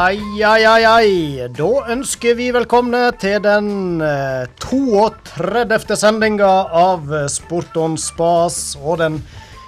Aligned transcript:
Ai, 0.00 0.42
ai, 0.42 0.64
ai, 0.64 0.84
ai. 0.84 1.48
Da 1.52 1.66
ønsker 1.92 2.36
vi 2.38 2.46
velkomne 2.54 3.02
til 3.20 3.36
den 3.44 4.00
eh, 4.00 4.46
32. 4.62 5.96
sendinga 5.98 6.48
av 6.80 7.10
eh, 7.12 7.26
Sport 7.28 7.74
on 7.76 7.98
spas, 8.00 8.78
og 8.80 9.02
den 9.02 9.18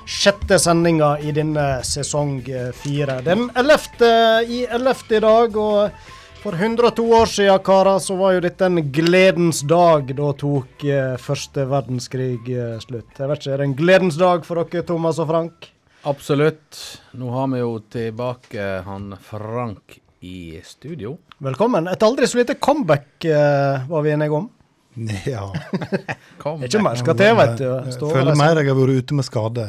sjette 0.08 0.56
sendinga 0.62 1.10
i 1.20 1.34
denne 1.36 1.66
sesong 1.84 2.38
eh, 2.48 2.70
fire. 2.72 3.18
Den 3.26 3.50
11. 3.60 4.08
i 4.48 4.62
11. 4.70 4.94
i 5.18 5.20
dag, 5.20 5.58
og 5.60 6.38
for 6.40 6.56
102 6.56 7.04
år 7.18 7.28
siden, 7.34 7.60
karer, 7.66 8.00
så 8.00 8.16
var 8.16 8.38
jo 8.38 8.44
dette 8.46 8.70
en 8.70 8.80
gledens 8.94 9.60
dag. 9.68 10.14
Da 10.16 10.30
tok 10.40 10.86
eh, 10.86 11.18
første 11.20 11.66
verdenskrig 11.74 12.48
eh, 12.54 12.78
slutt. 12.80 13.10
Jeg 13.18 13.34
vet 13.34 13.42
ikke, 13.42 13.52
Er 13.52 13.60
det 13.60 13.66
en 13.68 13.76
gledens 13.82 14.16
dag 14.22 14.48
for 14.48 14.62
dere, 14.62 14.86
Thomas 14.94 15.20
og 15.20 15.28
Frank? 15.34 15.68
Absolutt. 16.08 16.80
Nå 17.20 17.28
har 17.36 17.52
vi 17.52 17.60
jo 17.60 17.76
tilbake 17.92 18.70
han 18.88 19.12
Frank 19.28 19.98
i 20.22 20.60
studio. 20.64 21.18
Velkommen. 21.38 21.88
Et 21.88 22.02
aldri 22.02 22.26
så 22.26 22.38
lite 22.38 22.54
comeback 22.54 23.24
uh, 23.24 23.90
var 23.90 24.02
vi 24.02 24.10
enige 24.10 24.30
om. 24.30 24.50
Ja. 25.26 25.52
Det 25.78 26.44
er 26.44 26.64
ikke 26.66 26.82
mer 26.84 26.98
skal 27.00 27.16
til, 27.16 27.32
vet 27.38 27.54
du. 27.58 27.64
Jeg 27.64 27.94
Stå 27.96 28.10
føler 28.12 28.36
mer 28.36 28.60
jeg 28.60 28.68
har 28.68 28.76
vært 28.76 29.02
ute 29.02 29.16
med 29.16 29.26
skade. 29.26 29.64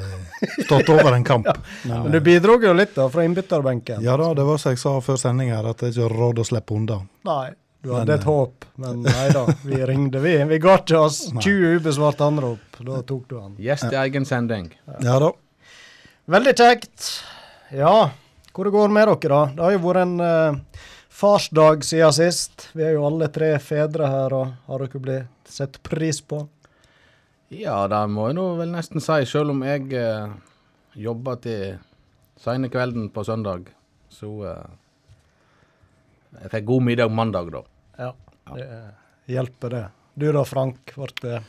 Stått 0.65 0.89
over 0.91 1.15
en 1.15 1.23
kamp. 1.23 1.47
Men 1.87 2.09
du 2.11 2.19
bidro 2.21 2.59
jo 2.61 2.73
litt 2.75 2.93
da, 2.97 3.07
fra 3.09 3.23
innbytterbenken. 3.25 4.03
Ja 4.03 4.17
da, 4.19 4.33
det 4.35 4.45
var 4.45 4.59
som 4.61 4.75
jeg 4.75 4.81
sa 4.83 4.97
før 5.01 5.17
sending 5.21 5.53
her, 5.55 5.69
at 5.71 5.79
det 5.79 5.93
ikke 5.93 6.09
er 6.09 6.17
råd 6.21 6.43
å 6.43 6.47
slippe 6.51 6.75
unna. 6.75 6.99
Nei, 7.29 7.45
du 7.81 7.93
hadde 7.95 8.11
Men, 8.11 8.19
et 8.19 8.27
håp, 8.29 8.67
men 8.83 9.03
nei 9.07 9.27
da. 9.33 9.45
Vi 9.63 9.79
ringde, 9.89 10.21
vi. 10.21 10.35
Vi 10.53 10.59
ga 10.67 10.75
ikke 10.83 11.05
oss 11.05 11.21
20 11.39 11.79
ubesvarte 11.79 12.27
anrop. 12.27 12.81
Da 12.83 12.99
tok 13.07 13.29
du 13.31 13.39
han. 13.39 13.55
Gjest 13.63 13.89
i 13.89 14.01
egen 14.03 14.27
sending. 14.27 14.69
Ja 14.99 15.17
da. 15.23 15.31
Veldig 16.35 16.53
kjekt. 16.59 17.13
Ja, 17.73 18.11
hvor 18.53 18.67
det 18.67 18.73
går 18.75 18.91
med 18.93 19.07
dere, 19.09 19.29
da? 19.29 19.45
Det 19.55 19.63
har 19.65 19.73
jo 19.73 19.83
vært 19.83 20.01
en 20.03 20.19
eh, 20.23 20.81
farsdag 21.13 21.85
siden 21.87 22.13
sist. 22.13 22.67
Vi 22.77 22.85
er 22.85 22.95
jo 22.97 23.07
alle 23.07 23.29
tre 23.33 23.53
fedre 23.61 24.09
her, 24.09 24.35
og 24.37 24.53
har 24.69 24.83
dere 24.85 25.01
blitt 25.01 25.49
sett 25.53 25.79
pris 25.85 26.21
på? 26.21 26.43
Ja, 27.53 27.83
det 27.89 28.01
må 28.09 28.29
jeg 28.29 28.37
nå 28.37 28.45
vel 28.57 28.71
nesten 28.73 29.01
si. 29.03 29.19
Selv 29.29 29.53
om 29.53 29.65
jeg 29.65 29.89
eh, 29.97 30.35
jobber 30.97 31.41
til 31.41 31.75
seine 32.41 32.69
kvelden 32.73 33.09
på 33.13 33.25
søndag, 33.25 33.69
så 34.13 34.31
eh, 34.49 34.71
Jeg 36.43 36.49
fikk 36.49 36.65
god 36.65 36.81
middag 36.81 37.11
mandag, 37.13 37.51
da. 37.53 37.59
Ja, 38.01 38.13
det 38.55 38.69
hjelper 39.29 39.69
det. 39.69 39.83
Du 40.17 40.31
da, 40.33 40.41
Frank? 40.45 40.93
Ble 40.97 41.09
det 41.21 41.41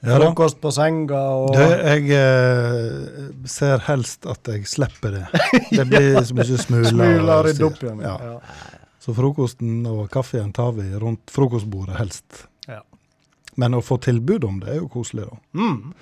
Ja 0.00 0.16
frokost 0.16 0.60
på 0.62 0.70
senga 0.72 1.20
og 1.36 1.50
Det, 1.52 1.66
jeg 1.84 2.06
eh, 2.16 3.24
ser 3.44 3.82
helst 3.84 4.24
at 4.30 4.48
jeg 4.48 4.64
slipper 4.68 5.18
det. 5.18 5.26
Det 5.76 5.84
blir 5.90 6.16
så 6.24 6.36
mye 6.38 6.60
smuler. 6.62 6.88
smuler 6.88 7.50
i 7.50 7.56
opp 7.66 7.82
igjen? 7.84 8.00
Ja. 8.06 8.14
Ja. 8.30 8.38
Så 9.00 9.12
frokosten 9.16 9.84
og 9.88 10.06
kaffen 10.12 10.52
tar 10.56 10.72
vi 10.76 10.88
rundt 11.00 11.32
frokostbordet 11.32 11.98
helst. 12.00 12.46
Ja. 12.68 12.80
Men 13.60 13.76
å 13.76 13.84
få 13.84 14.00
tilbud 14.00 14.44
om 14.48 14.60
det 14.62 14.74
er 14.74 14.80
jo 14.80 14.88
koselig, 14.92 15.28
da. 15.28 15.38
Mm. 15.60 15.94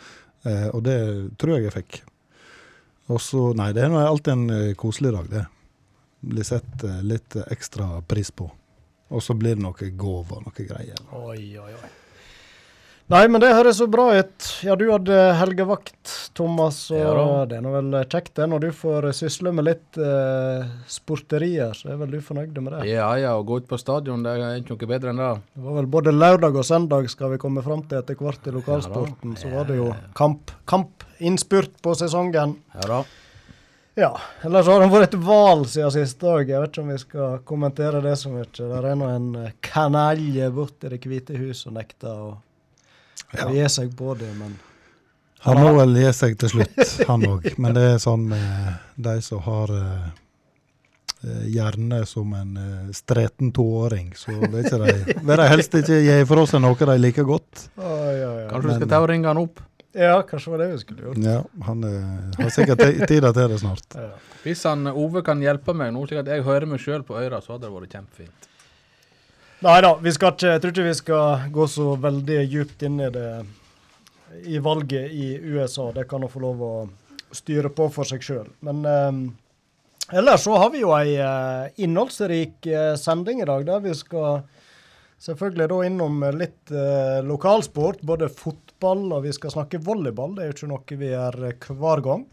Eh, 0.46 0.68
og 0.68 0.82
det 0.86 0.98
tror 1.38 1.56
jeg 1.56 1.68
jeg 1.68 1.76
fikk. 1.80 2.00
Og 3.08 3.22
så 3.24 3.52
Nei, 3.56 3.70
det 3.74 3.86
er 3.86 3.94
alltid 3.98 4.34
en 4.34 4.50
eh, 4.54 4.74
koselig 4.78 5.14
dag, 5.14 5.30
det. 5.32 5.46
Blir 6.20 6.46
sett 6.46 6.84
eh, 6.86 7.00
litt 7.06 7.38
ekstra 7.48 7.96
pris 8.06 8.30
på. 8.30 8.50
Og 9.08 9.24
så 9.24 9.34
blir 9.38 9.56
det 9.56 9.64
noe 9.64 9.94
gaver 9.98 10.38
og 10.38 10.50
noe 10.50 10.68
greier. 10.68 11.00
Oi, 11.18 11.56
oi, 11.58 11.72
oi. 11.72 11.96
Nei, 13.08 13.22
men 13.32 13.40
det 13.40 13.54
høres 13.56 13.78
så 13.80 13.86
bra 13.88 14.10
ut. 14.18 14.46
Ja, 14.60 14.74
du 14.76 14.82
hadde 14.90 15.16
helgevakt, 15.38 16.10
Thomas, 16.36 16.82
og 16.92 16.98
Ja 17.00 17.44
det 17.48 17.56
er 17.56 17.62
nå 17.64 17.70
vel 17.72 17.94
kjekt 18.04 18.34
det 18.36 18.48
når 18.52 18.66
du 18.66 18.74
får 18.76 19.06
sysle 19.16 19.48
med 19.56 19.64
litt 19.64 19.96
eh, 19.96 20.66
sporterier. 20.92 21.72
Så 21.72 21.88
er 21.88 22.02
vel 22.02 22.10
du 22.12 22.18
fornøyd 22.24 22.58
med 22.60 22.74
det? 22.74 22.82
Ja 22.90 23.06
ja, 23.16 23.30
å 23.32 23.46
gå 23.48 23.62
ut 23.62 23.68
på 23.70 23.78
stadion, 23.80 24.20
det 24.26 24.34
er 24.34 24.58
ikke 24.60 24.74
noe 24.74 24.90
bedre 24.90 25.14
enn 25.14 25.22
det. 25.22 25.28
Det 25.56 25.64
var 25.64 25.78
vel 25.78 25.88
både 25.94 26.12
lørdag 26.12 26.58
og 26.60 26.66
søndag 26.68 27.08
skal 27.08 27.32
vi 27.32 27.38
komme 27.40 27.62
fram 27.64 27.86
til 27.88 28.02
etter 28.02 28.18
hvert 28.20 28.44
i 28.44 28.52
lokalsporten. 28.58 29.38
Så 29.40 29.54
var 29.54 29.70
det 29.70 29.78
jo 29.78 29.86
kamp, 30.18 30.52
kamp, 30.68 31.06
innspurt 31.16 31.80
på 31.80 31.94
sesongen. 31.96 32.58
Ja 32.74 32.90
da. 32.90 32.98
Ja, 33.98 34.10
ellers 34.46 34.68
har 34.68 34.84
det 34.84 34.90
vært 34.92 35.16
et 35.16 35.24
val 35.26 35.64
siden 35.66 35.94
sist 35.96 36.20
dag. 36.20 36.44
Jeg 36.44 36.60
vet 36.60 36.76
ikke 36.76 36.84
om 36.84 36.92
vi 36.92 36.98
skal 37.00 37.40
kommentere 37.48 38.04
det 38.04 38.12
så 38.20 38.30
mye. 38.30 38.44
Der 38.52 38.90
er 38.92 39.00
nå 39.00 39.08
en 39.14 39.32
eh, 39.46 39.56
kanalje 39.64 40.50
borte 40.52 40.92
i 40.92 40.92
Det 40.92 41.00
hvite 41.08 41.40
hus 41.40 41.64
og 41.64 41.74
nekter 41.80 42.12
å 42.12 42.28
Ja. 43.32 43.44
Han 43.44 43.54
gir 43.56 43.68
seg 43.72 43.92
på 43.98 44.14
det, 44.18 44.30
men 44.38 44.56
Han 45.44 45.60
må 45.62 45.74
vel 45.76 45.94
gi 46.00 46.08
seg 46.16 46.38
til 46.40 46.50
slutt, 46.50 46.80
han 47.06 47.26
òg. 47.28 47.44
Men 47.62 47.76
det 47.76 47.84
er 47.92 48.00
sånn 48.02 48.24
med 48.30 48.72
de 48.98 49.12
som 49.22 49.42
har 49.44 49.70
eh, 49.76 50.08
hjerne 51.50 52.00
som 52.06 52.32
en 52.34 52.56
uh, 52.58 52.90
streten 52.94 53.52
toåring, 53.54 54.12
så 54.18 54.34
vil 54.34 54.58
ikke 54.64 54.80
de 54.82 55.16
vil 55.30 55.42
helst 55.50 55.74
ikke 55.78 56.00
gi 56.04 56.18
fra 56.30 56.44
seg 56.46 56.62
noe 56.62 56.78
de 56.90 56.98
liker 56.98 57.26
godt. 57.26 57.68
Oh, 57.78 58.10
ja, 58.14 58.32
ja. 58.42 58.48
Kanskje 58.50 58.70
du 58.70 58.76
skal 58.80 58.92
ta 58.92 59.00
og 59.02 59.08
ringe 59.10 59.30
han 59.30 59.40
opp? 59.42 59.62
Ja, 59.98 60.18
kanskje 60.22 60.52
var 60.52 60.60
det 60.62 60.68
vi 60.72 60.78
skulle 60.82 61.06
gjort. 61.08 61.22
Ja, 61.24 61.38
han 61.66 61.84
eh, 61.88 62.42
har 62.42 62.50
sikkert 62.54 62.82
ti- 62.82 63.06
tida 63.08 63.32
til 63.34 63.48
det 63.54 63.58
snart. 63.62 63.96
Ja. 63.98 64.10
Hvis 64.44 64.62
han 64.68 64.86
Ove 64.92 65.22
kan 65.26 65.40
hjelpe 65.42 65.74
meg 65.74 65.90
nå, 65.94 66.04
slik 66.06 66.20
at 66.22 66.30
jeg 66.34 66.44
hører 66.46 66.68
meg 66.70 66.82
sjøl 66.82 67.02
på 67.06 67.16
øra, 67.18 67.40
så 67.42 67.54
hadde 67.56 67.66
det 67.66 67.74
vært 67.74 67.96
kjempefint. 67.96 68.48
Nei 69.58 69.80
da, 69.82 69.96
vi 69.98 70.12
skal 70.14 70.36
ikke, 70.36 70.52
jeg 70.52 70.62
tror 70.62 70.72
ikke 70.74 70.86
vi 70.86 70.94
skal 70.94 71.48
gå 71.50 71.64
så 71.66 71.96
veldig 71.98 72.38
djupt 72.46 72.84
inn 72.86 73.00
i 73.02 73.08
det 73.10 73.30
i 74.46 74.60
valget 74.62 75.10
i 75.10 75.32
USA. 75.50 75.88
Det 75.96 76.04
kan 76.06 76.22
hun 76.22 76.30
få 76.30 76.42
lov 76.44 76.62
å 76.62 76.72
styre 77.34 77.72
på 77.74 77.88
for 77.90 78.06
seg 78.06 78.22
sjøl. 78.22 78.46
Men 78.62 78.84
eh, 78.86 79.18
ellers 80.20 80.44
så 80.46 80.54
har 80.62 80.70
vi 80.70 80.84
jo 80.84 80.92
ei 80.94 81.16
eh, 81.18 81.74
innholdsrik 81.82 82.70
eh, 82.70 82.92
sending 83.00 83.42
i 83.42 83.48
dag, 83.50 83.66
der 83.66 83.82
vi 83.82 83.96
skal 83.98 84.44
selvfølgelig 85.26 85.68
da 85.72 85.80
innom 85.88 86.22
litt 86.38 86.70
eh, 86.70 87.18
lokalsport. 87.26 88.04
Både 88.06 88.30
fotball 88.30 89.08
og 89.10 89.26
vi 89.26 89.34
skal 89.34 89.56
snakke 89.56 89.82
volleyball. 89.82 90.36
Det 90.36 90.44
er 90.44 90.52
jo 90.52 90.58
ikke 90.60 90.70
noe 90.70 91.00
vi 91.02 91.10
gjør 91.10 91.40
eh, 91.50 91.72
hver 91.82 92.04
gang. 92.06 92.28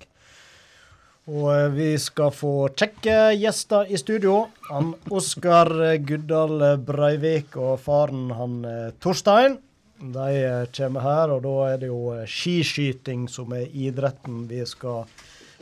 Og 1.26 1.48
eh, 1.54 1.70
vi 1.74 1.92
skal 2.02 2.34
få 2.34 2.54
kjekke 2.78 3.36
gjester 3.40 3.90
i 3.90 3.98
studio. 3.98 4.46
Han 4.70 4.94
Oskar 5.10 5.72
Guddal 6.06 6.78
Breivik 6.86 7.58
og 7.58 7.80
faren 7.82 8.28
han 8.38 8.60
eh, 8.70 8.92
Torstein. 9.02 9.58
De 10.00 10.28
eh, 10.36 10.66
kommer 10.76 11.06
her, 11.06 11.32
og 11.34 11.46
da 11.46 11.56
er 11.72 11.80
det 11.82 11.90
jo 11.90 12.14
skiskyting 12.30 13.30
som 13.32 13.54
er 13.56 13.72
idretten 13.72 14.44
vi 14.50 14.62
skal 14.70 15.08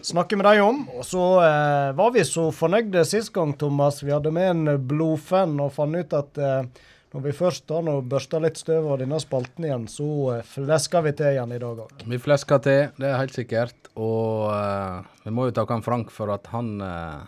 snakke 0.04 0.36
med 0.36 0.46
dem 0.50 0.64
om. 0.66 0.82
Og 0.98 1.06
så 1.08 1.24
eh, 1.44 1.92
var 1.98 2.12
vi 2.16 2.26
så 2.28 2.48
fornøyde 2.54 3.06
sist 3.08 3.34
gang, 3.36 3.54
Thomas. 3.58 4.02
Vi 4.04 4.12
hadde 4.12 4.34
med 4.34 4.50
en 4.52 4.82
blodfan 4.88 5.56
og 5.64 5.74
fant 5.78 5.98
ut 5.98 6.18
at 6.18 6.42
eh, 6.42 6.84
når 7.14 7.22
vi 7.28 7.34
først 7.38 7.70
har 7.70 7.84
nå 7.86 8.00
børsta 8.10 8.40
litt 8.42 8.58
støv 8.58 8.88
av 8.90 8.98
denne 9.04 9.20
spalten 9.22 9.68
igjen, 9.68 9.86
så 9.92 10.08
eh, 10.34 10.46
flesker 10.50 11.04
vi 11.06 11.12
til 11.20 11.36
igjen 11.36 11.54
i 11.54 11.62
dag 11.62 11.84
òg. 11.86 11.92
Vi 12.10 12.18
flesker 12.22 12.64
til, 12.66 12.88
det 12.98 13.10
er 13.10 13.20
helt 13.22 13.36
sikkert. 13.38 13.78
Og 13.94 14.50
uh, 14.50 15.06
vi 15.22 15.34
må 15.36 15.46
jo 15.46 15.54
takke 15.54 15.78
han 15.78 15.86
Frank 15.86 16.10
for 16.14 16.34
at 16.34 16.50
han 16.50 16.82
uh, 16.82 17.22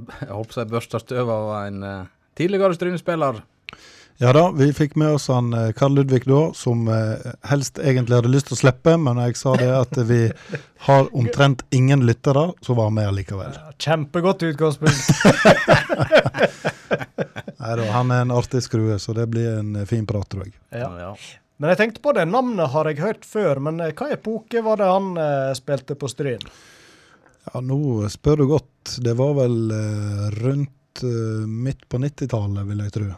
Jeg 0.22 0.32
håper 0.32 0.62
jeg 0.62 0.70
børsta 0.72 1.02
støv 1.02 1.28
av 1.34 1.50
en 1.66 1.84
uh, 1.84 2.08
tidligere 2.40 2.78
Stryne-spiller. 2.78 3.42
Ja 4.20 4.32
da, 4.36 4.46
vi 4.56 4.70
fikk 4.76 4.96
med 5.00 5.16
oss 5.16 5.28
han 5.32 5.52
Karl 5.76 5.94
Ludvig 5.96 6.26
da, 6.28 6.40
som 6.52 6.84
helst 7.48 7.78
egentlig 7.80 8.18
hadde 8.18 8.28
lyst 8.28 8.50
til 8.50 8.58
å 8.58 8.60
slippe, 8.60 8.92
men 9.00 9.16
jeg 9.24 9.38
sa 9.40 9.54
det 9.56 9.70
at 9.72 9.96
vi 10.10 10.18
har 10.84 11.08
omtrent 11.16 11.64
ingen 11.72 12.04
lyttere, 12.04 12.50
så 12.60 12.76
var 12.76 12.90
han 12.90 12.98
med 12.98 13.16
likevel. 13.16 13.56
Kjempegodt 13.80 14.44
utgangspunkt. 14.50 15.08
Nei 17.60 17.76
da, 17.76 17.86
han 17.92 18.10
er 18.14 18.24
en 18.24 18.32
artig 18.32 18.62
skrue, 18.64 18.96
så 18.98 19.12
det 19.16 19.26
blir 19.32 19.58
en 19.58 19.74
eh, 19.76 19.86
fin 19.88 20.06
prat, 20.08 20.28
tror 20.32 20.46
jeg. 20.48 20.56
Ja. 20.72 20.90
Ja. 21.00 21.14
Men 21.60 21.74
jeg 21.74 21.80
tenkte 21.82 22.00
på 22.04 22.14
det, 22.16 22.24
navnet 22.30 22.72
har 22.72 22.88
jeg 22.88 23.02
hørt 23.02 23.26
før, 23.28 23.60
men 23.66 23.80
eh, 23.84 23.92
hva 23.96 24.08
epoke 24.14 24.62
var 24.64 24.80
det 24.80 24.88
han 24.88 25.10
eh, 25.20 25.50
spilte 25.58 25.96
på 26.00 26.08
Stryn? 26.08 26.46
Ja, 27.50 27.60
nå 27.64 28.08
spør 28.12 28.40
du 28.40 28.46
godt. 28.48 28.94
Det 29.04 29.12
var 29.18 29.34
vel 29.42 29.74
eh, 29.76 30.24
rundt 30.40 31.04
eh, 31.04 31.44
midt 31.44 31.84
på 31.88 32.00
90-tallet, 32.00 32.64
vil 32.68 32.80
jeg 32.86 32.96
tro. 32.96 33.10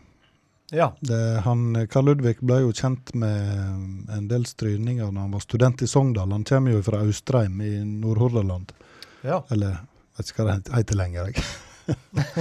Ja. 0.72 0.88
Det, 1.04 1.20
han, 1.44 1.64
Karl 1.92 2.08
Ludvig 2.08 2.38
ble 2.40 2.62
jo 2.64 2.70
kjent 2.72 3.12
med 3.18 4.12
en 4.16 4.28
del 4.30 4.46
stryninger 4.48 5.10
da 5.12 5.26
han 5.26 5.34
var 5.34 5.42
student 5.44 5.82
i 5.84 5.88
Sogndal. 5.90 6.32
Han 6.32 6.46
kommer 6.48 6.72
jo 6.72 6.84
fra 6.86 7.02
Austrheim 7.04 7.60
i 7.60 7.74
Nord-Hordaland. 7.84 8.72
ja. 9.20 9.42
Eller 9.52 9.82
vet 10.16 10.32
ikke 10.32 10.46
hva 10.46 10.56
det 10.56 10.72
heter 10.78 10.98
lenger. 10.98 11.28
jeg. 11.28 11.44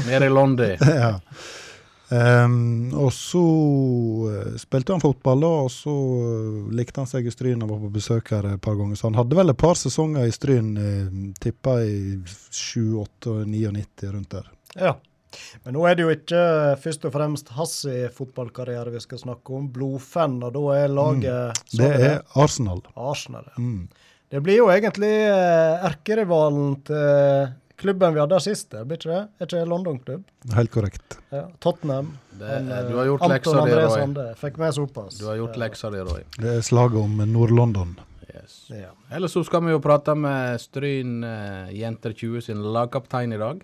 Nede 0.08 0.26
i 0.26 0.32
Londi. 0.32 0.72
ja. 1.04 1.18
Ehm, 2.12 2.92
og 2.98 3.12
så 3.16 3.44
eh, 4.32 4.56
spilte 4.60 4.96
han 4.96 5.04
fotball, 5.04 5.46
og 5.48 5.70
så 5.72 5.94
eh, 5.94 6.74
likte 6.76 7.04
han 7.04 7.10
seg 7.10 7.28
i 7.28 7.34
Stryn 7.34 7.64
og 7.64 7.72
var 7.72 7.86
på 7.86 7.94
besøk 7.96 8.34
her 8.36 8.50
et 8.50 8.64
par 8.64 8.76
ganger. 8.80 9.00
Så 9.00 9.08
han 9.08 9.20
hadde 9.20 9.38
vel 9.38 9.54
et 9.54 9.62
par 9.62 9.80
sesonger 9.80 10.28
i 10.28 10.36
Stryn, 10.36 10.74
eh, 10.76 11.08
tippa 11.42 11.78
i 11.88 12.20
7, 12.26 13.00
8, 13.06 13.38
99, 13.48 14.12
rundt 14.12 14.38
der. 14.38 14.52
ja. 14.80 14.98
Men 15.64 15.78
nå 15.78 15.86
er 15.88 15.96
det 15.96 16.04
jo 16.04 16.12
ikke 16.12 16.40
først 16.84 17.06
og 17.08 17.14
fremst 17.14 17.54
hans 17.56 17.76
fotballkarriere 18.18 18.92
vi 18.92 19.00
skal 19.00 19.22
snakke 19.22 19.54
om. 19.56 19.70
Blodfan, 19.72 20.34
og 20.44 20.52
da 20.58 20.64
er 20.76 20.92
laget 20.92 21.62
mm. 21.62 21.78
Det 21.80 21.92
er 22.10 22.18
Arsenal. 22.36 22.82
Arsenal. 23.00 23.46
ja. 23.54 23.62
Mm. 23.64 23.86
Det 24.32 24.40
blir 24.40 24.62
jo 24.62 24.70
egentlig 24.72 25.12
eh, 25.28 25.86
erkerivalen 25.88 26.78
til 26.88 27.50
klubben 27.82 28.14
vi 28.16 28.22
hadde 28.22 28.38
sist, 28.46 28.70
det 28.72 28.84
blir 28.88 29.00
ikke 29.02 29.10
det? 29.12 29.22
Er 29.42 29.48
ikke 29.50 29.58
det 29.60 29.72
London-klubb? 29.72 30.24
Helt 30.56 30.72
korrekt. 30.74 31.18
Ja. 31.34 31.44
Tottenham. 31.64 32.14
Det, 32.32 32.48
Han, 32.48 32.70
eh, 32.72 32.86
du 32.90 32.96
har 33.00 33.10
gjort 33.10 33.26
Anton 33.28 33.36
leksa 33.36 33.56
di, 33.58 33.64
André 33.66 33.82
Roy. 33.88 33.98
Sande 33.98 34.28
fikk 34.42 34.62
med 34.62 34.78
såpass. 34.78 35.18
Du 35.20 35.26
har 35.32 35.36
gjort 35.42 35.58
Ja. 35.58 35.64
leksa 35.66 35.92
di, 35.94 36.06
Roy. 36.08 36.24
Det 36.38 36.56
er 36.58 36.62
slaget 36.62 37.02
om 37.02 37.18
Nord-London. 37.34 37.98
Yes. 38.32 38.70
Ja. 38.70 38.94
Ellers 39.12 39.34
så 39.36 39.44
skal 39.44 39.66
vi 39.66 39.74
jo 39.74 39.82
prate 39.84 40.16
med 40.16 40.62
Stryn 40.62 41.18
uh, 41.24 41.68
Jenter 41.76 42.14
20 42.16 42.42
sin 42.42 42.62
lagkaptein 42.74 43.34
i 43.34 43.38
dag. 43.42 43.60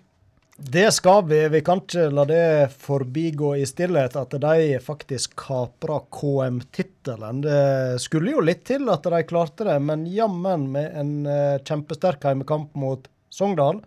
Det 0.60 0.88
skal 0.92 1.22
vi. 1.24 1.38
Vi 1.48 1.60
kan 1.62 1.78
ikke 1.84 2.08
la 2.10 2.24
det 2.26 2.72
forbigå 2.82 3.52
i 3.62 3.66
stillhet 3.66 4.16
at 4.18 4.32
de 4.42 4.78
faktisk 4.82 5.36
kapra 5.38 6.00
KM-tittelen. 6.10 7.40
Det 7.44 8.00
skulle 8.02 8.32
jo 8.34 8.42
litt 8.42 8.64
til 8.66 8.88
at 8.90 9.06
de 9.06 9.20
klarte 9.28 9.68
det, 9.68 9.76
men 9.86 10.02
jammen 10.10 10.66
med 10.74 10.96
en 10.98 11.12
eh, 11.30 11.60
kjempesterk 11.62 12.26
heimekamp 12.26 12.74
mot 12.74 13.06
Sogndal, 13.30 13.78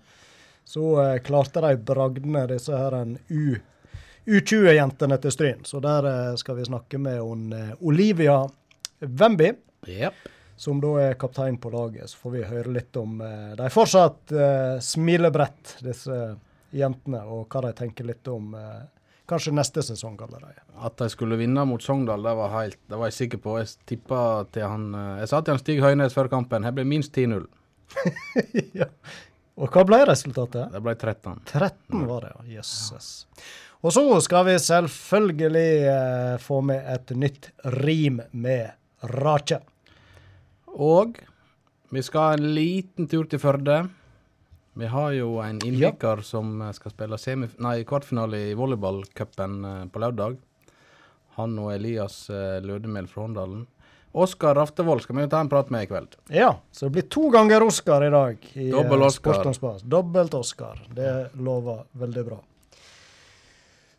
så 0.72 0.86
eh, 1.04 1.18
klarte 1.26 1.62
de 1.66 1.76
bragdene 1.84 2.46
disse 2.48 2.72
her 2.78 2.96
en 2.96 3.18
U. 3.28 3.58
U20-jentene 4.26 5.18
til 5.22 5.34
Stryn. 5.34 5.66
Så 5.68 5.82
der 5.84 6.06
eh, 6.08 6.36
skal 6.40 6.56
vi 6.60 6.68
snakke 6.70 7.00
med 7.02 7.20
hun, 7.20 7.50
eh, 7.58 7.74
Olivia 7.82 8.38
Wemby 9.02 9.52
Yep. 9.90 10.14
som 10.62 10.78
da 10.78 10.92
er 11.02 11.16
kaptein 11.18 11.58
på 11.58 11.72
laget. 11.74 12.10
Så 12.12 12.22
får 12.22 12.32
vi 12.36 12.44
høre 12.46 12.72
litt 12.76 12.96
om 13.02 13.20
eh, 13.26 13.52
De 13.58 13.70
fortsatt 13.74 14.32
eh, 14.32 14.76
smilebrett, 14.86 15.78
disse 15.84 16.18
jentene, 16.72 17.24
og 17.26 17.50
hva 17.52 17.66
de 17.66 17.72
tenker 17.82 18.06
litt 18.08 18.30
om 18.32 18.54
eh, 18.56 18.84
kanskje 19.28 19.56
neste 19.58 19.84
sesong 19.84 20.16
allerede. 20.22 20.62
At 20.86 21.02
de 21.02 21.10
skulle 21.12 21.40
vinne 21.42 21.66
mot 21.68 21.82
Sogndal, 21.84 22.22
det 22.24 22.36
var, 22.38 22.54
helt, 22.62 22.80
det 22.88 23.00
var 23.02 23.10
jeg 23.10 23.18
sikker 23.18 23.42
på. 23.44 23.58
Jeg 23.60 23.74
tippa 23.90 24.22
til 24.54 24.70
han 24.70 24.88
Jeg 25.20 25.34
sa 25.34 25.42
til 25.42 25.56
han 25.58 25.64
Stig 25.66 25.82
Høynes 25.84 26.16
før 26.16 26.30
kampen 26.32 26.64
her 26.68 26.78
blir 26.78 26.88
minst 26.88 27.18
10-0. 27.18 27.44
ja. 28.80 28.88
Og 29.62 29.70
hva 29.70 29.84
ble 29.86 30.00
resultatet? 30.10 30.72
Det 30.74 30.82
ble 30.82 30.96
13. 30.98 31.42
13 31.46 32.06
var 32.10 32.26
det, 32.26 32.32
ja. 32.34 32.46
Jøsses. 32.58 33.10
Og 33.82 33.94
så 33.94 34.04
skal 34.26 34.46
vi 34.50 34.56
selvfølgelig 34.62 35.70
eh, 35.90 36.36
få 36.42 36.62
med 36.66 36.86
et 36.90 37.14
nytt 37.18 37.50
rim 37.82 38.22
med 38.32 38.74
Rake. 39.18 39.62
Og 40.72 41.18
vi 41.92 42.04
skal 42.06 42.38
en 42.38 42.54
liten 42.56 43.10
tur 43.10 43.26
til 43.30 43.42
Førde. 43.42 43.82
Vi 44.74 44.88
har 44.88 45.12
jo 45.12 45.34
en 45.44 45.58
innviker 45.66 46.22
som 46.24 46.62
eh, 46.62 46.72
skal 46.78 46.94
spille 46.94 47.18
nei, 47.60 47.82
kvartfinale 47.84 48.38
i 48.52 48.54
volleyballcupen 48.58 49.58
eh, 49.66 49.84
på 49.92 50.02
lørdag. 50.02 50.38
Han 51.36 51.58
og 51.60 51.74
Elias 51.74 52.24
eh, 52.30 52.62
Lødemel 52.64 53.10
fra 53.12 53.26
Håndalen. 53.26 53.66
Oskar 54.12 54.56
Raftevold 54.56 55.02
skal 55.02 55.16
vi 55.16 55.28
ta 55.32 55.40
en 55.40 55.50
prat 55.50 55.70
med 55.70 55.84
i 55.84 55.88
kveld. 55.88 56.16
Ja, 56.28 56.60
så 56.72 56.86
det 56.86 56.92
blir 56.98 57.08
to 57.08 57.30
ganger 57.32 57.64
Oscar 57.64 58.04
i 58.04 58.10
dag. 58.10 58.48
i 58.54 58.70
eh, 58.70 58.76
Dobbel 58.76 59.12
Spas. 59.12 59.84
Dobbelt 59.84 60.34
Oscar. 60.34 60.82
Det 60.90 61.30
lover 61.40 61.86
veldig 61.92 62.26
bra. 62.26 62.40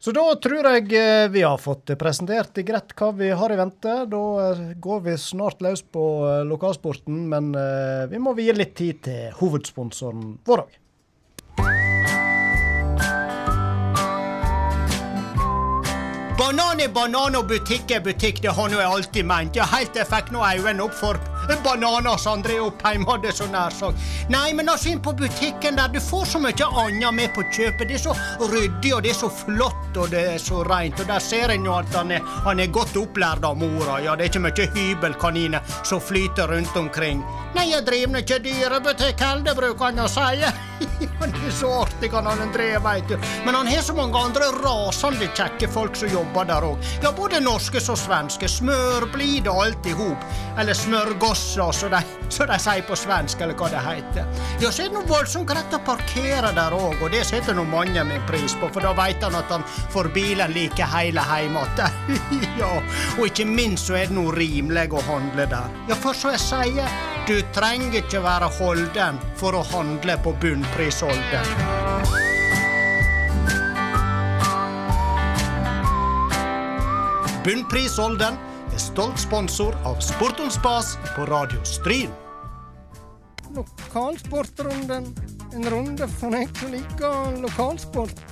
Så 0.03 0.13
da 0.13 0.25
tror 0.43 0.67
jeg 0.67 0.93
eh, 0.99 1.29
vi 1.33 1.45
har 1.47 1.57
fått 1.63 1.95
presentert 1.99 2.61
greit 2.67 2.93
hva 2.99 3.13
vi 3.17 3.31
har 3.31 3.55
i 3.55 3.57
vente. 3.57 3.97
Da 4.13 4.23
eh, 4.51 4.63
går 4.77 5.01
vi 5.09 5.17
snart 5.17 5.65
løs 5.65 5.83
på 5.83 6.05
lokalsporten, 6.51 7.25
men 7.33 7.55
vi 8.13 8.21
må 8.21 8.37
vie 8.37 8.53
litt 8.53 8.77
tid 8.77 9.01
til 9.09 9.33
hovedsponsoren 9.41 10.37
vår 10.45 10.67
òg. 10.67 10.79
Banan 16.43 16.81
er 16.83 16.89
banan 16.91 17.37
og 17.39 17.45
butikk 17.47 17.93
er 17.95 18.01
butikk, 18.03 18.41
det 18.43 18.51
har 18.57 18.71
nå 18.73 18.81
jeg 18.81 18.91
alltid 18.91 19.27
meint. 19.31 19.55
Ja, 19.55 19.63
helt 19.71 19.93
til 19.95 20.03
jeg 20.03 20.09
fikk 20.11 20.33
nå 20.35 20.41
øynene 20.43 20.83
opp 20.89 20.97
for 20.99 21.21
bananer 21.65 22.17
som 22.17 22.39
André 22.39 22.59
Oppheim 22.61 23.07
hadde 23.07 23.33
så 23.33 23.47
nær 23.51 23.75
sagt. 23.75 23.99
Nei, 24.33 24.53
men 24.55 24.69
altså 24.69 24.93
inn 24.93 25.03
på 25.03 25.15
butikken 25.19 25.77
der, 25.79 25.91
du 25.93 26.01
får 26.01 26.25
så 26.35 26.43
mye 26.43 26.69
annet 26.85 27.15
med 27.15 27.35
på 27.37 27.45
kjøpet. 27.51 27.89
Det 27.89 27.99
er 27.99 28.05
så 28.07 28.17
ryddig, 28.41 28.95
og 28.95 29.03
det 29.05 29.13
er 29.15 29.21
så 29.21 29.31
flott, 29.43 29.97
og 29.97 30.11
det 30.15 30.25
er 30.35 30.41
så 30.43 30.63
reint. 30.69 31.01
Og 31.01 31.11
der 31.11 31.23
ser 31.23 31.55
en 31.55 31.67
jo 31.67 31.77
at 31.77 31.95
han 31.97 32.13
er, 32.17 32.27
han 32.47 32.63
er 32.63 32.73
godt 32.73 32.97
opplært 33.01 33.45
av 33.47 33.59
mora. 33.61 34.01
Ja, 34.05 34.17
det 34.17 34.29
er 34.29 34.33
ikke 34.33 34.45
mye 34.47 34.69
hybelkaniner 34.77 35.79
som 35.85 36.03
flyter 36.03 36.53
rundt 36.53 36.77
omkring. 36.77 37.23
Nei, 37.57 37.69
jeg 37.69 37.85
driver 37.85 38.15
nå 38.15 38.23
ikke 38.23 38.41
dyrebutikk 38.45 39.21
heller, 39.21 39.57
bruker 39.59 39.91
han 39.91 40.05
å 40.05 40.09
si. 40.11 40.53
han 41.21 41.35
er 41.37 41.53
så 41.55 41.71
artig, 41.83 42.11
han 42.15 42.31
André, 42.33 42.71
veit 42.83 43.09
du. 43.11 43.17
Men 43.45 43.59
han 43.59 43.69
har 43.69 43.85
så 43.85 43.95
mange 43.97 44.19
andre 44.19 44.49
rasende 44.63 45.29
kjekke 45.37 45.69
folk 45.71 45.99
som 45.99 46.11
jobber 46.13 46.49
der 46.49 46.67
òg. 46.67 46.93
Ja, 47.05 47.13
både 47.17 47.43
norske 47.45 47.81
som 47.83 47.99
svenske. 47.99 48.49
Smørblid 48.49 49.51
og 49.53 49.63
alt 49.67 49.91
i 49.91 49.95
hop. 49.97 50.25
Eller 50.59 50.77
smørgosser, 51.35 51.73
som 51.73 51.91
de, 51.91 52.01
som 52.29 52.47
de 52.47 52.59
sier 52.61 52.85
på 52.87 52.97
svensk, 52.97 53.41
eller 53.41 53.57
hva 53.57 53.69
det 53.73 53.83
heter. 53.85 54.27
Ja, 54.61 54.71
så 54.71 54.85
er 54.85 54.91
det 54.91 54.97
noe 54.97 55.09
voldsomt 55.09 55.49
greit 55.49 55.75
å 55.75 55.81
parkere 55.85 56.53
der 56.55 56.75
òg, 56.77 57.01
og 57.03 57.11
det 57.13 57.25
setter 57.27 57.55
nå 57.57 57.65
mange 57.69 58.03
min 58.05 58.23
pris 58.29 58.55
på, 58.59 58.69
for 58.73 58.85
da 58.85 58.93
veit 58.97 59.23
han 59.23 59.37
at 59.39 59.51
han 59.53 59.65
får 59.93 60.11
bilen 60.15 60.53
like 60.53 60.87
hele 60.95 61.21
heim 61.21 61.57
igjen. 61.57 62.21
ja, 62.61 62.71
og 63.19 63.27
ikke 63.27 63.47
minst 63.49 63.89
så 63.89 63.99
er 63.99 64.11
det 64.11 64.17
noe 64.17 64.35
rimelig 64.37 64.91
å 64.93 65.03
handle 65.09 65.47
der. 65.51 65.81
Ja, 65.91 65.99
for 65.99 66.17
som 66.17 66.35
jeg 66.35 66.43
sier, 66.43 67.01
du 67.29 67.39
trenger 67.55 68.03
ikke 68.03 68.23
være 68.25 68.51
holden 68.59 69.21
for 69.39 69.57
å 69.57 69.65
handle 69.73 70.19
på 70.25 70.35
bunnprisholden. 70.43 71.51
Bunnprisholden 77.43 78.37
er 78.73 78.81
stolt 78.81 79.21
sponsor 79.21 79.75
av 79.85 79.99
Sport 80.01 80.41
om 80.41 80.51
spas 80.51 80.95
på 81.17 81.27
Radio 81.29 81.61
Stryn. 81.69 82.13
Lokalsportrunden. 83.53 85.11
En 85.53 85.67
runde 85.69 86.07
for 86.09 86.33
meg 86.33 86.49
som 86.57 86.73
liker 86.73 87.35
lokalsport. 87.43 88.23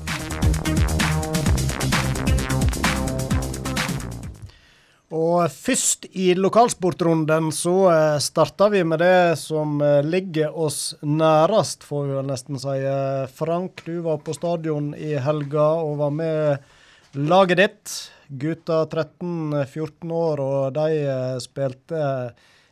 Og 5.10 5.50
først 5.50 6.06
i 6.14 6.30
lokalsportrunden 6.38 7.50
så 7.52 7.74
eh, 7.90 8.18
starter 8.22 8.70
vi 8.72 8.84
med 8.86 9.02
det 9.02 9.36
som 9.42 9.80
eh, 9.82 9.98
ligger 10.06 10.54
oss 10.56 10.94
nærest, 11.02 11.82
får 11.84 12.06
vi 12.06 12.16
vel 12.20 12.30
nesten 12.30 12.62
si. 12.62 12.78
Eh, 12.78 13.26
Frank, 13.34 13.82
du 13.84 13.98
var 14.06 14.22
på 14.24 14.36
stadion 14.38 14.94
i 14.94 15.16
helga 15.20 15.66
og 15.82 15.98
var 16.00 16.14
med 16.14 17.18
laget 17.18 17.60
ditt. 17.60 17.98
Gutta 18.30 18.84
13-14 18.84 20.12
år, 20.14 20.40
og 20.40 20.72
de 20.76 20.98
eh, 21.02 21.36
spilte 21.42 22.02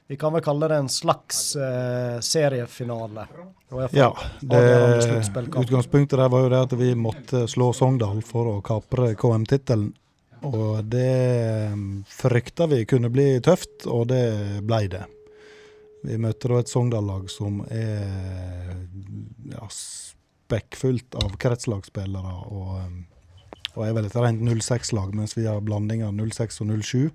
Vi 0.06 0.16
kan 0.16 0.32
vel 0.32 0.44
kalle 0.44 0.68
det 0.70 0.76
en 0.78 0.90
slags 0.92 1.56
eh, 1.56 2.20
seriefinale. 2.22 3.26
Ja, 3.92 4.12
det, 4.40 4.60
utgangspunktet 5.58 6.16
der 6.16 6.30
var 6.32 6.46
jo 6.46 6.52
det 6.52 6.60
at 6.62 6.76
vi 6.78 6.94
måtte 6.96 7.42
slå 7.50 7.72
Sogndal 7.76 8.22
for 8.24 8.54
å 8.54 8.60
kapre 8.64 9.10
KM-tittelen. 9.18 9.90
Og 10.46 10.84
det 10.86 11.74
frykta 12.06 12.68
vi 12.70 12.84
kunne 12.86 13.10
bli 13.10 13.26
tøft, 13.44 13.84
og 13.90 14.06
det 14.12 14.62
blei 14.62 14.86
det. 14.88 15.02
Vi 16.06 16.16
møtte 16.22 16.48
da 16.48 16.62
et 16.62 16.70
Sogndal-lag 16.70 17.26
som 17.34 17.64
er 17.66 18.70
ja, 19.50 19.66
spekkfullt 19.74 21.18
av 21.18 21.34
kretslagsspillere, 21.42 22.34
og, 22.54 22.76
og 23.76 23.84
er 23.86 23.94
vel 23.96 24.08
et 24.08 24.16
rent 24.16 24.42
06-lag, 24.42 25.14
mens 25.14 25.36
vi 25.36 25.46
har 25.46 25.60
blanding 25.64 26.02
av 26.06 26.14
06 26.16 26.62
og 26.64 26.72
07. 26.82 27.10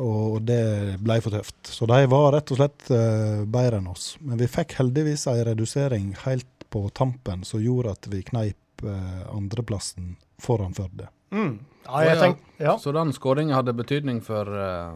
Og 0.00 0.38
det 0.48 0.96
ble 1.04 1.18
for 1.20 1.34
tøft. 1.34 1.58
Så 1.68 1.84
de 1.90 1.98
var 2.08 2.30
rett 2.32 2.52
og 2.54 2.60
slett 2.60 2.86
uh, 2.94 3.42
bedre 3.44 3.80
enn 3.82 3.90
oss. 3.90 4.14
Men 4.24 4.38
vi 4.40 4.48
fikk 4.48 4.78
heldigvis 4.78 5.26
en 5.28 5.42
redusering 5.50 6.14
helt 6.24 6.48
på 6.72 6.86
tampen 6.96 7.42
som 7.44 7.60
gjorde 7.60 7.96
at 7.98 8.08
vi 8.08 8.22
kneip 8.24 8.84
uh, 8.86 9.26
andreplassen 9.34 10.14
foran 10.40 10.72
Førde. 10.76 11.10
Mm. 11.34 11.58
Ja, 11.84 12.04
jeg 12.06 12.20
tenk, 12.20 12.40
ja. 12.60 12.76
Så 12.80 12.92
den 12.96 13.12
skåringa 13.16 13.58
hadde 13.58 13.74
betydning 13.76 14.22
for 14.24 14.48
uh... 14.48 14.94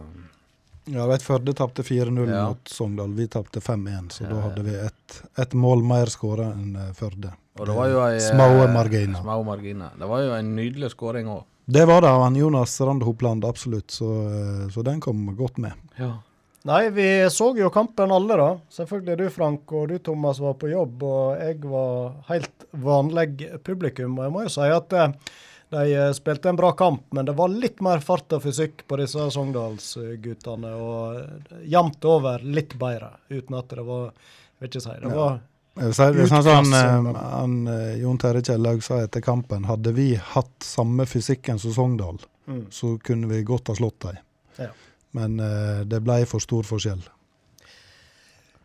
Ja, 0.89 1.05
vet 1.09 1.23
Førde 1.25 1.53
tapte 1.57 1.83
4-0 1.85 2.29
Ja. 2.29 2.47
mot 2.49 2.67
Sogndal. 2.69 3.13
Vi 3.17 3.27
tapte 3.33 3.59
5-1, 3.59 4.09
så 4.13 4.23
Ja, 4.23 4.29
da 4.29 4.35
ja. 4.35 4.41
hadde 4.47 4.65
vi 4.67 4.75
ett 4.79 5.21
et 5.41 5.53
mål 5.53 5.83
mer 5.85 6.09
skåra 6.13 6.51
enn 6.53 6.75
Førde. 6.97 7.33
Og 7.59 7.67
det 7.69 7.75
var 7.77 7.87
jo 7.91 7.99
ei 8.03 8.15
eh, 8.17 8.23
Små 8.25 8.47
marginer. 8.73 9.21
Små 9.23 9.39
marginer. 9.47 9.93
Det 9.99 10.09
var 10.11 10.23
jo 10.25 10.33
en 10.35 10.55
nydelig 10.57 10.89
skåring 10.95 11.29
òg. 11.31 11.43
Det 11.65 11.85
var 11.89 12.03
det 12.05 12.09
av 12.13 12.35
Jonas 12.37 12.75
Rand 12.81 13.03
Hopland, 13.07 13.45
absolutt. 13.47 13.89
Så, 13.95 14.09
eh, 14.27 14.65
så 14.73 14.83
den 14.85 14.99
kom 15.01 15.25
godt 15.37 15.57
med. 15.63 15.73
Ja. 15.97 16.17
Nei, 16.65 16.89
vi 16.89 17.05
så 17.29 17.51
jo 17.57 17.69
kampen 17.69 18.09
alle, 18.11 18.35
da. 18.41 18.47
Selvfølgelig 18.73 19.17
du, 19.19 19.25
Frank, 19.29 19.71
og 19.71 19.87
du, 19.91 19.99
Thomas, 20.01 20.39
var 20.41 20.55
på 20.57 20.71
jobb, 20.71 21.03
og 21.05 21.35
jeg 21.37 21.59
var 21.69 22.15
helt 22.31 22.65
vanlig 22.81 23.51
publikum. 23.63 24.17
Og 24.17 24.25
jeg 24.25 24.33
må 24.33 24.45
jo 24.47 24.53
si 24.55 24.69
at 24.73 24.95
eh, 24.97 25.13
de 25.75 25.83
eh, 25.93 26.11
spilte 26.17 26.49
en 26.49 26.57
bra 26.59 26.71
kamp, 26.77 27.03
men 27.13 27.25
det 27.29 27.37
var 27.37 27.53
litt 27.53 27.81
mer 27.85 28.01
fart 28.01 28.33
og 28.33 28.41
fysikk 28.47 28.81
på 28.89 28.97
disse 29.01 29.29
Sogndalsguttene. 29.37 30.73
Og 30.75 31.19
eh, 31.21 31.59
jevnt 31.71 32.05
over 32.09 32.41
litt 32.45 32.73
bedre, 32.81 33.13
uten 33.29 33.57
at 33.61 33.69
det 33.77 33.85
var 33.85 34.09
Jeg 34.55 34.63
vil 34.63 34.69
ikke 34.71 34.81
si 34.85 34.93
det 35.01 35.09
Ja. 35.11 35.15
var 35.19 35.39
Vil 35.75 35.93
si 35.93 36.05
det 36.15 36.27
sånn 36.29 36.43
som 36.43 36.53
han, 36.55 36.69
Utklasse, 36.69 37.01
men- 37.03 37.15
eh, 37.15 37.31
han, 37.31 37.55
eh, 37.67 37.97
Jon 38.01 38.17
Terje 38.17 38.41
Kjellaug 38.41 38.83
sa 38.83 39.01
etter 39.03 39.21
kampen. 39.21 39.65
Hadde 39.65 39.91
vi 39.91 40.15
hatt 40.15 40.63
samme 40.63 41.05
fysikken 41.05 41.59
som 41.59 41.73
Sogndal, 41.73 42.19
mm. 42.47 42.67
så 42.71 42.97
kunne 43.03 43.27
vi 43.27 43.43
godt 43.43 43.67
ha 43.67 43.75
slått 43.75 43.99
dem. 43.99 44.17
Ja. 44.57 44.69
Men 45.11 45.39
uh, 45.39 45.83
det 45.83 46.01
ble 46.03 46.25
for 46.25 46.43
stor 46.43 46.63
forskjell. 46.63 47.03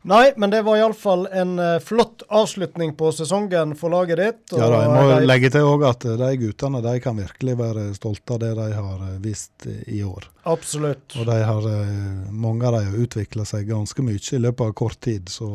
Nei, 0.08 0.30
men 0.40 0.52
det 0.52 0.62
var 0.64 0.78
iallfall 0.80 1.26
en 1.28 1.58
uh, 1.60 1.76
flott 1.84 2.22
avslutning 2.32 2.94
på 2.96 3.10
sesongen 3.12 3.74
for 3.76 3.92
laget 3.92 4.20
ditt. 4.20 4.40
Ja, 4.54 4.68
da, 4.70 4.80
Jeg 4.86 4.92
må 4.94 5.02
de... 5.10 5.28
legge 5.28 5.50
til 5.52 5.68
òg 5.68 5.84
at 5.90 6.06
de 6.22 6.30
guttene 6.40 6.80
de 6.84 6.94
kan 7.04 7.20
virkelig 7.20 7.56
være 7.60 7.84
stolte 7.98 8.36
av 8.36 8.40
det 8.40 8.54
de 8.56 8.68
har 8.78 9.04
vist 9.20 9.68
i 9.68 10.00
år. 10.06 10.30
Absolutt. 10.48 11.18
Og 11.20 11.28
de 11.28 11.36
har, 11.44 11.68
mange 12.32 12.64
av 12.64 12.78
dem 12.78 12.88
har 12.88 13.04
utvikla 13.04 13.44
seg 13.44 13.68
ganske 13.68 14.04
mye 14.06 14.16
i 14.20 14.40
løpet 14.40 14.70
av 14.70 14.76
kort 14.80 14.96
tid, 15.04 15.28
så, 15.28 15.50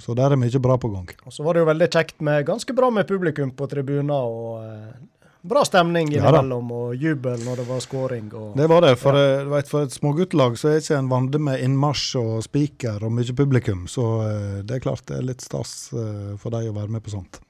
så 0.00 0.16
der 0.16 0.32
er 0.32 0.40
mye 0.40 0.62
bra 0.64 0.78
på 0.80 0.88
gang. 0.94 1.12
Og 1.28 1.36
Så 1.36 1.44
var 1.44 1.54
det 1.54 1.66
jo 1.66 1.68
veldig 1.68 1.90
kjekt 1.92 2.24
med 2.24 2.46
ganske 2.48 2.76
bra 2.76 2.88
med 2.90 3.08
publikum 3.10 3.52
på 3.52 3.68
tribuner. 3.68 4.24
og 4.24 5.12
bra 5.42 5.64
stemning 5.64 6.08
innimellom, 6.12 6.70
ja, 6.70 6.76
og 6.76 6.94
jubel 7.02 7.44
når 7.44 7.62
det 7.62 7.68
var 7.68 7.80
scoring. 7.82 8.28
Og, 8.32 8.50
det 8.58 8.66
var 8.70 8.84
det. 8.86 8.94
For, 9.00 9.18
ja. 9.18 9.38
Eh, 9.40 9.48
vet, 9.50 9.70
for 9.70 9.86
et 9.86 9.94
småguttelag 9.94 10.58
så 10.60 10.72
er 10.72 10.82
ikke 10.82 10.98
en 11.00 11.10
vande 11.10 11.40
med 11.42 11.62
innmarsj 11.64 12.10
og 12.20 12.34
spiker 12.46 13.02
og 13.02 13.14
mye 13.16 13.36
publikum. 13.36 13.86
Så 13.90 14.04
uh, 14.22 14.60
det 14.62 14.78
er 14.78 14.84
klart 14.84 15.06
det 15.10 15.18
er 15.18 15.26
litt 15.32 15.44
stas 15.44 15.90
uh, 15.96 16.38
for 16.40 16.54
dem 16.54 16.70
å 16.70 16.76
være 16.78 16.94
med 16.94 17.04
på 17.04 17.14
sånt. 17.14 17.42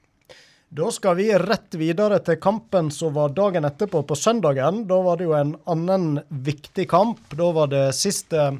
Da 0.73 0.87
skal 0.89 1.19
vi 1.19 1.27
rett 1.37 1.75
videre 1.77 2.17
til 2.25 2.39
kampen 2.41 2.87
som 2.89 3.13
var 3.13 3.35
dagen 3.37 3.67
etterpå, 3.67 4.01
på 4.09 4.15
søndagen. 4.17 4.87
Da 4.89 4.97
var 5.05 5.19
det 5.19 5.27
jo 5.27 5.35
en 5.37 5.53
annen 5.69 6.23
viktig 6.33 6.87
kamp. 6.89 7.21
Da 7.37 7.51
var 7.53 7.69
det 7.69 7.91
siste 7.93 8.55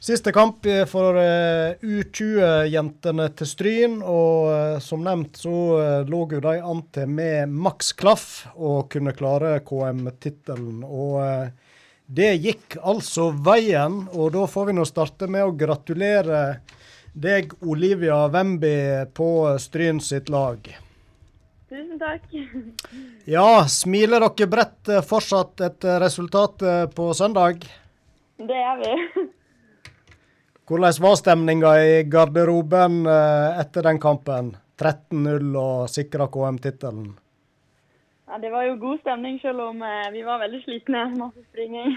Siste 0.00 0.32
kamp 0.32 0.64
for 0.88 1.16
eh, 1.20 1.76
U20-jentene 1.84 3.26
til 3.36 3.48
Stryn, 3.48 3.98
og 4.00 4.46
eh, 4.48 4.76
som 4.80 5.02
nevnt 5.04 5.36
så 5.36 5.56
eh, 5.76 5.96
lå 6.08 6.20
jo 6.32 6.38
de 6.40 6.54
an 6.56 6.78
til 6.88 7.10
med 7.12 7.50
maks 7.52 7.90
klaff 8.00 8.28
å 8.56 8.86
kunne 8.88 9.12
klare 9.12 9.58
KM-tittelen. 9.60 10.78
Og 10.88 11.50
det 12.08 12.30
gikk 12.40 12.78
altså 12.80 13.26
veien, 13.44 14.06
og 14.16 14.30
da 14.38 14.46
får 14.48 14.70
vi 14.70 14.74
nå 14.78 14.86
starte 14.88 15.28
med 15.28 15.44
å 15.44 15.52
gratulere 15.60 16.40
deg, 17.12 17.52
Olivia 17.68 18.22
Wemby, 18.32 19.04
på 19.12 19.28
Stryn 19.60 20.00
sitt 20.00 20.32
lag. 20.32 20.64
Tusen 21.68 22.00
takk. 22.00 22.24
Ja, 23.28 23.66
smiler 23.68 24.24
dere 24.24 24.48
bredt 24.56 24.94
fortsatt 25.12 25.60
etter 25.68 26.00
resultatet 26.00 26.96
på 26.96 27.10
søndag? 27.12 27.68
Det 28.40 28.62
gjør 28.62 28.80
vi. 28.80 29.28
Hvordan 30.70 30.92
var 31.02 31.16
stemninga 31.16 31.70
i 31.82 32.02
garderoben 32.06 33.06
eh, 33.06 33.58
etter 33.58 33.82
den 33.82 33.98
kampen? 33.98 34.52
13-0 34.78 35.56
og 35.58 35.88
sikra 35.90 36.28
KM-tittelen. 36.30 37.08
Ja, 38.28 38.38
Det 38.38 38.52
var 38.52 38.62
jo 38.68 38.76
god 38.78 39.00
stemning, 39.00 39.40
selv 39.42 39.64
om 39.64 39.82
eh, 39.82 40.06
vi 40.14 40.22
var 40.22 40.38
veldig 40.38 40.60
slitne. 40.62 41.00
Masse 41.18 41.42
springing. 41.48 41.96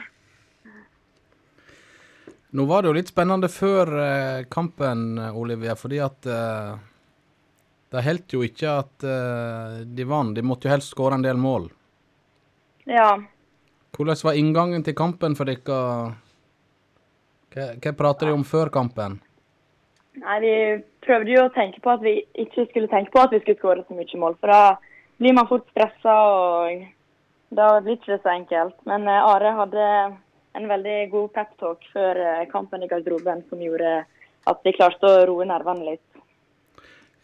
Nå 2.58 2.65
var 2.65 2.82
det 2.82 2.89
jo 2.89 2.96
litt 2.98 3.13
spennende 3.13 3.51
før 3.53 3.94
eh, 4.08 4.42
kampen, 4.50 5.22
Olivia, 5.22 5.77
fordi 5.77 6.01
at 6.01 6.25
uh, 6.25 6.74
det 7.94 8.06
holdt 8.10 8.34
jo 8.34 8.42
ikke 8.42 8.74
at 8.74 9.06
uh, 9.06 9.86
de 9.86 10.10
vant. 10.10 10.34
De 10.34 10.42
måtte 10.42 10.65
jo 10.65 10.74
helst 10.74 10.98
skåre 10.98 11.22
en 11.22 11.30
del 11.30 11.38
mål. 11.38 11.70
Ja. 12.89 13.22
Hvordan 13.94 14.25
var 14.25 14.42
inngangen 14.42 14.82
til 14.82 14.98
kampen 14.98 15.38
for 15.38 15.46
dere? 15.46 16.18
Hva, 17.54 17.70
hva 17.78 17.94
prater 17.98 18.30
de 18.30 18.36
om 18.36 18.44
før 18.48 18.72
kampen? 18.74 19.20
Nei, 20.22 20.40
Vi 20.42 20.56
prøvde 21.06 21.34
jo 21.34 21.46
å 21.48 21.54
tenke 21.54 21.82
på 21.84 21.94
at 21.94 22.04
vi 22.06 22.20
ikke 22.40 22.68
skulle 22.70 22.92
tenke 22.92 23.14
på 23.14 23.22
at 23.24 23.34
vi 23.34 23.42
skulle 23.42 23.60
skåre 23.60 23.86
så 23.88 23.98
mye 23.98 24.20
mål. 24.22 24.38
For 24.42 24.54
da 24.54 24.62
blir 25.22 25.36
man 25.38 25.50
fort 25.50 25.66
stressa, 25.72 26.14
og 26.14 26.86
da 27.54 27.70
blir 27.80 27.98
det 27.98 28.02
ikke 28.02 28.22
så 28.22 28.34
enkelt. 28.34 28.78
Men 28.90 29.08
uh, 29.10 29.20
Are 29.34 29.54
hadde 29.60 29.90
en 30.54 30.70
veldig 30.70 30.98
god 31.12 31.30
peptalk 31.38 31.86
før 31.94 32.20
uh, 32.22 32.48
kampen 32.52 32.86
i 32.86 32.90
garderoben 32.90 33.46
som 33.50 33.62
gjorde 33.62 34.02
at 34.50 34.66
vi 34.66 34.76
klarte 34.76 35.10
å 35.10 35.24
roe 35.30 35.48
nervene 35.48 35.94
litt. 35.94 36.10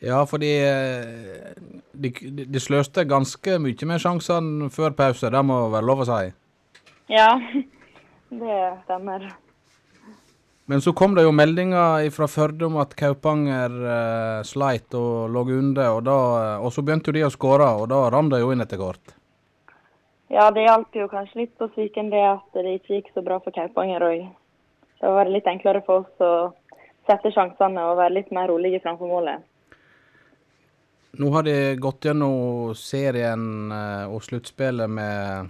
Ja, 0.06 0.22
fordi 0.30 0.54
uh, 0.64 1.52
de, 1.94 2.14
de, 2.46 2.62
sløste 2.64 3.08
ganske 3.08 3.60
mye 3.62 3.90
med 3.90 4.02
sjansene 4.02 4.72
før 4.74 4.96
pause, 4.98 5.32
det 5.32 5.44
må 5.46 5.66
være 5.74 5.90
lov 5.90 6.06
å 6.06 6.10
si? 6.10 6.32
Ja, 7.12 7.34
det 8.44 8.58
stemmer. 8.86 9.30
Men 10.70 10.82
så 10.86 10.92
kom 10.94 11.16
det 11.18 11.24
jo 11.26 11.32
meldinger 11.34 12.04
fra 12.14 12.28
Førde 12.30 12.68
om 12.68 12.76
at 12.78 12.92
Kaupanger 12.94 13.74
uh, 13.74 14.42
sleit 14.46 14.94
og 14.94 15.32
lå 15.34 15.42
under. 15.56 15.96
Og, 15.96 16.04
da, 16.06 16.18
uh, 16.60 16.66
og 16.66 16.70
så 16.76 16.84
begynte 16.86 17.10
jo 17.10 17.16
de 17.16 17.24
å 17.26 17.32
skåre, 17.34 17.66
og 17.82 17.88
da 17.90 18.04
rant 18.14 18.30
det 18.30 18.44
jo 18.44 18.52
inn 18.54 18.62
etter 18.62 18.78
hvert. 18.78 19.16
Ja, 20.30 20.52
det 20.54 20.68
hjalp 20.68 20.94
jo 20.94 21.08
kanskje 21.10 21.40
litt 21.40 21.56
på 21.58 21.72
Sviken 21.74 22.12
det 22.12 22.22
at 22.22 22.54
det 22.54 22.76
ikke 22.76 23.00
gikk 23.00 23.10
så 23.16 23.24
bra 23.26 23.40
for 23.42 23.56
Kaupanger 23.56 24.06
òg. 24.06 24.28
Så 25.02 25.14
var 25.16 25.26
det 25.26 25.34
litt 25.40 25.50
enklere 25.50 25.82
for 25.88 26.04
oss 26.04 26.22
å 26.22 26.34
sette 27.10 27.32
sjansene 27.34 27.88
og 27.90 27.98
være 27.98 28.20
litt 28.20 28.30
mer 28.38 28.52
rolige 28.52 28.82
framfor 28.84 29.10
målet. 29.10 29.48
Nå 31.18 31.32
har 31.34 31.48
de 31.48 31.56
gått 31.82 32.06
gjennom 32.06 32.76
serien 32.78 33.74
uh, 33.74 34.06
og 34.06 34.22
sluttspillet 34.22 34.94
med 35.00 35.50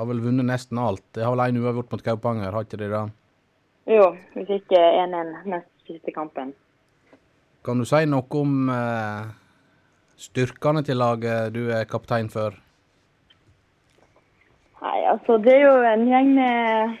Har 0.00 0.08
vel 0.08 0.24
vunnet 0.24 0.48
nesten 0.48 0.80
alt. 0.80 1.04
De 1.12 1.28
har 1.28 1.36
vel 1.36 1.44
én 1.52 1.60
uavgjort 1.60 1.92
mot 1.92 2.06
Kaupanger, 2.08 2.56
har 2.56 2.64
ikke 2.64 2.80
de 2.80 2.88
det? 2.94 3.02
Jo, 3.84 4.14
vi 4.32 4.44
fikk 4.48 4.72
1-1 4.72 5.44
nest 5.44 5.68
siste 5.86 6.12
kampen. 6.14 6.54
Kan 7.64 7.80
du 7.80 7.86
si 7.88 8.04
noe 8.08 8.40
om 8.40 8.68
eh, 8.72 9.26
styrkene 10.20 10.82
til 10.84 11.00
laget 11.00 11.52
du 11.52 11.66
er 11.72 11.88
kaptein 11.88 12.30
for? 12.32 12.56
Nei, 14.84 14.98
altså 15.08 15.36
det 15.40 15.52
er 15.56 15.62
jo 15.66 15.74
en 15.88 16.06
gjeng 16.08 16.32
med 16.36 16.96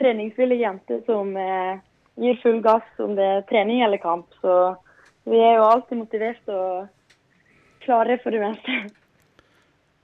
treningsvillige 0.00 0.64
jenter 0.64 1.00
som 1.08 1.32
eh, 1.36 1.80
gir 2.20 2.36
full 2.42 2.60
gass 2.64 3.04
om 3.04 3.16
det 3.16 3.30
er 3.38 3.46
trening 3.48 3.84
eller 3.84 4.00
kamp. 4.02 4.28
Så 4.40 4.74
vi 5.28 5.40
er 5.40 5.58
jo 5.58 5.70
alltid 5.70 6.00
motivert 6.00 6.52
og 6.52 6.86
klare 7.84 8.18
for 8.22 8.32
det 8.32 8.44
meste. 8.44 8.78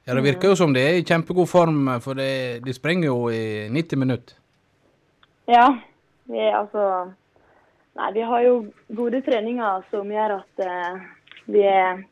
Ja, 0.07 0.15
Det 0.17 0.25
virker 0.25 0.49
jo 0.49 0.57
som 0.57 0.73
de 0.75 0.81
er 0.81 0.99
i 0.99 1.05
kjempegod 1.05 1.49
form, 1.49 1.85
for 2.01 2.17
de, 2.19 2.59
de 2.65 2.73
springer 2.75 3.13
jo 3.13 3.29
i 3.29 3.69
90 3.69 4.01
minutter. 4.01 4.37
Ja, 5.51 5.67
vi 6.31 6.39
er 6.39 6.55
altså 6.59 6.85
Nei, 7.99 8.13
vi 8.15 8.23
har 8.23 8.43
jo 8.47 8.53
gode 8.95 9.19
treninger 9.27 9.83
som 9.91 10.11
gjør 10.15 10.37
at 10.37 10.61
eh, 10.63 11.01
vi 11.51 11.65
er 11.67 12.05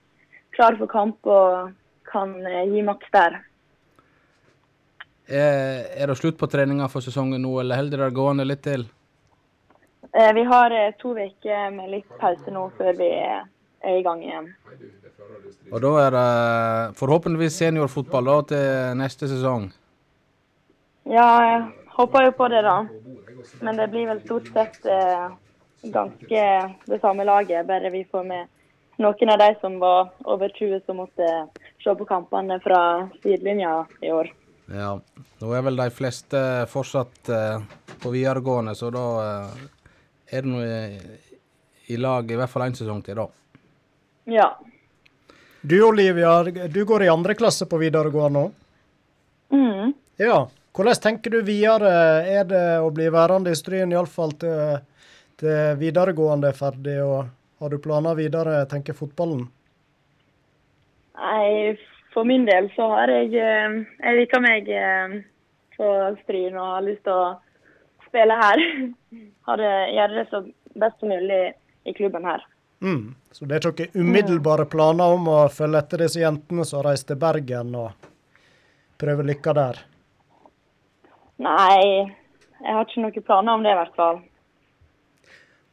klare 0.56 0.74
for 0.80 0.90
kamp 0.90 1.28
og 1.30 1.70
kan 2.10 2.34
eh, 2.46 2.64
gi 2.72 2.82
maks 2.82 3.12
der. 3.14 3.38
Er, 5.28 5.86
er, 5.94 6.06
det 6.10 6.16
slutt 6.18 6.38
på 6.40 6.48
treninga 6.50 6.88
for 6.90 7.04
sesongen 7.04 7.44
nå, 7.44 7.52
eller 7.62 7.78
holder 7.78 8.02
dere 8.02 8.16
gående 8.16 8.46
litt 8.48 8.64
til? 8.66 8.88
Eh, 10.10 10.32
vi 10.34 10.44
har 10.50 10.74
eh, 10.74 10.94
to 10.98 11.12
uker 11.14 11.70
med 11.76 11.92
litt 11.92 12.18
pause 12.20 12.54
nå 12.54 12.64
før 12.78 12.96
vi 12.98 13.10
er, 13.12 13.44
er 13.84 14.00
i 14.00 14.04
gang 14.06 14.24
igjen. 14.24 14.50
Og 15.68 15.82
da 15.84 15.92
er 16.06 16.16
det 16.16 16.28
forhåpentligvis 16.98 17.60
seniorfotball 17.60 18.32
da 18.32 18.38
til 18.54 18.98
neste 18.98 19.28
sesong? 19.28 19.68
Ja, 21.08 21.28
jeg 21.44 21.60
håper 21.94 22.28
jo 22.28 22.36
på 22.40 22.48
det, 22.52 22.64
da. 22.64 22.78
Men 23.60 23.76
det 23.76 23.88
blir 23.92 24.06
vel 24.06 24.20
stort 24.24 24.48
sett 24.52 24.86
eh, 24.86 25.28
ganske 25.82 26.44
det 26.86 27.00
samme 27.00 27.24
laget, 27.24 27.66
bare 27.66 27.90
vi 27.90 28.04
får 28.04 28.24
med 28.24 28.46
noen 28.98 29.30
av 29.30 29.38
de 29.38 29.54
som 29.60 29.78
var 29.78 30.10
over 30.26 30.52
20 30.54 30.80
som 30.86 30.98
måtte 31.02 31.28
se 31.84 31.94
på 31.94 32.06
kampene 32.08 32.58
fra 32.60 32.80
sidelinja 33.22 33.86
i 34.02 34.12
år. 34.12 34.32
Ja, 34.68 34.98
nå 35.40 35.52
er 35.56 35.62
vel 35.64 35.78
de 35.80 35.88
fleste 35.94 36.40
fortsatt 36.68 37.30
eh, 37.32 37.62
på 38.02 38.12
videregående, 38.12 38.74
så 38.76 38.90
da 38.92 39.04
eh, 39.22 39.68
er 40.28 40.44
det 40.44 40.50
noe 40.50 40.66
i, 40.66 40.98
i 41.94 41.96
lag 41.96 42.28
i 42.28 42.36
hvert 42.36 42.52
fall 42.52 42.66
én 42.66 42.76
sesong 42.76 43.00
til, 43.06 43.22
da. 43.22 43.28
Ja. 44.28 44.50
Du 45.60 45.78
Olivia, 45.86 46.42
du 46.44 46.84
går 46.84 47.06
i 47.06 47.12
andre 47.12 47.34
klasse 47.38 47.66
på 47.70 47.80
videregående 47.80 48.42
nå? 48.42 48.50
Mm. 49.54 49.94
Ja. 50.20 50.42
Hvordan 50.76 51.00
tenker 51.02 51.30
du 51.34 51.40
videre? 51.42 51.90
Er 52.28 52.44
det 52.48 52.64
å 52.84 52.90
bli 52.94 53.08
værende 53.10 53.52
i 53.52 53.58
Stryn 53.58 53.92
iallfall 53.92 54.34
til, 54.38 54.80
til 55.40 55.78
videregående 55.80 56.52
ferdig? 56.56 56.98
Og 57.02 57.26
har 57.58 57.72
du 57.72 57.78
planer 57.82 58.18
videre, 58.18 58.60
tenker 58.70 58.94
fotballen? 58.94 59.46
Nei, 61.18 61.74
for 62.14 62.28
min 62.28 62.46
del 62.46 62.70
så 62.76 62.86
har 62.92 63.10
jeg 63.10 63.34
eh, 63.34 63.80
Jeg 63.98 64.20
liker 64.20 64.42
meg 64.44 64.70
eh, 64.70 65.16
på 65.74 65.88
Stryn 66.22 66.54
og 66.58 66.76
har 66.76 66.86
lyst 66.86 67.02
til 67.08 67.16
å 67.16 67.32
spille 68.06 68.38
her. 68.38 68.62
Gjøre 69.96 70.14
det 70.14 70.28
så 70.30 70.44
best 70.78 71.02
som 71.02 71.10
mulig 71.10 71.42
i 71.88 71.96
klubben 71.96 72.24
her. 72.28 72.44
Mm. 72.80 73.14
Så 73.32 73.44
det 73.44 73.58
er 73.58 73.70
ikke 73.72 73.90
umiddelbare 73.98 74.68
planer 74.70 75.16
om 75.16 75.26
å 75.32 75.38
følge 75.50 75.82
etter 75.82 76.04
disse 76.04 76.22
jentene 76.22 76.66
som 76.68 76.84
reist 76.86 77.08
til 77.10 77.18
Bergen 77.18 77.74
og 77.74 78.10
prøve 79.00 79.26
lykka 79.26 79.54
der? 79.58 79.80
Nei, 81.38 82.10
jeg 82.58 82.74
har 82.74 82.84
ikke 82.84 83.02
noen 83.04 83.26
planer 83.26 83.54
om 83.54 83.64
det 83.64 83.72
i 83.72 83.78
hvert 83.78 83.98
fall. 83.98 84.20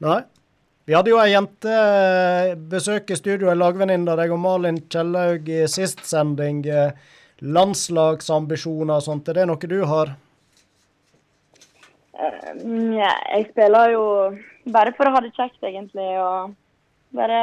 Nei. 0.06 0.22
Vi 0.86 0.94
hadde 0.94 1.10
jo 1.10 1.18
ei 1.18 1.32
jente 1.32 1.72
eh, 1.74 2.52
besøk 2.70 3.10
i 3.10 3.18
studio, 3.18 3.50
ei 3.50 3.58
lagvenninne 3.58 4.12
av 4.14 4.20
deg 4.22 4.34
og 4.36 4.38
Malin 4.44 4.78
Kjellaug 4.94 5.48
i 5.50 5.64
sist 5.72 6.04
sending. 6.06 6.60
Eh, 6.70 6.94
landslagsambisjoner 7.42 9.00
og 9.00 9.04
sånt, 9.08 9.32
er 9.32 9.40
det 9.40 9.48
noe 9.50 9.72
du 9.72 9.80
har? 9.90 10.14
Eh, 12.14 12.54
ja, 13.00 13.16
jeg 13.34 13.50
spiller 13.50 13.96
jo 13.96 14.06
bare 14.78 14.94
for 14.94 15.10
å 15.10 15.16
ha 15.16 15.24
det 15.26 15.34
kjekt, 15.34 15.58
egentlig. 15.66 16.06
Og 16.22 16.54
bare 17.18 17.42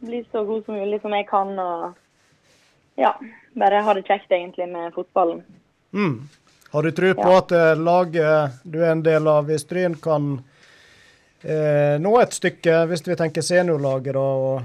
bli 0.00 0.22
så 0.32 0.46
god 0.48 0.64
som 0.64 0.80
mulig 0.80 1.02
som 1.04 1.12
jeg 1.12 1.28
kan. 1.28 1.52
Og 1.60 3.04
ja, 3.04 3.12
bare 3.58 3.84
ha 3.84 3.96
det 4.00 4.06
kjekt, 4.08 4.32
egentlig, 4.32 4.70
med 4.72 4.96
fotballen. 4.96 5.44
Mm. 5.92 6.22
Har 6.72 6.82
du 6.82 6.90
tro 6.92 7.14
på 7.14 7.28
Ja. 7.30 7.38
at 7.38 7.52
eh, 7.52 7.74
laget 7.80 8.60
du 8.64 8.78
er 8.82 8.90
en 8.92 9.02
del 9.02 9.26
av 9.28 9.50
i 9.50 9.56
Stryn, 9.58 9.94
kan 9.94 10.42
eh, 11.42 11.96
nå 11.98 12.12
et 12.20 12.32
stykke, 12.36 12.86
hvis 12.90 13.06
vi 13.08 13.16
tenker 13.16 13.42
seniorlaget, 13.42 14.12
da, 14.14 14.20
og 14.20 14.62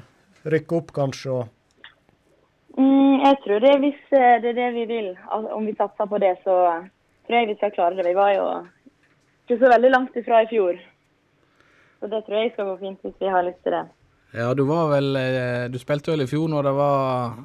rykke 0.52 0.76
opp 0.82 0.92
kanskje? 0.96 1.32
og 1.32 1.48
Mm, 2.74 3.20
jeg 3.22 3.38
tror 3.44 3.60
det, 3.62 3.72
hvis 3.84 4.00
eh, 4.18 4.40
det 4.42 4.50
er 4.50 4.54
det 4.58 4.70
vi 4.74 4.86
vil, 4.90 5.10
Altså, 5.30 5.50
om 5.54 5.66
vi 5.66 5.76
satser 5.78 6.08
på 6.10 6.18
det, 6.18 6.32
så 6.44 6.56
tror 7.28 7.38
jeg 7.38 7.48
vi 7.48 7.56
skal 7.60 7.72
klare 7.72 7.96
det. 7.96 8.06
Vi 8.08 8.14
var 8.18 8.32
jo 8.34 8.46
ikke 9.46 9.60
så 9.62 9.70
veldig 9.70 9.92
langt 9.94 10.16
ifra 10.18 10.42
i 10.42 10.48
fjor. 10.50 10.80
Så 12.00 12.10
det 12.10 12.24
tror 12.26 12.40
jeg 12.42 12.52
skal 12.56 12.66
gå 12.66 12.78
fint 12.80 13.00
hvis 13.06 13.14
vi 13.22 13.30
har 13.30 13.44
lyst 13.46 13.62
til 13.64 13.72
det. 13.78 13.84
Ja, 14.34 14.54
du 14.58 14.64
var 14.66 14.90
vel 14.90 15.16
eh, 15.16 15.68
Du 15.70 15.78
spilte 15.78 16.12
vel 16.12 16.26
i 16.26 16.28
fjor 16.28 16.50
når 16.50 16.64
det 16.64 16.74
var 16.74 17.36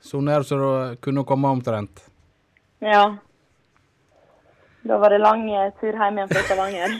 så 0.00 0.20
nær 0.22 0.46
så 0.46 0.56
du 0.62 0.96
kunne 1.02 1.24
komme 1.26 1.48
omtrent. 1.50 2.04
Ja. 2.80 3.18
Da 4.88 4.98
var 4.98 5.10
det 5.10 5.18
lang 5.18 5.50
eh, 5.52 5.72
tur 5.80 5.92
hjem 5.92 6.18
igjen 6.18 6.28
fra 6.28 6.42
Stavanger. 6.46 6.92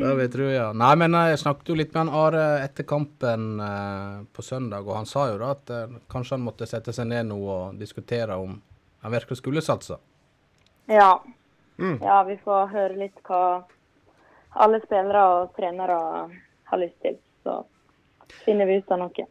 Det 0.00 0.14
vil 0.16 0.22
jeg 0.24 0.32
tro, 0.32 0.46
ja. 0.50 0.64
Nei, 0.74 0.94
men 0.98 1.14
eh, 1.14 1.28
jeg 1.30 1.38
snakket 1.44 1.70
jo 1.70 1.76
litt 1.78 1.92
med 1.94 2.00
han 2.00 2.10
Are 2.18 2.46
etter 2.64 2.86
kampen 2.88 3.44
eh, 3.62 4.16
på 4.34 4.42
søndag, 4.42 4.88
og 4.88 4.96
han 4.98 5.06
sa 5.06 5.28
jo 5.30 5.36
da 5.38 5.52
at 5.54 5.70
eh, 5.70 5.92
kanskje 6.10 6.34
han 6.34 6.42
måtte 6.48 6.66
sette 6.66 6.90
seg 6.96 7.06
ned 7.12 7.28
nå 7.28 7.38
og 7.38 7.78
diskutere 7.78 8.40
om 8.42 8.56
han 9.04 9.14
virkelig 9.14 9.38
skulle 9.38 9.62
satse. 9.62 10.00
ja. 10.90 11.12
Mm. 11.80 11.96
ja, 12.02 12.18
vi 12.28 12.34
får 12.44 12.66
høre 12.74 12.96
litt 13.00 13.22
hva 13.24 13.62
alle 14.60 14.82
spillere 14.82 15.22
og 15.32 15.54
trenere 15.56 16.00
har 16.72 16.82
lyst 16.82 16.98
til. 17.00 17.14
Så 17.46 17.54
finner 18.44 18.68
vi 18.68 18.78
ut 18.80 18.90
av 18.92 19.00
noe. 19.02 19.26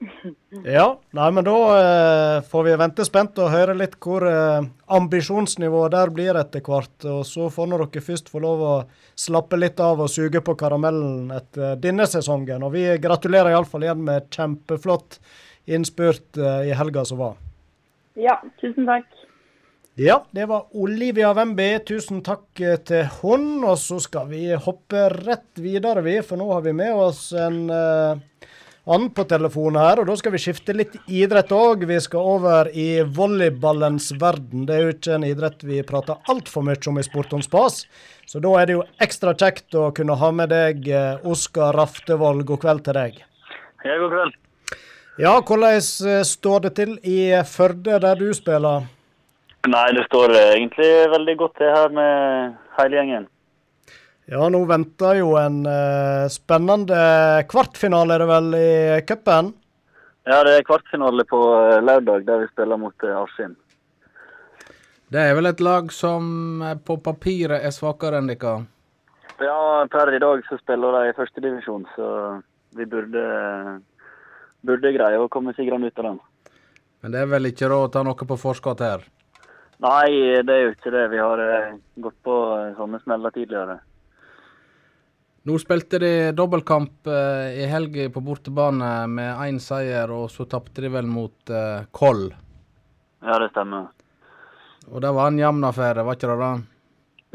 Ja, 0.64 0.86
nei, 1.18 1.28
men 1.36 1.46
da 1.48 1.56
eh, 1.76 2.38
får 2.50 2.66
vi 2.66 2.78
vente 2.82 3.06
spent 3.08 3.40
og 3.42 3.52
høre 3.54 3.76
litt 3.78 3.98
hvor 4.04 4.26
eh, 4.28 4.68
ambisjonsnivået 4.96 5.94
der 5.96 6.14
blir 6.16 6.40
etter 6.40 6.64
hvert. 6.66 6.96
Og 7.10 7.22
så 7.28 7.50
får 7.54 7.70
nå 7.70 7.82
dere 7.84 8.06
først 8.06 8.32
få 8.34 8.42
lov 8.44 8.66
å 8.66 8.74
slappe 9.20 9.60
litt 9.60 9.80
av 9.84 10.02
og 10.04 10.12
suge 10.12 10.42
på 10.46 10.58
karamellen 10.60 11.32
etter 11.36 11.78
denne 11.82 12.08
sesongen. 12.10 12.66
Og 12.66 12.76
vi 12.78 12.88
gratulerer 13.02 13.54
iallfall 13.54 13.88
igjen 13.88 14.04
med 14.08 14.30
kjempeflott 14.34 15.20
innspurt 15.70 16.38
eh, 16.38 16.70
i 16.70 16.76
helga 16.78 17.06
som 17.06 17.22
var. 17.22 17.40
Ja, 18.20 18.40
tusen 18.62 18.88
takk. 18.90 19.08
Ja, 20.00 20.26
det 20.32 20.46
var 20.46 20.66
Olivia 20.72 21.34
Wemby. 21.34 21.80
Tusen 21.88 22.22
takk 22.24 22.62
eh, 22.64 22.78
til 22.88 23.04
hun. 23.20 23.66
Og 23.68 23.76
så 23.82 23.98
skal 24.00 24.30
vi 24.32 24.46
hoppe 24.56 25.10
rett 25.12 25.60
videre, 25.60 26.04
vi, 26.06 26.20
for 26.24 26.40
nå 26.40 26.48
har 26.54 26.64
vi 26.64 26.72
med 26.78 26.96
oss 26.96 27.26
en 27.36 27.66
eh, 27.68 28.39
annen 28.86 29.10
på 29.16 29.26
telefonen 29.30 29.82
her. 29.82 30.02
Og 30.02 30.10
da 30.10 30.16
skal 30.20 30.34
vi 30.36 30.42
skifte 30.42 30.76
litt 30.76 30.96
idrett 31.08 31.52
òg. 31.56 31.86
Vi 31.90 32.00
skal 32.04 32.34
over 32.36 32.70
i 32.74 33.02
volleyballens 33.04 34.12
verden. 34.22 34.68
Det 34.70 34.76
er 34.76 34.86
jo 34.86 34.96
ikke 34.96 35.16
en 35.18 35.28
idrett 35.28 35.66
vi 35.68 35.82
prater 35.88 36.20
altfor 36.32 36.66
mye 36.68 36.80
om 36.92 37.00
i 37.02 37.06
Sport 37.06 37.34
om 37.38 37.44
spas. 37.46 37.84
Så 38.30 38.42
da 38.44 38.54
er 38.60 38.70
det 38.70 38.78
jo 38.78 38.86
ekstra 39.02 39.34
kjekt 39.34 39.74
å 39.74 39.90
kunne 39.96 40.18
ha 40.20 40.30
med 40.36 40.54
deg 40.54 40.86
eh, 40.94 41.26
Oskar 41.26 41.74
Raftevold. 41.78 42.46
God 42.46 42.62
kveld 42.62 42.86
til 42.86 43.00
deg. 43.00 43.18
Ja, 43.86 43.98
god 43.98 44.14
kveld. 44.14 44.38
Ja, 45.20 45.34
hvordan 45.42 45.76
eh, 45.76 46.22
står 46.24 46.68
det 46.68 46.76
til 46.78 46.96
i 47.04 47.20
Førde, 47.50 47.98
der 48.00 48.16
du 48.20 48.30
spiller? 48.38 48.86
Nei, 49.68 49.88
det 49.98 50.06
står 50.08 50.32
eh, 50.32 50.54
egentlig 50.56 50.92
veldig 51.12 51.36
godt 51.42 51.58
til 51.60 51.74
her 51.74 51.92
med 51.92 52.54
hele 52.78 52.96
gjengen. 52.96 53.26
Ja, 54.30 54.46
nå 54.50 54.60
venter 54.70 55.16
jo 55.18 55.32
en 55.42 55.64
uh, 55.66 56.28
spennende 56.30 56.98
kvartfinale, 57.50 58.14
er 58.14 58.22
det 58.22 58.28
vel, 58.30 58.50
i 58.54 59.00
cupen? 59.10 59.48
Ja, 60.30 60.44
det 60.46 60.52
er 60.54 60.68
kvartfinale 60.68 61.26
på 61.26 61.40
eh, 61.56 61.80
lørdag 61.82 62.28
der 62.28 62.44
vi 62.44 62.50
spiller 62.52 62.78
mot 62.78 63.08
uh, 63.08 63.24
Askim. 63.24 63.56
Det 65.10 65.24
er 65.24 65.34
vel 65.34 65.50
et 65.50 65.64
lag 65.66 65.90
som 65.90 66.62
på 66.86 67.00
papiret 67.02 67.66
er 67.66 67.74
svakere 67.74 68.22
enn 68.22 68.30
dere? 68.30 68.54
Ja, 69.42 69.58
per 69.90 70.14
i 70.14 70.22
dag 70.22 70.46
så 70.46 70.60
spiller 70.62 71.00
de 71.00 71.10
i 71.10 71.18
førstedivisjon, 71.18 71.90
så 71.96 72.14
vi 72.78 72.86
burde, 72.86 73.26
burde 74.62 74.94
greie 74.94 75.18
å 75.18 75.32
komme 75.34 75.58
sigrende 75.58 75.90
ut 75.90 76.06
av 76.06 76.12
den. 76.12 76.24
Men 77.02 77.18
det 77.18 77.26
er 77.26 77.34
vel 77.34 77.50
ikke 77.50 77.74
råd 77.74 77.90
å 77.90 77.94
ta 77.98 78.06
noe 78.06 78.30
på 78.30 78.38
forskudd 78.38 78.86
her? 78.86 79.10
Nei, 79.82 80.44
det 80.46 80.54
er 80.54 80.66
jo 80.68 80.74
ikke 80.78 80.94
det. 80.94 81.08
Vi 81.16 81.26
har 81.26 81.48
gått 82.06 82.22
på 82.22 82.42
sånne 82.78 83.02
smeller 83.02 83.34
tidligere. 83.34 83.82
Nå 85.50 85.58
spilte 85.58 85.98
de 85.98 86.10
dobbeltkamp 86.38 87.08
eh, 87.10 87.56
i 87.64 87.66
helga 87.66 88.04
på 88.14 88.22
bortebane 88.22 88.90
med 89.10 89.40
én 89.48 89.56
seier, 89.64 90.12
og 90.14 90.28
så 90.30 90.46
tapte 90.46 90.84
de 90.84 90.92
vel 90.94 91.08
mot 91.10 91.50
eh, 91.50 91.88
Koll. 91.90 92.28
Ja, 93.26 93.40
det 93.42 93.48
stemmer. 93.50 93.88
Og 94.92 95.02
det 95.02 95.10
var 95.16 95.32
en 95.32 95.40
jevn 95.42 95.66
affære, 95.66 96.04
var 96.06 96.18
ikke 96.20 96.30
det 96.30 96.36
det? 96.44 96.52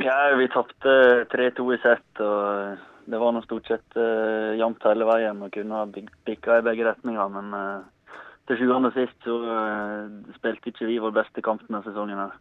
Ja, 0.06 0.18
vi 0.38 0.46
tapte 0.52 0.92
3-2 1.32 1.66
i 1.74 1.78
sett, 1.82 2.22
og 2.22 2.38
eh, 2.52 2.84
det 3.10 3.18
var 3.20 3.34
nå 3.34 3.42
stort 3.44 3.66
sett 3.68 3.98
uh, 3.98 4.54
jevnt 4.56 4.86
hele 4.88 5.04
veien 5.04 5.42
og 5.44 5.50
kunne 5.52 5.76
ha 5.76 5.84
bik- 5.90 6.14
bikka 6.24 6.60
i 6.60 6.64
begge 6.64 6.86
retninger. 6.86 7.32
Men 7.34 7.50
eh, 7.58 8.14
til 8.48 8.60
sjuende 8.62 8.88
og 8.92 8.96
sist 8.96 9.26
så 9.26 9.40
eh, 9.58 10.06
spilte 10.38 10.70
ikke 10.70 10.88
vi 10.88 11.00
vår 11.02 11.12
beste 11.18 11.42
kamp 11.44 11.66
denne 11.66 11.82
sesongen. 11.84 12.22
her. 12.22 12.38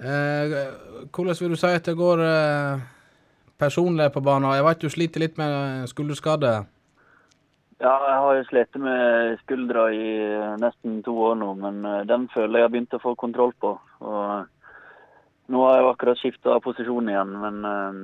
Eh, 0.00 0.56
hvordan 1.12 1.38
vil 1.44 1.54
du 1.54 1.60
si 1.60 1.70
at 1.76 1.86
det 1.86 1.94
går 2.00 2.24
eh, 2.24 2.88
personlig 3.60 4.10
på 4.14 4.22
banen? 4.24 4.50
Jeg 4.56 4.66
vet 4.66 4.82
du 4.82 4.92
sliter 4.92 5.22
litt 5.22 5.36
med 5.40 5.88
skulderskade. 5.90 6.54
Ja, 7.80 7.92
jeg 8.04 8.16
har 8.22 8.34
jo 8.36 8.48
slitt 8.50 8.76
med 8.76 9.38
skuldra 9.40 9.86
i 9.96 10.08
nesten 10.60 10.98
to 11.04 11.14
år 11.30 11.38
nå, 11.40 11.54
men 11.62 11.84
eh, 11.88 12.02
den 12.08 12.26
føler 12.32 12.60
jeg 12.60 12.66
har 12.66 12.72
begynt 12.74 12.96
å 12.96 13.00
få 13.00 13.14
kontroll 13.16 13.54
på. 13.56 13.70
Og 14.04 15.52
nå 15.52 15.62
har 15.64 15.78
jeg 15.78 15.86
akkurat 15.88 16.20
skifta 16.20 16.58
posisjon 16.60 17.08
igjen, 17.08 17.32
men 17.40 17.70
eh, 17.70 18.02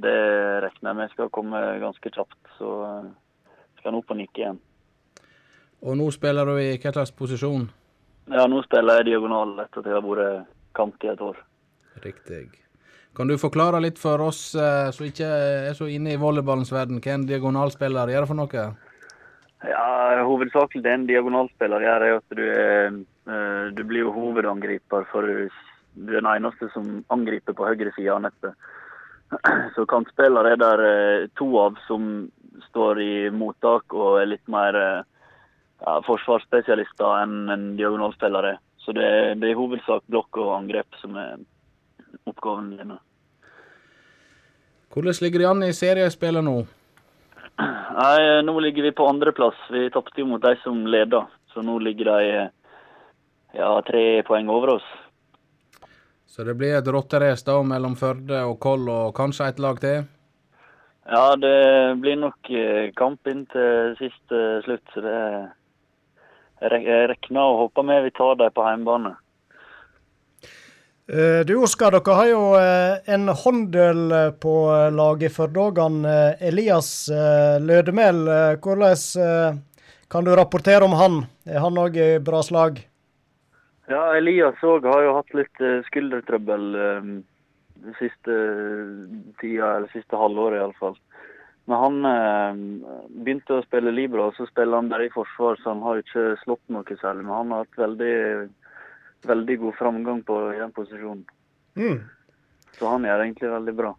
det 0.00 0.14
regner 0.64 0.90
jeg 0.90 0.98
med 1.02 1.12
skal 1.12 1.28
komme 1.34 1.60
ganske 1.82 2.12
kjapt. 2.14 2.40
Så 2.56 2.70
eh, 2.86 3.10
skal 3.76 3.90
jeg 3.90 3.96
nå 3.98 4.00
på 4.08 4.16
nikke 4.16 4.44
igjen. 4.44 4.62
Og 5.84 6.00
nå 6.00 6.08
spiller 6.16 6.48
du 6.48 6.56
i 6.62 6.70
hva 6.80 6.94
slags 6.94 7.12
posisjon? 7.18 7.68
Ja, 8.32 8.48
nå 8.48 8.62
spiller 8.64 9.02
jeg 9.02 9.10
diagonal 9.12 9.58
etter 9.60 9.84
at 9.84 9.92
jeg 9.92 9.98
har 9.98 10.08
vært 10.08 10.48
kant 10.76 11.04
i 11.04 11.12
et 11.12 11.20
år. 11.28 11.44
Riktig. 12.00 12.46
Kan 13.18 13.26
du 13.26 13.34
forklare 13.34 13.80
litt 13.82 13.98
for 13.98 14.22
oss 14.22 14.54
eh, 14.54 14.92
som 14.94 15.06
ikke 15.08 15.26
er 15.26 15.72
så 15.74 15.88
inne 15.90 16.12
i 16.14 16.20
volleyballens 16.22 16.70
verden, 16.70 17.00
hva 17.02 17.16
en 17.16 17.26
diagonalspiller 17.26 18.12
gjør 18.14 18.28
for 18.30 18.38
noe? 18.38 18.66
Ja, 19.66 19.86
Hovedsakelig 20.22 20.84
det 20.84 20.92
en 20.94 21.06
diagonalspiller 21.08 21.82
gjør, 21.82 22.04
er 22.06 22.18
at 22.20 22.36
du, 22.38 22.44
er, 22.46 22.94
eh, 23.26 23.64
du 23.74 23.82
blir 23.90 24.06
jo 24.06 24.14
hovedangriper. 24.14 25.06
For 25.10 25.26
du 25.26 25.48
er 26.14 26.20
den 26.20 26.30
eneste 26.30 26.70
som 26.70 27.00
angriper 27.10 27.56
på 27.58 27.66
høyre 27.66 27.90
side 27.96 28.14
av 28.14 28.22
nettet. 28.28 28.54
Så 29.74 29.86
kantspiller 29.90 30.52
er 30.52 30.62
der 30.62 30.84
eh, 30.86 31.26
to 31.40 31.50
av 31.58 31.82
som 31.88 32.28
står 32.68 33.02
i 33.02 33.12
mottak 33.34 33.98
og 33.98 34.20
er 34.22 34.30
litt 34.30 34.46
mer 34.46 34.78
eh, 34.78 35.02
ja, 35.82 35.98
forsvarsspesialister 36.06 37.24
enn 37.24 37.50
en 37.50 37.68
diagonalspiller 37.80 38.52
er. 38.54 38.62
Så 38.78 38.94
det 38.94 39.10
det 39.42 39.50
er 39.50 39.56
i 39.56 39.58
hovedsak 39.58 40.06
blokk 40.06 40.38
og 40.38 40.54
angrep 40.60 41.02
som 41.02 41.18
er 41.18 41.34
oppgaven 42.30 42.76
din. 42.78 42.96
Hvordan 44.92 45.18
ligger 45.22 45.38
de 45.38 45.48
an 45.48 45.62
i 45.66 45.72
seriespillet 45.76 46.44
nå? 46.44 46.56
Nei, 47.58 48.20
nå 48.46 48.54
ligger 48.62 48.86
vi 48.86 48.94
på 48.94 49.08
andreplass. 49.10 49.58
Vi 49.70 49.88
tapte 49.90 50.22
jo 50.22 50.28
mot 50.30 50.42
de 50.42 50.54
som 50.62 50.86
leder, 50.86 51.26
så 51.52 51.64
nå 51.66 51.78
ligger 51.82 52.12
de 52.12 52.28
ja, 53.58 53.70
tre 53.86 54.22
poeng 54.28 54.48
over 54.52 54.78
oss. 54.78 54.86
Så 56.28 56.44
det 56.46 56.54
blir 56.54 56.76
et 56.78 56.88
rotterace 56.94 57.56
mellom 57.66 57.96
Førde 57.98 58.44
og 58.46 58.60
Koll 58.62 58.86
og 58.92 59.14
kanskje 59.16 59.50
et 59.50 59.62
lag 59.62 59.80
til? 59.82 60.04
Ja, 61.08 61.36
det 61.40 61.96
blir 62.02 62.18
nok 62.20 62.50
eh, 62.52 62.90
kamp 62.96 63.26
inn 63.30 63.46
til 63.48 63.94
siste 63.96 64.40
slutt, 64.66 64.84
så 64.92 65.00
det 65.00 65.20
regner 66.60 67.14
og 67.40 67.62
håper 67.62 67.86
med 67.88 68.04
vi 68.04 68.12
tar 68.18 68.36
dem 68.36 68.52
på 68.52 68.66
hjemmebane. 68.66 69.14
Eh, 71.08 71.40
Du 71.46 71.54
Oskar, 71.56 71.94
dere 71.94 72.14
har 72.18 72.26
jo 72.28 72.40
eh, 72.60 72.98
en 73.14 73.30
håndel 73.32 74.12
eh, 74.12 74.30
på 74.36 74.52
laget 74.92 75.32
for 75.32 75.48
dagen. 75.48 76.02
Elias 76.04 77.08
Lødemel, 77.64 78.28
hvordan 78.60 79.64
kan 80.12 80.24
du 80.24 80.34
rapportere 80.36 80.84
om 80.84 80.92
han? 81.00 81.16
Er 81.48 81.64
han 81.64 81.80
òg 81.80 81.96
i 81.96 82.10
bra 82.20 82.42
slag? 82.44 82.82
Ja, 83.88 84.02
Elias 84.18 84.60
òg 84.60 84.84
har 84.84 85.06
jo 85.06 85.14
hatt 85.16 85.32
litt 85.32 85.64
skuldertrøbbel 85.88 86.68
den 86.76 87.96
siste 87.96 88.36
tida, 89.40 89.78
eller 89.78 89.88
siste 89.94 90.20
halvåret 90.20 90.60
iallfall. 90.60 90.98
Men 91.68 91.80
han 91.84 92.84
begynte 93.16 93.56
å 93.56 93.64
spille 93.64 93.96
Libra, 93.96 94.28
og 94.28 94.36
så 94.36 94.44
spiller 94.50 94.76
han 94.76 94.92
bare 94.92 95.08
i 95.08 95.14
forsvar, 95.14 95.56
så 95.56 95.72
han 95.72 95.84
har 95.88 96.04
ikke 96.04 96.34
slått 96.44 96.64
noe 96.68 97.00
særlig. 97.00 97.24
Men 97.24 97.36
han 97.38 97.56
har 97.56 97.64
hatt 97.64 97.80
veldig, 97.86 98.16
veldig 99.26 99.58
god 99.64 99.74
framgang 99.78 100.22
på 100.22 100.42
i 100.54 100.60
den 100.60 100.74
posisjonen. 100.76 101.24
Mm. 101.78 101.98
Så 102.78 102.86
han 102.86 103.06
gjør 103.06 103.24
egentlig 103.24 103.50
veldig 103.50 103.74
bra. 103.78 103.94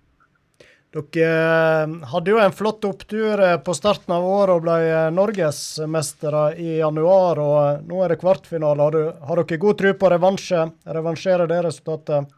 Dere 0.89 1.83
eh, 1.83 1.91
hadde 2.09 2.31
jo 2.31 2.39
en 2.41 2.55
flott 2.55 2.85
opptur 2.87 3.41
eh, 3.45 3.59
på 3.61 3.73
starten 3.77 4.15
av 4.15 4.23
året 4.25 4.55
og 4.55 4.63
ble 4.63 4.77
eh, 4.87 5.11
norgesmestere 5.13 6.55
i 6.57 6.79
januar. 6.79 7.37
og 7.37 7.83
Nå 7.85 7.99
er 8.01 8.13
det 8.13 8.21
kvartfinale. 8.23 8.87
Har, 8.87 8.97
du, 8.97 9.11
har 9.29 9.41
dere 9.43 9.59
god 9.61 9.77
tro 9.77 9.91
på 9.93 10.09
revansje? 10.15 10.63
Revansjere 10.97 11.45
det 11.51 11.59
resultatet? 11.67 12.33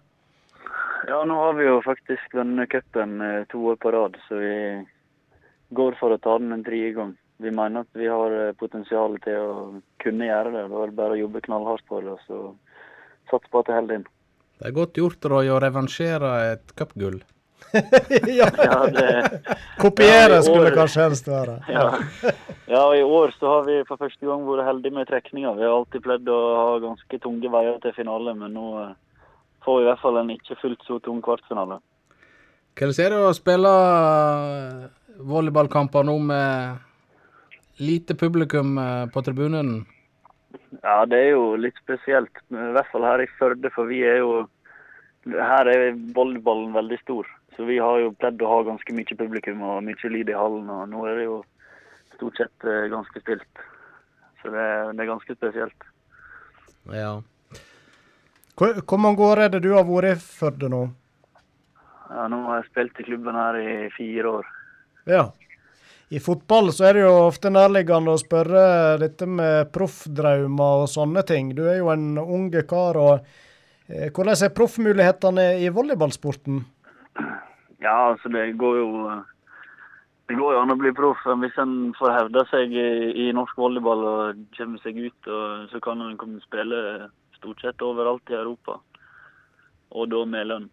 Ja, 1.07 1.21
nå 1.23 1.37
har 1.39 1.55
vi 1.55 1.69
jo 1.69 1.79
faktisk 1.85 2.35
vunnet 2.35 2.69
cupen 2.69 3.23
to 3.49 3.63
år 3.71 3.79
på 3.81 3.91
rad, 3.95 4.19
så 4.27 4.37
vi 4.37 4.51
går 5.73 5.95
for 5.99 6.13
å 6.13 6.19
ta 6.21 6.35
den 6.39 6.51
en 6.53 6.63
tredje 6.63 6.91
gang. 6.99 7.15
Vi 7.41 7.55
mener 7.55 7.87
at 7.87 7.97
vi 7.97 8.11
har 8.11 8.35
potensial 8.59 9.15
til 9.23 9.39
å 9.39 9.55
kunne 10.03 10.27
gjøre 10.27 10.51
det. 10.53 10.67
Det 10.67 10.83
er 10.83 10.93
bare 10.99 11.15
å 11.15 11.21
jobbe 11.23 11.41
knallhardt 11.47 11.87
for 11.89 12.05
det 12.05 12.19
så 12.27 12.51
satse 13.29 13.51
på 13.51 13.61
at 13.61 13.69
det 13.69 13.77
holder 13.77 13.99
inn. 13.99 14.07
Det 14.61 14.69
er 14.69 14.77
godt 14.77 14.97
gjort, 14.97 15.25
Roy, 15.25 15.49
å 15.49 15.59
revansjere 15.61 16.31
et 16.51 16.73
cupgull. 16.77 17.21
ja, 18.39 18.47
Ja, 18.57 18.87
det, 18.91 19.41
Kopiere 19.79 20.39
Ja, 20.39 20.41
skulle 20.41 20.71
kanskje 20.75 21.05
helst 21.05 21.27
være. 21.29 21.59
ja. 21.75 21.85
ja, 22.67 22.81
og 22.81 22.97
i 22.97 23.03
år 23.03 23.33
så 23.39 23.47
har 23.55 23.63
vi 23.69 23.77
for 23.87 24.01
første 24.01 24.25
gang 24.27 24.43
vært 24.47 24.67
heldige 24.67 24.97
med 24.97 25.07
trekninga. 25.09 25.53
Vi 25.57 25.65
har 25.65 25.75
alltid 25.75 26.03
pleid 26.03 26.29
å 26.29 26.39
ha 26.57 26.75
ganske 26.83 27.21
tunge 27.23 27.53
veier 27.53 27.79
til 27.83 27.95
finale, 27.95 28.35
men 28.37 28.53
nå 28.57 28.67
eh, 28.81 28.91
får 29.65 29.79
vi 29.79 29.85
i 29.85 29.89
hvert 29.89 30.03
fall 30.03 30.19
en 30.21 30.33
ikke 30.35 30.59
fullt 30.61 30.85
så 30.87 30.99
tung 31.05 31.21
kvartfinale. 31.25 31.79
Hvordan 32.77 33.01
er 33.05 33.15
det 33.15 33.23
å 33.27 33.33
spille 33.35 33.71
eh, 33.71 34.85
volleyballkamper 35.31 36.05
nå 36.07 36.17
med 36.27 37.81
lite 37.81 38.17
publikum 38.19 38.77
eh, 38.77 39.07
på 39.13 39.25
tribunen? 39.25 39.81
Ja, 40.81 41.05
det 41.05 41.19
er 41.19 41.29
jo 41.33 41.43
litt 41.59 41.77
spesielt. 41.81 42.41
I 42.51 42.71
hvert 42.75 42.89
fall 42.91 43.05
her 43.07 43.23
i 43.23 43.29
Førde, 43.39 43.71
for 43.75 43.89
vi 43.91 44.01
er 44.07 44.21
jo 44.21 44.47
Her 45.29 45.69
er 45.69 45.91
volleyballen 46.15 46.71
veldig 46.73 46.97
stor. 47.03 47.27
Så 47.55 47.67
vi 47.67 47.77
har 47.77 47.99
jo 48.01 48.13
pleid 48.17 48.41
å 48.41 48.49
ha 48.49 48.61
ganske 48.65 48.93
mye 48.95 49.17
publikum 49.19 49.61
og 49.61 49.83
mye 49.85 50.09
lyd 50.09 50.31
i 50.31 50.37
hallen. 50.37 50.69
Og 50.71 50.87
nå 50.89 51.03
er 51.05 51.19
det 51.19 51.27
jo 51.27 51.35
stort 52.15 52.39
sett 52.41 52.65
eh, 52.65 52.87
ganske 52.89 53.21
stilt. 53.21 53.65
Så 54.41 54.49
det, 54.49 54.65
det 54.97 55.03
er 55.03 55.11
ganske 55.11 55.35
spesielt. 55.37 55.85
Ja. 56.89 57.19
Hvor, 58.57 58.81
hvor 58.81 58.97
mange 59.01 59.21
år 59.25 59.43
er 59.43 59.53
det 59.53 59.61
du 59.61 59.71
har 59.75 59.85
vært 59.85 60.15
i 60.15 60.25
Førde 60.39 60.71
nå? 60.73 60.81
Ja, 62.11 62.25
nå 62.27 62.41
har 62.47 62.59
jeg 62.59 62.71
spilt 62.71 62.99
i 62.99 63.05
klubben 63.07 63.37
her 63.37 63.59
i 63.61 63.75
fire 63.93 64.33
år. 64.39 64.49
Ja. 65.07 65.23
I 66.11 66.19
fotball 66.19 66.73
så 66.75 66.89
er 66.89 66.97
det 66.97 67.05
jo 67.05 67.11
ofte 67.29 67.47
nærliggende 67.53 68.11
å 68.11 68.19
spørre 68.19 68.63
dette 68.99 69.27
med 69.31 69.69
proffdrømmer 69.71 70.83
og 70.83 70.89
sånne 70.91 71.23
ting. 71.27 71.53
Du 71.55 71.63
er 71.71 71.79
jo 71.79 71.87
en 71.93 72.17
unge 72.19 72.65
kar. 72.67 72.99
og 72.99 73.23
eh, 73.87 74.09
Hvordan 74.11 74.35
er 74.35 74.55
proffmulighetene 74.57 75.45
i 75.63 75.71
volleyballsporten? 75.71 76.59
Ja, 77.79 78.11
altså 78.11 78.31
det 78.33 78.49
går 78.59 78.81
jo 78.81 78.89
det 80.27 80.35
går 80.39 80.53
jo 80.55 80.59
an 80.61 80.75
å 80.75 80.79
bli 80.79 80.91
proff. 80.95 81.23
Hvis 81.41 81.57
en 81.63 81.73
får 81.95 82.13
hevda 82.17 82.45
seg 82.51 82.75
i, 82.75 82.91
i 83.25 83.31
norsk 83.35 83.57
volleyball 83.59 84.05
og 84.11 84.45
kommer 84.55 84.83
seg 84.83 84.99
ut, 84.99 85.33
så 85.71 85.81
kan 85.83 86.03
en 86.03 86.19
komme 86.19 86.43
spille 86.43 87.09
stort 87.39 87.63
sett 87.63 87.83
overalt 87.83 88.31
i 88.31 88.37
Europa. 88.37 88.77
Og 89.91 90.07
da 90.11 90.21
med 90.27 90.47
lønn. 90.47 90.69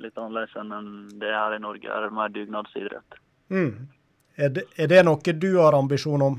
Litt 0.00 0.16
annerledes 0.20 0.56
enn 0.60 0.72
det 1.20 1.28
er 1.32 1.36
her 1.40 1.56
i 1.56 1.60
Norge. 1.64 1.88
Her 1.88 2.04
er 2.04 2.10
det 2.10 2.16
mer 2.16 2.32
dugnadsidrett. 2.32 3.20
Mm. 3.52 3.88
Er, 4.36 4.52
det, 4.52 4.66
er 4.76 4.90
det 4.92 5.02
noe 5.06 5.34
du 5.40 5.50
har 5.56 5.76
ambisjon 5.76 6.22
om? 6.22 6.36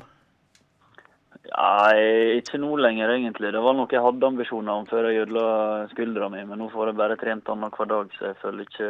Nei, 1.47 2.37
ikke 2.37 2.59
nå 2.61 2.75
lenger, 2.77 3.13
egentlig. 3.15 3.49
Det 3.55 3.61
var 3.63 3.73
noe 3.77 3.89
jeg 3.89 4.03
hadde 4.03 4.27
ambisjoner 4.27 4.81
om 4.81 4.85
før 4.89 5.07
jeg 5.09 5.23
ødela 5.25 5.45
skuldra 5.93 6.27
mi, 6.29 6.43
men 6.45 6.59
nå 6.61 6.67
får 6.73 6.91
jeg 6.91 6.99
bare 6.99 7.17
trent 7.17 7.49
annenhver 7.49 7.89
dag, 7.89 8.11
så 8.17 8.29
jeg 8.29 8.37
føler 8.43 8.67
ikke 8.67 8.89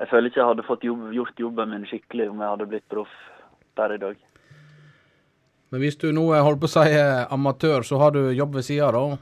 jeg 0.00 0.08
føler 0.08 0.30
ikke 0.30 0.40
jeg 0.40 0.48
hadde 0.48 0.64
fått 0.64 0.84
jobb, 0.86 1.08
gjort 1.12 1.42
jobben 1.42 1.72
min 1.74 1.86
skikkelig 1.88 2.28
om 2.30 2.38
jeg 2.40 2.52
hadde 2.54 2.68
blitt 2.70 2.86
proff 2.92 3.16
der 3.76 3.96
i 3.96 3.98
dag. 4.00 4.20
Men 5.70 5.82
hvis 5.82 5.98
du 6.00 6.08
nå 6.14 6.24
er 6.34 6.44
holdt 6.46 6.62
på 6.62 6.70
å 6.70 6.72
si 6.72 6.94
amatør, 7.34 7.84
så 7.86 7.98
har 8.00 8.14
du 8.14 8.22
jobb 8.34 8.56
ved 8.58 8.66
sida, 8.66 8.92
da? 8.94 9.18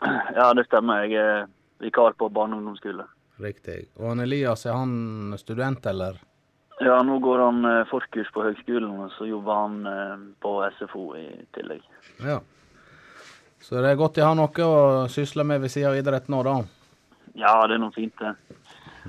Ja, 0.40 0.50
det 0.56 0.66
stemmer. 0.68 1.04
Jeg 1.04 1.18
er 1.20 1.48
vikar 1.82 2.14
på 2.16 2.28
barne- 2.32 2.56
og 2.56 2.62
ungdomsskole. 2.62 3.04
Riktig. 3.42 3.90
Og 3.98 4.20
Elias, 4.22 4.66
er 4.66 4.76
han 4.78 5.34
student, 5.40 5.86
eller? 5.90 6.20
Ja, 6.80 7.02
nå 7.02 7.18
går 7.18 7.38
han 7.38 7.64
eh, 7.64 7.82
forkurs 7.90 8.30
på 8.32 8.42
høgskolen, 8.46 8.88
og 9.04 9.10
så 9.12 9.26
jobber 9.28 9.58
han 9.58 9.80
eh, 9.86 10.14
på 10.40 10.52
SFO 10.78 11.10
i 11.18 11.26
tillegg. 11.52 11.82
Ja. 12.24 12.38
Så 13.60 13.82
det 13.82 13.90
er 13.90 13.98
godt 14.00 14.16
de 14.16 14.24
har 14.24 14.38
noe 14.38 14.64
å 14.64 14.78
sysle 15.12 15.44
med 15.44 15.60
ved 15.60 15.72
siden 15.72 15.90
av 15.90 15.98
idretten 16.00 16.32
nå, 16.32 16.40
da. 16.46 16.54
Ja, 17.36 17.52
det 17.68 17.76
er 17.76 17.82
noe 17.82 17.92
fint, 17.92 18.16
det. 18.22 18.32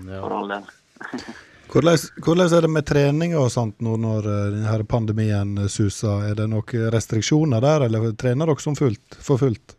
Ja. 0.04 0.20
For 0.20 0.36
all 0.42 0.52
del. 0.52 0.68
Hvordan, 1.72 2.02
hvordan 2.20 2.52
er 2.52 2.66
det 2.66 2.68
med 2.68 2.84
trening 2.84 3.34
og 3.40 3.46
sånt 3.54 3.78
nå 3.80 3.94
når 4.04 4.26
eh, 4.28 4.48
denne 4.58 4.88
pandemien 4.92 5.54
suser? 5.72 6.26
Er 6.28 6.36
det 6.36 6.50
noen 6.52 6.90
restriksjoner 6.92 7.64
der, 7.64 7.86
eller 7.86 8.10
trener 8.20 8.52
dere 8.52 8.60
som 8.60 8.76
fullt, 8.76 9.16
for 9.24 9.40
fullt? 9.40 9.78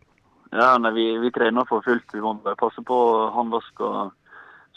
Ja, 0.56 0.70
nei, 0.80 0.94
vi, 0.96 1.04
vi 1.20 1.28
trener 1.36 1.68
for 1.68 1.84
fullt. 1.84 2.08
Vi 2.16 2.24
må 2.24 2.32
bare 2.40 2.56
passe 2.56 2.80
på 2.88 2.96
håndvask. 3.36 3.84
og 3.84 4.16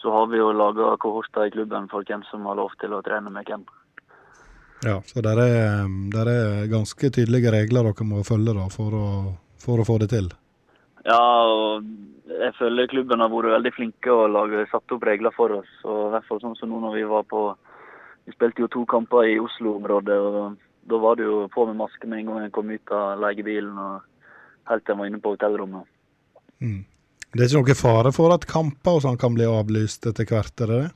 Så 0.05 0.11
har 0.13 0.27
vi 0.29 0.37
jo 0.37 0.51
laga 0.53 0.91
kohorter 1.01 1.47
i 1.47 1.51
klubben 1.55 1.87
for 1.89 2.05
hvem 2.05 2.21
som 2.29 2.43
har 2.45 2.59
lov 2.59 2.75
til 2.77 2.93
å 2.93 3.01
trene 3.01 3.31
med 3.33 3.47
hvem. 3.49 3.63
Ja, 4.85 4.99
så 5.09 5.23
der 5.25 5.39
er, 5.41 5.87
der 6.13 6.29
er 6.29 6.67
ganske 6.69 7.09
tydelige 7.09 7.49
regler 7.55 7.87
dere 7.87 8.05
må 8.05 8.21
følge 8.27 8.53
da, 8.53 8.67
for 8.69 8.93
å, 8.93 9.07
for 9.63 9.81
å 9.81 9.87
få 9.87 9.97
det 10.03 10.11
til. 10.13 10.29
Ja, 11.07 11.17
og 11.17 11.89
jeg 12.29 12.53
føler 12.59 12.91
klubben 12.91 13.25
har 13.25 13.33
vært 13.33 13.55
veldig 13.55 13.73
flinke 13.73 14.13
og 14.13 14.29
lage, 14.35 14.67
satt 14.69 14.93
opp 14.93 15.09
regler 15.09 15.33
for 15.33 15.57
oss. 15.57 15.71
Og 15.89 16.03
i 16.03 16.11
hvert 16.13 16.29
fall 16.29 16.43
sånn 16.43 16.57
som 16.61 16.69
nå 16.69 16.83
når 16.83 16.99
vi 16.99 17.09
var 17.15 17.25
på 17.33 17.47
Vi 18.25 18.33
spilte 18.33 18.63
jo 18.63 18.69
to 18.73 18.85
kamper 18.89 19.27
i 19.29 19.35
Oslo-området, 19.41 20.15
og 20.17 20.55
da 20.89 20.97
var 21.01 21.17
det 21.17 21.27
jo 21.27 21.43
på 21.53 21.65
med 21.65 21.81
maske 21.81 22.07
med 22.09 22.23
en 22.23 22.29
gang 22.31 22.45
jeg 22.45 22.53
kom 22.57 22.71
ut 22.73 22.93
av 22.93 23.19
leiebilen 23.21 23.77
og 23.77 24.69
helt 24.69 24.85
til 24.85 24.93
jeg 24.93 25.01
var 25.01 25.09
inne 25.11 25.19
på 25.21 25.33
hotellrommet. 25.35 25.91
Mm. 26.61 26.79
Det 27.35 27.43
er 27.43 27.49
ikke 27.51 27.65
noe 27.67 27.75
fare 27.75 28.11
for 28.15 28.31
at 28.31 28.45
kamper 28.47 28.95
og 28.95 29.01
sånn 29.03 29.17
kan 29.19 29.33
bli 29.35 29.43
avlyst 29.43 30.05
etter 30.07 30.23
hvert, 30.29 30.53
er 30.63 30.69
det 30.71 30.77
det? 30.85 30.91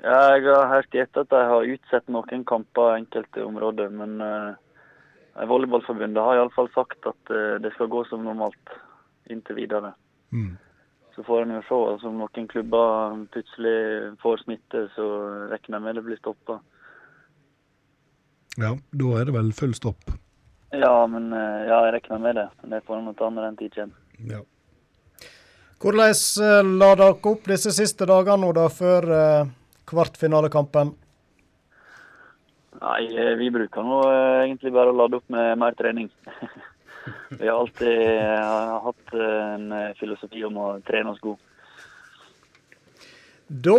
Ja, 0.00 0.20
jeg 0.38 0.46
har 0.46 0.70
hørt 0.70 0.96
i 0.96 1.02
etter 1.02 1.26
at 1.26 1.34
de 1.34 1.42
har 1.50 1.68
utsatt 1.74 2.08
noen 2.08 2.46
kamper 2.48 2.94
i 2.94 3.02
enkelte 3.02 3.44
områder, 3.44 3.92
men 3.92 4.22
uh, 4.24 4.56
Volleyballforbundet 5.50 6.24
har 6.24 6.38
iallfall 6.38 6.72
sagt 6.72 7.10
at 7.12 7.34
uh, 7.34 7.60
det 7.60 7.74
skal 7.74 7.92
gå 7.92 8.06
som 8.08 8.24
normalt 8.24 8.74
inntil 9.28 9.60
videre. 9.60 9.92
Mm. 10.32 10.56
Så 11.12 11.26
får 11.28 11.44
en 11.44 11.56
jo 11.58 11.62
se. 11.68 11.84
Altså, 11.92 12.08
om 12.08 12.20
noen 12.22 12.48
klubber 12.48 13.22
plutselig 13.34 13.78
får 14.24 14.44
smitte, 14.46 14.86
så 14.96 15.12
regner 15.52 15.76
jeg 15.76 15.86
med 15.90 15.98
det 16.00 16.08
blir 16.08 16.24
stoppa. 16.24 16.60
Ja, 18.56 18.78
da 19.02 19.16
er 19.18 19.28
det 19.28 19.36
vel 19.36 19.52
full 19.52 19.76
stopp. 19.76 20.08
Ja, 20.72 20.94
men 21.10 21.34
uh, 21.36 21.66
ja, 21.68 21.84
jeg 21.84 21.98
regner 21.98 22.30
med 22.30 22.40
det. 22.40 22.52
Men 22.62 22.78
det 22.78 22.86
får 22.86 23.02
noe 23.02 23.28
annet 23.28 23.50
den 23.50 23.66
tid 23.66 23.82
kommer. 23.82 24.06
Ja. 24.38 24.46
Hvordan 25.78 26.10
eh, 26.10 26.64
la 26.78 26.94
dere 26.98 27.14
opp 27.14 27.44
disse 27.46 27.70
siste 27.70 28.06
dagene 28.08 28.42
nå 28.42 28.54
da, 28.56 28.66
før 28.66 29.04
eh, 29.14 29.50
kvartfinalekampen? 29.86 30.90
Nei, 32.78 33.04
eh, 33.14 33.36
vi 33.38 33.50
bruker 33.54 33.86
nå 33.86 34.00
egentlig 34.42 34.74
bare 34.74 34.90
å 34.90 34.96
lade 34.98 35.20
opp 35.20 35.28
med 35.30 35.52
mer 35.62 35.78
trening. 35.78 36.10
vi 37.38 37.44
har 37.44 37.60
alltid 37.60 37.94
hatt 38.88 39.14
en 39.22 39.70
filosofi 40.00 40.42
om 40.50 40.58
å 40.58 40.72
trene 40.86 41.14
oss 41.14 41.22
god. 41.22 41.38
Da 43.48 43.78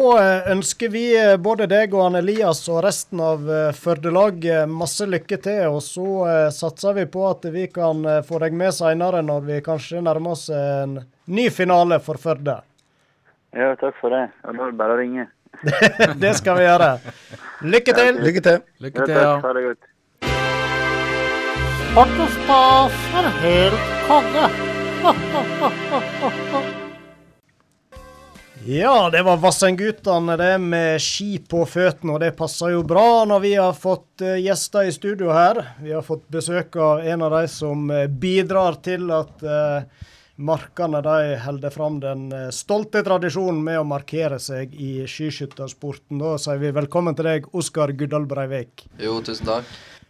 ønsker 0.50 0.90
vi 0.90 1.04
både 1.38 1.68
deg 1.70 1.92
og 1.94 2.16
Elias 2.18 2.64
og 2.72 2.80
resten 2.88 3.20
av 3.22 3.44
Førde-laget 3.78 4.72
masse 4.72 5.06
lykke 5.06 5.38
til. 5.44 5.76
Og 5.76 5.84
så 5.86 6.08
satser 6.56 6.96
vi 6.98 7.06
på 7.12 7.28
at 7.28 7.46
vi 7.54 7.68
kan 7.70 8.02
få 8.26 8.40
deg 8.42 8.58
med 8.58 8.74
seinere, 8.74 9.22
når 9.22 9.46
vi 9.52 9.62
kanskje 9.68 10.02
nærmer 10.02 10.34
oss 10.34 10.48
en 10.50 10.98
ny 11.30 11.50
finale 11.54 12.00
for 12.04 12.20
Førde. 12.22 12.60
Ja, 13.56 13.74
takk 13.80 13.96
for 14.02 14.14
det. 14.14 14.28
Og 14.46 14.54
da 14.54 14.66
er 14.66 14.74
det 14.74 14.80
bare 14.80 14.96
å 14.96 15.00
ringe. 15.00 15.28
Det 16.24 16.34
skal 16.38 16.60
vi 16.60 16.66
gjøre. 16.68 16.90
Lykke 17.66 17.96
til! 17.98 18.20
Lykke 18.24 18.44
til. 18.46 18.60
Lykke 18.86 19.06
til, 19.06 19.16
ja. 19.18 19.32
Ha 19.44 19.54
det 19.58 19.64
godt. 19.70 19.88
Er 22.00 23.32
helt 23.42 23.88
konge. 24.08 24.46
Ja, 28.66 29.10
det 29.10 29.22
var 29.24 29.38
Vassendgutane 29.38 30.38
det 30.38 30.58
med 30.62 31.02
ski 31.02 31.40
på 31.50 31.64
føttene, 31.66 32.14
og 32.14 32.20
det 32.22 32.36
passer 32.38 32.74
jo 32.76 32.84
bra 32.84 33.24
når 33.26 33.40
vi 33.42 33.54
har 33.56 33.74
fått 33.74 34.22
eh, 34.22 34.36
gjester 34.44 34.86
i 34.86 34.92
studio 34.92 35.32
her. 35.32 35.62
Vi 35.80 35.94
har 35.96 36.04
fått 36.06 36.28
besøk 36.28 36.76
av 36.76 37.00
en 37.08 37.24
av 37.24 37.32
de 37.40 37.48
som 37.50 37.88
eh, 37.90 38.06
bidrar 38.12 38.82
til 38.84 39.08
at 39.16 39.46
uh, 39.48 39.88
markene 40.40 41.02
de 41.04 41.36
holder 41.44 41.70
fram 41.70 42.00
den 42.00 42.32
eh, 42.32 42.48
stolte 42.56 43.04
tradisjonen 43.04 43.60
med 43.64 43.82
å 43.82 43.88
markere 43.88 44.40
seg 44.40 44.74
i 44.74 45.04
skiskyttersporten. 45.10 46.22
Da 46.22 46.38
sier 46.40 46.62
vi 46.62 46.72
velkommen 46.76 47.18
til 47.18 47.28
deg, 47.28 47.50
Oskar 47.52 47.92
Guddal 47.98 48.28
Breivik. 48.30 48.88
Jo, 49.04 49.20
tusen 49.26 49.50
takk. 49.50 49.68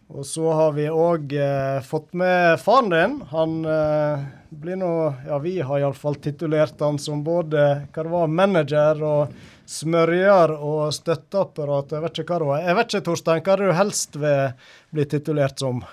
Og 0.10 0.26
så 0.26 0.54
har 0.58 0.74
vi 0.74 0.88
òg 0.90 1.34
eh, 1.38 1.82
fått 1.86 2.14
med 2.18 2.58
faren 2.62 2.94
din. 2.94 3.18
Han 3.34 3.60
eh, 3.66 4.24
blir 4.50 4.80
nå 4.82 4.94
Ja, 5.28 5.38
vi 5.42 5.60
har 5.62 5.82
iallfall 5.82 6.18
titulert 6.22 6.82
han 6.82 6.98
som 7.02 7.22
både 7.26 7.66
hva 7.90 8.06
det 8.06 8.14
var, 8.14 8.32
manager 8.42 9.06
og 9.06 9.38
smørjer 9.70 10.56
og 10.56 10.90
støtteapparat. 10.98 11.94
Jeg 11.94 12.06
vet 12.06 12.24
ikke 12.24 12.34
hva 12.34 12.42
det 12.42 12.50
var. 12.54 12.66
Jeg 12.66 12.80
vet 12.80 12.92
ikke, 12.94 13.06
Torstein, 13.10 13.46
hva 13.46 13.54
er 13.54 13.62
det 13.62 13.70
du 13.70 13.80
helst 13.82 14.18
vil 14.18 14.74
bli 14.98 15.06
titulert 15.10 15.62
som? 15.62 15.86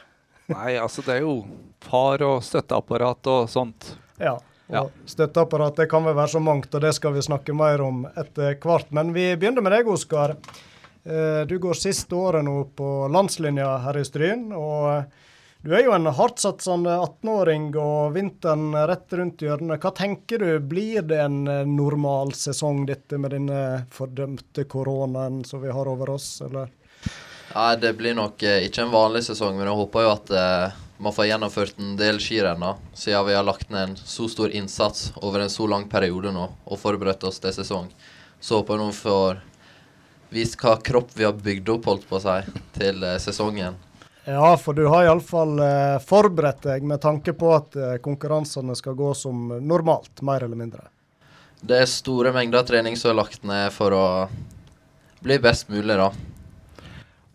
Nei, 0.52 0.72
altså 0.80 1.04
det 1.04 1.18
er 1.18 1.24
jo 1.26 1.38
far 1.84 2.24
og 2.24 2.42
støtteapparat 2.46 3.32
og 3.32 3.48
sånt. 3.52 3.96
Ja. 4.18 4.36
Og 4.68 4.74
Ja. 4.74 4.80
støtteapparat 5.06 5.76
det 5.76 5.88
kan 5.90 6.02
vel 6.04 6.14
være 6.14 6.32
så 6.32 6.40
mangt, 6.42 6.74
og 6.74 6.80
det 6.82 6.94
skal 6.96 7.12
vi 7.14 7.20
snakke 7.22 7.54
mer 7.54 7.80
om 7.84 8.04
etter 8.16 8.56
hvert. 8.58 8.90
Men 8.90 9.12
vi 9.14 9.28
begynner 9.36 9.62
med 9.62 9.72
deg, 9.72 9.86
Oskar. 9.88 10.36
Eh, 11.06 11.44
Du 11.46 11.58
går 11.58 11.74
siste 11.78 12.10
året 12.18 12.42
nå 12.44 12.64
på 12.74 13.08
landslinja 13.12 13.78
her 13.84 13.96
i 14.00 14.04
Stryn. 14.04 14.52
og 14.52 15.04
Du 15.62 15.72
er 15.74 15.82
jo 15.82 15.92
en 15.92 16.04
hardtsatsende 16.06 16.92
18-åring, 17.00 17.74
og 17.76 18.12
vinteren 18.14 18.74
er 18.74 18.86
rett 18.88 19.10
rundt 19.12 19.38
hjørnet. 19.42 19.80
Hva 19.80 19.90
tenker 19.94 20.38
du, 20.38 20.58
blir 20.60 21.02
det 21.02 21.18
en 21.18 21.46
eh, 21.48 21.64
normal 21.64 22.30
sesong 22.32 22.84
dette 22.86 23.18
med 23.18 23.30
denne 23.32 23.86
fordømte 23.90 24.64
koronaen 24.70 25.44
som 25.44 25.62
vi 25.62 25.70
har 25.70 25.86
over 25.88 26.10
oss, 26.10 26.40
eller? 26.44 26.68
Nei, 27.54 27.76
det 27.76 27.96
blir 27.98 28.14
nok 28.14 28.42
eh, 28.42 28.66
ikke 28.68 28.82
en 28.82 28.92
vanlig 28.92 29.24
sesong, 29.26 29.56
men 29.56 29.66
jeg 29.66 29.78
håper 29.80 30.02
jo 30.06 30.10
at 30.12 30.30
man 30.98 31.12
får 31.12 31.26
gjennomført 31.26 31.78
en 31.78 31.96
del 31.96 32.20
skirenn, 32.22 32.64
siden 32.94 33.26
vi 33.26 33.34
har 33.36 33.44
lagt 33.44 33.70
ned 33.70 33.90
en 33.90 33.96
så 33.96 34.28
stor 34.28 34.50
innsats 34.50 35.12
over 35.16 35.40
en 35.40 35.52
så 35.52 35.66
lang 35.68 35.88
periode 35.88 36.32
nå 36.32 36.48
og 36.64 36.80
forberedt 36.80 37.24
oss 37.28 37.40
til 37.42 37.52
sesong. 37.52 37.90
Så 38.40 38.60
håper 38.60 38.76
jeg 38.76 38.84
nå 38.84 38.92
får 38.96 39.42
vist 40.32 40.56
hva 40.60 40.76
kropp 40.82 41.12
vi 41.14 41.24
har 41.24 41.36
bygd 41.36 41.68
opp, 41.76 41.90
holdt 41.90 42.08
på 42.08 42.18
å 42.18 42.22
si, 42.22 42.60
til 42.76 43.04
eh, 43.04 43.18
sesongen. 43.22 43.76
Ja, 44.26 44.56
for 44.58 44.74
du 44.74 44.88
har 44.90 45.06
iallfall 45.06 45.58
eh, 45.62 45.98
forberedt 46.02 46.64
deg 46.66 46.86
med 46.86 47.00
tanke 47.04 47.36
på 47.38 47.52
at 47.54 47.76
eh, 47.78 47.96
konkurransene 48.02 48.74
skal 48.74 48.96
gå 48.98 49.12
som 49.14 49.52
normalt, 49.62 50.22
mer 50.26 50.42
eller 50.42 50.58
mindre. 50.58 50.88
Det 51.60 51.78
er 51.82 51.90
store 51.90 52.32
mengder 52.34 52.66
trening 52.66 52.98
som 52.98 53.12
er 53.12 53.20
lagt 53.20 53.46
ned 53.46 53.70
for 53.74 53.94
å 53.94 54.06
bli 55.22 55.38
best 55.42 55.70
mulig, 55.72 55.94
da. 55.96 56.10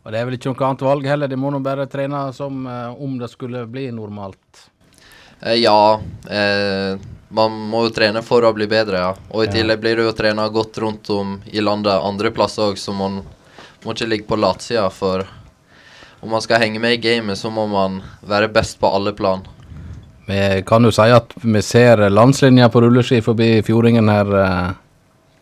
Og 0.04 0.12
det 0.12 0.18
er 0.20 0.26
vel 0.26 0.38
ikke 0.38 0.50
noe 0.50 0.68
annet 0.68 0.84
valg 0.88 1.06
heller, 1.06 1.30
de 1.30 1.38
må 1.38 1.52
nå 1.54 1.60
bare 1.62 1.86
trene 1.90 2.24
som 2.34 2.64
eh, 2.66 3.02
om 3.04 3.18
det 3.22 3.30
skulle 3.30 3.68
bli 3.70 3.90
normalt. 3.94 4.64
Eh, 5.42 5.60
ja, 5.62 6.00
eh, 6.30 6.96
man 7.30 7.60
må 7.70 7.84
jo 7.86 7.94
trene 7.94 8.24
for 8.26 8.46
å 8.46 8.54
bli 8.54 8.66
bedre, 8.70 9.04
ja. 9.04 9.12
Og 9.30 9.44
i 9.44 9.48
Ja. 9.48 9.54
tillegg 9.60 9.80
blir 9.84 9.96
det 10.02 10.08
jo 10.10 10.16
trena 10.18 10.48
godt 10.50 10.78
rundt 10.82 11.10
om 11.14 11.38
i 11.46 11.62
landet 11.62 12.02
andre 12.02 12.32
plasser 12.34 12.72
òg, 12.72 12.78
så 12.82 12.94
man 12.98 13.22
må 13.86 13.94
ikke 13.94 14.10
ligge 14.10 14.28
på 14.28 14.40
latsida. 14.42 14.90
For 14.92 15.26
om 16.22 16.30
man 16.30 16.42
skal 16.42 16.60
henge 16.62 16.80
med 16.82 16.98
i 16.98 17.02
gamet, 17.02 17.38
så 17.38 17.52
må 17.54 17.68
man 17.70 18.02
være 18.26 18.52
best 18.54 18.80
på 18.80 18.90
alle 18.94 19.14
plan. 19.14 19.46
Vi 20.28 20.62
kan 20.66 20.84
jo 20.84 20.92
si 20.92 21.10
at 21.10 21.34
vi 21.42 21.62
ser 21.62 22.10
landslinja 22.10 22.70
på 22.70 22.82
rulleski 22.82 23.22
forbi 23.22 23.62
Fjordingen 23.66 24.10
her 24.10 24.36
eh, 24.42 24.74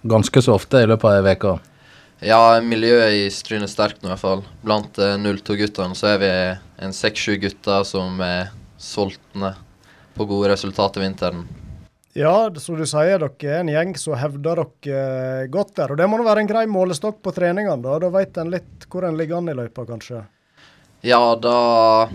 ganske 0.08 0.42
så 0.42 0.56
ofte 0.56 0.84
i 0.84 0.88
løpet 0.88 1.04
av 1.06 1.26
ei 1.28 1.36
uke. 1.36 1.60
Ja, 2.20 2.60
miljøet 2.60 3.16
i 3.16 3.28
Stryn 3.32 3.64
er 3.64 3.72
sterkt 3.72 4.02
nå 4.04 4.10
i 4.10 4.12
hvert 4.12 4.24
fall. 4.24 4.42
Blant 4.66 4.98
eh, 5.00 5.16
02-guttene 5.16 5.96
så 5.96 6.14
er 6.14 6.20
vi 6.20 6.32
en 6.84 6.96
seks-sju 6.96 7.38
gutter 7.40 7.86
som 7.88 8.20
er 8.24 8.52
sultne 8.80 9.54
på 10.18 10.28
gode 10.28 10.52
resultater 10.52 11.00
i 11.00 11.08
vinteren. 11.08 11.46
Ja, 12.18 12.50
som 12.60 12.76
du 12.76 12.84
sier, 12.90 13.22
dere 13.22 13.54
er 13.54 13.62
en 13.62 13.72
gjeng 13.72 13.94
som 13.96 14.18
hevder 14.20 14.64
dere 14.66 14.98
eh, 14.98 15.46
godt 15.52 15.78
der. 15.78 15.94
Og 15.94 16.02
det 16.02 16.10
må 16.12 16.20
nå 16.20 16.26
være 16.28 16.44
en 16.44 16.50
grei 16.50 16.66
målestokk 16.68 17.22
på 17.24 17.32
treningene, 17.36 17.80
da. 17.86 17.96
Da 18.04 18.10
vet 18.12 18.40
en 18.42 18.52
litt 18.52 18.90
hvor 18.92 19.08
en 19.08 19.16
ligger 19.20 19.40
an 19.40 19.54
i 19.54 19.56
løypa, 19.56 19.86
kanskje. 19.88 20.26
Ja, 21.06 21.22
da 21.40 22.10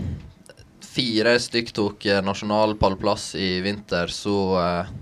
fire 0.85 1.33
stykk 1.41 1.73
tok 1.73 2.05
eh, 2.05 2.21
nasjonal 2.21 2.77
pallplass 2.77 3.31
i 3.39 3.55
vinter, 3.65 4.13
så 4.13 4.37
eh, 4.61 4.93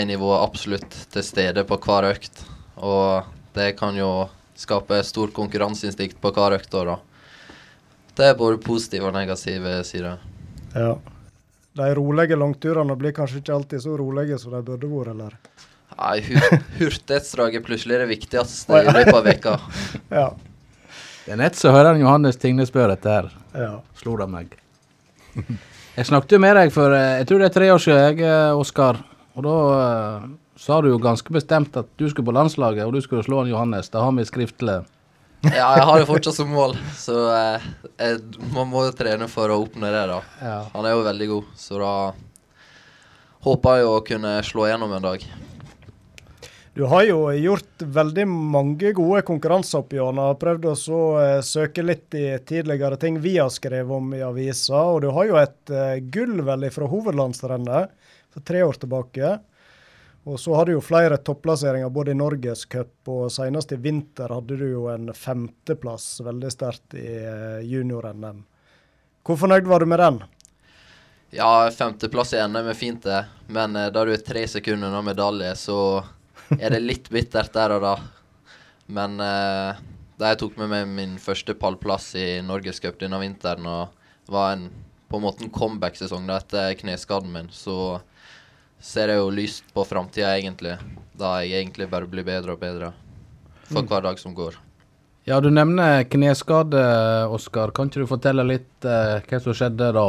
er 0.00 0.08
nivået 0.08 0.46
absolutt 0.46 0.96
til 1.12 1.26
stede 1.26 1.66
på 1.68 1.76
hver 1.84 2.08
økt. 2.14 2.40
Og 2.80 3.28
det 3.56 3.74
kan 3.76 3.98
jo 3.98 4.28
skape 4.56 5.02
stort 5.04 5.34
konkurranseinstinkt 5.36 6.20
på 6.20 6.32
hver 6.32 6.56
økt. 6.56 6.74
Det 8.16 8.30
er 8.30 8.38
både 8.38 8.58
positive 8.64 9.10
og 9.10 9.14
negative 9.16 9.82
sider. 9.84 10.18
Ja. 10.74 10.96
De 11.76 11.94
rolige 11.94 12.36
langturene 12.40 12.96
blir 12.96 13.12
kanskje 13.12 13.42
ikke 13.42 13.54
alltid 13.54 13.82
så 13.84 13.96
rolige 14.00 14.38
som 14.40 14.54
de 14.56 14.62
burde 14.64 14.88
vært, 14.88 15.12
eller? 15.12 15.36
Nei, 15.96 16.20
hur 16.78 16.96
plutselig 17.64 17.94
er 17.96 18.04
det 18.04 18.10
viktigste 18.10 18.80
i 18.82 18.92
løpet 18.92 19.14
av 19.14 19.24
veka. 19.24 19.56
Ja. 20.20 20.30
Det 21.26 21.34
er 21.34 21.40
nett 21.40 21.56
så 21.58 21.72
hører 21.74 21.96
en 21.96 22.04
Johannes 22.04 22.36
Tingnesbø 22.38 22.84
dette 22.86 23.10
her, 23.10 23.32
ja. 23.50 23.72
slo 23.98 24.14
det 24.20 24.28
meg. 24.30 24.52
Jeg 25.96 26.06
snakket 26.06 26.36
jo 26.36 26.38
med 26.38 26.54
deg 26.54 26.70
for 26.70 26.94
eh, 26.94 27.16
jeg 27.18 27.26
tror 27.26 27.40
det 27.42 27.48
er 27.48 27.54
tre 27.56 27.70
år 27.72 27.82
siden, 27.82 28.02
jeg, 28.04 28.28
eh, 28.28 28.60
Oskar. 28.60 29.00
Og 29.34 29.42
da 29.42 29.56
eh, 29.74 30.28
sa 30.56 30.80
du 30.82 30.90
jo 30.90 30.98
ganske 31.02 31.32
bestemt 31.32 31.76
at 31.76 31.88
du 32.00 32.08
skulle 32.10 32.26
på 32.28 32.36
landslaget, 32.36 32.86
og 32.86 32.96
du 32.96 33.00
skulle 33.04 33.24
slå 33.26 33.42
han 33.42 33.50
Johannes. 33.52 33.90
Det 33.92 34.02
har 34.02 34.12
vi 34.16 34.26
skriftlig. 34.28 34.82
Ja, 35.46 35.68
jeg 35.76 35.84
har 35.86 36.00
det 36.00 36.08
fortsatt 36.08 36.38
som 36.38 36.48
mål, 36.50 36.74
så 36.96 37.16
eh, 37.30 37.66
jeg, 38.00 38.22
man 38.54 38.70
må 38.72 38.86
jo 38.88 38.94
trene 38.96 39.28
for 39.30 39.52
å 39.52 39.60
oppnå 39.66 39.90
det, 39.92 40.06
da. 40.10 40.20
Ja. 40.40 40.60
Han 40.72 40.88
er 40.88 40.96
jo 40.96 41.04
veldig 41.06 41.28
god, 41.32 41.50
så 41.60 41.80
da 41.82 41.92
håper 43.46 43.82
jeg 43.82 43.90
å 43.90 44.00
kunne 44.08 44.32
slå 44.46 44.66
gjennom 44.70 44.96
en 44.96 45.04
dag. 45.04 45.26
Du 46.76 46.82
har 46.84 47.06
jo 47.08 47.20
gjort 47.32 47.82
veldig 47.96 48.26
mange 48.28 48.90
gode 48.96 49.22
konkurranseoppgjør 49.24 50.18
og 50.20 50.40
prøvd 50.42 50.66
å 50.68 50.74
så 50.76 51.02
eh, 51.22 51.38
søke 51.40 51.84
litt 51.84 52.12
i 52.18 52.26
tidligere 52.44 52.98
ting 53.00 53.16
vi 53.24 53.38
har 53.38 53.48
skrevet 53.52 53.96
om 53.96 54.10
i 54.12 54.20
avisa. 54.20 54.82
Og 54.92 55.06
du 55.06 55.08
har 55.16 55.30
jo 55.30 55.38
et 55.40 55.72
eh, 55.72 56.02
gull 56.12 56.42
vel 56.44 56.66
fra 56.74 56.88
hovedlandsrennet 56.90 57.94
for 58.28 58.44
tre 58.44 58.60
år 58.66 58.76
tilbake. 58.82 59.30
Og 60.26 60.40
så 60.42 60.54
har 60.58 60.66
du 60.66 60.72
jo 60.72 60.82
flere 60.82 61.20
topplasseringer 61.22 61.90
både 61.94 62.10
i 62.10 62.18
Norgescup 62.18 63.10
og 63.14 63.28
senest 63.30 63.70
i 63.76 63.78
vinter 63.78 64.32
hadde 64.34 64.56
du 64.58 64.64
jo 64.66 64.88
en 64.90 65.12
femteplass 65.14 66.16
veldig 66.26 66.50
sterkt 66.50 66.96
i 66.98 67.06
eh, 67.20 67.60
junior-NM. 67.62 68.40
Hvor 69.22 69.38
fornøyd 69.38 69.70
var 69.70 69.84
du 69.84 69.86
med 69.86 70.02
den? 70.02 70.18
Ja, 71.30 71.70
femteplass 71.70 72.34
i 72.34 72.40
NM 72.42 72.72
er 72.72 72.78
fint, 72.78 73.06
det, 73.06 73.20
men 73.54 73.78
eh, 73.78 73.92
da 73.94 74.02
du 74.02 74.10
er 74.16 74.26
tre 74.26 74.42
sekunder 74.50 74.90
unna 74.90 75.04
medalje, 75.06 75.52
så 75.62 75.78
er 76.58 76.74
det 76.74 76.82
litt 76.82 77.10
bittert 77.14 77.54
der 77.54 77.76
og 77.76 77.86
da. 77.86 77.94
Men 78.98 79.18
eh, 79.22 79.78
da 80.18 80.32
jeg 80.32 80.40
tok 80.42 80.58
med 80.58 80.72
meg 80.74 80.90
min 80.90 81.16
første 81.22 81.54
pallplass 81.54 82.12
i 82.18 82.26
Norgescup 82.42 82.98
denne 82.98 83.22
vinteren, 83.22 83.66
og 83.70 84.34
var 84.34 84.56
en, 84.56 84.68
på 85.06 85.20
en 85.20 85.26
måte 85.28 85.46
en 85.46 85.54
comeback-sesong 85.54 86.26
etter 86.34 86.74
kneskaden 86.82 87.30
min, 87.30 87.54
så 87.54 88.00
ser 88.80 89.08
jeg 89.12 89.18
jo 89.18 89.30
lyst 89.34 89.64
på 89.74 89.84
framtida, 89.86 90.34
egentlig. 90.38 90.76
Da 91.16 91.38
jeg 91.42 91.62
egentlig 91.64 91.88
bare 91.90 92.06
blir 92.10 92.24
bedre 92.26 92.52
og 92.56 92.60
bedre 92.60 92.92
for 93.66 93.82
Mm. 93.82 93.88
hver 93.88 94.02
dag 94.02 94.18
som 94.18 94.34
går. 94.34 94.54
Ja, 95.26 95.40
du 95.40 95.50
nevner 95.50 96.04
kneskade, 96.04 97.26
Oskar. 97.28 97.72
Kan 97.72 97.88
ikke 97.88 98.04
du 98.04 98.06
fortelle 98.06 98.44
litt 98.46 98.84
eh, 98.84 99.20
hva 99.26 99.40
som 99.42 99.52
skjedde 99.54 99.92
da? 99.92 100.04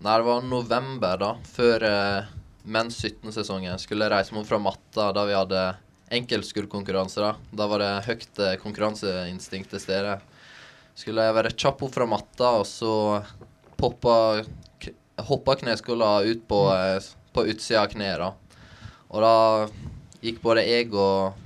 Nei, 0.00 0.16
det 0.18 0.24
var 0.26 0.42
november, 0.42 1.16
da. 1.16 1.30
Før 1.44 1.82
eh, 1.82 2.24
menns 2.66 3.00
17-sesongen. 3.02 3.78
Skulle 3.80 4.10
reise 4.10 4.32
meg 4.34 4.42
opp 4.42 4.48
fra 4.48 4.58
matta 4.58 5.12
da 5.16 5.24
vi 5.24 5.32
hadde 5.32 5.62
enkeltskuddkonkurranse. 6.10 7.20
Da 7.22 7.34
Da 7.56 7.66
var 7.66 7.78
det 7.78 8.04
høyt 8.06 8.38
eh, 8.44 8.56
konkurranseinstinkt 8.60 9.70
til 9.70 9.80
stede. 9.80 10.18
Skulle 10.94 11.22
jeg 11.24 11.34
være 11.34 11.54
kjapp 11.56 11.82
opp 11.86 11.94
fra 11.94 12.06
matta, 12.06 12.50
og 12.60 12.66
så 12.68 13.22
poppa 13.80 14.42
hoppa 15.30 15.54
kneskåla 15.60 16.22
ut 16.28 16.46
på, 16.48 16.60
eh, 16.76 17.00
på 17.32 17.46
utsida 17.50 17.84
av 17.84 17.92
kneet, 17.92 18.20
da. 18.22 18.32
Og 19.10 19.24
da 19.24 19.34
gikk 20.22 20.40
både 20.44 20.66
jeg 20.66 20.90
og 20.94 21.38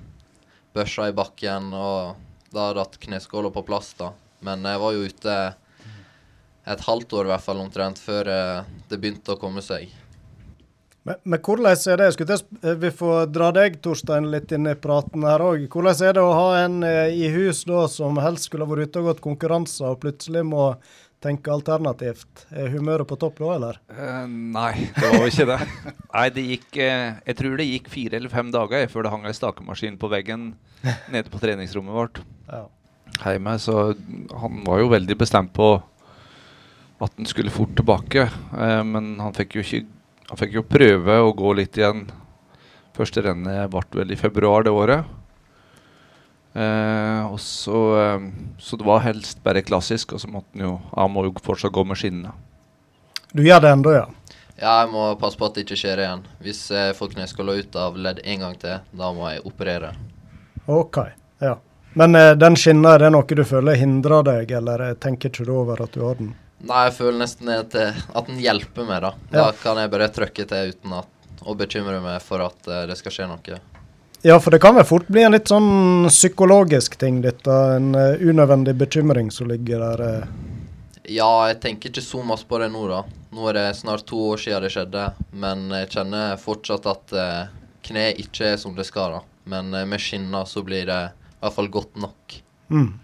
børsa 0.75 1.09
i 1.11 1.17
bakken, 1.17 1.73
og 1.73 2.17
da 2.55 2.71
jeg 2.73 3.03
kneskåla 3.07 3.51
på 3.55 3.65
plass, 3.67 3.95
da. 3.99 4.13
Men 4.45 4.65
jeg 4.69 4.81
var 4.83 4.95
jo 4.95 5.05
ute 5.09 5.37
et 6.65 6.87
halvt 6.87 7.13
år 7.19 7.29
i 7.29 7.33
hvert 7.35 7.45
fall 7.45 7.61
omtrent 7.61 8.01
før 8.01 8.31
eh, 8.33 8.73
det 8.89 8.99
begynte 9.01 9.35
å 9.35 9.41
komme 9.41 9.63
seg. 9.65 9.93
Men, 11.05 11.19
men 11.29 11.41
hvordan 11.45 11.77
er 11.93 12.01
det? 12.01 12.07
Skulle 12.17 12.39
eh, 12.63 12.77
vi 12.81 12.91
få 12.97 13.13
dra 13.29 13.51
deg, 13.53 13.77
Torstein, 13.85 14.31
litt 14.33 14.53
inn 14.57 14.69
i 14.71 14.77
praten 14.77 15.27
her 15.29 15.45
òg. 15.45 15.67
Hvordan 15.73 16.01
er 16.09 16.17
det 16.17 16.25
å 16.25 16.33
ha 16.33 16.47
en 16.63 16.79
eh, 16.89 17.13
i 17.13 17.29
hus 17.35 17.67
da 17.69 17.85
som 17.93 18.21
helst 18.25 18.49
skulle 18.49 18.69
vært 18.71 18.89
ute 18.89 19.03
og 19.03 19.11
gått 19.11 19.25
konkurranser, 19.27 19.93
og 19.93 20.01
plutselig 20.05 20.47
må 20.49 20.71
tenke 21.25 21.51
alternativt? 21.53 22.45
Er 22.53 22.69
humøret 22.75 23.09
på 23.11 23.17
topp 23.21 23.41
nå, 23.43 23.49
eller? 23.57 23.79
Uh, 23.91 24.25
nei, 24.29 24.91
det 24.95 25.09
var 25.11 25.25
jo 25.25 25.31
ikke 25.33 25.47
det. 25.51 25.59
Nei, 26.15 26.27
det 26.37 26.45
gikk 26.47 26.77
eh, 26.85 27.17
Jeg 27.27 27.37
tror 27.41 27.57
det 27.59 27.67
gikk 27.67 27.89
fire 27.91 28.19
eller 28.21 28.31
fem 28.33 28.53
dager 28.55 28.85
før 28.93 29.07
det 29.09 29.13
hang 29.15 29.25
ei 29.27 29.35
stakemaskin 29.35 29.97
på 29.99 30.11
veggen 30.13 30.45
nede 31.11 31.27
på 31.33 31.41
treningsrommet 31.43 31.97
vårt 31.97 32.21
Ja. 32.53 32.63
hjemme. 33.25 33.57
Så 33.59 33.75
han 34.37 34.61
var 34.69 34.85
jo 34.85 34.93
veldig 34.93 35.17
bestemt 35.25 35.53
på 35.57 35.73
at 37.03 37.17
han 37.19 37.27
skulle 37.29 37.51
fort 37.53 37.75
tilbake. 37.77 38.29
Eh, 38.55 38.83
men 38.87 39.17
han 39.21 39.35
fikk 39.37 39.59
jo 39.59 39.65
ikke 39.67 39.83
Han 40.31 40.39
fikk 40.41 40.55
jo 40.57 40.63
prøve 40.65 41.19
å 41.21 41.35
gå 41.37 41.51
litt 41.59 41.77
igjen. 41.77 42.07
Første 42.97 43.21
rennet 43.27 43.67
ble 43.73 43.83
vel 43.99 44.15
i 44.15 44.17
februar 44.17 44.65
det 44.65 44.73
året. 44.73 45.05
Eh, 46.55 47.23
og 47.33 47.41
så, 47.43 47.79
eh, 47.99 48.27
så 48.63 48.77
det 48.79 48.87
var 48.87 49.01
helst 49.03 49.41
bare 49.43 49.63
klassisk, 49.67 50.13
og 50.15 50.21
så 50.23 50.29
måtte 50.31 50.55
han 50.55 50.63
jo 50.69 50.75
Han 50.95 51.11
må 51.11 51.25
jo 51.27 51.33
fortsatt 51.43 51.73
gå 51.75 51.83
med 51.85 51.99
skinnene. 51.99 52.31
Du 53.35 53.43
gjør 53.43 53.61
det 53.65 53.73
ennå, 53.75 53.93
ja? 53.97 54.05
Ja, 54.55 54.85
jeg 54.85 54.93
må 54.93 55.09
passe 55.19 55.35
på 55.37 55.49
at 55.49 55.57
det 55.57 55.65
ikke 55.67 55.81
skjer 55.81 55.99
igjen. 56.05 56.21
Hvis 56.41 56.61
jeg 56.71 56.95
får 56.95 57.11
kneskåla 57.17 57.57
ut 57.59 57.75
av 57.77 57.97
ledd 57.99 58.21
en 58.23 58.45
gang 58.45 58.55
til, 58.63 58.77
da 58.95 59.09
må 59.13 59.27
jeg 59.33 59.43
operere. 59.51 59.91
OK. 60.71 61.01
Ja. 61.43 61.57
Men 61.99 62.15
eh, 62.15 62.37
den 62.39 62.55
skinna, 62.59 62.95
er 62.95 63.03
det 63.05 63.11
noe 63.15 63.27
du 63.39 63.43
føler 63.47 63.75
hindrer 63.79 64.23
deg, 64.27 64.55
eller 64.61 64.81
eh, 64.91 64.95
tenker 64.95 65.31
ikke 65.35 65.47
du 65.47 65.53
over 65.59 65.83
at 65.83 65.91
du 65.95 66.05
har 66.07 66.15
den? 66.23 66.33
Nei, 66.65 66.85
jeg 66.87 66.95
føler 67.01 67.19
nesten 67.25 67.51
at, 67.51 67.75
eh, 67.75 67.99
at 68.15 68.31
den 68.31 68.39
hjelper 68.41 68.87
meg, 68.87 69.03
da. 69.03 69.11
Da 69.35 69.43
Ja. 69.49 69.51
kan 69.63 69.77
jeg 69.83 69.91
bare 69.91 70.09
trykke 70.09 70.47
til 70.49 70.71
uten 70.71 70.95
at, 71.03 71.11
å 71.43 71.55
bekymre 71.59 71.99
meg 72.01 72.23
for 72.23 72.41
at 72.47 72.71
eh, 72.71 72.87
det 72.87 72.97
skal 73.03 73.13
skje 73.13 73.27
noe. 73.29 73.59
Ja, 74.27 74.41
for 74.41 74.51
det 74.51 74.59
kan 74.59 74.75
vel 74.75 74.87
fort 74.89 75.09
bli 75.13 75.21
en 75.21 75.35
litt 75.35 75.51
sånn 75.53 76.07
psykologisk 76.09 76.95
ting, 76.97 77.19
dette. 77.21 77.53
En 77.77 77.91
eh, 77.93 78.23
unødvendig 78.25 78.73
bekymring 78.81 79.29
som 79.29 79.51
ligger 79.51 79.83
der. 79.85 80.03
eh. 80.05 80.55
Ja, 81.13 81.29
jeg 81.51 81.59
tenker 81.61 81.93
ikke 81.93 82.05
så 82.07 82.23
masse 82.25 82.49
på 82.49 82.57
det 82.63 82.71
nå, 82.73 82.87
da. 82.89 83.03
Nå 83.37 83.51
er 83.51 83.59
det 83.59 83.67
snart 83.77 84.07
to 84.09 84.23
år 84.31 84.41
siden 84.41 84.65
det 84.65 84.71
skjedde, 84.73 85.05
men 85.37 85.67
jeg 85.77 85.91
kjenner 85.93 86.41
fortsatt 86.41 86.89
at 86.89 87.13
eh, 87.21 87.53
kneet 87.85 88.25
ikke 88.25 88.55
er 88.55 88.57
som 88.65 88.73
det 88.79 88.89
skal, 88.89 89.19
da. 89.19 89.23
Men 89.45 89.69
med 89.91 90.01
skinner 90.01 90.49
så 90.49 90.65
blir 90.65 90.89
det 90.89 91.01
i 91.13 91.39
hvert 91.45 91.59
fall 91.59 91.69
godt 91.77 92.01
nok. 92.01 92.39
Mm. 92.73 92.95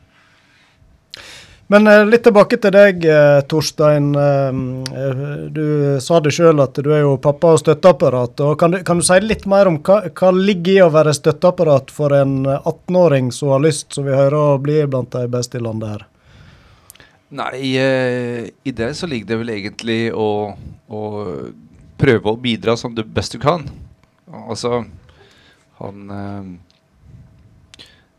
Men 1.70 1.87
eh, 1.87 2.02
litt 2.02 2.24
tilbake 2.26 2.56
til 2.59 2.72
deg, 2.74 3.04
eh, 3.06 3.40
Torstein. 3.46 4.09
Eh, 4.18 5.18
du 5.54 5.66
sa 6.02 6.18
det 6.18 6.33
sjøl 6.35 6.59
at 6.64 6.74
du 6.83 6.88
er 6.90 7.04
jo 7.04 7.12
pappa 7.22 7.52
og 7.54 7.61
støtteapparat. 7.62 8.40
og 8.42 8.56
Kan 8.59 8.74
du, 8.74 8.80
kan 8.87 8.98
du 8.98 9.04
si 9.06 9.18
litt 9.22 9.44
mer 9.50 9.70
om 9.70 9.76
hva, 9.87 10.00
hva 10.11 10.33
ligger 10.35 10.72
i 10.72 10.80
å 10.83 10.88
være 10.90 11.14
støtteapparat 11.14 11.92
for 11.94 12.16
en 12.16 12.40
eh, 12.42 12.66
18-åring 12.66 13.28
som 13.35 13.52
har 13.54 13.62
lyst, 13.62 13.92
som 13.94 14.09
vi 14.09 14.16
hører, 14.16 14.35
å 14.35 14.62
bli 14.62 14.80
blant 14.90 15.14
de 15.14 15.30
beste 15.30 15.61
i 15.61 15.62
landet 15.62 15.92
her? 15.94 16.02
Nei, 17.38 17.54
i 17.70 18.72
det 18.74 18.88
så 18.98 19.06
ligger 19.06 19.28
det 19.28 19.38
vel 19.38 19.52
egentlig 19.54 19.98
å, 20.11 20.26
å 20.90 21.02
prøve 22.02 22.33
å 22.33 22.40
bidra 22.48 22.74
som 22.74 22.96
det 22.96 23.04
best 23.06 23.37
du 23.37 23.38
kan. 23.44 23.68
Altså, 24.26 24.80
han 25.78 26.11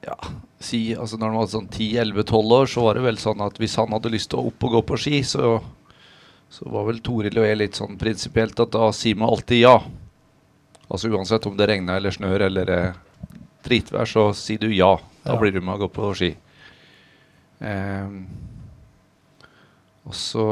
Ja, 0.07 0.15
si 0.65 0.79
altså 0.95 1.17
når 1.19 1.31
han 1.31 1.39
var 1.41 1.47
sånn 1.51 1.69
10-11-12 1.71 2.55
år, 2.57 2.69
så 2.71 2.83
var 2.85 2.97
det 2.97 3.03
vel 3.05 3.17
sånn 3.21 3.41
at 3.45 3.57
hvis 3.61 3.75
han 3.79 3.91
hadde 3.95 4.11
lyst 4.13 4.29
til 4.31 4.41
å 4.41 4.47
opp 4.51 4.63
og 4.67 4.75
gå 4.77 4.81
på 4.91 4.97
ski, 5.03 5.21
så, 5.27 5.55
så 6.51 6.69
var 6.73 6.87
vel 6.89 6.99
Toril 7.05 7.37
og 7.41 7.47
jeg 7.47 7.59
litt 7.59 7.79
sånn 7.79 7.97
prinsipielt 8.01 8.59
at 8.63 8.71
da 8.75 8.91
sier 8.95 9.15
man 9.19 9.29
alltid 9.33 9.63
ja. 9.63 9.75
Altså 10.91 11.11
uansett 11.13 11.45
om 11.47 11.55
det 11.57 11.69
regner 11.71 11.97
eller 12.01 12.11
snør 12.11 12.47
eller 12.49 12.71
eh, 12.75 12.93
dritvær, 13.63 14.09
så 14.09 14.29
sier 14.35 14.59
du 14.63 14.69
ja. 14.73 14.95
Da 15.23 15.35
Ja. 15.35 15.39
blir 15.39 15.51
du 15.53 15.61
med 15.61 15.75
å 15.77 15.83
gå 15.83 15.87
på 15.93 16.07
ski. 16.17 16.31
Ehm, 17.61 18.23
og 20.03 20.15
så 20.17 20.45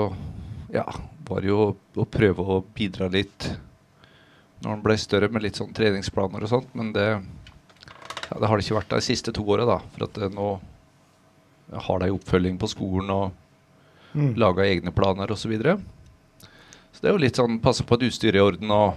ja, 0.74 0.84
var 1.28 1.42
det 1.42 1.50
jo 1.50 1.72
å 1.98 2.06
prøve 2.06 2.46
å 2.46 2.60
bidra 2.76 3.08
litt 3.10 3.50
når 4.62 4.70
han 4.76 4.84
ble 4.84 4.96
større 5.00 5.30
med 5.32 5.42
litt 5.46 5.58
sånn 5.58 5.74
treningsplaner 5.74 6.44
og 6.46 6.52
sånt, 6.52 6.70
men 6.78 6.92
det, 6.94 7.08
ja, 8.30 8.40
det 8.40 8.48
har 8.48 8.58
det 8.60 8.66
ikke 8.66 8.80
vært 8.80 8.94
de 8.96 9.02
siste 9.06 9.34
to 9.36 9.44
åra, 9.50 9.66
da. 9.66 9.80
For 9.96 10.06
at 10.08 10.20
nå 10.34 10.50
har 11.86 12.00
de 12.02 12.12
oppfølging 12.16 12.58
på 12.62 12.70
skolen 12.72 13.10
og 13.14 13.32
Mm. 14.10 14.32
laga 14.42 14.64
egne 14.66 14.90
planer 14.90 15.30
osv. 15.30 15.44
Så, 15.44 15.50
videre. 15.52 15.76
så 16.42 17.02
det 17.04 17.10
er 17.10 17.14
jo 17.14 17.20
litt 17.22 17.36
sånn 17.38 17.60
passe 17.62 17.84
på 17.86 17.94
at 17.94 18.02
utstyret 18.08 18.34
er 18.34 18.40
i 18.40 18.42
orden 18.42 18.72
og 18.74 18.96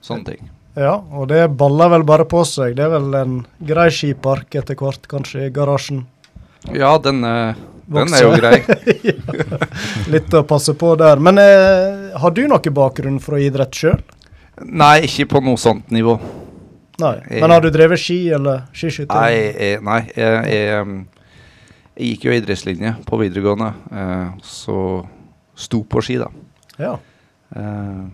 sånne 0.00 0.24
ting. 0.30 0.48
Ja, 0.80 0.94
og 1.12 1.28
det 1.28 1.42
baller 1.60 1.90
vel 1.92 2.04
bare 2.08 2.24
på 2.24 2.40
seg. 2.48 2.76
Det 2.78 2.86
er 2.86 2.94
vel 2.94 3.12
en 3.18 3.34
grei 3.60 3.90
skipark 3.92 4.54
etter 4.62 4.78
hvert, 4.80 5.04
kanskje, 5.12 5.48
i 5.48 5.52
garasjen. 5.52 6.06
Ja, 6.72 6.94
den, 7.04 7.20
eh, 7.24 7.54
den 7.90 8.14
er 8.16 8.22
jo 8.24 8.32
grei. 8.40 8.64
ja, 9.10 9.68
litt 10.08 10.32
å 10.32 10.42
passe 10.48 10.72
på 10.72 10.94
der. 10.96 11.20
Men 11.20 11.36
eh, 11.42 12.16
har 12.16 12.30
du 12.32 12.46
noe 12.48 12.72
bakgrunn 12.80 13.20
fra 13.20 13.36
idrett 13.44 13.76
sjøl? 13.76 14.00
Nei, 14.64 15.02
ikke 15.04 15.28
på 15.34 15.44
noe 15.44 15.60
sånt 15.60 15.90
nivå. 15.92 16.16
Nei. 17.00 17.14
Jeg- 17.30 17.40
Men 17.40 17.50
har 17.54 17.60
du 17.64 17.70
drevet 17.70 17.98
ski 17.98 18.18
eller 18.36 18.62
skiskyting? 18.72 19.14
Nei, 19.14 19.32
jeg, 19.34 19.82
nei 19.82 20.00
jeg, 20.16 20.44
jeg, 20.52 21.06
jeg 21.96 22.10
gikk 22.10 22.24
jo 22.28 22.36
idrettslinje 22.38 22.94
på 23.08 23.18
videregående, 23.20 23.72
eh, 23.92 24.30
så 24.42 25.06
sto 25.56 25.82
på 25.84 26.02
ski, 26.04 26.16
da. 26.22 26.28
Ja. 26.80 26.94
Eh, 27.56 28.04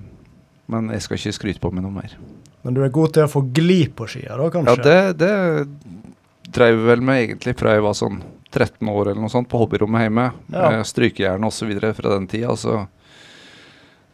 men 0.68 0.88
jeg 0.90 1.02
skal 1.04 1.18
ikke 1.20 1.36
skryte 1.36 1.60
på 1.62 1.70
meg 1.72 1.84
noe 1.86 1.94
mer. 2.00 2.16
Men 2.64 2.74
du 2.74 2.80
er 2.82 2.90
god 2.90 3.12
til 3.14 3.22
å 3.26 3.30
få 3.30 3.44
gli 3.54 3.84
på 3.94 4.08
skia, 4.10 4.34
da, 4.36 4.48
Ja, 4.48 4.50
kanskje? 4.50 4.82
det, 4.82 5.18
det 5.20 6.52
drev 6.56 6.80
vel 6.88 7.00
med 7.06 7.20
egentlig 7.28 7.54
fra 7.58 7.74
jeg 7.76 7.84
var 7.84 7.94
sånn 7.94 8.22
13 8.50 8.88
år 8.88 9.10
eller 9.12 9.20
noe 9.20 9.30
sånt, 9.30 9.48
på 9.50 9.58
hobbyrommet 9.60 10.06
hjemme. 10.06 10.32
Ja. 10.54 10.82
Strykejern 10.86 11.44
osv. 11.44 11.70
fra 11.94 12.14
den 12.16 12.26
tida. 12.30 12.54
Så 12.56 12.86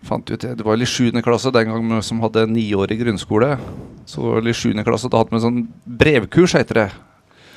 fant 0.06 0.30
ut 0.30 0.40
Det 0.42 0.64
var 0.64 0.74
vel 0.74 0.84
i 0.84 0.88
7. 0.88 1.12
klasse 1.22 1.52
den 1.54 1.70
gang 1.70 2.02
som 2.02 2.20
hadde 2.24 2.46
niårig 2.50 2.98
grunnskole. 3.00 3.56
Så 4.06 4.38
i 4.42 4.54
7. 4.54 4.74
klasse 4.84 5.10
da 5.12 5.22
hadde 5.22 5.36
vi 5.36 5.42
sånn 5.44 5.64
brevkurs, 5.84 6.56
heter 6.58 6.82
det. 6.82 6.90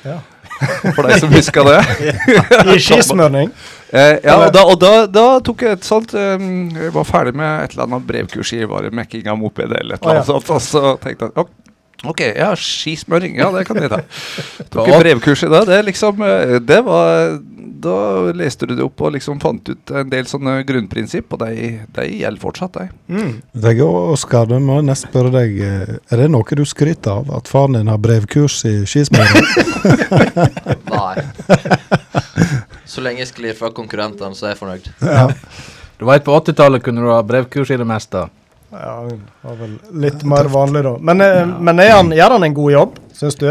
Ja. 0.06 0.20
For 0.96 1.04
deg 1.04 1.18
som 1.20 1.32
husker 1.34 1.66
det. 1.68 1.80
I 2.74 2.78
skismøring? 2.80 3.50
Eh, 3.90 4.16
ja, 4.24 4.36
og, 4.38 4.48
da, 4.54 4.62
og 4.66 4.78
da, 4.80 4.92
da 5.10 5.26
tok 5.44 5.62
jeg 5.62 5.76
et 5.76 5.84
sånt 5.86 6.10
um, 6.18 6.46
Jeg 6.74 6.90
var 6.90 7.04
ferdig 7.06 7.36
med 7.38 7.60
et 7.62 7.76
eller 7.76 7.84
annet 7.86 8.06
brevkurs 8.08 8.50
i 8.56 8.64
mekking 8.66 9.28
av 9.30 9.38
moped 9.38 9.70
eller 9.70 9.94
et 9.94 10.02
eller 10.02 10.16
annet 10.16 10.16
Oh, 10.16 10.16
ja. 10.16 10.24
sånt, 10.26 10.50
og 10.50 10.64
så 10.64 10.96
tenkte 11.02 11.28
jeg 11.28 11.36
ok, 11.44 11.52
ok, 12.08 12.22
ja, 12.36 12.52
skismøring, 12.58 13.36
ja, 13.40 13.50
det 13.54 13.64
kan 13.68 13.78
jeg 13.82 13.90
ta. 13.92 14.00
Tok 14.72 14.88
et 14.88 15.00
brevkurs 15.02 15.42
i 15.46 15.50
dag. 15.52 15.66
Det 15.68 15.82
liksom 15.88 16.22
eh, 16.26 16.56
Det 16.64 16.80
var 16.86 17.36
Da 17.86 17.96
leste 18.34 18.66
du 18.66 18.72
det 18.74 18.82
opp 18.86 19.02
og 19.04 19.12
liksom 19.14 19.38
fant 19.42 19.68
ut 19.68 19.90
en 19.92 20.08
del 20.10 20.24
sånne 20.26 20.54
grunnprinsipp, 20.66 21.28
og 21.36 21.42
de, 21.44 21.66
de 21.98 22.06
gjelder 22.08 22.40
fortsatt, 22.42 22.78
de. 22.78 22.86
Mm. 23.12 23.34
Jeg, 23.66 23.82
Oskar, 23.84 24.48
da 24.50 24.58
må 24.62 24.78
jeg 24.80 24.88
nesten 24.88 25.12
spørre 25.12 25.32
deg. 25.34 25.58
eh, 25.60 25.94
Er 26.10 26.22
det 26.24 26.30
noe 26.32 26.56
du 26.56 26.64
skryter 26.66 27.20
av? 27.20 27.30
At 27.36 27.50
faren 27.52 27.76
din 27.78 27.92
har 27.92 28.00
brevkurs 28.02 28.62
i 28.70 28.74
skismøring? 28.88 29.44
Nei. 30.96 31.16
Så 32.90 33.02
lenge 33.04 33.20
jeg 33.24 33.28
sklir 33.32 33.56
fra 33.58 33.68
konkurrentene, 33.74 34.32
så 34.38 34.46
er 34.48 34.54
jeg 34.54 34.60
fornøyd. 34.62 34.86
ja. 35.02 35.26
Du 35.96 36.04
vet, 36.04 36.24
på 36.26 36.34
80-tallet 36.36 36.82
kunne 36.84 37.00
du 37.00 37.08
ha 37.08 37.22
brevkurs 37.24 37.70
i 37.72 37.76
det 37.80 37.86
meste. 37.88 38.26
Ja, 38.72 38.92
han 39.06 39.20
var 39.42 39.58
vel 39.60 39.76
litt 40.02 40.24
mer 40.26 40.48
vanlig 40.50 40.82
da. 40.86 40.96
Men, 40.98 41.22
ja. 41.22 41.44
men 41.46 41.82
er 41.82 41.92
han, 41.94 42.10
gjør 42.16 42.36
han 42.36 42.46
en 42.48 42.56
god 42.56 42.72
jobb, 42.72 42.98
syns 43.14 43.38
du? 43.40 43.48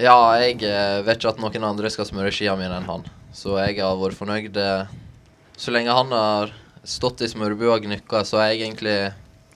Ja, 0.00 0.16
jeg 0.40 0.62
eh, 0.64 1.02
vet 1.04 1.20
ikke 1.20 1.34
at 1.34 1.42
noen 1.42 1.66
andre 1.68 1.90
skal 1.92 2.08
smøre 2.08 2.32
skia 2.32 2.54
mine 2.56 2.78
enn 2.78 2.88
han. 2.88 3.04
Så 3.36 3.58
jeg 3.60 3.76
har 3.82 3.98
vært 4.00 4.16
fornøyd. 4.16 4.56
eh, 4.56 4.86
Så 5.60 5.74
lenge 5.74 5.92
han 5.92 6.12
har 6.16 6.54
stått 6.88 7.20
i 7.20 7.28
smørbua 7.28 7.76
og 7.76 7.84
gnukka, 7.84 8.22
så 8.24 8.40
har 8.40 8.52
jeg 8.52 8.62
egentlig 8.64 8.96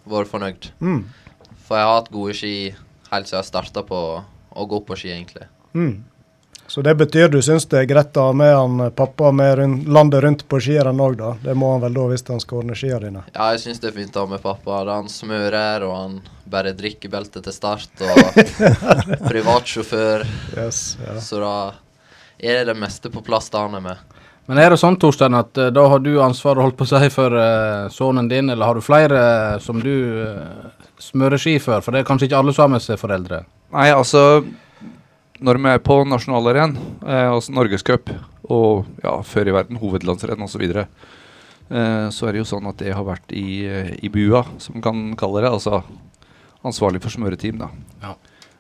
vært 0.05 0.29
fornøyd. 0.29 0.69
Mm. 0.85 1.05
For 1.65 1.79
jeg 1.81 1.89
har 1.89 1.97
hatt 1.97 2.13
gode 2.13 2.35
ski 2.37 2.55
helt 3.11 3.31
siden 3.31 3.41
jeg 3.41 3.49
starta 3.49 3.85
på 3.89 4.01
å 4.55 4.67
gå 4.69 4.81
på 4.85 4.99
ski, 5.01 5.15
egentlig. 5.15 5.49
Mm. 5.73 6.05
Så 6.67 6.83
det 6.83 6.95
betyr 6.95 7.29
du 7.29 7.43
syns 7.45 7.67
det 7.69 7.83
er 7.83 7.89
greit 7.89 8.17
å 8.17 8.29
ha 8.31 8.37
med 8.37 8.55
han 8.57 8.81
eh, 8.87 8.93
pappa 8.97 9.31
med 9.37 9.59
rundt, 9.59 9.89
landet 9.89 10.25
rundt 10.25 10.45
på 10.49 10.61
skirenn 10.65 11.01
òg, 11.01 11.19
da? 11.21 11.35
Det 11.43 11.55
må 11.59 11.75
han 11.75 11.85
vel 11.85 11.97
da 11.99 12.07
hvis 12.11 12.25
han 12.31 12.41
skal 12.43 12.63
ordne 12.63 12.77
skia 12.79 12.99
dine? 13.03 13.27
Ja, 13.35 13.51
jeg 13.53 13.65
syns 13.67 13.83
det 13.83 13.91
er 13.91 13.99
fint 13.99 14.17
å 14.17 14.25
ha 14.25 14.33
med 14.33 14.43
pappa. 14.43 14.81
Han 14.89 15.11
smører, 15.13 15.85
og 15.85 15.95
han 15.99 16.17
bare 16.51 16.73
drikker 16.77 17.13
beltet 17.13 17.45
til 17.45 17.55
start, 17.55 17.93
og 18.01 18.41
privatsjåfør. 19.31 20.25
Yes, 20.57 20.97
ja. 21.05 21.19
Så 21.21 21.43
da 21.45 21.55
er 22.41 22.63
det 22.63 22.73
det 22.73 22.79
meste 22.81 23.13
på 23.13 23.23
plass 23.25 23.53
da 23.53 23.67
han 23.67 23.77
er 23.79 23.85
med. 23.85 24.21
Men 24.49 24.61
er 24.61 24.75
det 24.75 24.81
sånn, 24.81 24.99
Torstein, 25.01 25.37
at 25.37 25.57
eh, 25.61 25.73
da 25.73 25.87
har 25.89 26.03
du 26.05 26.13
ansvaret 26.21 26.65
holdt 26.65 26.77
på 26.81 26.85
å 26.85 26.91
si 26.91 27.13
for 27.13 27.33
uh, 27.33 27.93
sønnen 27.93 28.29
din, 28.29 28.51
eller 28.53 28.69
har 28.69 28.77
du 28.77 28.85
flere 28.85 29.21
som 29.65 29.81
du 29.81 29.95
uh, 30.21 30.67
smører 31.01 31.41
ski 31.41 31.57
for? 31.63 31.85
For 31.85 31.95
det 31.95 32.03
er 32.03 32.09
kanskje 32.09 32.29
ikke 32.29 32.43
alle 32.43 32.53
som 32.57 32.67
har 32.67 32.75
med 32.77 32.85
seg 32.85 33.01
foreldre? 33.01 33.45
Nei, 33.75 33.89
altså 33.95 34.43
Når 35.43 35.59
vi 35.59 35.71
er 35.73 35.81
på 35.83 35.97
nasjonalarenaen, 36.07 36.77
eh, 37.03 37.27
altså 37.27 37.55
Norgescup 37.55 38.13
og 38.47 38.85
ja, 39.03 39.17
før 39.27 39.51
i 39.51 39.55
verden 39.57 39.81
hovedlandsrenn 39.81 40.45
osv., 40.47 40.63
så, 40.63 40.85
eh, 41.75 42.07
så 42.15 42.29
er 42.29 42.37
det 42.37 42.45
jo 42.45 42.51
sånn 42.53 42.69
at 42.71 42.85
jeg 42.85 42.95
har 42.95 43.07
vært 43.09 43.35
i, 43.35 43.65
eh, 43.67 43.91
i 43.99 44.11
bua, 44.15 44.45
som 44.63 44.77
man 44.79 44.85
kan 44.85 45.01
kalle 45.19 45.43
det. 45.43 45.51
Altså 45.51 45.83
ansvarlig 46.65 47.03
for 47.03 47.11
smøreteam, 47.11 47.59
da. 47.65 47.69
Ja. 48.05 48.15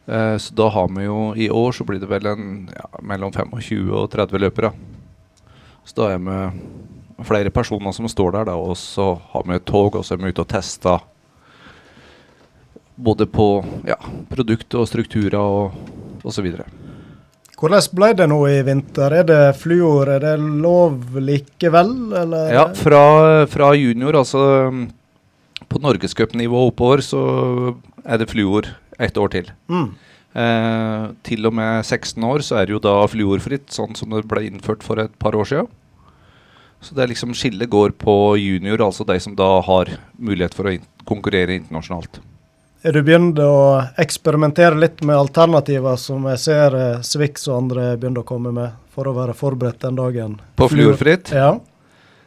Eh, 0.06 0.36
så 0.42 0.54
da 0.54 0.68
har 0.68 0.88
vi 0.88 1.06
jo 1.06 1.32
I 1.36 1.48
år 1.48 1.72
så 1.72 1.86
blir 1.86 2.00
det 2.00 2.10
vel 2.10 2.26
en 2.26 2.68
ja, 2.68 2.88
mellom 3.00 3.32
25 3.32 3.88
og 3.94 4.10
30 4.10 4.42
løpere. 4.42 4.72
Så 5.84 5.94
da 5.94 6.10
er 6.12 6.18
vi 6.18 7.24
flere 7.24 7.50
personer 7.54 7.92
som 7.94 8.08
står 8.08 8.32
der, 8.32 8.44
da, 8.50 8.58
og 8.58 8.76
så 8.76 9.14
har 9.32 9.44
vi 9.46 9.54
et 9.54 9.64
tog, 9.64 9.94
og 9.94 10.04
så 10.04 10.14
er 10.14 10.24
vi 10.24 10.32
ute 10.34 10.42
og 10.42 10.50
tester 10.50 11.10
både 12.96 13.26
på 13.26 13.64
ja, 13.86 13.96
produkt 14.30 14.74
og 14.78 14.88
strukturer 14.88 15.38
og 15.40 16.13
osv. 16.24 16.50
Hvordan 17.54 17.88
ble 17.96 18.10
det 18.18 18.26
nå 18.28 18.40
i 18.50 18.58
vinter? 18.66 19.14
Er 19.20 19.28
det 19.28 19.42
fluor? 19.60 20.10
Er 20.16 20.24
det 20.24 20.34
lov 20.40 21.18
likevel, 21.22 21.94
eller? 22.24 22.50
Ja, 22.52 22.64
fra, 22.76 23.04
fra 23.50 23.70
junior, 23.78 24.18
altså 24.20 24.42
um, 24.68 24.88
på 25.70 25.80
norgescupnivå 25.82 26.66
oppover, 26.68 27.04
så 27.04 27.22
er 28.04 28.20
det 28.20 28.32
fluor 28.32 28.68
ett 29.00 29.16
år 29.16 29.32
til. 29.32 29.48
Mm. 29.70 29.94
Eh, 30.34 31.06
til 31.22 31.46
og 31.46 31.54
med 31.54 31.84
16 31.86 32.24
år 32.26 32.42
så 32.42 32.58
er 32.58 32.66
det 32.66 32.74
jo 32.74 32.82
da 32.82 32.98
fluorfritt, 33.06 33.68
sånn 33.70 33.94
som 33.94 34.10
det 34.10 34.24
ble 34.26 34.48
innført 34.48 34.82
for 34.86 34.98
et 35.02 35.14
par 35.22 35.36
år 35.38 35.46
siden. 35.46 35.70
Så 36.84 36.96
det 36.96 37.04
er 37.04 37.12
liksom 37.14 37.32
skillet 37.38 37.70
går 37.70 37.94
på 37.96 38.36
junior, 38.36 38.82
altså 38.84 39.06
de 39.08 39.16
som 39.22 39.36
da 39.38 39.62
har 39.64 39.94
mulighet 40.18 40.56
for 40.56 40.68
å 40.68 40.74
in 40.74 40.84
konkurrere 41.08 41.56
internasjonalt. 41.56 42.18
Er 42.84 42.92
du 42.92 43.00
begynt 43.00 43.38
å 43.40 43.80
eksperimentere 43.96 44.76
litt 44.76 44.98
med 45.08 45.16
alternativer 45.16 45.96
som 45.96 46.26
jeg 46.28 46.40
ser 46.42 46.74
eh, 46.76 47.04
Swix 47.06 47.46
og 47.48 47.62
andre 47.62 47.84
begynner 47.96 48.20
å 48.20 48.28
komme 48.28 48.52
med, 48.52 48.74
for 48.92 49.08
å 49.08 49.14
være 49.16 49.32
forberedt 49.38 49.86
den 49.86 49.96
dagen? 49.96 50.34
På 50.58 50.68
fluorfritt? 50.68 51.32
Ja. 51.32 51.54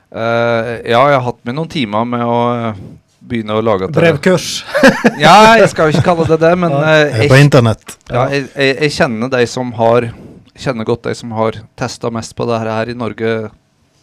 Uh, 0.08 0.80
ja, 0.88 1.02
jeg 1.12 1.18
har 1.20 1.26
hatt 1.28 1.44
med 1.46 1.58
noen 1.60 1.70
timer 1.70 2.08
med 2.10 2.24
å 2.26 2.40
eh, 2.56 2.82
begynne 3.20 3.60
å 3.60 3.62
lage 3.62 3.92
det. 3.92 4.00
Brevkurs. 4.00 4.50
ja, 5.26 5.36
jeg 5.62 5.70
skal 5.70 5.92
jo 5.92 5.98
ikke 5.98 6.08
kalle 6.10 6.26
det 6.32 6.40
det, 6.42 6.54
men 6.58 6.74
eh, 6.80 7.04
jeg, 7.22 7.30
På 7.36 7.38
internett. 7.38 7.98
Ja, 8.10 8.26
jeg, 8.34 8.48
jeg, 8.56 8.74
jeg 8.88 8.96
kjenner 8.98 9.34
de 9.38 9.46
som 9.52 9.72
har 9.78 10.10
kjenner 10.58 10.90
godt 10.90 11.06
de 11.06 11.14
som 11.14 11.38
har 11.38 11.62
testa 11.78 12.10
mest 12.10 12.34
på 12.34 12.50
det 12.50 12.64
her 12.66 12.90
i 12.90 12.98
Norge 12.98 13.38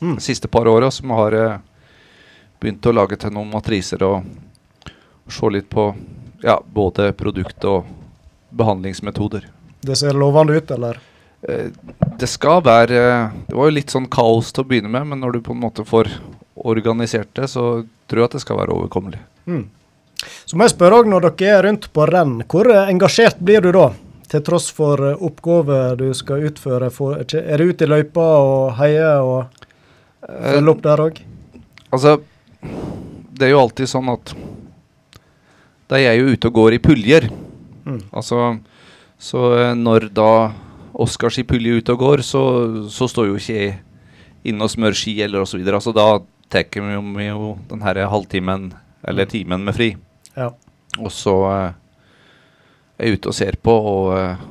Mm. 0.04 0.14
de 0.18 0.20
siste 0.20 0.48
par 0.48 0.68
åra, 0.68 0.90
som 0.90 1.10
har 1.10 1.34
begynt 2.60 2.86
å 2.86 2.92
lage 2.92 3.16
til 3.16 3.30
noen 3.32 3.48
matriser 3.54 4.02
og 4.04 4.26
se 5.30 5.48
litt 5.54 5.70
på 5.70 5.86
ja, 6.44 6.58
både 6.66 7.12
produkt 7.12 7.64
og 7.64 7.88
behandlingsmetoder. 8.54 9.48
Det 9.80 9.96
ser 9.96 10.16
lovende 10.16 10.56
ut, 10.56 10.70
eller? 10.70 11.00
Eh, 11.48 11.70
det 12.18 12.26
skal 12.26 12.62
være 12.64 13.00
Det 13.48 13.56
var 13.56 13.68
jo 13.68 13.76
litt 13.76 13.92
sånn 13.92 14.06
kaos 14.08 14.52
til 14.52 14.64
å 14.64 14.68
begynne 14.68 14.92
med, 14.92 15.08
men 15.10 15.20
når 15.24 15.36
du 15.36 15.40
på 15.44 15.56
en 15.56 15.64
måte 15.64 15.84
får 15.88 16.12
organisert 16.54 17.32
det, 17.36 17.48
så 17.52 17.84
tror 18.08 18.22
jeg 18.22 18.30
at 18.30 18.36
det 18.36 18.44
skal 18.44 18.60
være 18.60 18.76
overkommelig. 18.76 19.20
Mm. 19.48 19.66
Så 20.44 20.56
må 20.56 20.64
jeg 20.64 20.74
spørre 20.76 21.02
òg, 21.02 21.10
når 21.10 21.26
dere 21.26 21.56
er 21.56 21.66
rundt 21.66 21.90
på 21.92 22.06
renn, 22.08 22.38
hvor 22.48 22.70
eh, 22.72 22.90
engasjert 22.92 23.40
blir 23.40 23.64
du 23.64 23.72
da? 23.76 23.90
Til 24.30 24.44
tross 24.44 24.70
for 24.72 25.00
eh, 25.10 25.20
oppgaver 25.20 25.96
du 26.00 26.08
skal 26.16 26.44
utføre. 26.48 26.92
Er 27.40 27.60
du 27.60 27.72
ute 27.72 27.88
i 27.88 27.90
løypa 27.90 28.28
og 28.44 28.74
heier 28.80 29.24
og 29.24 29.64
følger 30.24 30.72
opp 30.72 30.84
der 30.84 31.04
òg? 31.08 31.22
Altså, 31.94 32.18
det 33.34 33.48
er 33.48 33.54
jo 33.54 33.64
alltid 33.64 33.90
sånn 33.90 34.12
at 34.12 34.32
de 35.90 35.98
er 35.98 36.06
jeg 36.06 36.20
jo 36.20 36.34
ute 36.34 36.50
og 36.50 36.60
går 36.60 36.76
i 36.76 36.82
puljer. 36.82 37.28
Mm. 37.84 38.00
Altså, 38.16 38.56
så 39.20 39.42
eh, 39.58 39.74
når 39.76 40.08
da 40.16 40.30
Oskars 40.94 41.40
i 41.42 41.46
pulje 41.48 41.80
ute 41.80 41.94
og 41.94 42.04
går, 42.04 42.22
så, 42.22 42.42
så 42.92 43.08
står 43.10 43.28
jo 43.32 43.38
ikke 43.40 43.58
jeg 43.58 43.74
inne 44.46 44.66
og 44.66 44.72
smører 44.72 44.96
ski 44.96 45.16
eller 45.24 45.44
osv. 45.44 45.60
Altså, 45.66 45.92
da 45.96 46.20
tar 46.52 46.68
vi 46.70 47.28
jo, 47.28 47.54
den 47.70 47.82
her 47.82 48.04
halvtimen 48.12 48.72
eller 49.04 49.28
timen 49.28 49.64
med 49.66 49.76
fri. 49.76 49.94
Ja. 50.36 50.52
Og 51.00 51.10
så 51.12 51.34
eh, 51.50 51.72
er 52.98 53.08
jeg 53.08 53.18
ute 53.18 53.32
og 53.32 53.36
ser 53.36 53.58
på, 53.60 53.74
og 53.74 54.12
eh, 54.18 54.44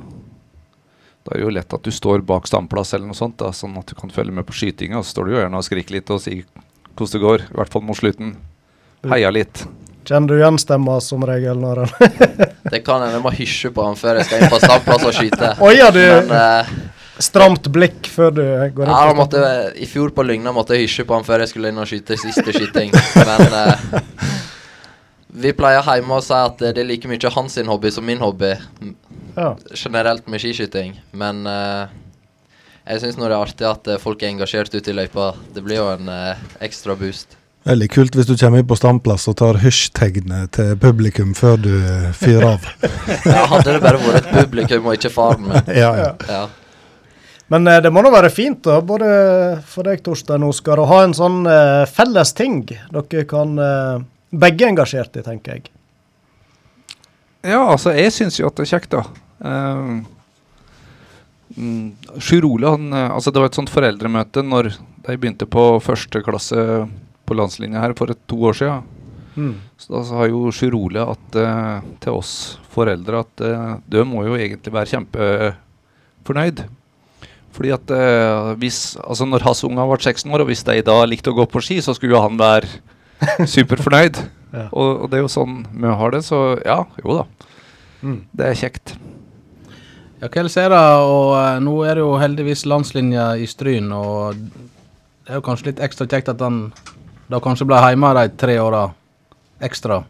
da 1.24 1.32
er 1.32 1.40
det 1.40 1.46
jo 1.46 1.54
lett 1.56 1.76
at 1.78 1.86
du 1.86 1.94
står 1.94 2.24
bak 2.28 2.46
standplass 2.50 2.92
eller 2.92 3.08
noe 3.08 3.18
sånt, 3.18 3.38
da, 3.40 3.48
sånn 3.56 3.78
at 3.80 3.88
du 3.88 3.96
kan 3.96 4.12
følge 4.12 4.34
med 4.36 4.44
på 4.46 4.56
skytinga. 4.56 5.00
Så 5.00 5.14
står 5.14 5.26
du 5.26 5.34
jo 5.34 5.40
gjerne 5.40 5.60
og 5.60 5.66
skriker 5.66 5.96
litt 5.96 6.12
og 6.12 6.20
sier 6.22 6.44
hvordan 6.94 7.14
det 7.14 7.22
går, 7.24 7.46
i 7.48 7.56
hvert 7.58 7.72
fall 7.72 7.82
mot 7.88 7.98
slutten. 7.98 8.36
Heia 9.08 9.32
litt. 9.32 9.64
Kjenner 10.04 10.28
du 10.28 10.36
igjen 10.36 10.58
stemma 10.60 10.98
som 11.00 11.22
regel 11.24 11.60
når 11.60 11.84
han 11.84 12.16
Det 12.74 12.80
kan 12.84 13.00
hende 13.00 13.16
jeg 13.16 13.22
må 13.24 13.32
hysje 13.32 13.70
på 13.72 13.84
han 13.86 13.96
før 13.96 14.18
jeg 14.20 14.28
skal 14.28 14.42
inn 14.42 14.52
på 14.52 14.60
standplass 14.60 15.06
og 15.08 15.16
skyte. 15.16 15.52
Oi, 15.64 15.72
ja, 15.78 15.88
du 15.94 16.00
Men 16.00 16.34
uh, 16.34 16.74
Stramt 17.24 17.68
blikk 17.72 18.08
før 18.10 18.34
du 18.34 18.42
går 18.42 18.88
inn 18.88 18.90
ja, 18.90 19.04
på 19.08 19.16
måtte 19.20 19.42
I 19.80 19.86
fjor 19.88 20.10
på 20.16 20.24
Lygna 20.26 20.52
måtte 20.52 20.76
jeg 20.76 20.88
hysje 20.88 21.06
på 21.08 21.16
han 21.16 21.24
før 21.24 21.44
jeg 21.44 21.52
skulle 21.52 21.70
inn 21.72 21.80
og 21.80 21.88
skyte 21.88 22.18
siste 22.20 22.52
skyting. 22.52 22.90
Men 23.16 23.54
uh, 23.54 24.34
vi 25.44 25.54
pleier 25.56 25.86
hjemme 25.86 26.18
å 26.18 26.24
si 26.24 26.36
at 26.36 26.58
det 26.60 26.82
er 26.82 26.88
like 26.88 27.08
mye 27.08 27.32
hans 27.36 27.56
hobby 27.70 27.92
som 27.94 28.04
min 28.04 28.20
hobby. 28.20 28.50
Ja. 29.38 29.54
Generelt 29.72 30.28
med 30.28 30.42
skiskyting. 30.42 30.98
Men 31.14 31.46
uh, 31.46 31.86
jeg 32.84 33.04
syns 33.04 33.16
det 33.16 33.30
er 33.30 33.38
artig 33.38 33.70
at 33.70 33.94
folk 34.02 34.20
er 34.20 34.34
engasjert 34.34 34.74
ute 34.74 34.92
i 34.92 34.98
løypa. 34.98 35.30
Det 35.54 35.64
blir 35.64 35.80
jo 35.80 35.88
en 35.94 36.12
ekstra 36.60 36.98
boost. 36.98 37.38
Veldig 37.64 37.86
kult 37.88 38.16
hvis 38.18 38.26
du 38.28 38.34
kommer 38.36 38.60
inn 38.60 38.66
på 38.68 38.76
standplass 38.76 39.24
og 39.30 39.38
tar 39.40 39.56
hysj-tegnet 39.62 40.50
til 40.52 40.74
publikum 40.80 41.30
før 41.36 41.56
du 41.64 41.70
eh, 41.78 42.10
fyrer 42.12 42.50
av. 42.50 42.66
Ja, 43.24 43.46
hadde 43.48 43.72
det 43.72 43.80
bare 43.80 44.00
vært 44.02 44.18
et 44.20 44.34
publikum 44.36 44.90
og 44.90 44.98
ikke 44.98 45.12
faren 45.14 45.46
min. 45.46 45.56
Ja, 45.82 45.94
ja. 45.96 46.10
Ja. 46.28 46.42
Men 47.52 47.68
eh, 47.68 47.80
det 47.80 47.92
må 47.92 48.02
da 48.04 48.12
være 48.12 48.32
fint, 48.32 48.60
da, 48.66 48.82
både 48.84 49.08
for 49.68 49.88
deg, 49.88 50.02
Torstein 50.04 50.44
og 50.44 50.52
Oskar, 50.52 50.80
å 50.80 50.88
ha 50.90 50.98
en 51.06 51.16
sånn 51.16 51.44
eh, 51.48 51.84
felles 51.88 52.34
ting 52.36 52.60
dere 52.68 53.24
kan 53.30 53.56
eh, 53.60 54.04
begge 54.44 54.68
engasjert 54.68 55.16
i, 55.16 55.24
tenker 55.24 55.56
jeg. 55.56 55.70
Ja, 57.44 57.62
altså, 57.62 57.94
jeg 57.96 58.12
syns 58.12 58.36
jo 58.40 58.48
at 58.48 58.60
det 58.60 58.66
er 58.66 58.72
kjekt, 58.74 58.92
da. 58.92 59.04
Uh, 59.44 60.04
mm, 61.56 61.88
Sjur 62.22 62.46
Ole, 62.48 62.70
han 62.72 62.94
Altså, 62.94 63.32
det 63.34 63.42
var 63.42 63.50
et 63.50 63.58
sånt 63.58 63.72
foreldremøte 63.72 64.44
når 64.46 64.70
de 65.04 65.16
begynte 65.20 65.48
på 65.50 65.64
første 65.84 66.22
klasse 66.24 66.62
på 67.26 67.36
landslinja 67.38 67.82
her 67.82 67.96
for 67.98 68.12
et, 68.12 68.20
to 68.30 68.38
år 68.48 68.58
siden. 68.58 68.86
Mm. 69.34 69.54
Så 69.80 69.90
da 69.96 70.02
sa 70.06 70.26
jo 70.30 70.52
Sjurole 70.54 71.02
at, 71.02 71.38
uh, 71.40 71.82
til 72.02 72.20
oss 72.20 72.32
foreldre 72.74 73.24
at 73.24 73.42
uh, 73.42 73.76
du 73.90 73.98
må 74.06 74.22
jo 74.28 74.38
egentlig 74.38 74.72
være 74.74 74.92
kjempefornøyd. 74.92 76.64
Fordi 77.54 77.70
at 77.74 77.90
uh, 77.94 78.52
hvis 78.58 78.96
Altså, 79.02 79.26
når 79.26 79.46
hans 79.46 79.64
unger 79.66 79.90
ble 79.90 79.98
16 80.00 80.30
år, 80.30 80.42
og 80.42 80.50
hvis 80.50 80.64
de 80.66 80.80
da 80.86 80.96
likte 81.06 81.30
å 81.30 81.38
gå 81.38 81.46
på 81.50 81.62
ski, 81.62 81.80
så 81.82 81.94
skulle 81.94 82.16
jo 82.16 82.22
han 82.22 82.38
være 82.38 82.70
superfornøyd. 83.54 84.22
Ja. 84.54 84.68
Og, 84.70 85.04
og 85.04 85.10
det 85.10 85.18
er 85.18 85.26
jo 85.26 85.32
sånn 85.32 85.64
vi 85.72 85.98
har 85.98 86.14
det, 86.14 86.22
så 86.26 86.44
ja, 86.62 86.84
jo 87.02 87.18
da. 87.22 87.50
Mm. 88.04 88.20
Det 88.36 88.48
er 88.48 88.58
kjekt. 88.58 88.94
Ja, 90.20 90.28
hva 90.28 90.40
ellers 90.40 90.58
er 90.60 90.70
det? 90.70 90.82
Og 91.10 91.34
uh, 91.34 91.58
nå 91.62 91.74
er 91.86 91.98
det 91.98 92.04
jo 92.04 92.14
heldigvis 92.22 92.66
landslinja 92.70 93.32
i 93.40 93.48
Stryn, 93.50 93.90
og 93.94 94.38
det 94.38 95.32
er 95.32 95.40
jo 95.40 95.46
kanskje 95.46 95.72
litt 95.72 95.82
ekstra 95.82 96.06
kjekt 96.10 96.30
at 96.30 96.42
han 96.44 96.68
da 97.30 97.40
kanskje 97.40 97.66
ble 97.68 97.78
hjemme 97.84 98.10
de 98.18 98.26
tre 98.40 98.58
åra 98.60 98.88
ekstra. 99.64 100.02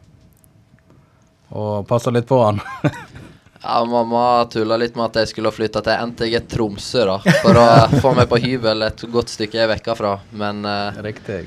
Og 1.55 1.85
passa 1.89 2.11
litt 2.15 2.29
på 2.31 2.41
han. 2.45 2.63
Ja, 3.65 3.79
Mamma 3.89 4.45
tulla 4.53 4.77
litt 4.77 4.93
med 4.93 5.07
at 5.07 5.23
jeg 5.23 5.31
skulle 5.31 5.49
flytte 5.49 5.81
til 5.81 6.11
NTG 6.11 6.35
Tromsø 6.53 7.07
da, 7.09 7.15
for 7.41 7.57
å 7.57 7.63
få 8.03 8.11
meg 8.13 8.27
på 8.29 8.37
hybel 8.43 8.85
et 8.85 9.07
godt 9.09 9.33
stykke 9.33 9.57
jeg 9.57 9.65
er 9.65 9.71
vekka 9.71 9.95
fra. 9.97 10.11
Men, 10.37 10.61
eh, 10.69 10.99
Riktig. 11.07 11.47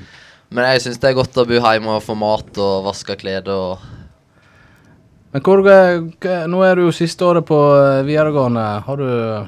men 0.50 0.66
jeg 0.66 0.82
syns 0.82 0.98
det 0.98 1.12
er 1.12 1.14
godt 1.20 1.38
å 1.38 1.44
bo 1.46 1.60
hjemme 1.62 1.94
og 1.94 2.02
få 2.02 2.16
mat 2.18 2.58
og 2.58 2.88
vaske 2.88 3.14
klær 3.20 3.46
og 3.54 3.86
Men 5.30 5.44
hvor, 5.44 5.62
nå 5.62 6.64
er 6.64 6.74
du 6.74 6.86
jo 6.88 6.96
siste 6.96 7.22
året 7.22 7.46
på 7.46 7.60
eh, 7.76 8.02
videregående. 8.08 8.66
Har 8.88 8.98
du, 8.98 9.46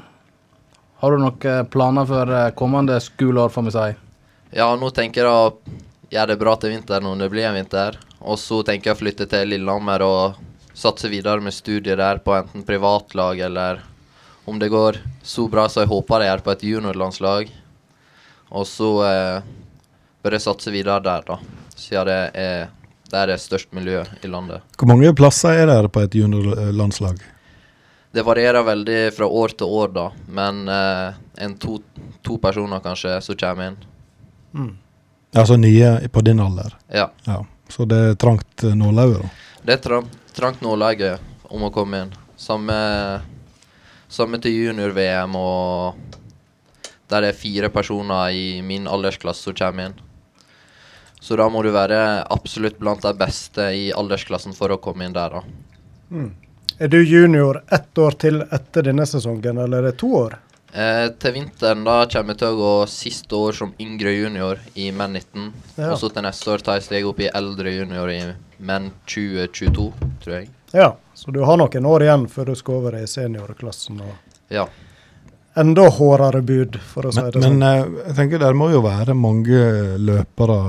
har 1.03 1.11
du 1.11 1.23
noen 1.25 1.69
planer 1.73 2.07
for 2.07 2.35
eh, 2.37 2.51
kommende 2.55 3.01
skoleår, 3.03 3.51
får 3.51 3.67
vi 3.67 3.75
si? 3.75 3.87
Ja, 4.61 4.71
nå 4.79 4.95
tenker 4.95 5.25
jeg 5.25 5.27
å 5.27 5.51
gjøre 6.11 6.33
det 6.33 6.39
bra 6.41 6.55
til 6.59 6.73
vinteren 6.75 7.07
om 7.07 7.19
det 7.19 7.29
blir 7.31 7.47
en 7.47 7.55
vinter. 7.55 7.97
Og 8.19 8.39
så 8.39 8.61
tenker 8.67 8.91
jeg 8.91 8.97
å 8.97 9.01
flytte 9.01 9.27
til 9.31 9.53
Lillehammer 9.53 10.03
og 10.05 10.41
satse 10.77 11.09
videre 11.11 11.43
med 11.43 11.55
studier 11.55 11.99
der 11.99 12.21
på 12.23 12.35
enten 12.35 12.65
privatlag 12.67 13.39
eller 13.47 13.81
om 14.45 14.59
det 14.59 14.71
går 14.73 14.99
så 15.23 15.47
bra 15.47 15.67
som 15.69 15.83
jeg 15.83 15.91
håper 15.91 16.21
det 16.21 16.29
gjør 16.29 16.45
på 16.45 16.53
et 16.53 16.67
juniorlandslag. 16.67 17.51
Og 18.51 18.67
så 18.67 18.91
eh, 19.07 19.49
bør 20.21 20.35
jeg 20.35 20.43
satse 20.43 20.73
videre 20.73 20.99
der, 21.05 21.25
da. 21.27 21.37
Siden 21.77 22.09
det 22.09 22.21
er 22.37 22.69
der 23.11 23.27
det 23.27 23.35
er 23.35 23.43
størst 23.43 23.73
miljø 23.75 24.03
i 24.23 24.29
landet. 24.31 24.63
Hvor 24.79 24.87
mange 24.87 25.11
plasser 25.15 25.65
er 25.65 25.81
det 25.83 25.91
på 25.91 26.03
et 26.03 26.15
juniorlandslag? 26.15 27.19
Det 28.11 28.23
varierer 28.27 28.63
veldig 28.67 28.99
fra 29.15 29.27
år 29.27 29.55
til 29.59 29.71
år, 29.71 29.91
da. 29.95 30.05
Men 30.27 30.63
eh, 30.71 31.19
en 31.43 31.57
to, 31.59 31.79
to 32.23 32.37
personer 32.43 32.83
kanskje 32.83 33.17
som 33.23 33.37
kommer 33.39 33.71
inn. 33.71 33.77
Mm. 34.55 34.71
Altså 35.33 35.55
nye 35.57 36.09
på 36.11 36.21
din 36.21 36.39
alder. 36.39 36.75
Ja. 36.91 37.11
Ja. 37.23 37.45
Så 37.69 37.85
det 37.85 37.97
er 37.97 38.15
trangt 38.19 38.63
eh, 38.63 38.75
nålauge, 38.75 39.21
da. 39.21 39.29
Det 39.63 39.77
er 39.77 39.83
trang, 39.83 40.07
trangt 40.35 40.63
nåløye 40.65 41.15
om 41.53 41.63
å 41.67 41.71
komme 41.71 42.03
inn. 42.03 42.13
Samme, 42.39 42.75
samme 44.11 44.39
til 44.43 44.57
junior-VM 44.57 45.35
og 45.39 46.11
der 47.11 47.25
det 47.25 47.33
er 47.33 47.37
fire 47.37 47.69
personer 47.71 48.31
i 48.35 48.61
min 48.65 48.87
aldersklasse 48.87 49.43
som 49.47 49.55
kommer 49.55 49.91
inn. 49.91 49.97
Så 51.21 51.37
da 51.37 51.47
må 51.53 51.61
du 51.63 51.69
være 51.71 52.23
absolutt 52.33 52.79
blant 52.79 53.03
de 53.05 53.11
beste 53.13 53.67
i 53.77 53.91
aldersklassen 53.93 54.55
for 54.57 54.73
å 54.73 54.79
komme 54.81 55.05
inn 55.05 55.15
der, 55.15 55.35
da. 55.35 55.43
Mm. 56.09 56.31
Er 56.81 56.89
du 56.89 56.97
junior 57.03 57.61
ett 57.69 57.97
år 57.97 58.15
til 58.17 58.41
etter 58.41 58.87
denne 58.87 59.05
sesongen, 59.05 59.59
eller 59.61 59.83
er 59.83 59.91
det 59.91 59.99
to 60.01 60.09
år? 60.17 60.39
Eh, 60.73 61.07
til 61.19 61.33
vinteren 61.35 61.81
da 61.83 61.97
kommer 62.07 62.31
jeg 62.31 62.39
til 62.39 62.53
å 62.53 62.59
gå 62.59 62.73
siste 62.87 63.35
år 63.35 63.57
som 63.57 63.73
yngre 63.81 64.13
junior 64.15 64.61
i 64.79 64.87
menn 64.95 65.17
19. 65.19 65.49
Ja. 65.75 65.89
Og 65.91 65.97
så 65.99 66.09
til 66.15 66.23
neste 66.23 66.53
år 66.53 66.63
tar 66.63 66.79
jeg 66.79 66.85
steg 66.87 67.07
opp 67.09 67.19
i 67.19 67.27
eldre 67.27 67.73
junior 67.75 68.11
i 68.13 68.21
menn 68.63 68.91
2022, 69.11 69.89
tror 70.23 70.37
jeg. 70.37 70.47
Ja, 70.71 70.93
så 71.17 71.33
du 71.35 71.41
har 71.43 71.59
noen 71.59 71.89
år 71.89 72.05
igjen 72.07 72.23
før 72.31 72.53
du 72.53 72.55
skal 72.55 72.79
over 72.79 72.95
i 73.01 73.03
seniorklassen. 73.09 73.99
og 73.99 74.53
Ja. 74.53 74.67
Enda 75.59 75.89
hårdere 75.91 76.39
bud, 76.47 76.77
for 76.79 77.03
å 77.03 77.11
si 77.11 77.19
Men, 77.19 77.31
det 77.31 77.41
sånn. 77.43 77.57
men 77.59 77.67
eh, 77.67 78.05
jeg 78.07 78.15
tenker 78.15 78.39
det 78.39 78.53
må 78.55 78.69
jo 78.71 78.79
være 78.85 79.13
mange 79.13 79.97
løpere 79.99 80.59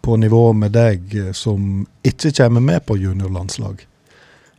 på 0.00 0.16
nivå 0.16 0.54
med 0.56 0.72
deg 0.72 1.12
eh, 1.20 1.32
som 1.36 1.84
ikke 2.02 2.32
kommer 2.38 2.64
med 2.64 2.86
på 2.88 2.96
juniorlandslag. 2.96 3.84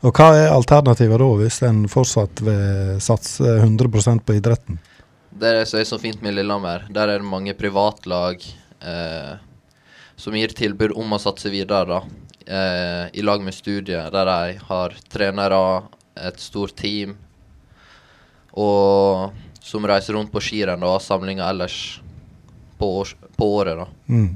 Og 0.06 0.14
hva 0.14 0.28
er 0.38 0.52
alternativet 0.54 1.18
da, 1.18 1.28
hvis 1.40 1.58
en 1.66 1.86
fortsatt 1.90 2.44
vil 2.46 3.00
satse 3.02 3.58
100% 3.64 4.22
på 4.26 4.38
idretten? 4.38 4.78
Det 5.38 5.50
er 5.50 5.60
det 5.60 5.68
som 5.70 5.80
er 5.82 5.88
så 5.90 5.98
fint 6.02 6.22
med 6.22 6.36
Lillehammer. 6.38 6.86
Der 6.94 7.10
er 7.10 7.22
det 7.22 7.30
mange 7.30 7.54
privatlag 7.58 8.42
eh, 8.46 9.34
som 10.18 10.38
gir 10.38 10.54
tilbud 10.58 10.94
om 10.98 11.14
å 11.14 11.22
satse 11.22 11.50
videre, 11.54 11.86
da. 11.90 12.00
Eh, 12.48 13.04
I 13.20 13.26
lag 13.26 13.42
med 13.46 13.54
studiet, 13.58 14.12
der 14.14 14.30
de 14.30 14.58
har 14.70 14.98
trenere, 15.10 15.62
et 16.18 16.40
stort 16.42 16.74
team, 16.74 17.12
og 18.58 19.36
som 19.62 19.86
reiser 19.86 20.16
rundt 20.18 20.32
på 20.34 20.42
skirenn 20.42 20.82
og 20.82 20.96
har 20.96 21.04
samlinger 21.06 21.46
ellers 21.46 21.76
på, 22.80 22.90
års, 23.04 23.12
på 23.38 23.50
året, 23.60 23.84
da. 23.84 23.86
Mm. 24.10 24.32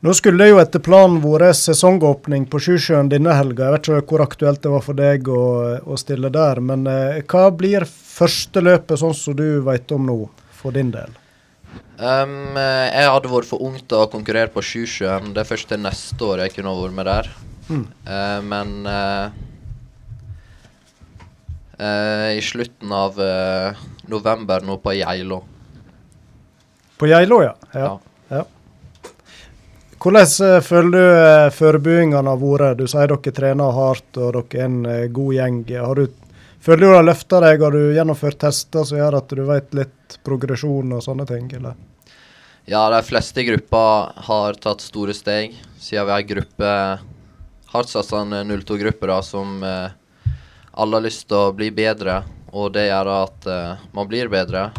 Nå 0.00 0.14
skulle 0.16 0.40
det 0.40 0.54
jo 0.54 0.60
etter 0.62 0.80
planen 0.80 1.18
vært 1.20 1.58
sesongåpning 1.58 2.46
på 2.48 2.56
Sjusjøen 2.64 3.10
denne 3.12 3.34
helga. 3.36 3.66
Jeg 3.66 3.74
vet 3.74 3.88
ikke 3.90 4.14
hvor 4.14 4.22
aktuelt 4.24 4.62
det 4.64 4.72
var 4.72 4.84
for 4.86 4.96
deg 4.96 5.28
å, 5.28 5.42
å 5.84 5.98
stille 6.00 6.30
der, 6.32 6.60
men 6.64 6.86
eh, 6.88 7.18
hva 7.28 7.50
blir 7.52 7.84
første 7.84 8.62
løpet, 8.64 8.96
sånn 9.02 9.12
som 9.18 9.36
du 9.36 9.60
vet 9.66 9.92
om 9.92 10.08
nå, 10.08 10.16
for 10.56 10.72
din 10.72 10.94
del? 10.94 11.12
Um, 12.00 12.56
eh, 12.56 12.86
jeg 12.96 13.12
hadde 13.12 13.34
vært 13.34 13.50
for 13.52 13.60
ung 13.68 13.76
til 13.76 14.00
å 14.00 14.08
konkurrere 14.08 14.48
på 14.54 14.64
Sjusjøen. 14.64 15.34
Det 15.36 15.44
er 15.44 15.52
først 15.52 15.68
til 15.68 15.84
neste 15.84 16.32
år 16.32 16.46
jeg 16.46 16.56
kunne 16.56 16.76
vært 16.80 16.96
med 16.96 17.10
der. 17.12 17.32
Mm. 17.68 17.86
Uh, 18.08 18.40
men 18.48 18.76
uh, 18.88 19.38
uh, 21.76 22.28
i 22.32 22.40
slutten 22.40 22.96
av 23.04 23.20
november 24.08 24.64
nå 24.64 24.80
på 24.80 24.96
Geilo. 24.96 25.44
På 26.96 27.12
Geilo, 27.12 27.44
ja. 27.44 27.58
ja. 27.76 27.84
ja. 27.84 27.98
Hvordan 30.00 30.26
eh, 30.46 30.60
føler 30.64 30.90
du 30.94 31.02
eh, 31.04 31.50
forberedelsene 31.52 32.32
har 32.32 32.40
vært? 32.40 32.78
Du 32.78 32.86
sier 32.88 33.10
dere 33.12 33.36
trener 33.36 33.76
hardt 33.76 34.16
og 34.16 34.32
dere 34.32 34.62
er 34.62 34.64
en 34.64 34.80
eh, 34.88 35.06
god 35.12 35.34
gjeng. 35.36 35.60
Har 35.76 36.00
du, 36.00 36.06
føler 36.64 36.80
du 36.80 36.88
du 36.88 36.96
har 36.96 37.04
løfta 37.04 37.40
deg? 37.44 37.60
Har 37.60 37.76
du 37.76 37.92
gjennomført 37.98 38.40
tester 38.40 38.88
som 38.88 38.96
gjør 38.96 39.18
at 39.20 39.36
du 39.36 39.44
vet 39.44 39.76
litt 39.76 40.16
progresjon 40.24 40.96
og 40.96 41.04
sånne 41.04 41.28
ting? 41.28 41.52
eller? 41.58 41.76
Ja, 42.64 42.86
de 42.88 43.02
fleste 43.04 43.42
i 43.42 43.48
gruppa 43.50 43.84
har 44.30 44.56
tatt 44.62 44.80
store 44.84 45.12
steg, 45.16 45.56
siden 45.76 46.08
vi 46.08 46.16
er 46.16 46.24
en 46.24 46.28
gruppe 46.32 46.74
hardtsatsende 47.70 48.42
02-gruppe 48.44 49.08
da, 49.10 49.20
som 49.22 49.62
eh, 49.62 50.32
alle 50.72 50.96
har 50.96 51.04
lyst 51.04 51.28
til 51.28 51.38
å 51.44 51.54
bli 51.56 51.68
bedre. 51.74 52.22
Og 52.56 52.72
det 52.74 52.88
gjør 52.88 53.12
at 53.18 53.50
eh, 53.52 53.88
man 53.92 54.08
blir 54.08 54.32
bedre. 54.32 54.70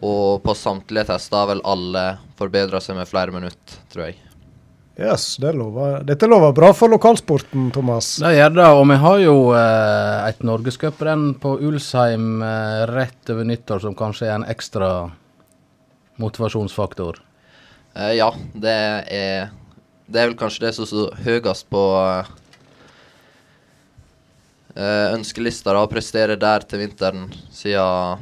Og 0.00 0.38
på 0.44 0.54
samtlige 0.56 1.10
tester 1.10 1.42
har 1.42 1.50
vel 1.50 1.66
alle 1.68 2.04
forbedra 2.40 2.80
seg 2.82 2.98
med 2.98 3.08
flere 3.08 3.34
minutter, 3.34 3.80
tror 3.92 4.08
jeg. 4.08 4.18
Yes, 5.00 5.36
det 5.40 5.54
lover, 5.56 6.02
Dette 6.04 6.28
lover 6.28 6.52
bra 6.52 6.72
for 6.76 6.92
lokalsporten, 6.92 7.70
Thomas. 7.72 8.18
Det 8.20 8.34
gjør 8.36 8.52
det, 8.58 8.66
og 8.76 8.82
vi 8.90 8.98
har 9.00 9.22
jo 9.22 9.36
eh, 9.56 10.26
et 10.28 10.42
norgescuprenn 10.44 11.30
på 11.40 11.54
Ulsheim 11.64 12.42
eh, 12.44 12.82
rett 12.90 13.32
over 13.32 13.48
nyttår 13.48 13.80
som 13.86 13.96
kanskje 13.96 14.28
er 14.28 14.34
en 14.34 14.44
ekstra 14.50 14.90
motivasjonsfaktor. 16.20 17.22
Eh, 17.94 18.12
ja, 18.18 18.28
det 18.52 18.76
er 19.08 19.56
Det 20.10 20.18
er 20.20 20.26
vel 20.26 20.36
kanskje 20.36 20.66
det 20.66 20.74
som 20.74 20.86
står 20.90 21.16
høyest 21.22 21.68
på 21.70 21.82
eh, 24.74 25.08
ønskelista, 25.14 25.70
da, 25.72 25.84
å 25.86 25.90
prestere 25.90 26.36
der 26.36 26.66
til 26.66 26.82
vinteren, 26.82 27.28
siden 27.54 28.18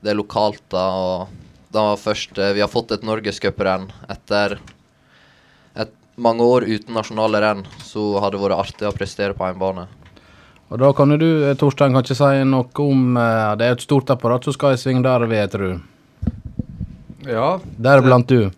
det 0.00 0.12
er 0.12 0.20
lokalt, 0.20 0.62
da. 0.70 0.84
Og 0.94 1.43
da 1.74 1.84
først 1.98 2.38
eh, 2.38 2.54
Vi 2.56 2.62
har 2.62 2.70
fått 2.70 2.94
et 2.94 3.04
norgescuprenn 3.06 3.90
etter 4.10 4.58
et 5.74 5.92
mange 6.14 6.46
år 6.46 6.66
uten 6.68 6.94
nasjonale 6.94 7.42
renn, 7.42 7.64
så 7.82 8.14
har 8.22 8.30
det 8.30 8.42
vært 8.42 8.60
artig 8.60 8.88
å 8.88 8.94
prestere 8.94 9.34
på 9.34 9.46
en 9.48 9.58
bane. 9.58 9.86
Og 10.70 10.80
da 10.80 10.92
kan 10.96 11.12
du, 11.18 11.28
eh, 11.48 11.56
Torstein, 11.58 11.94
kanskje 11.94 12.16
si 12.18 12.44
noe 12.48 12.84
om 12.84 13.16
eh, 13.20 13.56
Det 13.58 13.66
er 13.66 13.76
et 13.76 13.84
stort 13.84 14.10
apparat 14.14 14.46
som 14.46 14.54
skal 14.56 14.76
i 14.76 14.80
sving 14.80 15.02
der, 15.04 15.26
vet 15.30 15.58
du. 15.58 15.80
Ja. 17.26 17.58
Deriblant 17.80 18.28
du. 18.28 18.50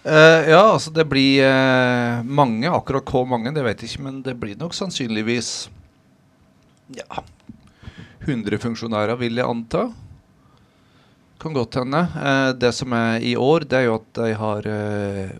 Uh, 0.00 0.48
ja, 0.48 0.62
altså 0.72 0.88
det 0.96 1.04
blir 1.10 1.44
uh, 1.44 2.24
mange. 2.24 2.70
Akkurat 2.72 3.04
hvor 3.04 3.26
mange, 3.28 3.52
det 3.52 3.64
vet 3.66 3.82
jeg 3.82 3.92
ikke, 3.92 4.04
men 4.06 4.22
det 4.24 4.32
blir 4.40 4.56
nok 4.56 4.72
sannsynligvis 4.72 5.68
ja 6.96 7.20
100 8.24 8.56
funksjonærer, 8.62 9.18
vil 9.20 9.36
jeg 9.36 9.48
anta. 9.48 9.90
Kan 11.40 11.54
godt 11.56 11.74
hende. 11.80 11.98
Eh, 11.98 12.52
det 12.52 12.72
som 12.76 12.92
er 12.92 13.22
i 13.24 13.32
år, 13.36 13.64
det 13.64 13.78
er 13.78 13.86
jo 13.86 13.96
at 13.96 14.08
de 14.18 14.32
har 14.36 14.66
eh, 14.68 15.30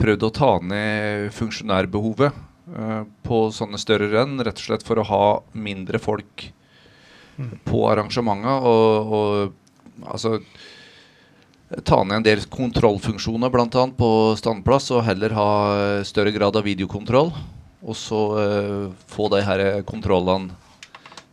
prøvd 0.00 0.22
å 0.24 0.32
ta 0.32 0.52
ned 0.64 1.26
funksjonærbehovet 1.36 2.38
eh, 2.72 3.02
på 3.26 3.40
sånne 3.52 3.80
større 3.80 4.08
renn, 4.14 4.38
rett 4.40 4.56
og 4.56 4.64
slett 4.70 4.86
for 4.86 5.02
å 5.02 5.04
ha 5.10 5.26
mindre 5.52 6.00
folk 6.00 6.46
på 7.68 7.82
arrangementer. 7.90 8.64
Og, 8.64 9.12
og 9.18 10.08
altså 10.08 10.38
ta 11.84 12.00
ned 12.00 12.22
en 12.22 12.26
del 12.30 12.48
kontrollfunksjoner 12.48 13.52
bl.a. 13.52 13.86
på 14.00 14.10
standplass, 14.40 14.88
og 14.96 15.04
heller 15.04 15.36
ha 15.36 15.50
større 16.08 16.32
grad 16.32 16.56
av 16.56 16.64
videokontroll. 16.64 17.34
Og 17.84 17.94
så 17.94 18.20
uh, 18.40 18.88
få 19.12 19.28
de 19.30 19.42
her 19.44 19.60
kontrollene 19.86 20.48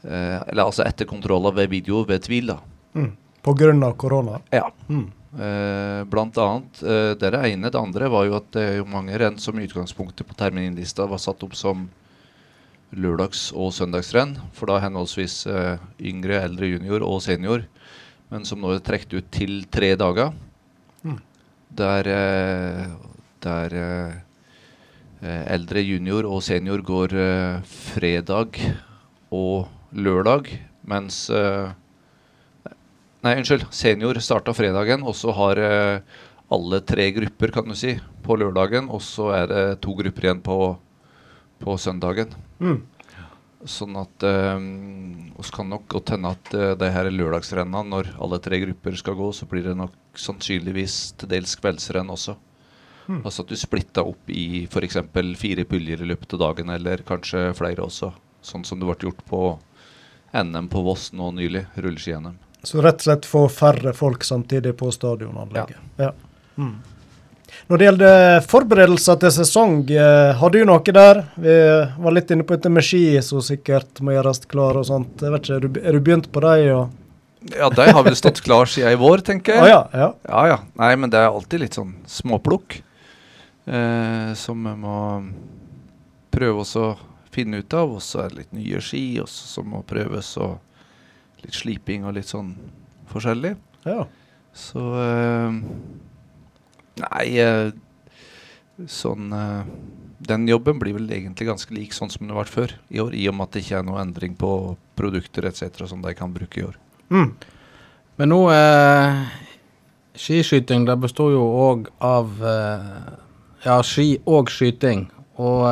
uh, 0.04 0.44
Eller 0.44 0.66
altså 0.68 0.84
etterkontroller 0.84 1.56
ved 1.56 1.72
video 1.72 2.04
ved 2.06 2.28
tvil, 2.28 2.52
da. 2.52 2.58
Mm. 3.00 3.14
Av 3.44 3.94
korona? 3.94 4.40
Ja. 4.50 4.72
Mm. 4.90 5.12
Eh, 5.34 6.04
blant 6.06 6.38
annet. 6.38 6.84
Eh, 6.84 7.12
det 7.18 7.28
er 7.28 7.36
det 7.36 7.42
ene. 7.50 7.72
Det 7.74 7.80
andre 7.80 8.08
var 8.10 8.28
jo 8.28 8.38
at 8.38 8.52
det 8.56 8.64
er 8.64 8.76
jo 8.78 8.88
mange 8.88 9.18
renn 9.20 9.40
som 9.42 9.58
i 9.60 9.66
utgangspunktet 9.66 10.28
på 10.30 10.38
terminlista 10.38 11.08
var 11.10 11.20
satt 11.20 11.44
opp 11.44 11.56
som 11.58 11.90
lørdags- 12.94 13.52
og 13.56 13.74
søndagsrenn. 13.74 14.38
For 14.54 14.70
da 14.70 14.80
henholdsvis 14.84 15.42
eh, 15.50 15.82
yngre, 16.00 16.40
eldre 16.46 16.70
junior 16.70 17.04
og 17.08 17.20
senior. 17.26 17.66
Men 18.30 18.46
som 18.46 18.62
nå 18.62 18.76
er 18.76 18.86
trukket 18.86 19.18
ut 19.18 19.32
til 19.34 19.64
tre 19.74 19.94
dager. 20.00 20.32
Mm. 21.04 21.20
Der, 21.82 22.14
eh, 22.14 22.88
der 23.44 23.78
eh, 23.82 24.18
eh, 25.20 25.44
eldre 25.58 25.84
junior 25.84 26.30
og 26.30 26.44
senior 26.46 26.86
går 26.86 27.18
eh, 27.18 27.62
fredag 27.94 28.62
og 29.34 29.68
lørdag, 29.94 30.48
mens 30.86 31.26
eh, 31.34 31.74
Nei, 33.24 33.38
unnskyld. 33.40 33.70
Senior 33.72 34.20
starta 34.20 34.52
fredagen, 34.56 35.06
og 35.08 35.16
så 35.16 35.32
har 35.32 35.60
eh, 35.64 36.24
alle 36.52 36.80
tre 36.84 37.06
grupper, 37.16 37.54
kan 37.56 37.70
du 37.70 37.76
si, 37.78 37.96
på 38.24 38.36
lørdagen. 38.36 38.90
Og 38.92 39.00
så 39.06 39.30
er 39.38 39.48
det 39.52 39.62
to 39.86 39.96
grupper 39.96 40.28
igjen 40.28 40.42
på, 40.44 40.58
på 41.64 41.78
søndagen. 41.80 42.34
Mm. 42.60 42.82
Sånn 43.64 43.96
at 43.96 44.26
um, 44.28 45.32
oss 45.40 45.54
kan 45.56 45.70
nok 45.72 45.88
godt 45.94 46.12
hende 46.12 46.34
at 46.36 46.52
uh, 46.52 46.76
her 46.84 47.08
her 47.08 47.12
lørdagsrennene, 47.16 47.86
når 47.94 48.12
alle 48.20 48.42
tre 48.44 48.60
grupper 48.66 49.00
skal 49.00 49.16
gå, 49.16 49.32
så 49.32 49.48
blir 49.48 49.70
det 49.70 49.78
nok 49.80 50.20
sannsynligvis 50.20 50.98
til 51.22 51.32
dels 51.32 51.56
kveldsrenn 51.56 52.12
også. 52.12 52.36
Mm. 53.08 53.22
Altså 53.22 53.44
at 53.46 53.52
du 53.52 53.60
splitta 53.60 54.04
opp 54.04 54.28
i 54.32 54.66
f.eks. 54.68 55.00
fire 55.40 55.64
puljer 55.68 56.04
i 56.04 56.12
løpet 56.12 56.36
av 56.36 56.44
dagen, 56.50 56.76
eller 56.76 57.08
kanskje 57.08 57.54
flere 57.56 57.88
også. 57.88 58.12
Sånn 58.44 58.68
som 58.68 58.84
det 58.84 58.90
ble 58.90 59.00
gjort 59.08 59.24
på 59.32 59.46
NM 60.36 60.68
på 60.68 60.84
Voss 60.84 61.14
nå 61.16 61.32
nylig, 61.40 61.70
rulleski-NM. 61.80 62.36
Så 62.64 62.82
rett 62.82 63.02
og 63.02 63.08
slett 63.10 63.26
få 63.28 63.44
færre 63.52 63.92
folk 63.94 64.24
samtidig 64.24 64.78
på 64.80 64.92
stadionanlegget. 64.92 65.78
Ja. 66.00 66.14
Mm. 66.56 66.78
Når 67.68 67.78
det 67.80 67.86
gjelder 67.86 68.42
forberedelser 68.50 69.20
til 69.22 69.32
sesong, 69.36 69.76
eh, 69.92 70.32
har 70.40 70.50
du 70.52 70.60
noe 70.66 70.96
der? 70.96 71.24
Vi 71.36 71.56
var 72.04 72.16
litt 72.16 72.32
inne 72.32 72.44
på 72.44 72.56
dette 72.56 72.72
med 72.72 72.84
ski 72.84 73.22
som 73.24 73.44
sikkert 73.44 74.02
må 74.04 74.16
gjøres 74.16 74.44
klar 74.52 74.80
og 74.80 74.88
sånt. 74.88 75.22
Jeg 75.22 75.32
vet 75.32 75.48
ikke, 75.48 75.84
Er 75.88 75.92
du, 75.92 76.00
begynt 76.00 76.32
på 76.32 76.42
dem? 76.42 76.76
Og 76.78 77.56
Ja, 77.58 77.70
de 77.70 77.92
har 77.92 78.04
vel 78.04 78.16
stått 78.16 78.42
klar 78.42 78.66
siden 78.66 78.92
i 78.94 78.96
vår, 78.96 79.24
tenker 79.28 79.54
jeg. 79.54 79.64
Ah, 79.64 79.68
ja, 79.68 79.88
ja. 79.94 80.14
Ja, 80.30 80.48
ja. 80.48 80.60
Nei, 80.80 80.96
men 80.96 81.10
det 81.10 81.20
er 81.20 81.28
alltid 81.28 81.60
litt 81.60 81.76
sånn 81.76 81.96
småplukk 82.08 82.82
eh, 83.68 84.34
som 84.34 84.64
vi 84.64 84.76
må 84.80 85.00
prøve 86.32 86.64
oss 86.64 86.76
å 86.80 86.96
finne 87.32 87.60
ut 87.60 87.74
av. 87.74 87.98
Og 87.98 88.02
så 88.02 88.24
er 88.24 88.30
det 88.30 88.44
litt 88.44 88.54
nye 88.54 88.80
ski 88.80 89.20
også, 89.20 89.48
som 89.58 89.68
må 89.72 89.84
prøves, 89.88 90.38
og 90.38 90.60
litt 91.46 91.58
sliping 91.58 92.08
og 92.08 92.18
litt 92.18 92.32
sånn 92.32 92.56
forskjellig. 93.12 93.56
ja. 93.86 94.04
Så 94.54 94.82
eh, 95.02 95.54
Nei, 97.02 97.28
eh, 97.42 97.72
sånn 98.86 99.34
eh, 99.34 99.72
Den 100.30 100.46
jobben 100.48 100.78
blir 100.82 100.94
vel 100.94 101.10
egentlig 101.10 101.50
ganske 101.50 101.74
lik 101.74 101.96
sånn 101.98 102.12
som 102.14 102.24
den 102.24 102.36
har 102.36 102.44
vært 102.44 102.54
før 102.54 102.76
i 102.94 103.02
år, 103.02 103.16
i 103.18 103.26
og 103.32 103.38
med 103.38 103.48
at 103.50 103.56
det 103.56 103.64
ikke 103.66 103.80
er 103.82 103.88
noe 103.88 104.04
endring 104.04 104.38
på 104.40 104.52
produkter 104.98 105.50
etc. 105.50 105.88
som 105.90 106.06
de 106.06 106.14
kan 106.16 106.32
bruke 106.34 106.62
i 106.62 106.68
år. 106.68 106.78
Mm. 107.10 107.34
Men 108.22 108.32
nå 108.32 108.44
Skiskyting 110.14 110.86
det 110.86 110.96
består 111.02 111.34
jo 111.34 111.42
òg 111.42 111.90
av 111.98 112.38
Ja, 113.66 113.80
ski 113.82 114.20
og 114.30 114.52
skyting. 114.54 115.08
Og 115.42 115.66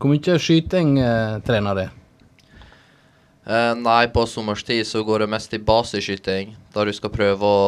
hvor 0.00 0.10
mye 0.10 0.38
skyting 0.40 0.96
trener 1.44 1.76
det? 1.76 1.86
Eh, 3.46 3.74
nei, 3.78 4.08
på 4.10 4.24
sommerstid 4.26 4.86
så 4.86 5.04
går 5.06 5.22
det 5.22 5.30
mest 5.30 5.52
i 5.54 5.62
basisskyting, 5.62 6.56
der 6.74 6.88
du 6.88 6.92
skal 6.96 7.12
prøve 7.14 7.46
å 7.46 7.66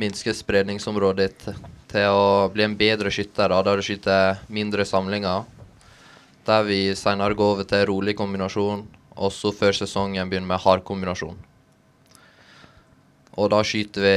minske 0.00 0.32
spredningsområdet 0.32 1.26
ditt 1.26 1.58
til 1.92 2.16
å 2.16 2.48
bli 2.52 2.64
en 2.64 2.76
bedre 2.78 3.12
skytter, 3.12 3.52
da, 3.52 3.58
der 3.62 3.76
du 3.76 3.84
skyter 3.84 4.40
mindre 4.48 4.86
samlinger. 4.88 5.44
Der 6.48 6.64
vi 6.64 6.78
senere 6.96 7.36
går 7.36 7.52
over 7.58 7.68
til 7.68 7.84
rolig 7.92 8.16
kombinasjon, 8.16 8.86
og 9.14 9.32
så 9.36 9.52
før 9.52 9.76
sesongen 9.76 10.32
begynner 10.32 10.54
med 10.54 10.64
hard 10.64 10.84
kombinasjon. 10.88 11.36
Og 13.36 13.52
da 13.52 13.60
skyter 13.66 14.00
vi 14.00 14.16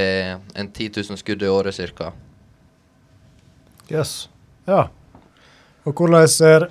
en 0.62 0.72
10 0.72 1.04
000 1.12 1.20
skudd 1.20 1.43
i 1.43 1.52
året 1.52 1.76
ca. 2.00 2.14
Yes. 3.91 4.30
Ja. 4.68 4.88
Og 5.84 5.93
hvordan 5.93 6.28
ser 6.32 6.70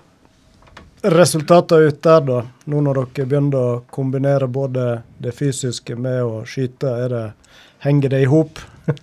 resultatene 1.11 1.91
ut 1.91 2.03
der, 2.03 2.21
da? 2.21 2.43
Nå 2.65 2.81
når 2.85 3.01
dere 3.01 3.27
begynner 3.27 3.59
å 3.59 3.81
kombinere 3.93 4.49
både 4.51 4.87
det 5.23 5.35
fysiske 5.37 5.97
med 5.99 6.23
å 6.25 6.41
skyte, 6.49 6.93
det, 7.13 7.25
henger 7.85 8.15
det 8.15 8.25
i 8.27 8.31
hop? 8.31 8.63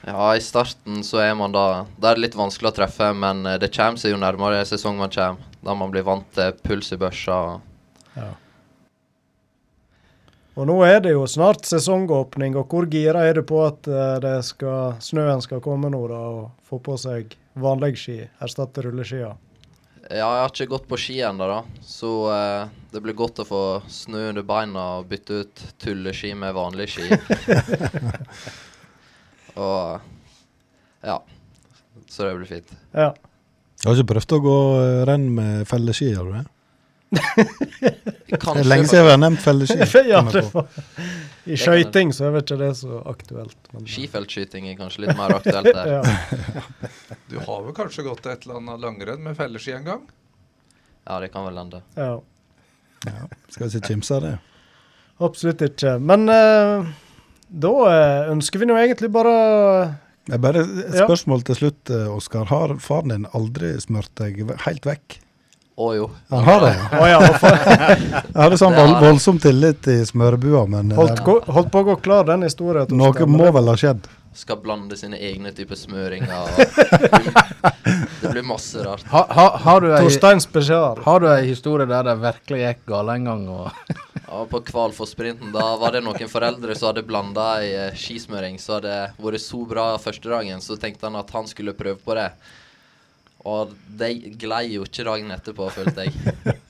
Ja, 0.00 0.30
i 0.32 0.40
starten 0.40 1.02
så 1.04 1.18
er 1.20 1.34
man 1.36 1.52
da 1.52 1.84
Det 2.00 2.08
er 2.08 2.20
litt 2.22 2.34
vanskelig 2.34 2.70
å 2.70 2.76
treffe, 2.78 3.10
men 3.12 3.44
eh, 3.46 3.58
det 3.60 3.68
kommer 3.74 4.00
seg 4.00 4.14
jo 4.14 4.20
nærmere 4.20 4.62
sesong 4.64 4.96
man 4.96 5.12
kommer. 5.12 5.44
Da 5.60 5.74
man 5.76 5.92
blir 5.92 6.06
vant 6.06 6.24
til 6.32 6.54
puls 6.64 6.88
i 6.94 6.96
børsa. 6.96 7.36
Ja. 8.16 8.30
Og 10.56 10.66
nå 10.66 10.78
er 10.88 11.02
det 11.04 11.12
jo 11.12 11.26
snart 11.28 11.68
sesongåpning, 11.68 12.56
og 12.56 12.72
hvor 12.72 12.88
gira 12.90 13.26
er 13.28 13.38
du 13.38 13.44
på 13.46 13.60
at 13.66 13.86
eh, 13.92 14.16
det 14.24 14.38
skal, 14.48 14.96
snøen 15.04 15.44
skal 15.44 15.60
komme 15.64 15.92
nå, 15.92 16.00
da, 16.08 16.24
og 16.32 16.50
få 16.64 16.80
på 16.80 16.96
seg 17.00 17.36
vanlige 17.60 18.00
ski, 18.00 18.18
erstatte 18.40 18.88
rulleskia? 18.88 19.34
Ja, 20.10 20.26
jeg 20.26 20.42
har 20.42 20.50
ikke 20.50 20.72
gått 20.72 20.86
på 20.90 20.98
ski 20.98 21.20
ennå, 21.22 21.46
da. 21.46 21.60
Så 21.86 22.08
eh, 22.34 22.70
det 22.90 23.02
blir 23.04 23.14
godt 23.14 23.38
å 23.44 23.46
få 23.46 23.62
snø 23.86 24.24
under 24.32 24.42
beina 24.46 24.86
og 24.98 25.10
bytte 25.10 25.44
ut 25.44 25.62
tulleski 25.78 26.32
med 26.34 26.56
vanlige 26.56 26.96
ski. 26.96 27.18
og 29.66 30.02
ja. 31.06 31.20
Så 32.10 32.26
det 32.26 32.32
blir 32.40 32.50
fint. 32.50 32.72
Ja. 32.90 33.12
Jeg 33.80 33.86
har 33.86 34.00
ikke 34.00 34.10
prøvd 34.16 34.34
å 34.34 34.40
gå 34.48 34.56
eh, 34.80 35.02
renn 35.06 35.28
med 35.36 35.62
felleski, 35.70 36.10
har 36.16 36.26
du 36.26 36.34
det? 36.40 36.42
Det 37.10 38.38
Kanskje 38.38 38.60
er 38.62 38.68
lenge 38.70 38.86
siden 38.90 39.06
vi 39.06 39.10
har 39.10 39.20
nevnt 39.20 39.42
felleski. 39.42 39.86
ja, 40.12 40.20
I 41.50 41.56
skøyting 41.58 42.12
så 42.14 42.28
er 42.28 42.34
vel 42.36 42.44
ikke 42.44 42.58
det 42.60 42.70
så 42.78 43.00
aktuelt. 43.10 43.58
Men, 43.74 43.86
Skifeltskyting 43.90 44.68
er 44.70 44.76
kanskje 44.78 45.06
litt 45.06 45.18
mer 45.18 45.34
aktuelt 45.40 45.72
der. 45.74 45.90
ja. 45.96 46.62
Du 47.32 47.38
har 47.42 47.64
vel 47.66 47.74
kanskje 47.76 48.06
gått 48.06 48.26
et 48.30 48.46
eller 48.46 48.60
annet 48.60 48.84
langrenn 48.84 49.24
med 49.26 49.38
felleski 49.38 49.74
en 49.74 49.88
gang? 49.88 50.04
Ja, 51.08 51.18
det 51.24 51.32
kan 51.34 51.48
vel 51.48 51.58
hende. 51.58 51.82
ja. 51.98 52.18
Ja, 53.08 53.24
skal 53.48 53.70
ikke 53.72 53.94
kimse 53.94 54.16
av 54.18 54.24
det. 54.26 54.34
Absolutt 55.24 55.62
ikke. 55.64 55.94
Men 56.04 56.26
uh, 56.28 56.84
da 57.48 57.70
eh, 57.88 58.28
ønsker 58.34 58.60
vi 58.60 58.68
nå 58.68 58.76
egentlig 58.76 59.08
bare 59.14 59.32
Det 60.28 60.36
er 60.36 60.42
bare 60.44 60.62
et 60.66 60.98
Ja. 60.98 61.06
spørsmål 61.08 61.42
til 61.48 61.56
slutt, 61.56 61.90
eh, 61.90 62.10
Oskar. 62.12 62.44
Har 62.52 62.76
faren 62.78 63.08
din 63.08 63.26
aldri 63.32 63.72
smurt 63.80 64.12
deg 64.20 64.44
helt 64.66 64.84
vekk? 64.86 65.16
Å 65.80 65.88
jo. 65.96 66.06
Han 66.28 66.44
har 66.44 66.60
det, 66.66 66.70
ja. 66.76 66.86
Å 67.00 67.06
ja, 67.08 67.18
og 67.24 67.44
Jeg 67.46 68.36
hadde 68.36 68.58
sånn 68.60 68.74
vold, 68.76 68.96
voldsom 69.00 69.38
tillit 69.40 69.86
i 69.88 70.00
smørebua, 70.04 70.66
men 70.68 70.92
eh, 70.92 70.98
holdt, 70.98 71.22
gå- 71.24 71.40
holdt 71.56 71.70
på 71.72 71.80
å 71.80 71.86
gå 71.92 71.94
klar 72.04 72.26
den 72.28 72.44
historien. 72.44 72.90
Noe 72.92 73.14
skal, 73.14 73.30
må 73.32 73.48
vel 73.54 73.70
ha 73.72 73.76
skjedd. 73.80 74.04
Skal 74.36 74.60
blande 74.62 74.98
sine 75.00 75.16
egne 75.18 75.54
typer 75.56 75.78
smøringer. 75.80 76.28
Og 76.36 76.60
det 78.20 78.28
blir 78.34 78.44
masse 78.46 78.84
rart. 78.84 79.02
Ha, 79.10 79.24
ha, 79.38 79.46
har, 79.64 79.80
du 79.80 79.88
ei, 79.96 80.04
har 81.08 81.24
du 81.24 81.26
ei 81.32 81.48
historie 81.48 81.88
der 81.90 82.06
det 82.10 82.16
virkelig 82.22 82.60
gikk 82.66 82.84
galt 82.92 83.14
en 83.16 83.26
gang? 83.30 83.48
Og 83.48 83.96
Ja, 84.30 84.44
på 84.52 84.60
Kvalfoss-sprinten 84.68 85.50
da 85.56 85.72
var 85.80 85.96
det 85.96 86.04
noen 86.06 86.30
foreldre 86.30 86.76
som 86.78 86.92
hadde 86.92 87.06
blanda 87.08 87.48
i 87.64 87.72
eh, 87.88 87.96
skismøring. 87.98 88.60
Så 88.62 88.76
hadde 88.78 88.98
vært 89.18 89.42
så 89.42 89.64
bra 89.66 89.88
første 90.02 90.30
dagen, 90.30 90.60
så 90.62 90.76
tenkte 90.78 91.08
han 91.08 91.18
at 91.24 91.32
han 91.34 91.48
skulle 91.50 91.74
prøve 91.78 91.98
på 92.04 92.14
det. 92.20 92.28
Og 93.48 93.72
de 94.00 94.34
glei 94.40 94.66
jo 94.74 94.84
ikke 94.84 95.06
dagen 95.06 95.32
etterpå, 95.32 95.70
følte 95.72 96.08
jeg. 96.08 96.56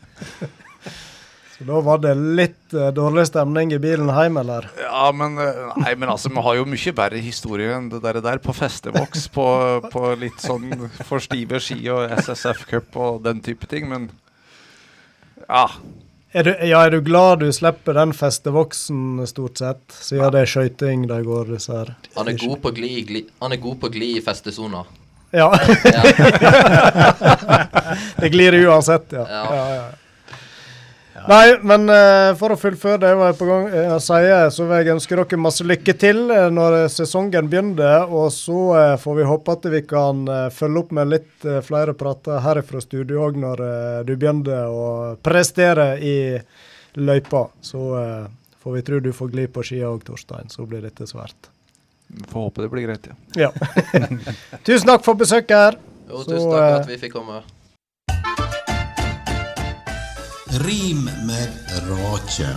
Så 1.61 1.67
da 1.69 1.77
var 1.85 1.99
det 2.01 2.15
litt 2.17 2.73
uh, 2.73 2.87
dårlig 2.97 3.27
stemning 3.29 3.75
i 3.77 3.79
bilen 3.83 4.09
hjem, 4.09 4.39
eller? 4.41 4.71
Ja, 4.81 5.11
men, 5.13 5.35
eh, 5.37 5.59
nei, 5.83 5.91
men 5.93 6.09
altså, 6.09 6.31
vi 6.33 6.41
har 6.41 6.57
jo 6.57 6.65
mye 6.65 6.95
verre 6.97 7.21
historier 7.21 7.75
enn 7.77 7.91
det 7.93 8.01
der, 8.01 8.17
der 8.25 8.41
på 8.41 8.55
festevoks, 8.57 9.27
på, 9.35 9.45
på 9.93 10.05
litt 10.23 10.41
sånn 10.41 10.71
for 11.05 11.21
stive 11.21 11.61
ski 11.61 11.83
og 11.93 12.15
SSF 12.17 12.65
Cup 12.71 12.97
og 12.97 13.21
den 13.27 13.45
type 13.45 13.69
ting, 13.69 13.91
men 13.93 14.09
ja. 15.43 15.67
Er 16.33 16.49
du, 16.49 16.51
ja, 16.65 16.81
er 16.87 16.95
du 16.95 17.03
glad 17.05 17.43
du 17.45 17.51
slipper 17.53 17.99
den 17.99 18.17
festevoksen, 18.17 19.21
stort 19.29 19.61
sett? 19.61 19.85
Siden 19.93 20.33
det 20.33 20.47
er 20.47 20.53
skøyting 20.55 21.05
de 21.11 21.21
går, 21.27 21.53
disse 21.59 21.75
her. 21.75 21.93
Han 22.17 22.33
er 22.33 22.41
god 22.41 22.57
på 22.65 22.73
glid 22.81 23.13
gli, 23.13 23.25
han 23.43 23.57
god 23.61 23.81
på 23.85 23.93
gli 23.93 24.15
i 24.17 24.25
festesona. 24.25 24.87
Ja. 25.31 25.49
Det 28.21 28.29
glir 28.29 28.55
uansett, 28.67 29.13
ja. 29.15 29.27
Ja. 29.29 29.75
ja. 29.75 29.85
Nei, 31.29 31.59
men 31.63 31.85
uh, 31.91 32.33
for 32.39 32.55
å 32.55 32.57
fullføre 32.59 32.99
det 33.03 33.11
jeg 33.11 33.19
var 33.21 33.35
på 33.37 33.47
gang 33.49 33.67
eh, 33.69 33.91
å 33.93 33.99
si, 34.01 34.21
så 34.55 34.65
vil 34.65 34.79
jeg 34.81 34.95
ønske 34.95 35.19
dere 35.19 35.39
masse 35.41 35.67
lykke 35.67 35.95
til 36.01 36.31
eh, 36.33 36.47
når 36.55 36.89
sesongen 36.93 37.51
begynner. 37.53 38.09
Og 38.09 38.31
så 38.33 38.61
uh, 38.73 38.95
får 39.01 39.19
vi 39.19 39.29
håpe 39.29 39.57
at 39.59 39.69
vi 39.75 39.83
kan 39.85 40.25
uh, 40.31 40.49
følge 40.55 40.81
opp 40.85 40.95
med 40.97 41.11
litt 41.13 41.45
eh, 41.45 41.61
flere 41.67 41.95
prater 41.99 42.41
her 42.45 42.63
fra 42.67 42.81
studio 42.81 43.27
òg 43.27 43.39
når 43.41 43.65
eh, 43.67 44.01
du 44.09 44.15
begynner 44.17 44.73
å 44.73 44.89
prestere 45.23 45.93
i 46.01 46.17
løypa. 47.01 47.47
Så 47.61 47.85
eh, 48.01 48.27
får 48.63 48.79
vi 48.79 48.83
tro 48.89 49.01
du 49.01 49.13
får 49.17 49.33
gli 49.35 49.47
på 49.53 49.65
skia 49.67 49.91
òg, 49.93 50.05
Torstein. 50.09 50.49
Så 50.53 50.67
blir 50.69 50.83
dette 50.85 51.07
svært. 51.09 51.53
Får 52.29 52.41
håpe 52.41 52.63
det 52.63 52.69
blir 52.73 52.87
greit, 52.89 53.07
ja. 53.07 53.15
Ja. 53.35 53.51
Tusen 54.67 54.87
takk 54.91 55.05
for 55.07 55.15
besøket 55.15 55.57
her. 55.57 55.79
Jo, 56.11 56.23
Så, 56.25 56.31
tusen 56.31 56.51
takk 56.51 56.59
for 56.59 56.67
eh, 56.67 56.81
at 56.81 56.89
vi 56.91 56.99
fikk 57.05 57.13
komme. 57.15 57.43
Rim 60.67 61.05
med 61.29 61.51
rake. 61.87 62.51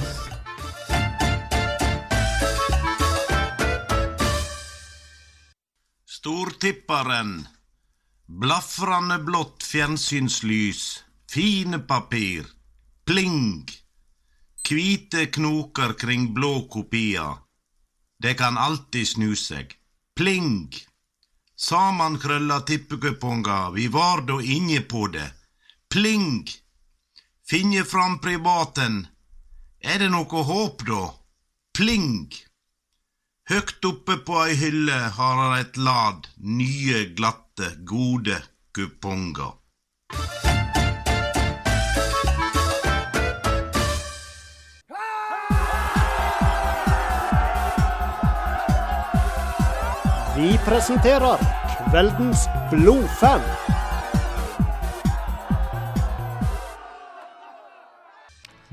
Stortipparen. 6.09 7.47
Blafrande 8.27 9.19
blått 9.19 9.63
fjernsynslys. 9.63 11.03
Fine 11.31 11.79
papir. 11.79 12.45
Pling. 13.05 13.67
Hvite 14.69 15.25
knoker 15.25 15.93
kring 15.99 16.33
blå 16.33 16.61
kopier. 16.71 17.42
Det 18.23 18.33
kan 18.33 18.57
alltid 18.57 19.07
snu 19.07 19.35
seg. 19.35 19.73
Pling. 20.15 20.75
Samankrølla 21.59 22.61
tippekuponger, 22.61 23.71
vi 23.71 23.87
var 23.87 24.21
då 24.21 24.41
inne 24.41 24.79
på 24.79 25.07
det. 25.07 25.33
Pling. 25.89 26.47
Finne 27.49 27.83
fram 27.83 28.19
privaten. 28.19 29.07
Er 29.79 29.99
det 29.99 30.07
noe 30.13 30.43
håp, 30.47 30.85
da? 30.87 31.01
Pling. 31.75 32.31
Høgt 33.51 33.83
oppe 33.91 34.15
på 34.23 34.39
ei 34.45 34.55
hylle 34.55 35.01
har 35.17 35.41
han 35.41 35.57
et 35.59 35.75
lad 35.75 36.31
nye, 36.39 37.03
glatte, 37.19 37.73
gode 37.83 38.39
kuponger. 38.71 39.51
Vi 50.33 50.55
presenterer 50.65 51.37
kveldens 51.91 52.47
blodfan. 52.71 53.43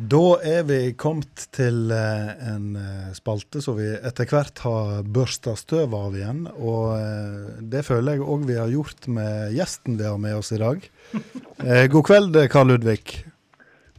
Da 0.08 0.22
er 0.40 0.64
vi 0.70 0.78
kommet 0.96 1.44
til 1.52 1.92
eh, 1.92 2.30
en 2.48 2.78
eh, 2.80 3.10
spalte 3.12 3.60
som 3.60 3.76
vi 3.76 3.90
etter 3.92 4.30
hvert 4.32 4.62
har 4.64 5.04
børsta 5.04 5.52
støv 5.60 5.92
av 5.98 6.16
igjen. 6.16 6.46
Og 6.56 6.96
eh, 6.96 7.52
det 7.60 7.84
føler 7.90 8.16
jeg 8.16 8.24
òg 8.24 8.48
vi 8.48 8.56
har 8.56 8.72
gjort 8.72 9.10
med 9.12 9.52
gjesten 9.58 10.00
vi 10.00 10.08
har 10.08 10.16
med 10.16 10.40
oss 10.40 10.54
i 10.56 10.62
dag. 10.64 10.80
Eh, 11.60 11.90
god 11.92 12.06
kveld, 12.08 12.36
Karl 12.48 12.70
Ludvig. 12.72 13.18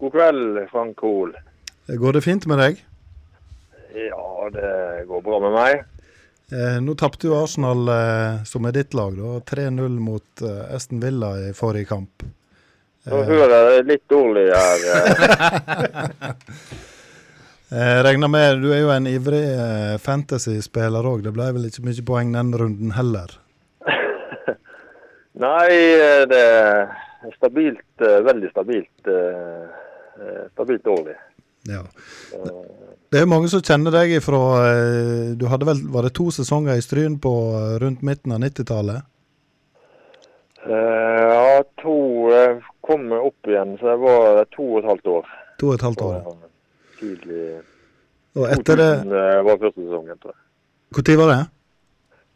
God 0.01 0.15
kveld, 0.15 0.63
Frank 0.71 1.05
Hoel. 1.05 1.35
Går 1.85 2.17
det 2.17 2.23
fint 2.25 2.47
med 2.49 2.57
deg? 2.57 2.81
Ja, 3.93 4.49
det 4.49 4.71
går 5.05 5.21
bra 5.21 5.37
med 5.45 5.53
meg. 5.53 5.90
Eh, 6.51 6.77
nå 6.83 6.95
tapte 6.99 7.29
jo 7.29 7.37
Arsenal, 7.39 7.85
eh, 7.87 8.43
som 8.49 8.65
er 8.67 8.73
ditt 8.75 8.93
lag, 8.97 9.15
3-0 9.47 9.93
mot 10.03 10.41
eh, 10.43 10.75
Aston 10.75 10.99
Villa 11.03 11.29
i 11.47 11.53
forrige 11.55 11.87
kamp. 11.93 12.25
Nå 13.07 13.21
hører 13.25 13.69
jeg 13.77 13.85
litt 13.87 14.03
dårlig 14.11 14.43
her. 14.51 14.83
eh. 14.91 16.65
Jeg 17.71 18.03
regner 18.07 18.29
med 18.29 18.59
du 18.61 18.67
er 18.75 18.81
jo 18.83 18.91
en 18.93 19.07
ivrig 19.09 19.45
eh, 19.55 19.95
fantasy-spiller 20.03 21.07
òg. 21.07 21.23
Det 21.25 21.31
ble 21.33 21.47
vel 21.55 21.69
ikke 21.69 21.85
mye 21.87 22.03
poeng 22.11 22.35
den 22.35 22.51
runden 22.61 22.91
heller. 22.97 23.31
Nei, 25.45 25.71
eh, 25.71 26.25
det 26.29 26.43
er 26.51 27.33
stabilt, 27.39 27.87
eh, 28.03 28.19
veldig 28.27 28.51
stabilt. 28.51 29.07
eh, 29.07 29.65
eh, 30.19 30.43
Stabilt 30.51 30.83
dårlig. 30.85 31.15
Ja. 31.71 31.81
Det 33.11 33.19
er 33.19 33.25
jo 33.25 33.31
mange 33.33 33.49
som 33.51 33.59
kjenner 33.59 33.91
deg 33.91 34.13
ifra 34.15 34.39
eh, 34.69 35.31
Du 35.35 35.43
hadde 35.51 35.67
vel, 35.67 35.81
var 35.91 36.07
det 36.07 36.13
to 36.15 36.29
sesonger 36.31 36.79
i 36.79 36.83
Stryn 36.85 37.17
på 37.19 37.33
eh, 37.57 37.73
rundt 37.83 38.05
midten 38.07 38.31
av 38.35 38.39
90-tallet? 38.45 39.07
Eh, 40.63 41.21
Ja, 41.31 41.63
to, 41.81 41.95
eh, 42.31 42.61
kom 42.87 43.11
opp 43.17 43.47
igjen, 43.47 43.75
så 43.79 43.91
det 43.91 43.99
var 44.05 44.45
to 44.55 44.63
og 44.63 44.79
et 44.79 44.87
halvt 44.89 45.07
år. 45.11 45.31
To 45.59 45.71
og 45.71 45.75
et 45.75 45.85
halvt 45.87 46.01
år. 46.07 46.15
ja. 46.21 46.35
Tidlig 47.01 47.43
Og 48.37 48.45
etter 48.47 48.77
det 48.79 48.91
2000 49.01 49.09
det... 49.11 49.25
var 49.47 49.57
første 49.65 49.81
sesongen, 49.81 50.21
tror 50.21 50.31
jeg. 50.31 50.41
Når 50.91 51.17
var 51.21 51.31
det? 51.33 51.41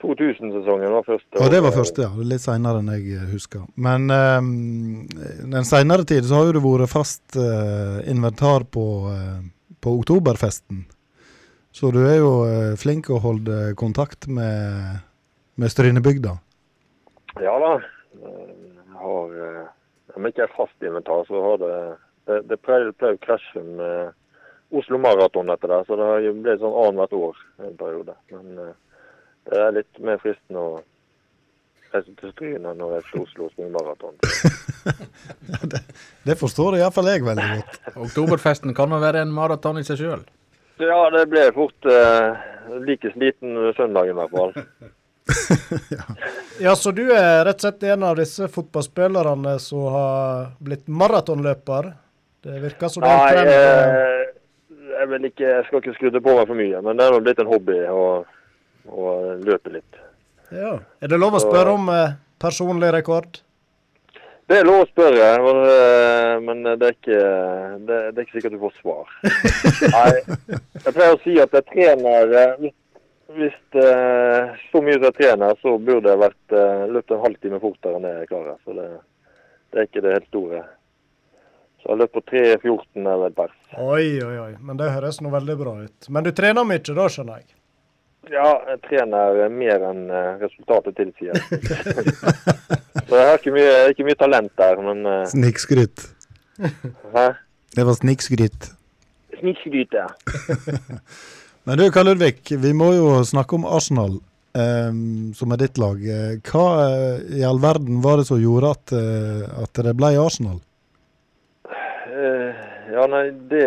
2000-sesongen 0.05 0.91
var 0.91 1.03
første. 1.07 1.39
Ja, 1.39 1.49
det 1.49 1.61
var 1.63 1.71
første, 1.71 2.05
ja. 2.05 2.25
Litt 2.31 2.43
seinere 2.43 2.81
enn 2.81 2.91
jeg 2.93 3.27
husker. 3.31 3.63
Men 3.75 4.09
um, 4.11 5.07
den 5.55 5.67
seinere 5.67 6.05
tid 6.07 6.27
så 6.27 6.39
har 6.39 6.49
jo 6.49 6.57
du 6.57 6.61
vært 6.65 6.91
fast 6.91 7.37
uh, 7.39 8.01
inventar 8.09 8.67
på, 8.71 8.85
eh, 9.13 9.39
på 9.83 9.95
oktoberfesten. 9.99 10.85
Så 11.75 11.91
du 11.91 12.01
er 12.07 12.19
jo 12.21 12.31
eh, 12.47 12.75
flink 12.79 13.09
å 13.11 13.19
holde 13.19 13.73
kontakt 13.75 14.29
med, 14.31 15.01
med 15.59 15.71
Strynebygda. 15.73 16.37
Ja 17.43 17.55
da. 17.59 17.73
Eh, 18.21 18.53
Jeg 18.95 19.01
har 19.01 19.33
eh, 19.47 19.65
Om 20.15 20.27
ikke 20.29 20.45
er 20.45 20.53
fast 20.55 20.85
inventar, 20.87 21.25
så 21.27 21.41
har 21.43 21.57
det 21.59 21.73
Det, 22.49 22.57
pleier 22.63 22.87
å 22.89 23.17
krasje 23.21 23.61
med 23.61 24.15
Oslo 24.73 24.97
Maraton 24.97 25.51
etter 25.53 25.69
det, 25.69 25.81
så 25.85 25.97
det 25.99 26.05
har 26.09 26.23
jo 26.23 26.31
blitt 26.39 26.63
sånn 26.63 26.73
annethvert 26.73 27.13
år 27.13 27.41
en 27.67 27.75
periode. 27.77 28.15
Men 28.31 28.61
eh, 28.63 28.71
det 29.45 29.59
er 29.61 29.75
litt 29.75 29.99
mer 30.01 30.17
fristende 30.23 30.63
å 30.63 30.79
reise 31.95 32.15
til 32.19 32.33
Stryn 32.35 32.65
enn 32.69 32.83
å 32.83 32.91
reise 32.93 33.09
til 33.11 33.23
Oslo 33.25 33.69
maraton. 33.73 34.17
Det 36.25 36.35
forstår 36.39 36.79
iallfall 36.79 37.09
jeg 37.11 37.23
veldig 37.25 37.47
godt. 37.55 37.79
Oktoberfesten 38.07 38.75
kan 38.77 38.93
jo 38.93 38.99
være 39.01 39.23
en 39.25 39.33
maraton 39.33 39.79
i 39.81 39.85
seg 39.87 40.01
sjøl. 40.01 40.25
Ja, 40.81 40.99
det 41.13 41.25
ble 41.31 41.47
fort 41.55 41.87
eh, 41.87 42.45
like 42.83 43.11
sliten 43.15 43.55
søndag 43.77 44.11
i 44.11 44.15
hvert 44.17 44.35
fall. 44.35 44.55
Ja, 46.61 46.75
så 46.77 46.91
du 46.93 47.07
er 47.09 47.41
rett 47.47 47.57
og 47.57 47.63
slett 47.65 47.83
en 47.89 48.03
av 48.05 48.19
disse 48.19 48.45
fotballspillerne 48.47 49.55
som 49.59 49.87
har 49.89 50.51
blitt 50.63 50.85
maratonløper? 50.85 51.89
Det 52.45 52.59
virker 52.61 52.91
som 52.93 53.01
det 53.03 53.09
er 53.09 53.39
en 53.41 53.49
trend. 53.49 53.49
eh, 53.49 54.35
jeg, 55.01 55.21
ikke, 55.31 55.47
jeg 55.49 55.65
skal 55.67 55.81
ikke 55.81 55.95
skru 55.97 56.11
det 56.13 56.21
på 56.23 56.35
meg 56.37 56.45
for 56.45 56.59
mye, 56.61 56.81
men 56.85 57.01
det 57.01 57.07
er 57.09 57.25
blitt 57.25 57.41
en 57.41 57.49
hobby 57.49 57.79
å, 57.89 58.05
å 58.85 59.15
løpe 59.41 59.73
litt. 59.73 59.97
Ja. 60.53 60.77
Er 61.01 61.11
det 61.11 61.19
lov 61.19 61.37
å 61.37 61.41
spørre 61.41 61.73
om 61.75 61.89
eh, 61.93 62.15
personlig 62.41 62.91
rekord? 62.93 63.41
Det 64.45 64.59
er 64.59 64.67
lov 64.67 64.83
å 64.83 64.87
spørre, 64.91 65.29
men, 65.41 65.59
eh, 65.71 66.33
men 66.45 66.63
det, 66.67 66.89
er 66.91 66.93
ikke, 66.93 67.21
det, 67.87 67.99
det 68.13 68.21
er 68.21 68.27
ikke 68.27 68.37
sikkert 68.37 68.57
du 68.57 68.61
får 68.61 68.75
svar. 68.77 69.15
Nei, 69.95 70.09
jeg 70.85 70.93
pleier 70.93 71.15
å 71.15 71.21
si 71.23 71.35
at 71.41 71.57
jeg 71.57 71.69
trener 71.71 72.35
eh, 72.41 72.71
Hvis, 73.35 73.55
så 73.73 74.79
mye 74.85 74.99
som 74.99 75.07
jeg 75.07 75.15
trener, 75.17 75.57
så 75.59 75.71
burde 75.81 76.11
jeg 76.11 76.21
vært 76.21 76.53
løpt 76.93 77.11
en 77.11 77.23
halvtime 77.23 77.57
fortere 77.59 77.97
enn 77.97 78.05
det 78.05 78.11
jeg 78.19 78.29
klarer. 78.29 78.59
Så 78.63 78.75
det, 78.77 78.85
det 79.73 79.81
er 79.81 79.87
ikke 79.89 80.03
det 80.05 80.13
helt 80.13 80.29
store. 80.29 80.61
Så 81.81 81.89
jeg 81.89 81.99
løp 82.03 82.13
på 82.13 82.21
3.14 82.29 83.09
eller 83.15 83.33
pers. 83.35 83.57
Oi, 83.81 84.21
oi, 84.23 84.37
oi. 84.45 84.53
Men 84.61 84.77
det 84.79 84.93
høres 84.93 85.19
nå 85.25 85.33
veldig 85.33 85.57
bra 85.59 85.73
ut. 85.83 86.07
Men 86.13 86.25
du 86.25 86.31
trener 86.37 86.69
mye 86.69 86.85
da, 86.85 87.09
skjønner 87.11 87.41
jeg? 87.41 87.49
Ja, 88.33 88.49
jeg 88.71 88.81
trener 88.87 89.41
mer 89.53 89.83
enn 89.89 90.05
eh, 90.09 90.29
resultatet 90.41 90.97
tilsier. 90.97 91.37
så 93.07 93.19
jeg 93.19 93.27
har 93.29 93.39
ikke 93.39 93.53
mye, 93.55 93.73
ikke 93.93 94.07
mye 94.07 94.19
talent 94.19 94.53
der, 94.59 94.81
men 94.81 95.05
uh... 95.05 95.21
Snikskryt. 95.29 96.07
Hæ? 97.13 97.25
Det 97.75 97.85
var 97.85 97.97
snikskryt. 97.99 98.69
Snikskryt, 99.39 99.93
ja. 99.93 100.07
Men 101.65 101.79
du, 101.81 101.87
Karl 101.89 102.11
Ludvig, 102.11 102.43
vi 102.61 102.71
må 102.77 102.91
jo 102.93 103.07
snakke 103.25 103.57
om 103.57 103.65
Arsenal, 103.65 104.19
eh, 104.53 104.91
som 105.33 105.55
er 105.55 105.61
ditt 105.63 105.79
lag. 105.81 106.03
Hva 106.45 106.65
eh, 106.83 107.23
i 107.39 107.43
all 107.47 107.57
verden 107.61 108.03
var 108.05 108.21
det 108.21 108.27
som 108.29 108.37
gjorde 108.41 108.75
at, 108.77 108.93
eh, 108.93 109.41
at 109.63 109.81
det 109.85 109.95
ble 109.97 110.13
Arsenal? 110.21 110.61
Eh, 111.65 112.63
Ja, 112.95 113.07
nei, 113.09 113.25
det 113.49 113.65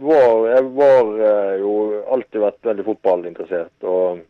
var 0.00 0.48
Jeg 0.48 0.64
var 0.76 1.12
eh, 1.28 1.54
jo 1.60 1.72
alltid 2.14 2.42
vært 2.42 2.68
veldig 2.70 2.84
fotballinteressert. 2.86 3.86
Og 3.86 4.20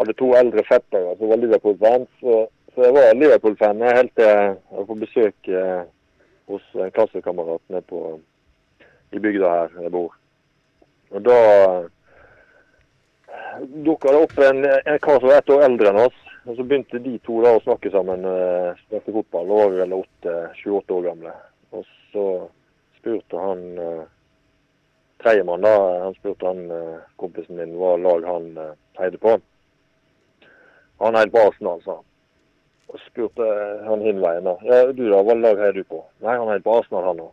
hadde 0.00 0.16
to 0.18 0.32
eldre 0.38 0.64
fettere 0.68 1.14
som 1.18 1.30
var 1.30 1.42
Liverpool-fans. 1.42 2.10
Så, 2.20 2.44
så 2.74 2.86
jeg 2.86 2.96
var 2.96 3.18
Liverpool-fan 3.18 3.82
helt 3.86 4.14
til 4.18 4.28
jeg 4.28 4.56
var 4.78 4.88
på 4.90 5.00
besøk 5.00 5.48
eh, 5.48 5.82
hos 6.50 6.76
en 6.76 6.92
klassekamerat 6.92 7.82
i 9.14 9.22
bygda 9.22 9.50
her 9.50 9.76
jeg 9.86 9.94
bor. 9.94 10.12
Og 11.14 11.22
da 11.22 11.38
dukka 13.86 14.12
det 14.12 14.22
opp 14.26 14.38
en, 14.42 14.64
en 14.66 14.98
kar 14.98 15.20
som 15.20 15.30
var 15.30 15.38
ett 15.38 15.52
år 15.54 15.66
eldre 15.68 15.92
enn 15.92 16.02
oss. 16.08 16.20
Og 16.44 16.58
så 16.58 16.64
begynte 16.66 17.00
de 17.00 17.14
to 17.24 17.38
da 17.40 17.54
å 17.56 17.62
snakke 17.64 17.88
sammen, 17.92 18.26
uh, 18.28 18.76
spilte 18.84 19.14
fotball. 19.14 19.46
Da 19.48 19.60
var 19.60 19.70
vi 19.72 19.80
vel 19.80 19.94
åtte, 19.96 20.34
28 20.60 20.96
år 20.98 21.06
gamle. 21.06 21.32
Og 21.72 21.86
så 22.12 22.26
spurte 22.98 23.40
han 23.40 23.62
uh, 23.78 24.02
tredjemann, 25.22 25.64
da, 25.64 25.74
han 26.04 26.16
spurte 26.18 26.46
han 26.46 26.64
uh, 26.70 27.02
kompisen 27.20 27.58
min 27.58 27.76
hva 27.78 27.94
lag 28.00 28.26
han 28.28 28.50
uh, 28.58 28.72
heide 29.00 29.20
på. 29.22 29.36
Han 31.02 31.18
heide 31.18 31.34
på 31.34 31.44
Arsenal, 31.48 31.80
sa 31.84 31.98
han. 31.98 32.06
Og 32.92 33.00
spurte 33.08 33.46
han 33.88 34.04
hinveien 34.04 34.46
da. 34.46 34.56
Ja, 34.68 34.82
du 34.92 35.06
da, 35.08 35.22
hva 35.24 35.36
lag 35.38 35.60
heier 35.62 35.76
du 35.78 35.84
på? 35.88 36.02
Nei, 36.24 36.36
han 36.36 36.50
heide 36.52 36.66
på 36.66 36.78
Arsenal, 36.78 37.08
han 37.10 37.24
òg. 37.26 37.32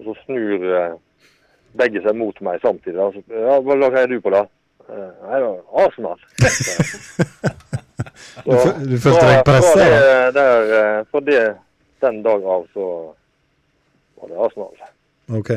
Og 0.00 0.08
så 0.08 0.16
snur 0.24 0.66
uh, 0.66 0.96
begge 1.80 2.02
seg 2.06 2.18
mot 2.18 2.44
meg 2.44 2.62
samtidig. 2.64 2.98
da. 2.98 3.10
Så, 3.14 3.42
ja, 3.46 3.60
hva 3.64 3.78
lag 3.78 3.98
heier 3.98 4.10
du 4.12 4.20
på, 4.22 4.34
da? 4.34 4.46
Nei, 4.90 5.38
da, 5.38 5.54
Arsenal. 5.84 6.18
Du 8.44 8.52
du 8.88 8.96
følte 9.00 9.24
deg 9.26 9.42
presset, 9.44 10.34
da? 10.34 10.44
det, 11.20 11.36
eh, 11.36 11.56
den 12.00 12.22
dag 12.24 12.44
av 12.44 12.66
så 12.72 12.86
var 14.20 14.28
det 14.28 14.38
Arsenal. 14.46 14.88
Ok. 15.38 15.50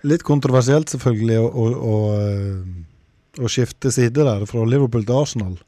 Litt 0.00 0.22
kontroversielt 0.24 0.88
selvfølgelig 0.88 1.36
å, 1.42 1.48
å, 1.48 1.64
å, 1.92 1.96
eh, 2.16 3.42
å 3.44 3.50
skifte 3.52 3.92
side 3.92 4.24
der, 4.24 4.46
fra 4.48 4.62
Liverpool 4.64 5.04
til 5.04 5.18
Arsenal. 5.18 5.58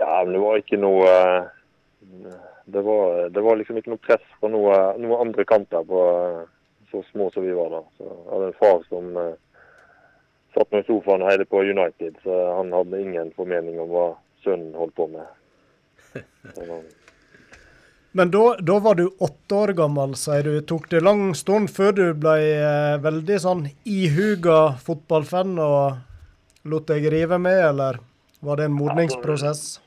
Ja, 0.00 0.24
men 0.24 0.34
det 0.34 0.40
var 0.42 0.58
ikke 0.58 0.80
noe 0.82 1.12
eh, 1.12 2.40
Det 2.74 2.82
var, 2.82 3.28
det 3.30 3.42
var 3.44 3.58
liksom 3.60 3.78
ikke 3.78 3.92
noe 3.92 4.02
press 4.02 4.24
fra 4.40 4.50
noe, 4.50 4.74
noe 4.98 5.20
andre 5.22 5.44
kanter 5.46 5.86
på 5.86 6.02
eh, 6.10 6.42
så 6.90 7.04
små 7.12 7.28
som 7.34 7.46
vi 7.46 7.54
var 7.54 7.70
da. 7.70 7.82
Så 7.98 8.08
jeg 8.08 8.26
hadde 8.32 8.50
en 8.50 8.58
far 8.58 8.82
som 8.88 9.14
satt 10.54 10.70
nå 10.70 10.82
i 10.82 10.86
sofaen 10.86 11.22
og 11.22 11.30
heide 11.30 11.46
på 11.50 11.62
United, 11.66 12.18
så 12.22 12.34
han 12.58 12.74
hadde 12.74 13.02
ingen 13.02 13.32
formening 13.38 13.78
om 13.82 13.90
hva 13.90 14.04
sønnen 14.44 14.74
holdt 14.78 14.94
på 14.98 15.08
med. 15.10 15.26
Så, 16.54 16.82
Men 18.16 18.30
da, 18.30 18.56
da 18.62 18.78
var 18.78 18.94
du 18.94 19.08
åtte 19.18 19.54
år 19.58 19.72
gammel, 19.74 20.12
sier 20.14 20.46
du. 20.46 20.60
Tok 20.62 20.86
det 20.92 21.00
lang 21.02 21.34
stund 21.34 21.66
før 21.74 21.92
du 21.96 22.14
ble 22.14 22.36
eh, 22.54 22.94
veldig 23.02 23.38
sånn 23.42 23.66
ihuga 23.90 24.78
fotballfan 24.86 25.58
og 25.58 25.98
lot 26.70 26.86
deg 26.92 27.10
rive 27.10 27.34
med, 27.42 27.58
eller 27.72 27.98
var 28.38 28.56
det 28.60 28.68
en 28.68 28.78
modningsprosess? 28.78 29.82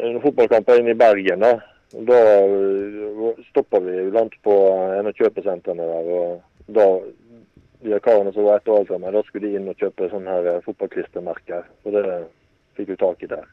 noen 0.01 0.25
fotballkamper 0.25 0.81
inne 0.81 0.97
i 0.97 1.03
Bergen. 1.05 1.45
Da 1.45 1.61
da 1.93 2.19
uh, 2.47 3.41
stoppa 3.51 3.81
vi 3.81 4.11
langt 4.11 4.37
på 4.43 4.55
en 4.99 5.11
av 5.11 5.17
kjøpesentrene 5.17 5.87
der. 5.91 6.13
Og 6.15 6.75
da 6.77 6.87
de 7.81 7.99
karene 8.05 8.33
som 8.33 8.45
var 8.45 8.61
etter 8.61 8.77
alt 8.77 8.93
sammen, 8.93 9.15
da 9.15 9.23
skulle 9.25 9.49
de 9.49 9.57
inn 9.57 9.71
og 9.71 9.81
kjøpe 9.81 10.11
sånne 10.11 10.37
her 10.37 10.49
eh, 10.51 10.63
fotballklistremerker. 10.67 11.65
Og 11.87 11.97
det 11.97 12.05
fikk 12.77 12.93
vi 12.93 12.97
tak 13.01 13.25
i 13.25 13.31
der. 13.31 13.47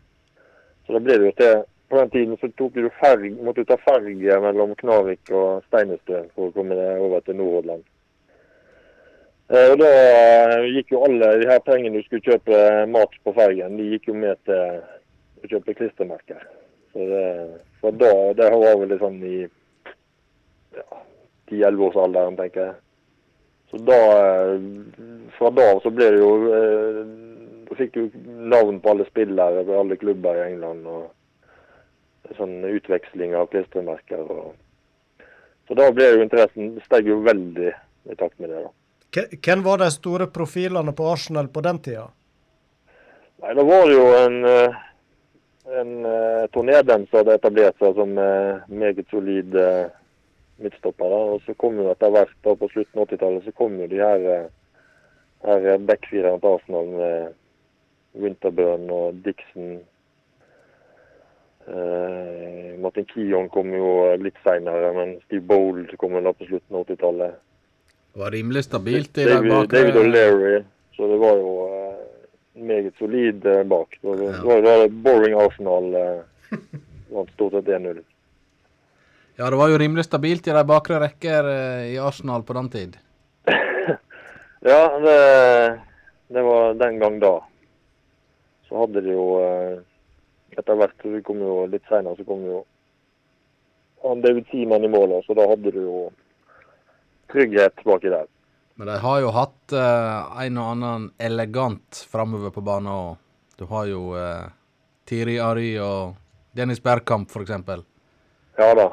Så 0.86 0.96
da 0.96 1.02
ble 1.04 1.18
det 1.18 1.32
jo 1.32 1.40
til 1.42 1.66
På 1.88 1.96
den 2.02 2.10
tiden 2.12 2.36
så 2.36 2.50
tok 2.60 2.74
du 2.76 2.90
ferg, 3.00 3.38
måtte 3.40 3.64
du 3.64 3.70
ta 3.70 3.78
ferge 3.80 4.40
mellom 4.44 4.74
Knarvik 4.76 5.30
og 5.32 5.62
Steinestø 5.70 6.26
for 6.36 6.50
å 6.50 6.52
komme 6.52 6.76
deg 6.76 7.00
over 7.00 7.24
til 7.24 7.38
Nordhordland. 7.40 7.86
Eh, 9.56 9.70
og 9.72 9.78
da 9.80 9.94
eh, 9.94 10.68
gikk 10.76 10.92
jo 10.92 11.06
alle 11.08 11.30
de 11.40 11.48
her 11.48 11.64
pengene 11.64 12.02
du 12.02 12.04
skulle 12.10 12.28
kjøpe 12.28 12.60
mat 12.92 13.16
på 13.24 13.36
fergen, 13.40 13.80
de 13.80 13.88
gikk 13.94 14.12
jo 14.12 14.18
med 14.20 14.36
til 14.44 14.84
å 14.84 15.54
kjøpe 15.54 15.78
klistremerker. 15.80 16.44
Så 16.98 17.92
det, 17.92 18.00
da, 18.02 18.12
det 18.34 18.50
var 18.54 18.78
vel 18.82 18.90
litt 18.90 19.04
sånn 19.04 19.20
i 19.22 19.38
ja, 20.78 20.86
10-11-årsalderen, 21.52 22.38
tenker 22.40 22.64
jeg. 22.64 22.76
Så 23.72 23.80
da, 23.84 24.00
eh, 24.48 25.30
fra 25.38 25.52
da 25.52 25.68
av 25.76 25.82
så 25.84 25.92
ble 25.92 26.08
det 26.16 26.22
jo 26.22 26.32
eh, 26.56 27.00
Da 27.68 27.76
fikk 27.76 27.98
du 27.98 28.14
navn 28.48 28.78
på 28.80 28.94
alle 28.94 29.04
spillere 29.10 29.66
på 29.68 29.76
alle 29.76 29.98
klubber 30.00 30.40
i 30.40 30.46
England. 30.54 30.88
og 30.88 32.36
Sånn 32.38 32.64
utveksling 32.68 33.36
av 33.36 33.50
klistremerker. 33.52 34.24
og 34.24 35.28
Så 35.68 35.76
da 35.76 35.90
ble 35.92 36.10
jo 36.14 36.24
interessen 36.24 36.78
steg 36.86 37.08
jo 37.12 37.22
veldig 37.28 37.74
i 38.12 38.16
takt 38.16 38.40
med 38.40 38.50
det. 38.50 38.64
da. 38.64 38.72
Hvem 39.44 39.64
var 39.64 39.84
de 39.84 39.90
store 39.92 40.28
profilene 40.32 40.94
på 40.96 41.12
Arsenal 41.12 41.48
på 41.52 41.64
den 41.64 41.80
tida? 41.80 42.08
Nei, 43.44 43.54
Det 43.54 43.66
var 43.68 43.92
jo 43.92 44.06
en, 44.16 44.46
eh, 44.46 44.76
en 45.68 46.06
uh, 46.06 46.48
Tony 46.54 46.76
hadde 46.76 47.00
etablert 47.34 47.78
seg 47.82 47.96
som 47.98 48.14
eh, 48.22 48.68
meget 48.72 49.08
solid 49.12 49.56
uh, 49.56 49.88
midtstopper. 50.58 51.10
da, 51.10 51.16
Og 51.16 51.42
så 51.46 51.54
kom 51.54 51.78
jo 51.80 51.90
etter 51.92 52.14
hvert 52.14 52.34
da 52.46 52.56
på 52.56 52.70
slutten 52.72 53.02
av 53.02 53.10
80-tallet 53.10 53.46
så 53.46 53.54
kom 53.58 53.78
jo 53.82 53.90
de 53.92 54.02
her, 54.02 54.26
eh, 54.34 54.48
her 55.46 55.86
backfirerne 55.90 56.42
til 56.42 56.56
Arsenal 56.56 56.90
med 56.94 57.36
Winterburn 58.18 58.90
og 58.90 59.20
Dixon. 59.26 59.80
Eh, 61.68 62.80
Martin 62.80 63.08
Keon 63.12 63.50
kom 63.54 63.74
jo 63.76 63.92
litt 64.22 64.38
seinere, 64.46 64.94
men 64.96 65.18
Steve 65.26 65.44
Bold 65.44 65.92
kom 66.00 66.16
jo 66.16 66.24
da 66.24 66.34
på 66.34 66.48
slutten 66.48 66.80
av 66.80 66.88
80-tallet. 66.88 67.44
Det 68.14 68.24
var 68.24 68.34
rimelig 68.34 68.64
stabilt 68.66 69.18
i 69.18 69.28
dag 69.28 69.44
David, 69.46 69.70
David 69.74 70.00
O'Leary. 70.02 70.64
Så 70.96 71.06
det 71.12 71.20
var 71.22 71.36
jo 71.38 71.52
eh, 71.68 71.77
meget 72.58 72.94
solid 73.00 73.46
eh, 73.46 73.64
bak. 73.64 73.98
Det 74.02 74.08
var, 74.08 74.18
det 74.18 74.44
var, 74.44 74.62
det 74.62 74.78
var 74.78 74.88
boring 74.88 75.36
Arsenal. 75.42 75.96
Eh, 75.96 76.60
vant 77.10 77.32
stort 77.32 77.52
sett 77.58 77.66
1-0. 77.66 78.04
Ja, 79.38 79.50
det 79.50 79.58
var 79.60 79.70
jo 79.70 79.78
rimelig 79.78 80.08
stabilt 80.08 80.48
i 80.48 80.56
de 80.56 80.64
bakre 80.66 81.00
rekker 81.04 81.50
eh, 81.52 81.84
i 81.94 81.98
Arsenal 82.02 82.44
på 82.44 82.58
den 82.58 82.70
tid. 82.70 82.98
Ja, 84.68 85.00
det, 85.00 85.80
det 86.34 86.42
var 86.42 86.74
den 86.74 86.98
gang 87.00 87.20
da. 87.22 87.36
Så 88.68 88.80
hadde 88.82 89.04
de 89.06 89.14
jo 89.14 89.28
eh, 89.40 89.78
Etter 90.58 90.80
hvert 90.80 90.96
så 91.06 91.20
kom 91.24 91.44
jo 91.46 91.60
litt 91.70 91.86
seinere, 91.86 92.18
så 92.18 92.26
kom 92.26 92.42
jo 92.42 92.64
han 94.02 94.24
David 94.24 94.48
Seaman 94.50 94.84
i 94.84 94.90
målet, 94.90 95.26
så 95.26 95.36
da 95.38 95.46
hadde 95.50 95.72
du 95.76 95.78
jo 95.84 96.00
trygghet 97.32 97.84
baki 97.86 98.10
der. 98.10 98.26
Men 98.78 98.88
de 98.88 98.98
har 99.02 99.22
jo 99.24 99.34
hatt 99.34 99.74
eh, 99.74 100.44
en 100.46 100.58
og 100.62 100.72
annen 100.74 101.08
elegant 101.18 102.04
framover 102.12 102.54
på 102.54 102.62
banen 102.62 102.92
òg. 102.94 103.16
Du 103.58 103.66
har 103.72 103.88
jo 103.90 104.02
eh, 104.14 104.46
Tiri 105.10 105.40
Ari 105.42 105.72
og 105.82 106.14
Dennis 106.54 106.84
Bergkamp, 106.86 107.34
eksempel. 107.42 107.82
Ja 108.58 108.70
da. 108.78 108.92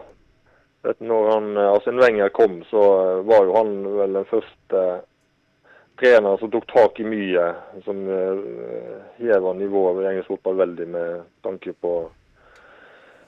Vet 0.85 0.99
du, 1.01 1.09
når 1.09 1.31
han, 1.35 1.51
eh, 1.57 1.73
Arsene 1.77 2.01
Wenger 2.01 2.33
kom, 2.33 2.63
så 2.71 2.83
eh, 3.03 3.23
var 3.29 3.45
jo 3.45 3.57
han 3.59 3.77
vel 4.01 4.19
den 4.21 4.29
første 4.33 4.83
treneren 6.01 6.41
som 6.41 6.53
tok 6.53 6.67
tak 6.73 7.01
i 7.05 7.09
mye. 7.09 7.47
Som 7.85 8.05
heva 9.21 9.57
nivået 9.57 10.03
i 10.03 10.11
engelsk 10.15 10.33
fotball 10.33 10.63
veldig 10.65 10.89
med 10.97 11.25
tanke 11.45 11.77
på 11.77 11.99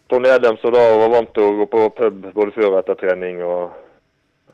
Tony 0.08 0.28
Edem, 0.28 0.56
som 0.56 0.72
da 0.72 0.82
var 1.00 1.10
vant 1.10 1.32
til 1.34 1.42
å 1.42 1.54
gå 1.60 1.66
på 1.66 1.88
pub 1.98 2.26
både 2.34 2.52
før 2.54 2.68
og 2.70 2.78
etter 2.80 2.98
trening. 3.00 3.42
og 3.42 3.62
eh, 3.66 3.82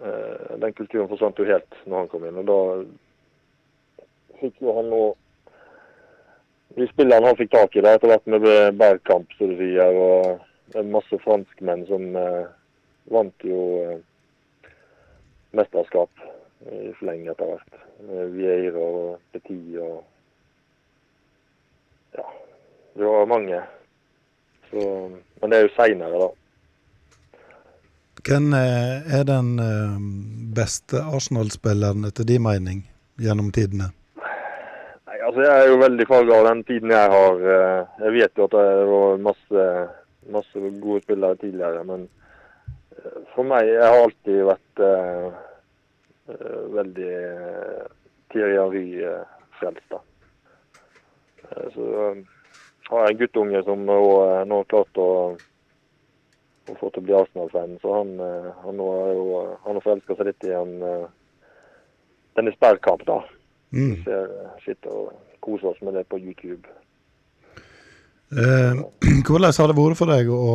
Den 0.03 0.73
kulturen 0.75 1.09
forsvant 1.11 1.39
jo 1.39 1.47
helt 1.47 1.77
når 1.87 2.01
han 2.01 2.09
kom 2.11 2.25
inn. 2.27 2.41
og 2.43 2.49
Da 2.49 4.39
fikk 4.41 4.57
jo 4.65 4.75
han 4.75 4.89
nå 4.91 5.03
De 6.75 6.87
spillerne 6.89 7.29
han 7.29 7.37
fikk 7.39 7.53
tak 7.53 7.77
i, 7.77 7.83
da, 7.85 7.93
etter 7.95 8.09
hvert 8.09 8.31
med 8.33 8.47
Bergkamp, 8.81 9.35
som 9.37 9.51
du 9.51 9.59
sier, 9.61 9.93
og 9.93 10.41
masse 10.81 11.19
franskmenn 11.21 11.85
som 11.87 12.17
eh, 12.17 12.47
vant 13.13 13.45
jo 13.45 13.59
eh, 13.83 13.99
mesterskap 15.53 16.25
i 16.73 16.93
fleng 17.01 17.27
etter 17.29 17.51
hvert. 17.51 17.83
Eh, 18.07 18.25
Vieira 18.33 18.87
og 18.87 19.21
Petit 19.35 19.77
og 19.83 20.01
Ja, 22.13 22.25
det 22.97 23.09
var 23.09 23.29
mange. 23.29 23.61
Så, 24.71 24.81
men 25.41 25.51
det 25.51 25.59
er 25.59 25.63
jo 25.67 25.77
seinere, 25.77 26.19
da. 26.21 26.42
Hvem 28.23 28.53
eh, 28.55 29.19
er 29.19 29.25
den 29.27 29.59
eh, 29.59 29.97
beste 30.55 31.01
Arsenal-spilleren 31.03 32.07
etter 32.07 32.27
din 32.29 32.45
mening 32.45 32.85
gjennom 33.19 33.51
tidene? 33.55 33.91
Nei, 34.23 35.19
altså 35.27 35.43
Jeg 35.43 35.55
er 35.59 35.71
jo 35.73 35.81
veldig 35.83 36.07
farga 36.07 36.39
av 36.39 36.47
den 36.51 36.63
tiden 36.69 36.95
jeg 36.95 37.15
har. 37.17 37.41
eh, 37.55 37.81
Jeg 38.05 38.13
vet 38.19 38.39
jo 38.39 38.47
at 38.47 38.55
det 38.59 38.67
var 38.93 39.25
masse, 39.29 39.65
masse 40.31 40.67
gode 40.85 41.03
spillere 41.03 41.41
tidligere, 41.43 41.83
men 41.89 42.09
for 43.35 43.43
meg 43.49 43.67
Jeg 43.67 43.83
har 43.83 44.05
alltid 44.05 44.45
vært 44.47 44.83
eh, 44.87 45.41
veldig 46.73 47.15
uh, 47.19 47.87
Thierry 48.31 48.55
Henry-frelst. 48.61 49.97
Eh, 51.51 51.65
Så 51.75 51.83
har 52.89 53.03
jeg 53.03 53.11
en 53.17 53.19
guttunge 53.25 53.63
som 53.67 53.83
nå 53.89 53.99
har 54.23 54.69
klart 54.71 55.01
å, 55.03 55.09
å 56.71 56.77
få 56.79 56.91
til 56.91 57.03
å 57.03 57.07
bli 57.07 57.17
Arsenal-fan. 57.19 57.79
Så 57.83 57.95
han, 57.97 58.13
eh, 58.21 58.53
han 58.65 58.79
nå 58.79 58.89
er 59.01 59.13
jo 59.17 59.27
han 59.65 59.79
har 59.79 59.85
forelska 59.85 60.19
seg 60.19 60.31
litt 60.31 60.47
i 60.49 60.55
en 60.57 60.77
eh, 60.87 61.11
Dennis 62.37 62.59
Bergkamp, 62.63 63.05
da. 63.09 63.19
Mm. 63.73 63.91
Vi 63.97 64.05
ser, 64.07 64.31
sitter 64.67 64.95
og 64.95 65.13
koser 65.45 65.73
oss 65.73 65.83
med 65.83 65.97
det 65.99 66.07
på 66.13 66.21
YouTube. 66.21 66.69
Eh, 68.33 68.79
hvordan 69.27 69.53
har 69.59 69.73
det 69.73 69.79
vært 69.81 69.99
for 69.99 70.13
deg 70.13 70.31
å, 70.33 70.55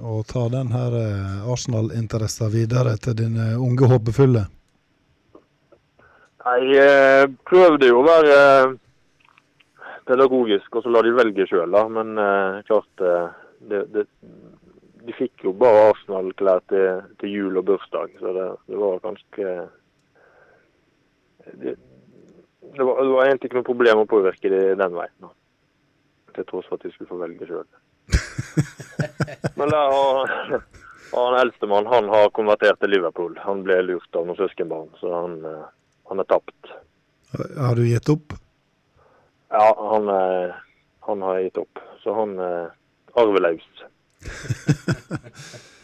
å 0.00 0.18
ta 0.28 0.48
den 0.52 0.74
her 0.74 0.98
eh, 0.98 1.50
Arsenal-interessen 1.54 2.52
videre 2.52 2.98
til 3.00 3.16
dine 3.22 3.54
unge 3.56 3.88
håpefulle? 3.94 4.46
Jeg 6.44 6.74
eh, 6.76 7.26
prøvde 7.48 7.88
jo 7.88 8.02
å 8.02 8.04
være 8.04 8.34
eh, 8.40 8.74
pedagogisk, 10.08 10.68
og 10.76 10.84
så 10.84 10.92
la 10.92 11.00
de 11.04 11.14
velge 11.16 11.46
sjøl, 11.48 11.72
da. 11.72 11.86
Men 11.88 12.18
eh, 12.20 12.58
klart 12.68 13.04
eh, 13.04 13.30
det, 13.70 13.80
det, 13.94 14.04
De 15.04 15.12
fikk 15.12 15.44
jo 15.44 15.52
bare 15.60 15.90
Arsenal-klær 15.90 16.62
til, 16.72 17.02
til 17.20 17.32
jul 17.32 17.60
og 17.60 17.66
bursdag, 17.68 18.14
så 18.20 18.32
det, 18.36 18.46
det 18.70 18.78
var 18.80 19.02
ganske 19.04 19.48
det, 21.44 21.74
det, 22.76 22.82
var, 22.82 23.02
det 23.02 23.10
var 23.10 23.26
egentlig 23.26 23.50
ikke 23.50 23.58
noe 23.58 23.68
problem 23.68 24.02
å 24.02 24.08
påvirke 24.08 24.52
det 24.52 24.62
den 24.80 24.96
veien. 24.96 25.16
da. 25.20 25.32
Til 26.34 26.46
tross 26.48 26.70
for 26.70 26.80
at 26.80 26.86
de 26.86 26.92
skulle 26.94 27.10
få 27.10 27.20
velge 27.20 27.48
sjøl. 27.50 27.66
Men 29.58 29.70
der 29.70 29.92
har, 29.92 30.32
han 31.12 31.38
eldstemann 31.42 31.90
han 31.90 32.08
har 32.10 32.32
konvertert 32.36 32.80
til 32.80 32.94
Liverpool. 32.96 33.36
Han 33.44 33.62
ble 33.66 33.80
lurt 33.84 34.18
av 34.18 34.26
noen 34.26 34.40
søskenbarn, 34.40 34.90
så 35.00 35.12
han, 35.14 35.36
han 36.10 36.22
er 36.24 36.30
tapt. 36.32 36.74
Har 37.34 37.76
du 37.76 37.84
gitt 37.86 38.08
opp? 38.12 38.34
Ja, 39.54 39.68
han, 39.92 40.10
han 41.06 41.26
har 41.28 41.42
gitt 41.44 41.60
opp. 41.60 41.82
Så 42.02 42.14
han 42.16 42.38
er 42.42 42.72
arveløs. 43.20 43.66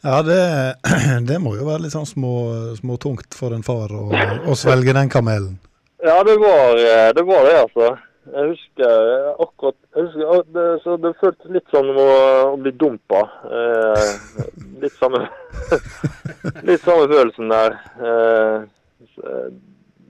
Ja, 0.00 0.22
det, 0.22 0.74
det 1.28 1.38
må 1.42 1.56
jo 1.56 1.66
være 1.66 1.82
litt 1.84 1.94
sånn 1.94 2.06
små, 2.06 2.96
tungt 3.02 3.34
for 3.34 3.54
en 3.54 3.64
far 3.66 3.90
å, 3.90 4.04
å 4.46 4.54
svelge 4.54 4.94
den 4.94 5.10
kamelen. 5.10 5.56
Ja, 5.98 6.20
det 6.22 6.36
var, 6.38 6.78
eh, 6.78 7.08
det 7.16 7.24
var 7.26 7.42
det, 7.48 7.56
altså. 7.64 7.88
Jeg 8.28 8.52
husker 8.52 9.08
eh, 9.10 9.30
akkurat 9.42 9.76
jeg 9.96 10.04
husker, 10.06 10.44
det, 10.54 10.66
så 10.84 10.96
det 11.02 11.12
føltes 11.18 11.52
litt 11.56 11.74
sånn 11.74 11.90
å, 11.90 12.06
å 12.52 12.56
bli 12.60 12.72
dumpa. 12.78 13.24
Eh, 13.58 14.10
litt 14.84 14.94
samme 15.00 15.24
Litt 16.68 16.84
samme 16.84 17.08
følelsen 17.10 17.50
der. 17.50 17.78
Eh, 17.98 18.56
eh, 19.24 19.48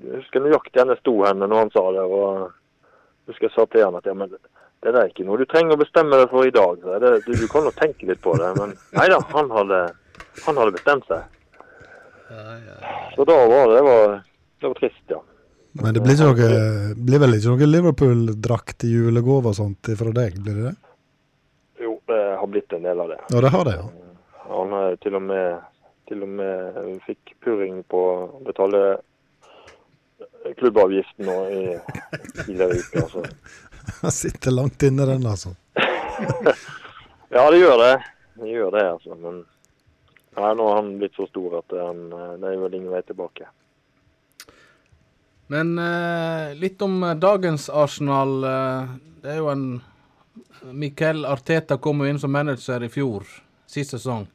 jeg 0.04 0.20
husker 0.20 0.44
nøyaktig 0.44 0.82
hvor 0.82 0.92
jeg 0.92 1.00
sto 1.00 1.14
henne 1.24 1.48
når 1.48 1.64
han 1.64 1.72
sa 1.72 1.84
det. 1.96 2.04
og 2.04 2.26
jeg 2.44 3.32
husker 3.32 3.48
jeg 3.48 3.56
sa 3.56 3.66
til 3.66 3.86
henne 3.86 4.02
at 4.02 4.10
ja, 4.10 4.16
men 4.18 4.36
det 4.84 4.94
er 4.94 5.08
ikke 5.10 5.26
noe 5.26 5.40
du 5.40 5.46
trenger 5.50 5.74
å 5.74 5.80
bestemme 5.80 6.18
deg 6.20 6.30
for 6.30 6.46
i 6.46 6.54
dag. 6.54 6.84
Det, 7.02 7.10
du, 7.26 7.32
du 7.34 7.46
kan 7.50 7.66
jo 7.66 7.72
tenke 7.74 8.06
litt 8.06 8.20
på 8.22 8.34
det. 8.38 8.52
Men 8.58 8.76
nei 8.94 9.08
da, 9.10 9.18
han 9.32 9.50
hadde, 9.50 9.80
han 10.44 10.60
hadde 10.62 10.76
bestemt 10.76 11.08
seg. 11.10 11.26
Så 13.16 13.24
da 13.26 13.38
var 13.48 13.72
det, 13.72 13.74
det 13.74 13.82
var, 13.88 14.14
det 14.60 14.70
var 14.70 14.78
trist, 14.78 15.02
ja. 15.10 15.22
Men 15.78 15.94
det 15.94 16.02
blir, 16.02 16.16
ikke 16.16 16.28
noe, 16.28 16.94
blir 17.08 17.22
vel 17.22 17.36
ikke 17.36 17.54
noe 17.54 17.68
Liverpool-drakt 17.68 18.86
i 18.88 18.92
julegave 18.92 19.52
og 19.52 19.56
sånt 19.58 19.90
fra 19.98 20.12
deg, 20.16 20.38
blir 20.42 20.60
det 20.60 20.70
det? 20.70 20.76
Jo, 21.84 21.96
det 22.10 22.22
har 22.40 22.50
blitt 22.50 22.74
en 22.74 22.86
del 22.86 23.02
av 23.04 23.12
det. 23.12 23.18
Ja, 23.34 23.42
det 23.44 23.52
har 23.54 23.68
det, 23.68 23.76
ja. 23.78 23.90
Han 24.48 24.72
har 24.72 24.96
til 25.04 25.18
og 25.18 25.26
med, 25.28 25.60
til 26.08 26.24
og 26.24 26.32
med 26.38 26.78
fikk 27.04 27.34
purring 27.44 27.82
på 27.90 28.00
å 28.14 28.42
betale 28.46 28.82
klubbavgiften 30.58 31.28
nå 31.28 31.38
i 31.52 31.62
tidligere 32.44 32.78
uker. 32.80 33.04
Altså. 33.04 33.24
Han 34.00 34.14
sitter 34.22 34.54
langt 34.54 34.82
inne, 34.82 35.06
den, 35.06 35.26
altså. 35.26 35.54
Ja, 37.28 37.50
det 37.52 37.58
gjør 37.60 37.76
det. 37.76 37.94
Det 38.40 38.48
gjør 38.48 38.70
det, 38.72 38.84
altså. 38.88 39.14
Men 39.20 39.42
nei, 40.38 40.52
nå 40.56 40.68
har 40.70 40.78
han 40.78 40.94
blitt 40.96 41.18
så 41.18 41.26
stor 41.28 41.58
at 41.58 41.74
han, 41.76 42.06
det 42.40 42.48
er 42.48 42.62
vel 42.62 42.76
ingen 42.78 42.94
vei 42.94 43.02
tilbake. 43.04 43.50
Men 45.48 45.78
eh, 45.78 46.54
litt 46.60 46.82
om 46.82 47.02
eh, 47.02 47.14
dagens 47.16 47.68
Arsenal. 47.68 48.32
Eh, 48.44 48.96
det 49.22 49.32
er 49.32 49.38
jo 49.40 49.48
en 49.52 49.68
Miquel 50.72 51.24
Arteta 51.24 51.78
kom 51.80 52.02
jo 52.02 52.08
inn 52.10 52.18
som 52.20 52.32
manager 52.32 52.84
i 52.84 52.90
fjor, 52.92 53.24
sist 53.66 53.94
sesong. 53.96 54.26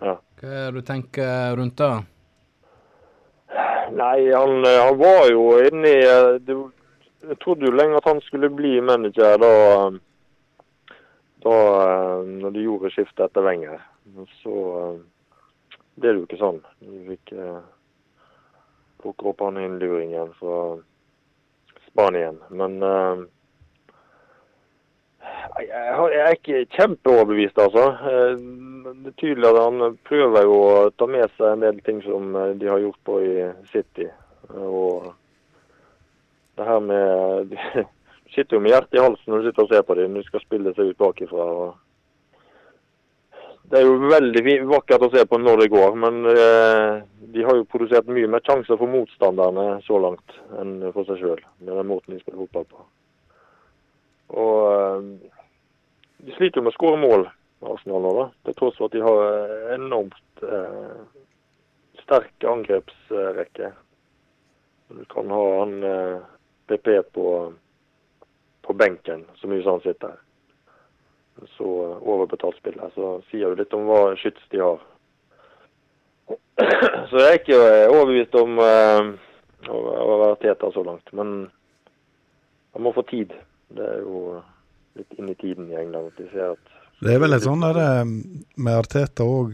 Ja. 0.00 0.16
Hva 0.40 0.52
er 0.52 0.70
det 0.70 0.80
du 0.80 0.86
tenker 0.88 1.56
rundt 1.58 1.76
det? 1.80 1.92
Nei, 3.96 4.32
han, 4.32 4.64
han 4.64 4.96
var 4.98 5.28
jo 5.30 5.44
inne 5.68 5.92
i 5.92 6.00
eh, 6.04 6.32
det, 6.40 6.56
Jeg 7.24 7.38
trodde 7.40 7.66
jo 7.66 7.72
lenge 7.72 7.96
at 7.96 8.08
han 8.08 8.20
skulle 8.20 8.50
bli 8.52 8.80
manager 8.84 9.38
da, 9.40 9.52
da 11.44 11.54
eh, 11.84 12.26
når 12.42 12.50
de 12.56 12.64
gjorde 12.66 12.90
skiftet 12.92 13.24
etter 13.28 13.46
Wenger. 13.46 13.80
Så 14.42 14.56
eh, 14.80 14.98
ble 15.96 16.10
det 16.12 16.18
jo 16.20 16.26
ikke 16.26 16.42
sånn. 16.42 16.60
De 16.84 17.00
fikk 17.14 17.32
eh, 17.32 17.62
plukke 19.02 19.32
opp 19.32 19.40
han 19.46 19.58
innluringen 19.62 20.34
fra 20.40 20.60
Spanien. 21.86 22.38
Men 22.50 22.76
uh, 22.84 23.24
Jeg 25.56 25.68
jeg 25.68 26.22
er 26.22 26.34
ikke 26.36 26.64
kjempeoverbevist, 26.76 27.58
altså. 27.58 27.86
Eh, 28.10 28.36
Det 28.86 29.10
er 29.12 29.20
tydelig 29.20 29.48
at 29.48 29.58
han 29.58 29.96
prøver 30.06 30.46
å 30.48 30.90
ta 30.98 31.06
med 31.10 31.30
seg 31.36 31.52
en 31.52 31.64
del 31.64 31.80
ting 31.84 31.98
som 32.04 32.36
eh, 32.36 32.52
de 32.60 32.68
har 32.70 32.78
gjort 32.78 33.00
på 33.04 33.16
i 33.24 33.32
City. 33.72 34.06
Og 34.54 35.08
det 36.56 36.66
her 36.66 36.80
med 36.80 37.52
Du 37.52 37.56
sitter 38.34 38.56
jo 38.56 38.62
med 38.62 38.72
hjertet 38.72 38.98
i 38.98 39.02
halsen 39.02 39.32
når 39.32 39.42
du 39.42 39.48
sitter 39.48 39.66
og 39.66 39.72
ser 39.72 39.84
på 39.86 39.96
dem 39.98 40.14
når 40.14 40.24
de 40.24 40.30
skal 40.30 40.44
spille 40.44 40.72
seg 40.76 40.92
ut 40.92 41.02
bakifra. 41.02 41.46
Det 43.66 43.80
er 43.80 43.86
jo 43.86 44.10
veldig 44.10 44.42
vakkert 44.70 45.04
å 45.06 45.10
se 45.10 45.24
på 45.26 45.38
når 45.42 45.64
det 45.64 45.72
går, 45.72 45.96
men 45.98 46.20
eh, 46.30 47.00
de 47.34 47.46
har 47.46 47.56
jo 47.58 47.66
produsert 47.70 48.06
mye 48.06 48.28
mer 48.30 48.44
sjanser 48.46 48.78
for 48.78 48.90
motstanderne 48.90 49.80
så 49.86 49.98
langt 50.02 50.36
enn 50.60 50.76
for 50.94 51.08
seg 51.08 51.18
sjøl, 51.18 51.40
med 51.58 51.72
den 51.74 51.88
måten 51.90 52.14
de 52.14 52.20
spiller 52.20 52.44
fotball 52.44 52.68
på. 52.70 52.84
Og 54.42 54.60
eh, 54.70 55.32
de 56.26 56.36
sliter 56.36 56.60
jo 56.60 56.66
med 56.66 56.74
å 56.74 56.76
skåre 56.76 57.00
mål, 57.02 57.26
Arsenal 57.66 58.06
nå, 58.06 58.12
da. 58.20 58.28
Til 58.46 58.58
tross 58.60 58.78
for 58.78 58.86
at 58.86 58.94
de 58.94 59.02
har 59.02 59.24
eh, 59.26 59.74
enormt 59.74 60.46
eh, 60.46 61.02
sterk 62.04 62.46
angrepsrekke. 62.46 63.72
Du 64.94 65.02
kan 65.10 65.34
ha 65.34 65.44
han 65.58 65.76
eh, 65.90 66.32
PP 66.66 66.88
på, 67.14 67.26
på 68.62 68.72
benken 68.72 69.24
så 69.40 69.50
mye 69.50 69.62
som 69.62 69.78
han 69.78 69.84
sitter. 69.86 70.16
Så 71.56 71.64
eh, 71.84 72.08
overbetalt 72.08 72.56
spiller. 72.56 72.90
Så 72.94 73.20
sier 73.30 73.52
du 73.52 73.60
litt 73.60 73.74
om 73.76 73.86
hva 73.88 74.16
skyts 74.20 74.46
de 74.52 74.62
har. 74.62 74.84
Så 77.10 77.20
jeg 77.20 77.28
er 77.28 77.38
ikke 77.38 77.60
eh, 77.60 77.90
overbevist 77.92 78.34
om 78.40 78.56
uh, 78.58 79.12
være 79.66 80.38
Teta 80.42 80.70
så 80.72 80.82
langt. 80.82 81.12
Men 81.12 81.50
han 82.72 82.82
må 82.82 82.92
få 82.96 83.04
tid. 83.10 83.34
Det 83.68 83.84
er 83.84 84.00
jo 84.00 84.40
litt 84.96 85.18
inn 85.20 85.30
i 85.30 85.38
tiden 85.38 85.70
i 85.70 85.78
England. 85.78 86.10
at 86.10 86.18
De 86.18 86.28
ser 86.32 86.56
at 86.56 86.75
Det 87.04 87.12
er 87.12 87.20
vel 87.20 87.36
et 87.36 87.44
sånn 87.44 87.60
eh, 87.68 88.04
med 88.56 88.72
Arteta 88.72 89.24
òg, 89.28 89.52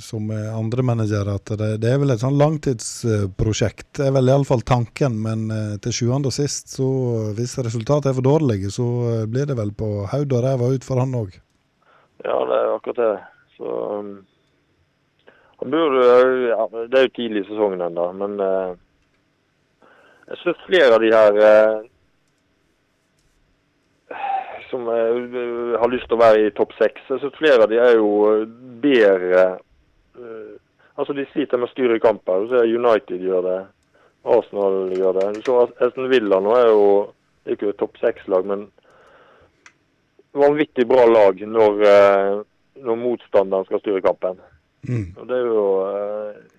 som 0.00 0.30
med 0.30 0.46
andre 0.48 0.84
managere, 0.86 1.34
at 1.36 1.52
det, 1.60 1.74
det 1.82 1.90
er 1.92 2.00
vel 2.00 2.14
et 2.14 2.22
sånn 2.22 2.38
langtidsprosjekt. 2.40 3.90
Det 3.98 4.06
er 4.08 4.14
vel 4.16 4.32
iallfall 4.32 4.64
tanken, 4.64 5.18
men 5.26 5.50
eh, 5.52 5.76
til 5.84 5.96
sjuende 5.98 6.32
og 6.32 6.36
sist, 6.38 6.72
så 6.78 6.88
hvis 7.36 7.58
resultatet 7.60 8.14
er 8.14 8.16
for 8.16 8.24
dårlig, 8.24 8.62
så 8.72 8.88
eh, 9.10 9.26
blir 9.28 9.50
det 9.50 9.58
vel 9.60 9.74
på 9.76 9.90
haud 10.08 10.32
og 10.32 10.44
ræva 10.46 10.72
ut 10.72 10.88
for 10.88 11.02
han 11.02 11.12
òg. 11.20 11.36
Ja, 12.24 12.38
det 12.48 12.56
er 12.56 12.72
akkurat 12.78 13.02
det. 13.04 13.12
Så 13.60 13.76
um, 14.00 14.10
han 15.60 15.70
burde 15.70 16.04
ja, 16.48 16.68
Det 16.72 16.98
er 16.98 17.02
jo 17.02 17.16
tidlig 17.16 17.44
i 17.44 17.48
sesongen 17.50 17.84
ennå, 17.84 18.08
men 18.16 18.40
eh, 18.40 18.72
jeg 20.30 20.40
syns 20.40 20.66
flere 20.66 20.96
av 20.96 21.04
de 21.04 21.12
her 21.12 21.40
eh, 21.44 21.88
som 24.70 24.88
eh, 24.88 25.80
har 25.80 25.90
lyst 25.90 26.08
til 26.08 26.16
å 26.18 26.22
være 26.22 26.46
i 26.46 26.54
topp 26.56 26.72
seks, 26.78 27.02
jeg 27.08 27.22
syns 27.22 27.36
flere 27.38 27.66
av 27.66 27.72
de 27.72 27.78
er 27.82 27.96
jo 27.98 28.10
eh, 28.30 28.48
bedre 28.82 29.44
eh, 30.16 30.56
Altså, 31.00 31.14
de 31.16 31.22
sliter 31.30 31.56
med 31.56 31.70
å 31.70 31.72
styre 31.72 31.96
kamper. 32.02 32.42
Du 32.44 32.50
ser 32.50 32.66
United 32.68 33.22
gjør 33.24 33.46
det. 33.46 33.60
Arsenal 34.28 34.90
gjør 34.92 35.14
det. 35.16 35.22
Du 35.38 35.46
så 35.46 35.54
Aston 35.80 36.10
Villa 36.12 36.42
nå 36.44 36.50
er 36.58 36.66
jo 36.68 36.82
det 37.40 37.54
er 37.54 37.56
ikke 37.56 37.70
et 37.70 37.78
topp 37.80 37.96
seks-lag, 38.02 38.44
men 38.50 38.66
vanvittig 40.36 40.84
bra 40.90 41.06
lag 41.08 41.40
når, 41.40 41.80
når 42.84 43.00
motstanderen 43.00 43.64
skal 43.70 43.80
styre 43.80 44.02
kampen. 44.04 44.42
Og 44.90 45.22
det 45.30 45.38
er 45.38 45.48
jo 45.48 45.64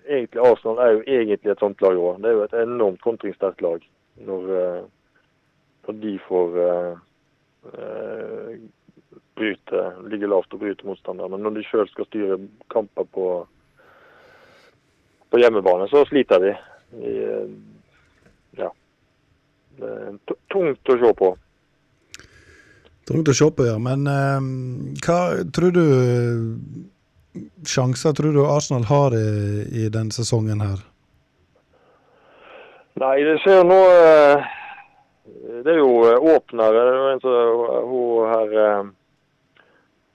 egentlig 0.08 0.42
Arsenal 0.48 0.82
er 0.82 0.96
jo 0.96 1.04
egentlig 1.20 1.54
et 1.54 1.62
sånt 1.62 1.86
lag 1.86 2.02
òg. 2.02 2.18
Det 2.24 2.32
er 2.32 2.36
jo 2.40 2.44
et 2.48 2.58
enormt 2.64 3.04
kontringssterkt 3.06 3.62
lag 3.62 3.86
når, 4.26 4.50
når 5.86 6.02
de 6.02 6.18
får 6.26 6.58
bryte, 9.42 9.82
ligge 10.10 10.28
lavt 10.30 10.54
og 10.54 10.62
bryte 10.62 10.86
motstanderne. 10.86 11.36
Men 11.36 11.46
når 11.46 11.58
de 11.58 11.64
sjøl 11.66 11.88
skal 11.90 12.08
styre 12.08 12.38
kamper 12.72 13.08
på, 13.14 13.26
på 15.32 15.40
hjemmebane, 15.42 15.88
så 15.90 16.04
sliter 16.08 16.42
de. 16.42 16.52
I, 16.92 17.14
eh, 17.24 18.60
ja. 18.60 18.70
Det 19.80 19.88
er 19.88 20.38
tungt 20.52 20.92
å 20.92 20.98
se 21.00 21.12
på. 21.18 21.32
Tungt 23.08 23.32
å 23.32 23.36
se 23.36 23.50
på, 23.50 23.66
ja. 23.66 23.76
Men 23.82 24.06
eh, 24.10 24.48
hva 25.04 25.20
tror 25.54 25.76
du 25.76 25.86
Sjanser 27.64 28.12
tror 28.12 28.34
du 28.36 28.42
Arsenal 28.44 28.82
har 28.90 29.14
i, 29.16 29.28
i 29.64 29.86
denne 29.88 30.12
sesongen 30.12 30.60
her? 30.60 30.82
Nei, 33.00 33.22
det 33.24 33.38
skjer 33.40 33.62
nå 33.64 33.78
eh, 33.88 34.50
Det 35.62 35.70
er 35.70 35.78
jo 35.78 35.92
eh, 36.08 36.18
åpnere. 36.36 36.72
Det 36.72 36.92
er 36.92 37.12
en 37.12 37.20
som 37.22 37.32
hun 37.86 38.28
her 38.32 38.58
eh, 38.64 38.90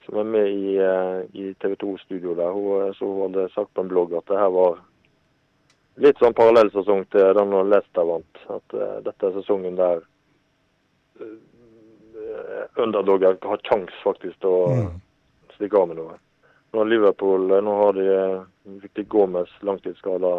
som 0.04 0.18
er 0.20 0.28
med 0.34 0.48
i, 0.48 0.76
eh, 0.76 1.18
i 1.32 1.54
TV 1.60 1.74
2-studio 1.80 2.34
der, 2.34 2.50
hun, 2.52 2.94
så 2.94 3.04
hun 3.04 3.22
hadde 3.26 3.48
sagt 3.54 3.74
på 3.74 3.84
en 3.84 3.88
blogg 3.88 4.12
at 4.16 4.28
det 4.28 4.38
her 4.40 4.52
var 4.52 4.78
litt 6.00 6.20
sånn 6.22 6.36
parallellsesong 6.36 7.04
til 7.12 7.34
den 7.36 7.50
når 7.52 7.68
Leicester 7.72 8.06
vant. 8.08 8.40
At 8.54 8.76
uh, 8.76 8.98
dette 9.04 9.26
er 9.26 9.34
sesongen 9.34 9.76
der 9.78 10.04
uh, 11.20 11.34
underdogger 12.78 13.36
har 13.42 13.64
kjangs 13.66 13.96
faktisk 14.04 14.38
til 14.44 14.54
å 14.54 14.86
stikke 15.56 15.80
av 15.80 15.90
med 15.90 16.00
noe. 16.00 16.16
Nå 16.72 16.82
har 16.82 16.90
Liverpool 16.92 17.50
nå 17.64 17.76
har 17.82 17.98
de, 17.98 18.08
fikk 18.84 18.94
de 19.00 19.06
Gomez 19.10 19.52
langtidsskada 19.66 20.32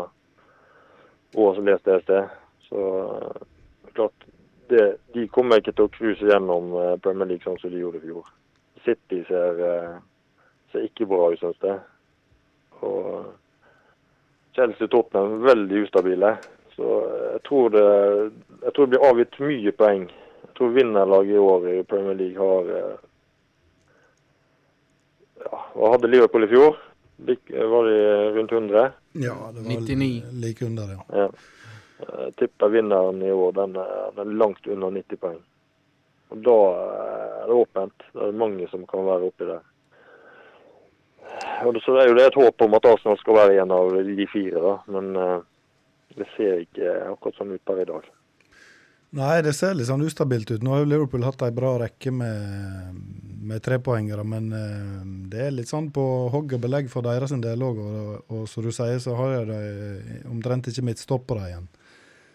og 1.38 1.56
så 1.56 1.62
leste 1.62 1.92
jeg 1.92 2.02
et 2.02 2.08
sted. 2.08 2.36
Så 2.70 2.90
uh, 3.04 3.48
klart, 3.98 4.30
det, 4.70 4.86
de 5.14 5.28
kommer 5.34 5.60
ikke 5.60 5.74
til 5.76 5.88
å 5.88 5.94
cruise 5.94 6.30
gjennom 6.30 6.72
eh, 6.78 6.96
Premier 7.04 7.30
League 7.32 7.46
sånn 7.46 7.58
som 7.62 7.74
de 7.74 7.82
gjorde 7.82 8.02
i 8.02 8.06
fjor. 8.08 8.30
City 8.86 9.24
ser, 9.28 9.62
eh, 9.66 9.98
ser 10.72 10.88
ikke 10.88 11.08
bra 11.10 11.32
ut, 11.34 11.42
syns 11.42 11.66
jeg. 11.66 11.80
Og 12.86 13.28
Chelsea-Tottenham 14.58 15.44
veldig 15.46 15.84
ustabile. 15.86 16.36
Så 16.76 16.96
jeg 17.34 17.44
tror, 17.50 17.70
det, 17.76 17.86
jeg 18.64 18.74
tror 18.74 18.88
det 18.88 18.94
blir 18.96 19.08
avgitt 19.10 19.40
mye 19.44 19.76
poeng. 19.82 20.08
Jeg 20.46 20.56
tror 20.58 20.76
vinnerlaget 20.76 21.36
i 21.36 21.44
år 21.44 21.70
i 21.74 21.78
Premier 21.90 22.20
League 22.20 22.40
har 22.40 22.74
eh, 22.80 22.98
ja, 25.44 25.64
Hva 25.76 25.94
hadde 25.96 26.12
Liverpool 26.12 26.48
i 26.48 26.52
fjor? 26.52 26.80
Var 27.20 27.90
de 27.90 27.96
rundt 28.38 28.52
100? 28.52 28.92
Ja, 29.20 29.36
det 29.54 29.64
var 29.66 29.82
99. 29.82 30.24
like 30.40 30.66
under, 30.66 30.94
ja. 30.96 31.04
Ja. 31.26 31.32
Jeg 32.00 32.36
tipper 32.40 32.72
vinneren 32.72 33.22
i 33.26 33.32
år 33.32 33.56
den 33.58 33.76
er, 33.80 34.12
den 34.16 34.32
er 34.32 34.40
langt 34.44 34.68
under 34.68 34.94
90 34.96 35.20
poeng. 35.20 35.42
Og 36.30 36.44
Da 36.46 36.58
er 37.42 37.50
det 37.50 37.58
åpent. 37.58 38.08
Det 38.14 38.28
er 38.28 38.40
mange 38.44 38.68
som 38.72 38.86
kan 38.88 39.08
være 39.08 39.32
oppi 39.32 39.48
der. 39.50 39.66
Og 41.66 41.80
så 41.84 41.98
er 42.00 42.10
jo 42.10 42.16
det 42.18 42.30
et 42.30 42.40
håp 42.40 42.62
om 42.66 42.78
at 42.78 42.88
Arsenal 42.88 43.18
skal 43.20 43.38
være 43.38 43.60
en 43.62 43.74
av 43.76 43.92
de 44.06 44.28
fire, 44.32 44.62
da. 44.64 44.76
Men 44.94 45.12
eh, 45.16 45.42
det 46.18 46.28
ser 46.36 46.64
ikke 46.64 46.96
akkurat 47.10 47.40
sånn 47.40 47.54
ut 47.56 47.66
per 47.68 47.82
i 47.84 47.88
dag. 47.90 48.08
Nei, 49.20 49.40
det 49.42 49.56
ser 49.58 49.74
litt 49.74 49.90
sånn 49.90 50.06
ustabilt 50.06 50.52
ut. 50.52 50.64
Nå 50.64 50.76
har 50.76 50.86
Liverpool 50.86 51.26
hatt 51.26 51.42
ei 51.42 51.54
bra 51.56 51.74
rekke 51.82 52.14
med, 52.14 53.00
med 53.50 53.64
trepoengere, 53.66 54.24
men 54.24 54.52
eh, 54.54 55.02
det 55.34 55.44
er 55.48 55.56
litt 55.56 55.72
sånn 55.72 55.90
på 55.94 56.04
hogg 56.34 56.54
og 56.58 56.64
belegg 56.64 56.92
for 56.94 57.06
deres 57.06 57.34
del 57.34 57.66
òg. 57.66 57.82
Og, 57.82 58.16
og 58.30 58.46
som 58.52 58.66
du 58.66 58.72
sier, 58.76 59.02
så 59.02 59.18
har 59.18 59.50
de 59.50 59.60
omtrent 60.30 60.70
ikke 60.70 60.86
midtstoppere 60.92 61.50
igjen. 61.50 61.68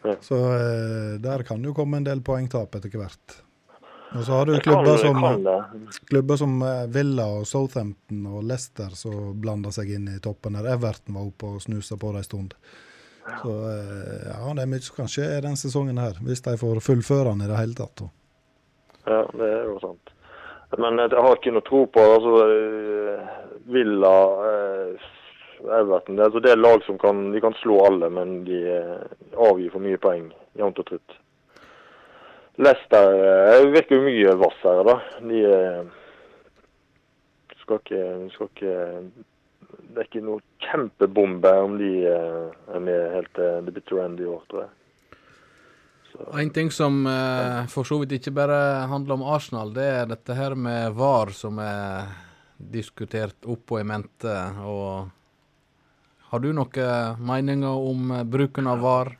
Ja. 0.04 0.14
Så 0.20 0.36
eh, 0.36 1.16
der 1.24 1.42
kan 1.48 1.64
jo 1.64 1.74
komme 1.74 2.00
en 2.00 2.06
del 2.06 2.22
poengtap 2.24 2.76
etter 2.76 2.92
hvert. 2.98 3.38
Og 4.14 4.22
så 4.22 4.32
har 4.32 4.46
du 4.46 4.58
klubber 4.62 4.96
som, 5.00 5.20
klubber 6.06 6.38
som 6.38 6.60
eh, 6.62 6.86
Villa 6.94 7.26
og 7.40 7.46
Southampton 7.50 8.26
og 8.30 8.44
Leicester 8.46 8.92
som 8.94 9.32
blander 9.40 9.74
seg 9.74 9.90
inn 9.96 10.10
i 10.12 10.20
toppen. 10.22 10.58
der 10.60 10.74
Everton 10.76 11.16
var 11.16 11.30
oppe 11.30 11.54
og 11.56 11.62
snusa 11.64 11.98
på 11.98 12.12
det 12.14 12.22
en 12.22 12.28
stund. 12.28 12.54
Så 13.42 13.54
eh, 13.70 14.28
ja, 14.28 14.52
det 14.52 14.62
er 14.62 14.70
mye 14.70 14.84
som 14.84 15.00
kan 15.00 15.10
skje 15.10 15.26
den 15.30 15.46
denne 15.48 15.60
sesongen 15.60 15.98
her, 15.98 16.20
hvis 16.22 16.44
de 16.44 16.56
får 16.60 16.82
fullføre 16.84 17.32
den 17.32 17.46
i 17.46 17.48
det 17.50 17.58
hele 17.58 17.78
tatt. 17.78 18.04
Ja, 19.08 19.24
det 19.32 19.48
er 19.48 19.64
jo 19.70 19.78
sant. 19.82 20.12
Men 20.78 20.98
jeg 20.98 21.14
har 21.14 21.36
ikke 21.36 21.54
noe 21.54 21.66
tro 21.66 21.84
på 21.90 22.04
altså, 22.14 22.36
eh, 22.50 23.34
Villa, 23.72 24.14
eh, 24.50 25.10
Everton. 25.64 26.16
Det 26.16 26.24
altså, 26.24 26.40
det 26.40 26.52
er 26.52 26.60
lag 26.60 26.84
som 26.84 26.98
kan, 26.98 27.30
de 27.32 27.40
kan 27.40 27.54
slå 27.60 27.80
alle, 27.86 28.10
men 28.12 28.40
de 28.44 28.60
eh, 28.76 29.04
avgir 29.36 29.72
for 29.72 29.84
mye 29.84 30.00
poeng 30.00 30.28
jevnt 30.58 30.80
og 30.82 30.88
trutt. 30.90 31.18
Leicester 32.60 33.18
eh, 33.18 33.66
virker 33.74 34.02
mye 34.04 34.34
hvassere, 34.38 34.86
da. 34.86 34.96
De 35.24 35.42
eh, 35.48 35.82
skal 37.64 37.80
ikke, 37.80 38.04
skal 38.34 38.50
ikke 38.52 38.74
Det 39.74 40.00
er 40.00 40.06
ikke 40.08 40.24
noe 40.24 40.42
kjempebombe 40.62 41.50
om 41.64 41.76
de 41.78 41.90
er 42.06 42.80
med 42.82 43.12
helt 43.14 43.30
til 43.36 43.66
the 43.66 43.74
bitter 43.74 44.00
end 44.04 44.22
i 44.22 44.28
år, 44.28 44.42
tror 44.50 44.66
jeg. 44.66 44.72
En 46.38 46.50
ting 46.54 46.70
som 46.70 47.06
eh, 47.10 47.64
for 47.70 47.86
så 47.86 47.98
vidt 48.02 48.14
ikke 48.20 48.34
bare 48.36 48.86
handler 48.90 49.16
om 49.16 49.26
Arsenal, 49.34 49.72
det 49.74 49.86
er 49.86 50.06
dette 50.10 50.36
her 50.38 50.54
med 50.54 50.94
VAR 50.94 51.34
som 51.34 51.58
er 51.58 52.12
diskutert 52.54 53.48
opp 53.50 53.74
og 53.74 53.80
i 53.80 53.86
mente. 53.86 54.34
Og 54.62 55.10
har 56.34 56.42
du 56.42 56.50
noen 56.52 57.20
meninger 57.22 57.84
om 57.90 58.10
eh, 58.10 58.26
bruken 58.26 58.66
av 58.66 58.82
VAR? 58.82 59.14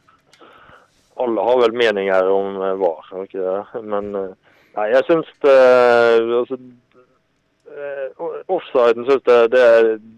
alle 1.16 1.40
har 1.40 1.60
vel 1.60 1.72
meninger 1.72 2.30
om 2.30 2.56
eh, 2.62 2.74
VAR, 2.74 3.10
ikke 3.22 3.42
det? 3.42 3.82
Men 3.92 4.14
eh, 4.18 4.32
Nei, 4.74 4.88
jeg 4.90 5.06
syns 5.06 5.28
det 5.44 5.58
altså, 6.34 6.56
eh, 7.70 8.24
Offsiden 8.50 9.06
syns 9.06 9.28
jeg 9.30 9.52
det, 9.52 9.66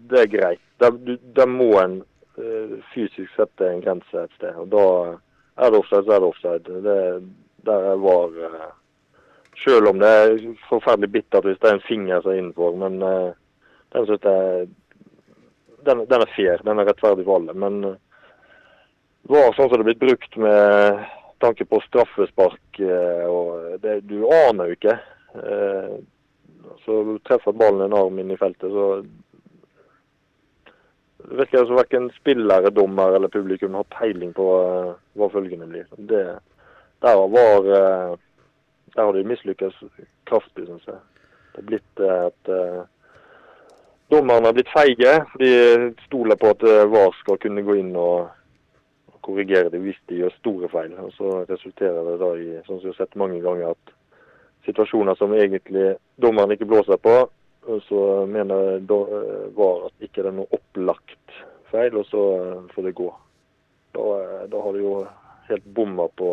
det 0.09 0.23
er 0.23 0.31
greit. 0.31 0.63
Der, 0.81 1.45
må 1.45 1.75
en 1.77 1.99
eh, 2.41 2.79
fysisk 2.95 3.29
sette 3.35 3.69
en 3.69 3.83
grense 3.85 4.23
et 4.23 4.33
sted. 4.39 4.57
Og 4.57 4.71
da 4.73 4.87
er 5.61 5.69
det 5.69 5.83
offside, 5.83 6.07
så 6.07 6.15
er 6.15 6.23
det 6.23 6.31
offside. 6.31 6.81
Det, 6.87 6.97
der 7.69 7.85
er 7.91 8.01
var 8.01 8.41
eh, 8.49 8.73
Selv 9.61 9.89
om 9.89 10.01
det 10.01 10.09
er 10.09 10.33
forferdelig 10.69 11.11
bittert 11.11 11.45
hvis 11.45 11.61
det 11.61 11.69
er 11.69 11.77
en 11.77 11.87
finger 11.87 12.21
som 12.21 12.33
er 12.33 12.41
innenfor, 12.41 12.75
men 12.81 12.97
eh, 13.05 13.37
den 13.93 14.09
syns 14.09 14.25
jeg 14.25 14.67
den, 15.85 16.05
den 16.09 16.21
er 16.21 16.33
fair. 16.35 16.61
Den 16.65 16.79
er 16.79 16.87
rettferdig 16.89 17.25
for 17.27 17.35
alle. 17.39 17.53
Men 17.53 17.83
eh, 17.83 17.97
var 19.29 19.53
sånn 19.55 19.69
som 19.69 19.77
det 19.77 19.83
er 19.83 19.89
blitt 19.91 20.03
brukt 20.05 20.37
med 20.41 21.05
tanke 21.43 21.65
på 21.69 21.81
straffespark. 21.85 22.79
eh, 22.79 23.25
og 23.29 23.79
det, 23.83 24.01
Du 24.09 24.27
aner 24.31 24.71
jo 24.71 24.77
ikke. 24.79 24.99
Eh, 25.35 25.97
Så 26.85 27.19
treffer 27.27 27.51
ballen 27.55 27.81
en 27.81 27.93
arm 27.97 28.19
inn 28.19 28.31
i 28.31 28.37
feltet, 28.37 28.71
så 28.71 29.01
det 31.27 31.35
virker 31.39 31.65
som 31.65 31.75
verken 31.75 32.09
spillere, 32.15 32.69
dommer 32.71 33.15
eller 33.15 33.31
publikum 33.33 33.73
har 33.75 33.87
peiling 33.91 34.31
på 34.35 34.45
hva 35.17 35.29
følgene 35.33 35.67
blir. 35.67 35.87
Det, 35.97 36.21
der 37.03 37.15
var 37.17 37.29
Der 38.95 39.03
har 39.03 39.13
de 39.13 39.23
mislykkes 39.27 39.75
kraftig, 40.25 40.67
syns 40.67 40.87
jeg. 40.87 40.99
Det 41.55 41.63
er 41.63 41.69
blitt 41.71 41.99
et 41.99 42.51
dommerne 44.09 44.45
har 44.45 44.53
blitt 44.53 44.71
feige. 44.71 45.13
De 45.39 45.51
stoler 46.05 46.39
på 46.39 46.51
at 46.53 46.63
eh, 46.63 46.87
VAR 46.91 47.13
skal 47.21 47.39
kunne 47.43 47.63
gå 47.65 47.77
inn 47.81 47.93
og 47.99 48.29
korrigere 49.27 49.71
det 49.73 49.81
hvis 49.83 49.99
de 50.07 50.21
gjør 50.21 50.35
store 50.37 50.69
feil. 50.71 50.95
Og 51.03 51.11
så 51.17 51.43
resulterer 51.49 52.03
det 52.07 52.17
da 52.21 52.31
i, 52.39 52.49
som 52.67 52.79
vi 52.81 52.91
har 52.91 52.99
sett 52.99 53.19
mange 53.19 53.41
ganger, 53.43 53.75
at 53.75 53.95
situasjoner 54.67 55.15
som 55.19 55.35
egentlig 55.35 55.95
dommeren 56.21 56.55
ikke 56.55 56.69
blåser 56.69 56.99
på, 57.03 57.19
så 57.87 58.01
mener 58.31 58.77
eh, 58.77 59.47
VAR 59.57 59.87
at 59.89 60.07
ikke 60.07 60.23
det 60.23 60.31
er 60.31 60.37
noe 60.39 60.55
opplagt 60.55 61.39
feil, 61.71 61.97
og 61.99 62.07
så 62.07 62.27
eh, 62.37 62.67
får 62.75 62.87
det 62.87 62.97
gå. 62.99 63.09
Da, 63.97 64.05
da 64.51 64.61
har 64.61 64.75
de 64.75 64.83
jo 64.83 64.93
helt 65.47 65.67
bomma 65.75 66.07
på 66.19 66.31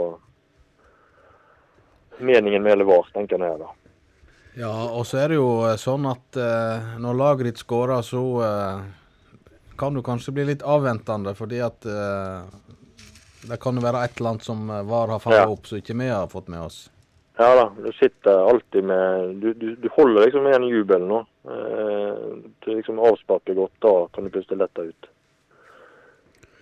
meningen 2.18 2.62
med 2.62 2.77
hele 2.77 2.87
VAR, 2.87 3.11
tenker 3.14 3.43
jeg 3.43 3.59
da. 3.62 3.72
Ja, 4.55 4.71
og 4.95 5.03
så 5.07 5.19
er 5.25 5.33
det 5.33 5.39
jo 5.41 5.49
eh, 5.67 5.75
sånn 5.81 6.07
at 6.07 6.39
eh, 6.39 6.93
når 7.03 7.17
laget 7.19 7.49
ditt 7.49 7.63
skårer, 7.65 8.05
så 8.07 8.23
eh, 8.47 8.85
kan 9.81 9.95
du 9.97 10.03
kanskje 10.07 10.35
bli 10.37 10.45
litt 10.53 10.63
avventende, 10.63 11.33
fordi 11.35 11.59
at 11.65 11.87
eh, 11.91 12.45
det 13.51 13.59
kan 13.61 13.75
jo 13.77 13.83
være 13.85 14.05
et 14.07 14.19
eller 14.21 14.35
annet 14.37 14.47
som 14.47 14.69
eh, 14.71 14.85
VAR 14.87 15.11
har 15.17 15.23
fanget 15.25 15.43
Ja. 15.43 15.49
opp 15.51 15.67
som 15.67 15.81
ikke 15.81 15.97
vi 15.99 16.07
har 16.13 16.31
fått 16.31 16.49
med 16.55 16.63
oss. 16.69 16.85
Ja 17.35 17.49
da, 17.59 17.65
du 17.83 17.91
sitter 17.99 18.45
alltid 18.47 18.85
med 18.87 19.41
Du, 19.43 19.49
du, 19.59 19.73
du 19.75 19.89
holder 19.97 20.29
liksom 20.29 20.47
en 20.47 20.69
jubel 20.71 21.03
nå. 21.03 21.25
Eh, 21.51 22.21
til 22.63 22.79
liksom 22.79 23.01
avsparker 23.03 23.59
godt, 23.59 23.75
da 23.83 23.95
kan 24.15 24.25
du 24.25 24.31
plutselig 24.31 24.61
lettere 24.63 24.93
ut. 24.95 25.11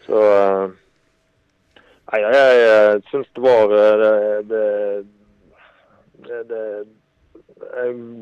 Så 0.07 0.23
eh, 0.31 0.65
Nei, 2.13 2.19
jeg, 2.25 2.57
jeg, 2.61 3.05
syns 3.13 3.29
det 3.37 3.45
var 3.45 3.71
eh, 3.77 3.93
det, 4.01 4.17
det, 4.49 4.65
det, 6.25 6.41
det 6.51 6.65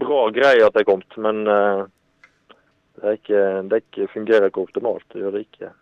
bra 0.01 0.23
greie 0.35 0.65
at 0.67 0.77
det 0.77 0.85
er 0.85 0.89
kommet, 0.89 1.17
men 1.21 1.43
eh, 1.49 1.85
det, 3.01 3.15
ikke, 3.21 3.45
det 3.71 3.83
ikke, 3.85 4.09
fungerer 4.15 4.49
ikke 4.51 4.65
optimalt. 4.67 5.07
Det 5.13 5.23
gjør 5.23 5.37
det 5.37 5.45
ikke. 5.47 5.73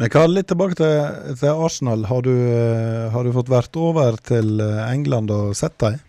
Men 0.00 0.10
Karl, 0.10 0.32
litt 0.34 0.48
tilbake 0.50 0.78
til, 0.78 0.94
til 1.38 1.64
Arsenal. 1.66 2.06
Har 2.10 2.24
du, 2.26 2.32
eh, 2.34 3.10
har 3.14 3.26
du 3.26 3.34
fått 3.34 3.52
vært 3.52 3.78
over 3.78 4.18
til 4.26 4.58
eh, 4.62 4.80
England 4.88 5.30
og 5.34 5.54
sett 5.58 5.76
dem? 5.82 6.00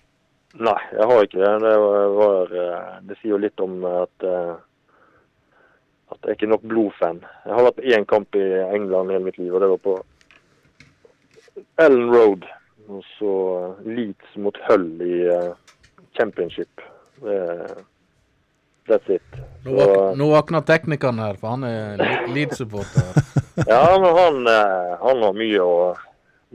Nei, 0.56 0.80
jeg 0.96 1.10
har 1.12 1.28
ikke 1.28 1.42
det. 1.42 1.52
Det, 1.66 1.76
var, 2.16 2.56
eh, 2.64 2.96
det 3.10 3.20
sier 3.20 3.36
jo 3.36 3.44
litt 3.44 3.62
om 3.62 3.84
at 3.90 4.26
eh, 4.26 4.56
at 6.16 6.20
jeg 6.22 6.32
er 6.32 6.38
ikke 6.38 6.52
nok 6.52 6.68
blodfan. 6.70 7.24
Jeg 7.46 7.54
har 7.56 7.66
vært 7.66 7.80
på 7.80 7.88
én 7.96 8.06
kamp 8.10 8.38
i 8.38 8.46
England 8.76 9.12
hele 9.12 9.26
mitt 9.26 9.40
liv, 9.42 9.54
og 9.54 9.64
det 9.64 9.72
var 9.72 9.82
på 9.84 9.96
Ellen 11.82 12.12
Road. 12.14 12.46
Og 12.86 13.02
så 13.16 13.32
eh, 13.58 13.88
Leeds 13.98 14.36
mot 14.38 14.58
Hull 14.68 14.90
i 15.02 15.16
eh, 15.34 15.75
championship. 16.18 16.82
Det, 17.22 17.38
that's 18.90 19.10
it. 19.16 19.38
Nå, 19.66 19.78
Så, 19.80 20.02
nå 20.20 20.28
våkner 20.34 20.62
teknikeren 20.68 21.20
her, 21.24 21.38
for 21.42 21.56
han 21.56 21.64
er 21.68 21.96
Le- 22.02 22.34
Leeds-supporter. 22.36 23.16
ja, 23.72 23.82
men 24.02 24.12
han, 24.20 24.42
eh, 24.52 24.92
han 25.02 25.24
har 25.26 25.34
mye 25.38 25.62
å, 25.64 25.78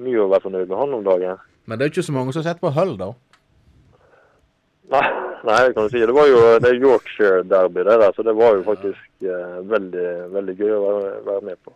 mye 0.05 0.21
å 0.25 0.29
være 0.31 0.47
fornøyd 0.49 0.69
med, 0.71 0.79
han 0.79 0.95
om 1.01 1.07
dagen. 1.07 1.41
Men 1.67 1.79
det 1.79 1.87
er 1.87 1.93
ikke 1.95 2.07
så 2.07 2.15
mange 2.17 2.33
som 2.37 2.45
sett 2.47 2.61
på 2.63 2.71
Hull, 2.77 2.97
da. 3.01 3.11
Nei, 4.95 5.05
nei, 5.47 5.59
det 5.69 5.75
kan 5.77 5.87
du 5.87 5.93
si. 5.93 6.01
Det 6.03 6.15
var 6.17 6.27
jo 6.27 6.39
det 6.63 6.71
er 6.73 6.81
Yorkshire 6.83 7.45
Derby, 7.47 7.85
det 7.87 7.99
der, 8.03 8.15
så 8.17 8.25
det 8.27 8.35
var 8.39 8.57
jo 8.59 8.65
faktisk 8.67 9.27
eh, 9.27 9.59
veldig, 9.71 10.09
veldig 10.35 10.57
gøy 10.59 10.73
å 10.75 10.81
være, 10.87 11.13
være 11.29 11.45
med 11.51 11.61
på. 11.67 11.75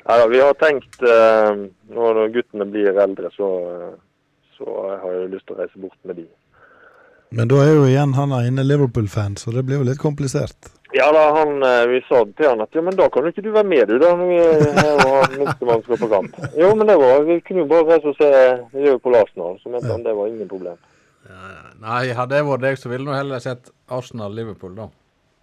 Ja, 0.00 0.24
vi 0.32 0.40
har 0.40 0.54
tenkt 0.58 0.96
eh, 1.04 1.60
Når 1.92 2.18
guttene 2.34 2.64
blir 2.66 2.96
eldre, 2.98 3.28
så, 3.36 3.48
eh, 3.70 3.92
så 4.56 4.66
har 5.02 5.12
jeg 5.14 5.28
lyst 5.36 5.46
til 5.46 5.54
å 5.54 5.60
reise 5.60 5.82
bort 5.82 5.98
med 6.08 6.18
de. 6.22 6.26
Men 7.30 7.50
da 7.50 7.60
er 7.62 7.76
jo 7.76 7.86
igjen 7.86 8.16
han 8.16 8.32
ene 8.34 8.64
Liverpool-fan, 8.66 9.36
så 9.38 9.52
det 9.54 9.62
blir 9.66 9.78
jo 9.78 9.86
litt 9.86 10.00
komplisert. 10.02 10.72
Ja 10.92 11.06
da, 11.14 11.28
han, 11.36 11.62
eh, 11.62 11.84
vi 11.86 12.00
sa 12.08 12.24
til 12.26 12.48
han 12.48 12.62
at 12.64 12.74
ja, 12.74 12.82
men 12.82 12.96
da 12.98 13.06
kan 13.14 13.22
jo 13.22 13.30
ikke 13.30 13.44
du 13.44 13.52
være 13.54 13.68
med, 13.70 13.86
du, 13.86 14.00
da. 14.02 14.10
Når 14.18 14.30
vi 14.32 14.38
har 14.42 15.36
minstemann 15.38 15.84
skal 15.84 16.00
på 16.00 16.08
kamp. 16.10 16.40
Jo, 16.58 16.72
men 16.74 16.90
det 16.90 16.96
var 16.98 17.22
Vi 17.28 17.36
kunne 17.46 17.62
jo 17.62 17.68
bare 17.70 17.86
reise 17.92 18.10
og 18.10 18.16
se 18.18 18.30
Liverpool 18.74 19.18
Arsenal, 19.20 19.60
så 19.62 19.70
mente 19.70 19.92
han 19.92 20.02
det 20.02 20.16
var 20.18 20.32
ingen 20.32 20.50
problem. 20.50 20.80
Nei, 21.80 22.02
hadde 22.16 22.40
jeg 22.40 22.48
vært 22.48 22.64
deg, 22.64 22.78
så 22.80 22.90
ville 22.90 23.06
jeg 23.06 23.22
heller 23.22 23.42
sett 23.44 23.70
Arsenal-Liverpool, 23.94 24.74
da. 24.80 24.88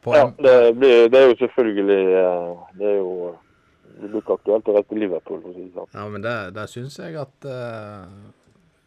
På 0.03 0.15
Ja, 0.15 0.25
det, 0.43 0.55
blir, 0.77 1.07
det 1.11 1.21
er 1.21 1.31
jo 1.31 1.37
selvfølgelig 1.39 2.01
eh, 2.19 2.51
Det 2.77 2.85
er 2.91 2.97
jo 2.99 3.13
Det 3.97 4.09
blir 4.11 4.21
ikke 4.21 4.35
aktuelt 4.37 4.67
å 4.67 4.75
reise 4.75 4.89
til 4.91 5.01
Liverpool, 5.05 5.39
for 5.41 5.49
å 5.49 5.55
si 5.55 5.63
det 5.63 5.71
sånn. 5.73 5.89
Ja, 5.95 6.09
men 6.11 6.25
det, 6.27 6.35
det 6.59 6.67
syns 6.69 6.99
jeg 6.99 7.15
at 7.23 7.47
eh, 7.47 8.03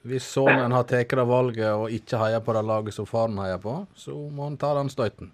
hvis 0.03 0.25
sønnen 0.33 0.73
har 0.73 0.87
tatt 0.89 1.13
det 1.13 1.27
valget 1.29 1.75
og 1.75 1.93
ikke 1.93 2.21
heier 2.23 2.41
på 2.41 2.55
det 2.57 2.65
laget 2.65 2.97
som 2.97 3.07
faren 3.09 3.39
heier 3.39 3.61
på, 3.61 3.83
så 3.95 4.15
må 4.17 4.49
han 4.49 4.57
ta 4.61 4.73
den 4.79 4.89
støyten. 4.93 5.33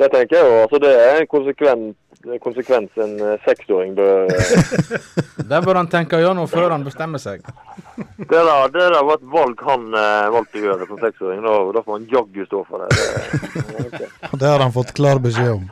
Det 0.00 0.08
tenker 0.12 0.36
jeg 0.38 0.46
jo. 0.48 0.60
Altså, 0.62 0.78
det 0.80 0.90
er 0.96 1.18
en 1.20 1.26
konsekvens, 1.28 1.96
konsekvens 2.40 3.02
en 3.04 3.18
eh, 3.20 3.42
seksåring 3.44 3.92
bør 3.98 4.30
eh, 4.32 4.94
Det 5.50 5.58
bør 5.66 5.76
han 5.76 5.90
tenke 5.92 6.20
gjennom 6.22 6.48
før 6.48 6.72
han 6.72 6.86
bestemmer 6.86 7.20
seg. 7.20 7.44
det, 7.96 8.28
der, 8.30 8.70
det 8.72 8.86
der 8.94 9.04
var 9.04 9.18
et 9.18 9.26
valg 9.34 9.64
han 9.68 9.84
eh, 9.92 10.30
valgte 10.32 10.62
å 10.62 10.64
gjøre 10.64 10.88
som 10.88 11.02
seksåring. 11.04 11.44
Da, 11.44 11.56
da 11.76 11.84
får 11.84 11.98
han 11.98 12.08
jaggu 12.14 12.46
stå 12.48 12.62
for 12.70 12.86
det. 12.86 12.96
det 12.96 13.84
okay. 13.90 14.08
Det 14.40 14.46
har 14.48 14.64
han 14.64 14.72
fått 14.72 14.94
klar 14.96 15.20
beskjed 15.20 15.52
om. 15.58 15.68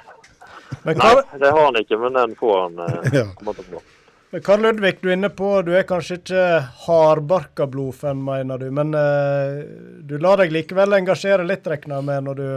Men 0.85 1.01
Nei, 1.01 1.15
det 1.41 1.55
har 1.55 1.65
han 1.65 1.81
ikke, 1.81 1.97
men 2.05 2.21
den 2.21 2.37
får 2.37 2.59
han. 2.67 2.83
Eh, 2.85 3.15
Ja. 3.23 3.31
komme 3.39 3.57
til 3.57 3.65
å 3.65 3.79
få. 3.79 3.87
Men 4.31 4.43
Karl 4.45 4.61
Ludvig, 4.63 4.99
du 5.01 5.09
er 5.09 5.17
inne 5.17 5.31
på 5.33 5.51
du 5.65 5.71
er 5.79 5.87
kanskje 5.89 6.19
ikke 6.21 6.45
hardbarka 6.85 7.67
blodfan, 7.71 8.21
mener 8.25 8.61
du. 8.61 8.67
Men 8.75 8.93
uh, 8.93 9.63
du 10.05 10.19
lar 10.21 10.43
deg 10.43 10.53
likevel 10.53 10.99
engasjere 10.99 11.47
litt, 11.49 11.67
regner 11.67 12.01
jeg 12.03 12.09
med, 12.11 12.27
når 12.27 12.41
du 12.43 12.49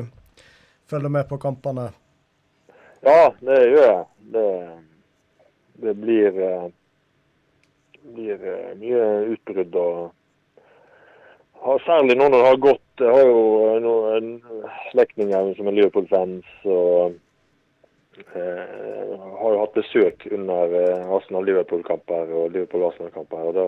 følger 0.91 1.13
med 1.15 1.29
på 1.29 1.39
kampene. 1.39 1.87
Ja, 3.07 3.31
det 3.39 3.59
gjør 3.71 3.87
jeg. 3.87 4.03
Det, 4.35 4.47
det 5.85 5.93
blir, 5.97 6.41
eh, 6.45 6.67
blir 8.15 8.43
eh, 8.51 8.73
mye 8.79 9.05
utbrudd 9.35 9.77
og 9.81 10.01
Særlig 11.85 12.15
nå 12.17 12.25
når 12.25 12.39
det 12.39 12.47
har 12.47 12.55
gått 12.57 13.01
Jeg 13.03 13.11
har 13.13 13.27
jo 13.27 13.41
noen 13.83 14.29
slektninger 14.89 15.51
som 15.53 15.67
er 15.69 15.75
Liverpool-fans. 15.77 16.47
og 16.65 17.19
eh, 18.35 19.15
har 19.41 19.53
jo 19.55 19.59
hatt 19.61 19.73
besøk 19.77 20.27
under 20.31 20.75
eh, 20.79 21.09
Arsenal-Liverpool-kamper 21.17 22.31
og 22.37 22.51
Liverpool-Arsenal-kamper. 22.55 23.37
og 23.49 23.53
da 23.57 23.65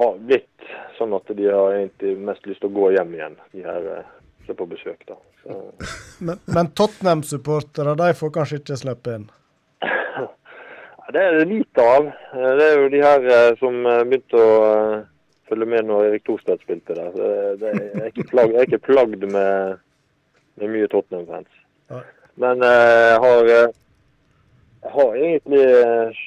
har 0.00 0.16
blitt 0.22 0.70
sånn 0.98 1.14
at 1.16 1.26
de 1.36 1.46
har 1.50 1.74
egentlig 1.74 2.14
mest 2.18 2.46
lyst 2.46 2.60
til 2.62 2.70
å 2.70 2.76
gå 2.78 2.90
hjem 2.94 3.14
igjen, 3.16 3.36
de 3.52 3.64
her 3.66 3.88
eh, 3.96 4.08
som 4.46 4.54
er 4.54 4.58
på 4.60 4.68
besøk. 4.70 5.02
da. 5.08 5.16
Så, 5.42 5.58
Men, 6.26 6.38
men 6.46 6.68
Tottenham-supportere 6.76 7.94
de 7.96 8.10
får 8.14 8.30
kanskje 8.38 8.60
ikke 8.62 8.76
slippe 8.80 9.14
inn? 9.18 9.28
Det 11.10 11.18
er 11.26 11.40
det 11.40 11.46
lite 11.50 11.82
av. 11.82 12.06
Eh, 12.06 12.50
Det 12.60 12.66
er 12.70 12.76
jo 12.84 12.90
de 12.92 13.00
her 13.02 13.56
som 13.58 13.80
begynte 13.82 14.38
å 14.38 14.58
følge 15.50 15.66
med 15.66 15.88
når 15.88 16.04
Erik 16.12 16.22
Thorstvedt 16.28 16.62
spilte 16.62 16.94
der. 16.94 17.08
Så 17.16 17.30
det- 17.58 17.72
Jeg 17.80 18.02
er 18.04 18.12
ikke 18.12 18.28
plagd, 18.30 18.52
jeg 18.54 18.60
er 18.60 18.68
ikke 18.68 18.84
plagd 18.92 19.24
med, 19.32 19.80
med 20.60 20.70
mye 20.76 20.86
Tottenham-fans. 20.92 21.50
Men 22.34 22.62
eh, 22.62 23.06
jeg 23.10 23.18
har, 23.24 23.48
eh, 23.54 23.72
jeg 24.82 24.92
har 24.96 25.14
egentlig 25.14 25.64
eh, 25.64 26.20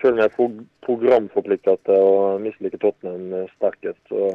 Selv 0.00 0.12
om 0.12 0.18
jeg 0.20 0.28
er 0.28 0.56
programforpliktet 0.84 1.84
til 1.88 2.08
å 2.08 2.16
mislike 2.42 2.76
Tottenham 2.76 3.46
sterkest, 3.54 4.02
så, 4.10 4.26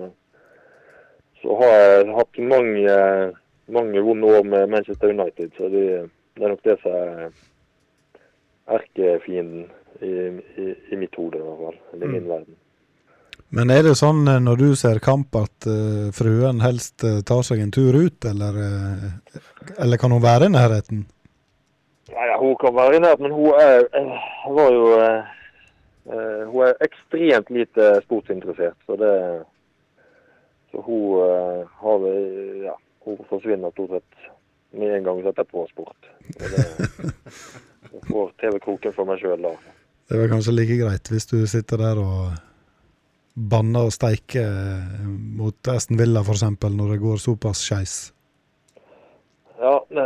så 1.43 1.57
har 1.59 1.75
jeg 1.75 2.15
hatt 2.17 2.39
mange, 2.41 2.95
mange 3.69 4.01
vonde 4.07 4.31
år 4.39 4.47
med 4.49 4.73
Manchester 4.73 5.13
United. 5.13 5.51
Så 5.53 5.69
de, 5.69 5.83
det 6.33 6.41
er 6.41 6.55
nok 6.55 6.65
det 6.65 6.79
som 6.81 6.97
er 6.97 7.29
erkefienden 8.79 9.67
i, 10.01 10.15
i, 10.57 10.73
i 10.73 10.99
mitt 11.03 11.21
hode, 11.21 11.37
i 11.37 11.45
hvert 11.45 11.61
fall. 11.67 11.77
Eller 11.93 12.09
i 12.09 12.15
min 12.15 12.31
verden. 12.33 12.57
Men 13.49 13.71
er 13.71 13.85
det 13.85 13.95
sånn 13.95 14.25
eh, 14.27 14.41
når 14.43 14.59
du 14.59 14.69
ser 14.75 14.99
kamp 15.03 15.35
at 15.39 15.67
uh, 15.71 16.09
fruen 16.15 16.59
helst 16.59 17.03
eh, 17.07 17.21
tar 17.27 17.45
seg 17.47 17.61
en 17.63 17.71
tur 17.71 17.95
ut, 17.95 18.25
eller, 18.27 18.57
uh, 18.59 19.37
eller 19.79 20.01
kan 20.01 20.11
hun 20.11 20.23
være 20.23 20.49
i 20.49 20.53
nærheten? 20.55 21.05
Ja, 22.11 22.25
ja, 22.33 22.35
hun 22.41 22.57
kan 22.59 22.75
være 22.75 22.97
i 22.97 23.03
nærheten, 23.03 23.27
men 23.27 23.37
hun 23.37 23.55
er, 23.61 23.87
var 24.51 24.75
jo 24.75 24.89
uh, 24.99 25.33
Hun 26.07 26.61
er 26.63 26.77
ekstremt 26.85 27.49
lite 27.51 27.87
sportsinteressert, 28.05 28.77
så 28.87 28.95
det 28.95 29.15
Så 30.71 30.79
hun 30.83 31.19
har 31.81 32.05
Ja, 32.63 32.75
hun 33.03 33.17
forsvinner 33.29 33.71
stort 33.71 33.91
sett 33.91 34.29
med 34.71 34.95
en 34.95 35.03
gang 35.03 35.19
hun 35.19 35.27
setter 35.27 35.43
på 35.43 35.65
sport. 35.71 36.07
Det, 36.39 36.63
hun 37.91 38.01
får 38.07 38.31
TV-kroken 38.39 38.95
for 38.95 39.07
meg 39.07 39.19
sjøl 39.19 39.43
da. 39.43 39.51
Det 40.07 40.15
er 40.15 40.23
vel 40.23 40.31
kanskje 40.31 40.55
like 40.55 40.79
greit 40.79 41.11
hvis 41.11 41.27
du 41.27 41.37
sitter 41.47 41.83
der 41.83 41.99
og 41.99 42.35
banner 43.37 43.87
og 43.87 43.93
steiker 43.93 44.47
eh, 44.49 45.07
mot 45.37 45.69
Aston 45.69 45.99
Villa 45.99 46.23
f.eks. 46.25 46.43
når 46.65 46.93
det 46.95 47.01
går 47.03 47.21
såpass 47.21 47.61
skeis. 47.67 47.95
Ja, 49.57 49.77
det 49.89 50.05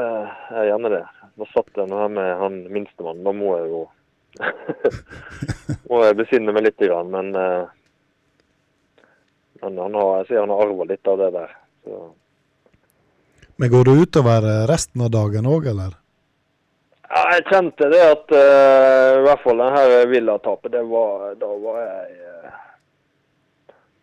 er 0.52 0.68
gjerne 0.68 0.92
det. 0.92 1.04
Nå 1.40 1.48
satt 1.52 1.80
jeg 1.80 1.92
her 1.92 2.12
med 2.12 2.32
han 2.40 2.58
minstemann. 2.72 3.24
Da 3.24 3.34
må 3.36 3.56
jeg 3.60 3.72
jo 3.72 3.82
må 5.92 6.04
jeg 6.06 6.18
besinne 6.22 6.54
meg 6.56 6.64
litt, 6.70 6.80
grann, 6.80 7.10
men, 7.12 7.32
eh, 7.36 9.08
men 9.64 9.80
han 9.80 9.96
har, 10.00 10.12
jeg 10.22 10.30
ser 10.30 10.44
han 10.44 10.54
har 10.54 10.64
arva 10.68 10.88
litt 10.88 11.12
av 11.12 11.20
det 11.20 11.32
der. 11.36 11.56
Så. 11.84 12.04
Men 13.60 13.74
går 13.74 13.90
det 13.90 13.98
utover 14.06 14.48
resten 14.72 15.04
av 15.04 15.12
dagen 15.14 15.50
òg, 15.52 15.68
eller? 15.72 15.98
Ja, 17.12 17.26
jeg 17.36 17.48
kjente 17.50 17.90
det 17.92 18.00
at 18.08 18.32
uh, 18.32 19.20
i 19.20 19.24
hvert 19.26 19.44
fall 19.44 19.60
det 19.60 19.72
her 19.76 20.06
Villa-tapet, 20.08 20.72
det 20.72 20.84
var 20.88 21.34
Da 21.36 21.50
var 21.60 21.82
jeg 21.82 22.31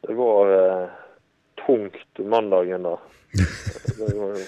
Det 0.08 0.14
var 0.14 0.52
eh, 0.82 0.88
tungt 1.66 2.18
mandagen 2.18 2.82
da. 2.82 2.98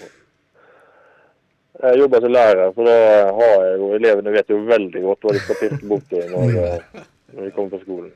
Jeg 1.80 1.98
jobber 1.98 2.20
som 2.20 2.32
lærer, 2.32 2.72
så 2.74 2.84
da 2.84 2.94
har 3.36 3.52
jeg 3.64 3.76
jo 3.80 3.90
elevene 3.96 4.32
vet 4.34 4.50
jo 4.52 4.56
veldig 4.68 5.02
godt 5.04 5.22
hva 5.24 5.34
de 5.36 5.42
skal 5.44 5.58
pirke 5.60 5.86
borti 5.88 6.22
når, 6.32 6.56
eh, 6.60 7.04
når 7.32 7.46
de 7.46 7.52
kommer 7.56 7.70
på 7.76 7.80
skolen. 7.84 8.10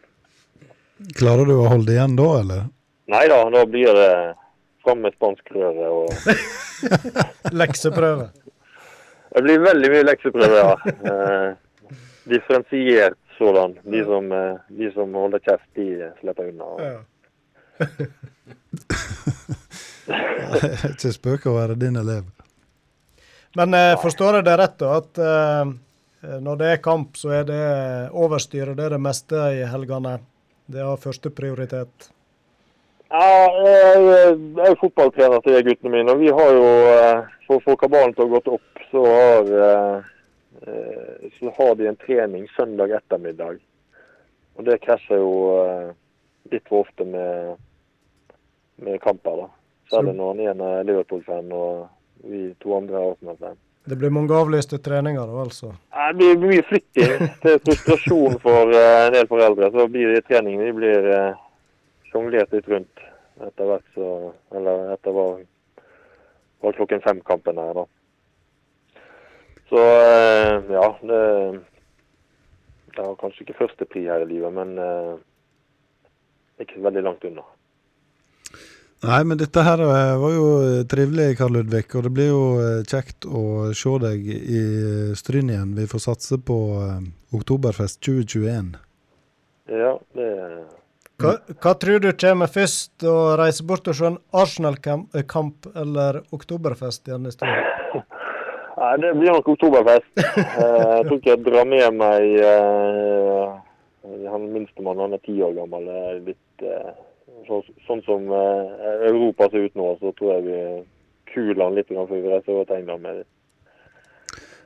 Klarer 1.20 1.48
du 1.48 1.54
å 1.56 1.68
holde 1.68 1.88
det 1.90 1.98
igjen 1.98 2.16
da, 2.18 2.28
eller? 2.40 2.66
Nei 3.12 3.22
da, 3.28 3.38
da 3.52 3.64
blir 3.68 3.92
det 4.00 4.10
fram 4.84 5.04
med 5.04 5.16
spanskrøret 5.16 5.84
og 5.84 6.08
Lekseprøve. 7.60 8.26
Det 9.36 9.46
blir 9.46 9.64
veldig 9.68 9.92
mye 9.94 10.08
lekseprøve, 10.10 10.60
ja. 10.60 10.74
Eh, 11.12 11.48
differensiert 12.32 13.20
sådan. 13.38 13.76
De 13.84 14.04
som, 14.08 14.32
eh, 14.32 14.60
de 14.80 14.92
som 14.96 15.20
holder 15.20 15.44
kjeft, 15.44 15.68
de 15.76 16.12
slipper 16.20 16.52
unna. 16.52 16.76
Er 16.80 17.02
ikke 20.92 21.12
spøk 21.14 21.46
å 21.50 21.56
være 21.58 21.74
din 21.80 21.96
elev. 22.00 22.24
Men 23.58 23.68
eh, 23.74 24.00
forstår 24.02 24.32
jeg 24.40 24.46
det 24.48 24.56
rett, 24.58 24.78
da? 24.82 24.88
At 24.98 25.12
eh, 25.22 25.64
når 26.42 26.54
det 26.60 26.68
er 26.72 26.84
kamp, 26.84 27.10
så 27.20 27.28
er 27.40 27.44
det 27.48 27.64
overstyret 28.10 28.76
det 28.78 28.84
er 28.88 28.94
det 28.96 29.02
meste 29.02 29.36
i 29.58 29.60
helgene? 29.70 30.14
Det 30.66 30.82
har 30.82 31.00
første 31.00 31.30
prioritet? 31.30 32.10
Ja, 33.12 33.50
jeg 33.62 34.38
jeg 34.56 34.70
er 34.70 34.78
fotballtrener 34.80 35.40
til 35.44 35.60
guttene 35.66 35.92
mine, 35.92 36.14
og 36.14 36.22
vi 36.22 36.30
har 36.34 36.50
jo, 36.56 36.68
eh, 36.94 37.18
for 37.46 37.60
å 37.60 37.64
få 37.66 37.76
kabalen 37.78 38.14
til 38.16 38.24
å 38.24 38.32
gå 38.32 38.38
opp, 38.56 38.70
så 38.90 39.00
har, 39.06 39.42
eh, 39.66 39.98
eh, 40.66 41.28
så 41.38 41.52
har 41.58 41.72
de 41.74 41.88
en 41.88 42.00
trening 42.06 42.48
søndag 42.56 42.96
ettermiddag. 42.96 43.60
Og 44.56 44.64
det 44.64 44.82
krasjer 44.82 45.20
jo 45.20 45.34
eh, 45.60 45.92
litt 46.50 46.66
for 46.68 46.84
ofte 46.84 47.04
med, 47.04 47.56
med 48.82 49.00
kamper, 49.02 49.44
da. 49.44 49.50
Særlig 49.92 50.14
når 50.16 50.32
han 50.32 50.42
ene 50.48 50.70
er 50.78 50.88
Liverpool-fan 50.88 51.52
og 51.52 51.86
vi 52.24 52.46
to 52.62 52.76
andre 52.76 53.00
er 53.00 53.12
Arsenal-fan. 53.12 53.56
Det 53.84 53.98
blir 54.00 54.12
mange 54.16 54.32
avlyste 54.32 54.78
treninger, 54.80 55.26
da, 55.28 55.42
altså? 55.42 55.74
Det 55.92 56.36
blir 56.40 56.54
mye 56.54 56.62
flytting 56.64 57.26
til 57.42 57.58
frustrasjon 57.66 58.38
for 58.40 58.72
eh, 58.72 59.00
en 59.06 59.12
del 59.12 59.26
foreldre. 59.28 59.68
Så 59.74 59.84
blir 59.92 60.14
de 60.14 60.22
treningene 60.24 60.70
de 60.70 60.76
blir 60.78 61.08
eh, 61.12 61.42
sjonglert 62.08 62.54
litt 62.56 62.70
rundt 62.72 63.04
etter 63.44 63.68
hvert. 63.68 63.84
Så, 63.92 64.08
eller 64.56 64.94
etter 64.94 65.12
hva, 65.12 65.26
hva 66.64 66.72
klokken 66.78 67.04
fem-kampen 67.04 67.60
er, 67.60 67.82
da. 67.82 67.84
Så 69.68 69.84
eh, 69.84 70.72
ja, 70.72 70.88
det, 71.04 71.20
det 72.96 73.04
er 73.04 73.20
kanskje 73.20 73.44
ikke 73.44 73.60
førstepri 73.60 74.06
her 74.08 74.24
i 74.24 74.30
livet, 74.32 74.56
men 74.56 74.78
eh, 74.80 75.12
ikke 76.64 76.86
veldig 76.88 77.04
langt 77.04 77.28
unna. 77.28 77.44
Nei, 79.04 79.20
men 79.28 79.36
dette 79.40 79.62
her 79.66 79.80
eh, 79.84 80.14
var 80.20 80.32
jo 80.32 80.46
eh, 80.64 80.84
trivelig, 80.88 81.34
Karl 81.38 81.58
Ludvig. 81.58 81.84
Og 81.98 82.06
det 82.06 82.12
blir 82.16 82.30
jo 82.30 82.44
eh, 82.62 82.80
kjekt 82.88 83.26
å 83.28 83.42
se 83.76 83.92
deg 84.00 84.24
i 84.30 84.62
Stryn 85.18 85.52
igjen. 85.52 85.74
Vi 85.76 85.88
får 85.90 86.04
satse 86.06 86.38
på 86.40 86.56
Oktoberfest 87.34 88.00
2021. 88.06 88.72
Ja, 89.72 89.92
det 90.16 90.30
Hva, 91.20 91.36
hva 91.62 91.72
tror 91.80 92.00
du 92.02 92.10
kommer 92.20 92.50
først, 92.52 93.04
å 93.06 93.36
reise 93.40 93.64
bort 93.66 93.86
og 93.88 93.96
se 93.96 94.08
en 94.08 94.18
Arsenal-kamp 94.34 95.68
eller 95.74 96.22
Oktoberfest 96.34 97.08
igjen 97.08 97.28
i 97.28 97.34
Stryn? 97.34 97.70
Nei, 98.84 98.94
det 99.00 99.14
blir 99.16 99.32
nok 99.32 99.52
Oktoberfest. 99.54 100.10
Eh, 100.54 100.90
jeg 100.98 101.06
tror 101.06 101.18
ikke 101.18 101.32
jeg 101.32 101.42
drar 101.46 101.64
med 101.66 101.96
meg 101.98 102.36
eh, 102.38 104.26
Han 104.30 104.44
minstemann, 104.52 105.00
han 105.02 105.16
er 105.16 105.22
ti 105.24 105.34
år 105.42 105.54
gammel. 105.56 105.88
Litt 106.24 106.62
så, 107.46 107.60
Sånn 107.86 108.02
som 108.06 108.28
eh, 108.32 108.64
Europa 109.10 109.48
ser 109.50 109.68
ut 109.68 109.74
nå, 109.78 109.86
så 110.00 110.12
tror 110.18 110.34
jeg 110.34 110.44
vi 110.48 110.58
kuler 111.34 111.64
han 111.64 111.74
litt 111.78 111.90
før 111.90 112.10
vi 112.10 112.22
reiser 112.28 112.52
over 112.54 112.64
til 112.68 112.76
England 112.82 113.02
med 113.02 113.12
det. 113.20 113.26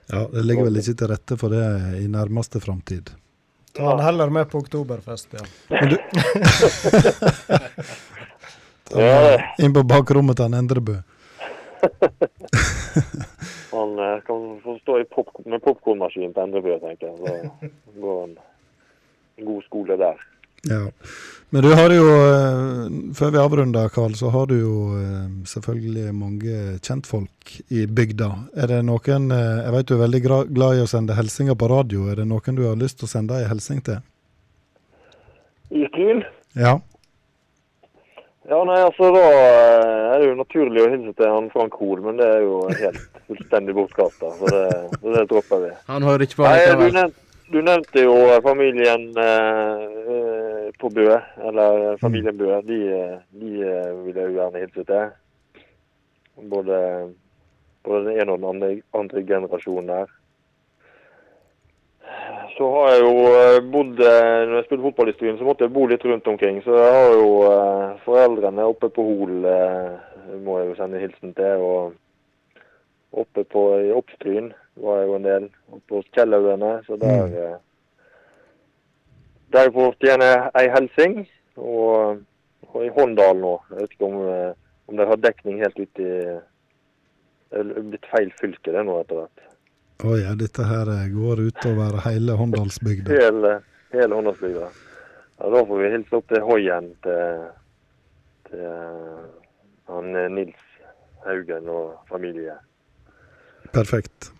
Ja, 0.08 0.20
Det 0.32 0.44
ligger 0.44 0.68
vel 0.68 0.80
ikke 0.80 0.96
til 1.02 1.10
rette 1.12 1.36
for 1.40 1.48
det 1.52 1.64
i 2.00 2.06
nærmeste 2.08 2.60
framtid. 2.64 3.12
Ta 3.76 3.90
han 3.90 4.00
heller 4.02 4.30
med 4.32 4.48
på 4.50 4.58
Oktoberfest, 4.62 5.28
ja. 5.36 5.44
Men 5.68 5.88
du 5.92 5.96
Ta 8.88 9.04
han 9.04 9.64
Inn 9.64 9.74
på 9.76 9.82
bakrommet 9.84 10.36
til 10.38 10.48
han 10.48 10.56
Endrebø. 10.62 10.96
Han 13.70 13.98
eh, 13.98 14.20
kan 14.26 14.60
få 14.64 14.78
stå 14.78 15.00
i 15.00 15.04
pop 15.04 15.28
med 15.46 15.62
popkornmaskin 15.62 16.32
på 16.34 16.40
Endrebø, 16.40 16.78
tenker 16.82 17.06
jeg. 17.06 17.50
Så 17.60 18.00
går 18.00 18.20
han 18.20 18.32
en 19.38 19.44
god 19.46 19.62
skole 19.68 19.96
der. 20.00 20.24
Ja. 20.66 20.88
Men 21.50 21.62
du 21.62 21.70
har 21.72 21.92
jo, 21.94 22.04
eh, 22.04 22.88
før 23.16 23.30
vi 23.32 23.38
avrunder, 23.40 23.88
Karl, 23.88 24.12
så 24.18 24.28
har 24.34 24.50
du 24.50 24.58
jo 24.58 24.74
eh, 24.98 25.30
selvfølgelig 25.48 26.10
mange 26.12 26.56
kjentfolk 26.84 27.54
i 27.72 27.86
bygda. 27.86 28.28
Er 28.52 28.68
det 28.68 28.82
noen 28.84 29.30
eh, 29.32 29.62
Jeg 29.64 29.72
vet 29.72 29.88
du 29.88 29.94
er 29.96 30.02
veldig 30.02 30.20
glad 30.52 30.76
i 30.76 30.82
å 30.84 30.90
sende 30.90 31.16
hilsener 31.16 31.56
på 31.56 31.70
radio. 31.72 32.10
Er 32.12 32.20
det 32.20 32.28
noen 32.28 32.58
du 32.58 32.66
har 32.66 32.76
lyst 32.76 33.00
til 33.00 33.08
å 33.08 33.12
sende 33.14 33.38
ei 33.40 33.48
hilsing 33.48 33.80
til? 33.86 34.02
I 35.72 35.88
Stryn? 35.88 36.20
Ja. 36.52 36.76
Ja, 38.48 38.58
nei, 38.64 38.76
altså 38.80 39.08
da 39.12 39.24
er 39.28 40.20
det 40.20 40.28
jo 40.28 40.36
naturlig 40.36 40.84
å 40.84 40.90
hilse 40.92 41.14
til 41.16 41.32
han 41.32 41.48
Frank 41.52 41.74
Hoel, 41.80 42.04
men 42.04 42.20
det 42.20 42.28
er 42.28 42.44
jo 42.44 42.60
helt 42.68 43.00
fullstendig 43.30 43.76
bortkasta. 43.76 44.34
Så 44.36 44.52
det, 44.52 44.68
så 45.00 45.16
det 45.16 45.24
dropper 45.32 45.64
vi. 45.64 45.72
Han 45.88 46.04
hører 46.08 46.28
ikke 46.28 46.42
på 46.42 46.48
Nei, 46.48 46.60
du, 46.76 46.86
nevnte, 46.92 47.42
du 47.52 47.58
nevnte 47.64 48.04
jo 48.04 48.16
familien 48.44 49.10
eh, 49.16 49.97
på 50.78 50.90
Bø, 50.94 51.08
eller 51.48 51.92
eh, 51.92 51.98
familien 52.00 52.38
Bø. 52.38 52.52
De, 52.66 52.78
de 53.40 53.50
eh, 53.62 53.90
vil 54.04 54.20
jeg 54.20 54.30
jo 54.30 54.36
gjerne 54.36 54.62
hilse 54.62 54.84
til. 54.88 55.10
Både, 56.50 56.78
både 57.84 58.04
den 58.06 58.20
ene 58.20 58.32
og 58.32 58.38
den 58.38 58.48
andre, 58.52 58.70
andre 58.94 59.24
generasjonen 59.26 59.90
der. 59.90 60.14
Så 62.56 62.68
har 62.74 62.92
jeg 62.94 63.02
jo 63.04 63.14
eh, 63.38 63.60
bodd 63.72 64.00
eh, 64.00 64.44
Når 64.48 64.54
jeg 64.56 64.66
spilte 64.66 64.86
fotball 64.86 65.10
i 65.12 65.16
Stryn, 65.16 65.38
så 65.38 65.46
måtte 65.46 65.66
jeg 65.66 65.74
bo 65.74 65.86
litt 65.86 66.04
rundt 66.06 66.30
omkring. 66.30 66.62
Så 66.64 66.78
jeg 66.78 66.94
har 66.98 67.16
jo 67.18 67.32
foreldrene 68.06 68.70
oppe 68.70 68.90
på 68.94 69.04
Hol 69.10 69.40
må 70.44 70.58
jeg 70.58 70.70
jo 70.70 70.76
sende 70.78 71.02
hilsen 71.02 71.34
til. 71.36 71.64
Og 71.64 73.22
oppe 73.22 73.44
på 73.44 73.64
i 73.80 73.92
Oppstryn 73.94 74.52
var 74.82 75.00
jeg 75.00 75.08
jo 75.08 75.16
en 75.16 75.26
del. 75.26 75.48
Oppe 75.72 75.98
hos 75.98 76.12
Kjellaugene. 76.16 76.72
Så 76.86 76.98
der 77.00 77.24
eh, 77.26 77.56
Der 79.52 79.70
fortjener 79.72 80.32
jeg 80.32 80.50
ei 80.60 80.70
hilsing. 80.74 81.18
Og, 81.58 82.22
og 82.68 82.84
i 82.84 82.90
Håndal 82.94 83.40
nå. 83.42 83.54
Jeg 83.70 83.82
vet 83.82 83.96
ikke 83.96 84.08
om, 84.08 84.18
eh, 84.28 84.52
om 84.88 85.00
de 85.00 85.06
har 85.10 85.20
dekning 85.24 85.62
helt 85.64 85.78
ut 85.78 86.02
i 86.04 86.12
Det 87.48 87.62
er 87.64 87.86
blitt 87.88 88.06
feil 88.10 88.28
fylke 88.36 88.74
det 88.74 88.82
nå 88.84 88.98
etter 89.00 89.22
hvert. 89.22 89.44
Å 90.04 90.18
ja, 90.20 90.34
dette 90.38 90.66
her 90.68 90.90
eh, 90.92 91.06
går 91.14 91.46
utover 91.48 91.96
hele 92.04 92.36
Håndalsbygda. 92.38 93.08
Hele, 93.08 93.54
hele 93.94 94.18
Håndalsbygda. 94.20 94.68
Ja, 95.38 95.50
da 95.54 95.62
får 95.70 95.80
vi 95.80 95.92
hilse 95.94 96.20
opp 96.20 96.28
til 96.28 96.44
Hoien 96.44 96.92
til, 97.06 97.46
til 98.50 98.66
eh, 98.68 99.24
han 99.88 100.12
Nils 100.34 100.68
Haugen 101.24 101.72
og 101.72 101.96
familie. 102.10 102.58
Perfekt. 103.72 104.30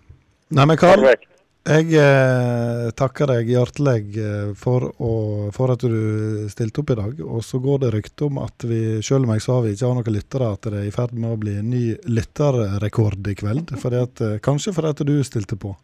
Nei, 0.55 0.65
men 0.69 0.79
Karl, 0.81 1.03
Perfekt. 1.03 1.38
Jeg 1.69 1.91
eh, 2.01 2.87
takker 2.97 3.29
deg 3.29 3.51
hjertelig 3.53 4.17
eh, 4.17 4.53
for, 4.57 4.87
å, 5.05 5.13
for 5.53 5.75
at 5.75 5.83
du 5.85 6.47
stilte 6.49 6.81
opp 6.81 6.93
i 6.95 6.97
dag. 6.97 7.21
Og 7.27 7.43
så 7.45 7.61
går 7.61 7.83
det 7.83 7.91
rykte 7.93 8.25
om 8.31 8.41
at 8.41 8.65
vi, 8.65 9.03
selv 9.05 9.29
om 9.29 9.35
jeg 9.35 9.45
sa 9.45 9.59
vi 9.65 9.75
ikke 9.75 9.91
har 9.91 9.99
noen 9.99 10.15
lyttere, 10.15 10.49
at 10.49 10.65
det 10.65 10.81
er 10.81 10.89
i 10.89 10.95
ferd 10.95 11.13
med 11.13 11.35
å 11.35 11.41
bli 11.43 11.59
en 11.61 11.69
ny 11.69 11.85
lytterrekord 12.09 13.29
i 13.29 13.37
kveld. 13.37 13.75
Fordi 13.83 14.01
at, 14.01 14.25
eh, 14.25 14.41
kanskje 14.45 14.73
fordi 14.79 14.95
at 14.95 15.05
du 15.11 15.15
stilte 15.29 15.61
på. 15.61 15.75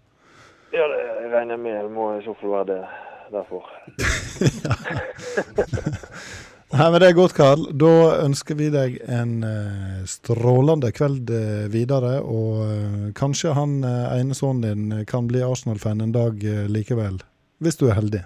Ja, 0.73 0.89
det 0.89 1.29
regner 1.35 1.59
jeg 1.59 1.65
med. 1.67 1.79
Det 1.85 1.93
må 1.93 2.09
i 2.17 2.25
så 2.25 2.33
fall 2.41 2.57
være 2.57 2.67
det 2.73 2.81
derfor. 3.37 3.63
Nei, 6.75 6.87
men 6.91 6.99
Det 6.99 7.07
er 7.07 7.15
godt, 7.15 7.35
Karl. 7.37 7.61
Da 7.79 7.91
ønsker 8.25 8.57
vi 8.59 8.67
deg 8.73 8.97
en 9.07 9.45
eh, 9.47 10.01
strålende 10.11 10.89
kveld 10.91 11.31
eh, 11.31 11.69
videre. 11.71 12.17
Og 12.27 12.65
eh, 12.67 13.05
kanskje 13.15 13.53
han 13.55 13.77
ene 13.87 14.35
sønnen 14.35 14.65
din 14.91 15.05
kan 15.07 15.29
bli 15.31 15.45
Arsenal-fan 15.47 16.03
en 16.03 16.15
dag 16.17 16.43
likevel. 16.75 17.21
Hvis 17.63 17.79
du 17.79 17.87
er 17.87 17.95
heldig. 18.01 18.25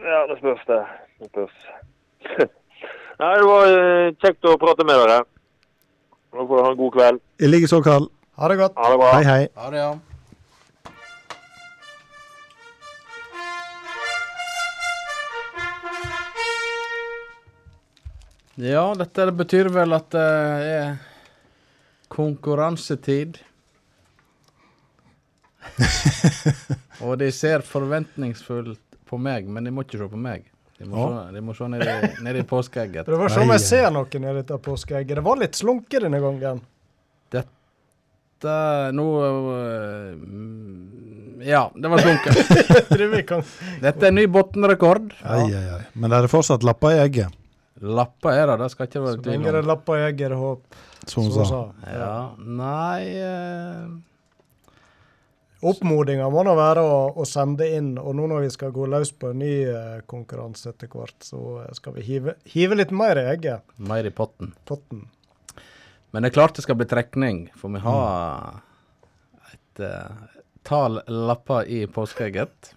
Ja, 0.00 0.22
det 0.30 0.38
spørs 0.40 0.64
det. 0.70 0.80
Det 1.20 1.28
spørs. 1.34 1.58
Nei, 3.20 3.34
det 3.36 3.48
var 3.50 3.76
kjekt 4.24 4.48
å 4.48 4.56
prate 4.56 4.86
med 4.88 5.02
dere. 5.02 5.20
Nå 6.32 6.46
får 6.46 6.54
du 6.56 6.64
ha 6.64 6.70
en 6.72 6.80
god 6.80 6.96
kveld. 6.96 7.24
I 7.44 7.50
likeså, 7.50 7.84
Karl. 7.84 8.08
Ha 8.40 8.48
det 8.48 8.62
godt. 8.62 8.80
Ha 8.80 8.94
det 8.94 9.02
bra. 9.04 9.12
Hei, 9.18 9.26
hei. 9.28 9.42
Ha 9.60 9.74
det, 9.74 9.84
ja. 9.84 10.09
Ja, 18.58 18.94
dette 18.98 19.30
betyr 19.32 19.68
vel 19.72 19.92
at 19.96 20.10
det 20.14 20.24
er 20.74 20.96
konkurransetid. 22.10 23.38
Og 27.04 27.18
de 27.20 27.30
ser 27.32 27.62
forventningsfullt 27.64 28.80
på 29.10 29.18
meg, 29.20 29.46
men 29.50 29.64
de 29.66 29.72
må 29.74 29.84
ikke 29.86 30.00
se 30.00 30.08
på 30.10 30.18
meg. 30.20 30.44
De 30.80 30.88
må, 30.88 30.96
Ja. 30.96 31.26
se, 31.28 31.34
de 31.36 31.40
må 31.44 31.54
se 31.56 31.68
ned 31.68 31.82
i, 31.84 32.10
ned 32.24 32.36
i 32.40 32.44
påskeegget. 32.48 33.06
Det 33.06 33.18
var 33.20 33.32
som 33.32 33.50
jeg 33.52 33.60
ser 33.60 33.90
noe 33.92 34.20
nedi 34.24 34.40
i 34.40 34.60
påskeegget. 34.64 35.18
Det 35.20 35.24
var 35.26 35.36
litt 35.40 35.58
slunke 35.58 36.00
denne 36.00 36.20
gangen. 36.22 36.62
Dette 37.30 38.54
Nå 38.96 39.04
mm, 40.16 41.42
Ja, 41.44 41.66
det 41.76 41.90
var 41.92 42.00
slunke. 42.00 42.32
Dette 43.84 44.06
er 44.08 44.14
ny 44.16 44.24
bunnrekord. 44.32 45.12
Ai. 45.20 45.44
Men 45.92 46.08
det 46.08 46.22
er 46.22 46.30
fortsatt 46.32 46.64
lapper 46.64 46.96
i 46.96 47.02
egget, 47.04 47.36
Lapper 47.80 48.36
er 48.36 48.46
det, 48.50 48.58
det 48.60 48.70
skal 48.74 48.88
ikke 48.90 49.02
være 49.06 49.16
Så 49.16 49.22
tvil 49.24 49.32
lenge 49.32 49.52
det 49.54 49.60
er 49.62 49.66
lapper 49.70 50.02
er 50.04 50.12
det 50.12 50.36
håp. 50.36 50.78
som 51.06 51.24
hun 51.24 51.32
Så 51.32 51.46
sa. 51.48 51.60
Ja, 51.88 52.14
nei 52.44 53.04
eh, 53.16 53.90
Oppmodinga 55.60 56.28
må 56.32 56.40
nå 56.44 56.54
være 56.56 56.80
å, 56.80 57.00
å 57.20 57.24
sende 57.28 57.66
inn, 57.68 57.92
og 58.00 58.14
nå 58.16 58.28
når 58.30 58.46
vi 58.46 58.52
skal 58.54 58.72
gå 58.72 58.86
løs 58.88 59.10
på 59.12 59.32
en 59.34 59.42
ny 59.42 59.52
eh, 59.68 59.98
konkurranse 60.08 60.72
etter 60.72 60.88
hvert, 60.88 61.18
så 61.24 61.40
eh, 61.60 61.72
skal 61.76 61.98
vi 61.98 62.04
hive, 62.06 62.36
hive 62.48 62.78
litt 62.80 62.94
mer 62.96 63.20
i 63.20 63.26
egget. 63.34 63.66
Mer 63.76 64.08
i 64.08 64.12
potten. 64.12 64.54
Potten. 64.68 65.04
Men 66.10 66.24
det 66.24 66.30
er 66.30 66.36
klart 66.38 66.56
det 66.56 66.64
skal 66.64 66.78
bli 66.80 66.88
trekning, 66.88 67.42
for 67.60 67.76
vi 67.76 67.82
har 67.84 68.62
et 69.52 69.82
uh, 69.84 70.40
tall 70.66 71.02
lapper 71.06 71.68
i 71.68 71.84
påskeegget. 71.92 72.72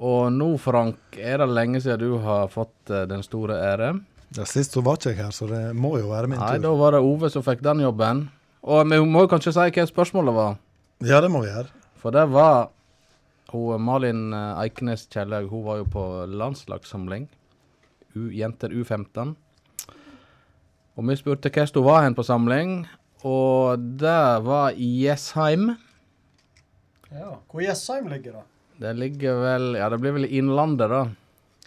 Og 0.00 0.32
nå, 0.32 0.48
Frank, 0.58 0.96
er 1.18 1.42
det 1.42 1.48
lenge 1.52 1.80
siden 1.84 2.00
du 2.00 2.18
har 2.24 2.48
fått 2.52 2.90
eh, 2.90 3.04
den 3.10 3.22
store 3.26 3.58
ære. 3.60 3.92
Ja, 4.32 4.46
sist 4.48 4.72
så 4.72 4.80
var 4.84 4.96
ikke 4.96 5.12
jeg 5.12 5.20
her, 5.20 5.32
så 5.36 5.46
det 5.50 5.60
må 5.76 5.96
jo 6.00 6.08
være 6.08 6.30
min 6.32 6.40
Nei, 6.40 6.54
tur. 6.56 6.62
da 6.64 6.76
var 6.80 6.96
det 6.96 7.02
Ove 7.04 7.28
som 7.30 7.44
fikk 7.44 7.60
den 7.64 7.82
jobben. 7.84 8.24
Og 8.62 8.86
vi 8.88 9.00
må 9.04 9.26
kanskje 9.28 9.52
si 9.52 9.66
hva 9.74 9.84
spørsmålet 9.90 10.36
var. 10.36 10.56
Ja, 11.04 11.20
det 11.20 11.28
må 11.34 11.42
vi 11.44 11.50
gjøre. 11.50 11.68
For 12.00 12.14
det 12.14 12.24
var 12.32 12.70
hun 13.52 13.84
Malin 13.84 14.32
eh, 14.32 14.62
Eikenes 14.64 15.04
Kjellaug, 15.12 15.50
hun 15.52 15.66
var 15.66 15.82
jo 15.82 15.88
på 15.92 16.04
landslagssamling. 16.30 17.28
U, 18.16 18.28
jenter 18.32 18.72
U15. 18.72 19.34
Og 20.96 21.08
vi 21.08 21.16
spurte 21.16 21.52
hvor 21.52 21.68
hun 21.76 21.86
var 21.86 22.02
hen 22.06 22.16
på 22.16 22.24
samling, 22.24 22.72
og 23.24 23.80
det 24.00 24.22
var 24.44 24.72
i 24.76 24.88
Jessheim. 25.04 25.74
Ja. 27.12 27.36
Hvor 27.50 27.64
Jessheim 27.64 28.08
ligger 28.12 28.40
da? 28.40 28.42
Det 28.82 28.94
ligger 28.98 29.42
vel 29.42 29.74
Ja, 29.78 29.88
det 29.92 29.98
blir 30.02 30.16
vel 30.18 30.26
Innlandet, 30.26 30.90
da. 30.90 31.02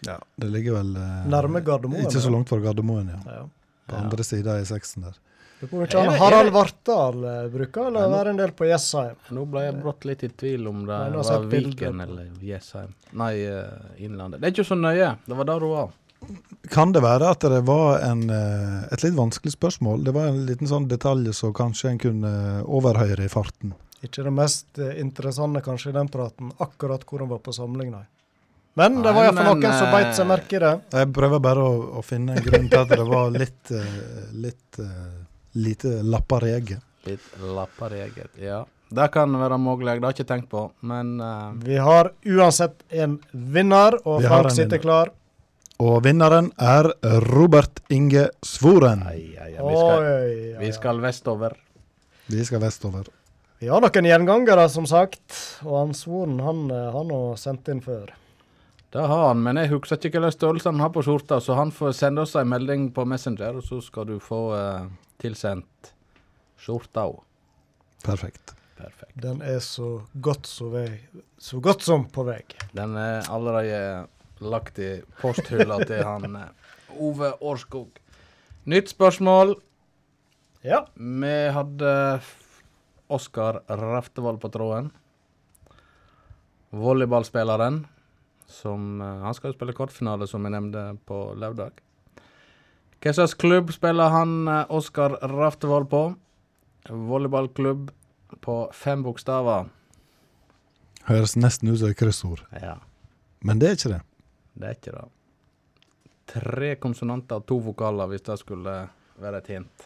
Ja, 0.06 0.18
Det 0.36 0.50
ligger 0.52 0.82
vel 0.82 0.96
eh, 1.00 1.22
Nærme 1.32 1.62
Gardermoen, 1.66 2.08
Ikke 2.08 2.24
så 2.24 2.34
langt 2.34 2.52
fra 2.52 2.60
Gardermoen, 2.64 3.14
ja. 3.16 3.22
Ja. 3.38 3.46
På 3.86 4.02
andre 4.02 4.26
sida 4.26 4.58
i 4.60 4.66
seksen 4.68 5.06
der. 5.06 5.20
Det 5.60 5.70
kommer 5.70 5.88
ikke 5.88 6.02
an. 6.02 6.16
Harald 6.20 6.52
Vartdal 6.52 7.24
eh, 7.24 7.44
bruker 7.54 7.88
eller 7.88 8.10
være 8.12 8.34
en 8.34 8.40
del 8.42 8.52
på 8.58 8.68
Jessheim. 8.68 9.16
Nå 9.34 9.46
ble 9.50 9.64
jeg 9.68 9.78
brått 9.80 10.08
litt 10.10 10.26
i 10.28 10.30
tvil 10.30 10.68
om 10.68 10.82
det 10.88 10.98
Nei, 11.14 11.22
var 11.30 11.46
Viken 11.52 12.02
eller 12.04 12.34
Jessheim. 12.44 12.92
Nei, 13.22 13.36
eh, 13.48 14.04
Innlandet. 14.04 14.42
Det 14.42 14.50
er 14.50 14.56
ikke 14.58 14.68
så 14.68 14.78
nøye. 14.80 15.14
Det 15.26 15.38
var 15.40 15.48
der 15.48 15.64
hun 15.64 15.74
var. 15.78 15.94
Kan 16.74 16.92
det 16.96 17.04
være 17.06 17.30
at 17.36 17.46
det 17.54 17.62
var 17.68 18.02
en, 18.04 18.26
eh, 18.34 18.84
et 18.92 19.06
litt 19.06 19.16
vanskelig 19.16 19.54
spørsmål? 19.56 20.04
Det 20.04 20.14
var 20.16 20.28
en 20.34 20.46
liten 20.46 20.68
sånn 20.68 20.90
detalj 20.92 21.32
som 21.38 21.54
kanskje 21.54 21.94
en 21.94 22.02
kunne 22.02 22.36
overhøre 22.66 23.26
i 23.26 23.32
farten. 23.32 23.76
Ikke 24.06 24.26
det 24.26 24.34
mest 24.36 24.80
eh, 24.82 25.00
interessante 25.02 25.64
kanskje 25.66 25.92
i 25.92 25.98
den 25.98 26.12
praten, 26.12 26.52
akkurat 26.64 27.06
hvor 27.08 27.26
han 27.26 27.32
var 27.32 27.42
på 27.46 27.54
samling, 27.56 27.92
nei. 27.94 28.06
Men 28.76 28.98
det 29.00 29.12
var 29.16 29.30
iallfall 29.30 29.54
noen 29.56 29.76
som 29.80 29.92
beit 29.94 30.10
seg 30.18 30.26
eh, 30.26 30.30
merke 30.34 30.58
i 30.58 30.60
det. 30.60 30.74
Jeg 31.00 31.12
prøver 31.16 31.42
bare 31.44 31.64
å, 31.64 31.76
å 31.96 32.02
finne 32.04 32.36
en 32.36 32.44
grunn 32.44 32.66
til 32.68 32.82
at 32.82 32.92
det 32.92 33.06
var 33.08 33.32
litt, 33.32 33.72
eh, 33.72 34.00
litt 34.36 34.80
eh, 34.84 35.14
lite 35.56 35.92
lappareget. 36.04 36.84
Litt 37.08 37.30
lappareget. 37.56 38.34
Ja. 38.42 38.66
Det 38.96 39.08
kan 39.14 39.32
være 39.40 39.58
mulig. 39.58 39.96
Det 39.96 40.04
har 40.04 40.12
jeg 40.12 40.20
ikke 40.20 40.30
tenkt 40.34 40.50
på, 40.52 40.68
men 40.86 41.16
uh... 41.24 41.56
Vi 41.64 41.80
har 41.82 42.12
uansett 42.28 42.84
en 42.92 43.16
vinner, 43.32 43.96
og 44.04 44.20
Vi 44.22 44.28
Frank 44.28 44.52
sitter 44.52 44.76
vinner. 44.76 44.84
klar. 44.84 45.14
Og 45.82 45.98
vinneren 46.04 46.52
er 46.62 46.92
Robert 47.32 47.80
Inge 47.92 48.30
Svoren. 48.44 49.08
ja, 49.08 49.48
vi, 49.56 49.76
skal, 49.80 50.04
Oi, 50.04 50.52
ja, 50.52 50.60
vi 50.60 50.72
skal 50.76 51.02
vestover. 51.04 51.56
Vi 52.32 52.44
skal 52.48 52.64
vestover. 52.64 53.10
Vi 53.66 53.70
har 53.74 53.82
noen 53.82 54.06
gjengangere, 54.06 54.68
som 54.70 54.86
sagt. 54.86 55.34
Og 55.66 55.74
han 55.74 55.94
Svoren 55.98 56.36
han 56.46 56.68
eh, 56.70 56.90
har 56.94 57.06
nå 57.10 57.16
sendt 57.42 57.66
inn 57.74 57.80
før. 57.82 58.12
Det 58.94 59.02
har 59.10 59.24
han, 59.32 59.40
men 59.42 59.58
jeg 59.58 59.72
husker 59.72 59.98
ikke 59.98 60.20
hvilken 60.20 60.36
størrelse 60.36 60.70
han 60.70 60.84
har 60.84 60.92
på 60.94 61.02
skjorta, 61.08 61.40
så 61.42 61.56
han 61.58 61.72
får 61.74 61.96
sende 61.98 62.22
oss 62.28 62.36
en 62.38 62.52
melding 62.52 62.92
på 62.94 63.08
Messenger, 63.10 63.58
og 63.58 63.66
så 63.66 63.80
skal 63.82 64.06
du 64.12 64.20
få 64.22 64.44
eh, 64.54 64.86
tilsendt 65.24 65.90
skjorta 66.62 67.08
òg. 67.10 67.18
Perfekt. 68.06 68.54
Perfekt. 68.78 69.18
Den 69.26 69.42
er 69.42 69.58
så 69.66 69.90
godt, 70.14 70.46
så, 70.46 70.70
vei, 70.70 70.86
så 71.42 71.58
godt 71.58 71.90
som 71.90 72.06
på 72.06 72.30
vei. 72.30 72.44
Den 72.78 72.94
er 73.02 73.26
allerede 73.34 74.06
lagt 74.46 74.78
i 74.78 74.94
posthylla 75.24 75.82
til 75.90 76.06
han 76.06 76.38
eh, 76.44 76.74
Ove 77.02 77.34
Årskog. 77.42 77.98
Nytt 78.70 78.94
spørsmål. 78.94 79.58
Ja. 80.62 80.86
Vi 80.94 81.38
hadde 81.58 81.94
Oskar 83.08 83.62
Raftevold 83.68 84.42
på 84.42 84.50
tråden. 84.50 84.92
Volleyballspilleren. 86.70 87.86
Som 88.48 89.02
eh, 89.02 89.08
Han 89.08 89.34
skal 89.34 89.52
jo 89.52 89.58
spille 89.58 89.74
kortfinale, 89.74 90.28
som 90.28 90.46
jeg 90.46 90.54
nevnte 90.54 90.86
på 91.06 91.20
lørdag. 91.38 91.82
Hva 93.02 93.14
slags 93.14 93.36
klubb 93.38 93.72
spiller 93.74 94.14
han 94.14 94.48
eh, 94.48 94.74
Oskar 94.74 95.18
Raftevold 95.22 95.90
på? 95.90 96.04
Volleyballklubb 96.90 97.92
på 98.42 98.58
fem 98.74 99.04
bokstaver. 99.06 99.70
Høres 101.06 101.36
nesten 101.38 101.70
ut 101.70 101.80
som 101.80 101.94
et 101.94 101.98
kryssord. 101.98 102.46
Ja. 102.62 102.80
Men 103.46 103.62
det 103.62 103.70
er 103.70 103.78
ikke 103.78 103.94
det. 103.94 104.02
Det 104.56 104.68
er 104.70 104.78
ikke 104.80 104.96
det. 104.96 105.06
Tre 106.36 106.70
konsonanter 106.82 107.42
og 107.42 107.46
to 107.50 107.60
vokaler, 107.62 108.10
hvis 108.10 108.26
det 108.26 108.40
skulle 108.42 108.78
være 109.22 109.42
et 109.44 109.52
hint. 109.54 109.86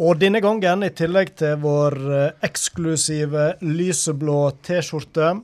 Og 0.00 0.16
denne 0.16 0.40
gangen, 0.40 0.86
i 0.86 0.92
tillegg 0.96 1.34
til 1.36 1.58
vår 1.60 1.96
eh, 2.16 2.28
eksklusive 2.48 3.50
lyseblå 3.60 4.38
T-skjorte, 4.64 5.34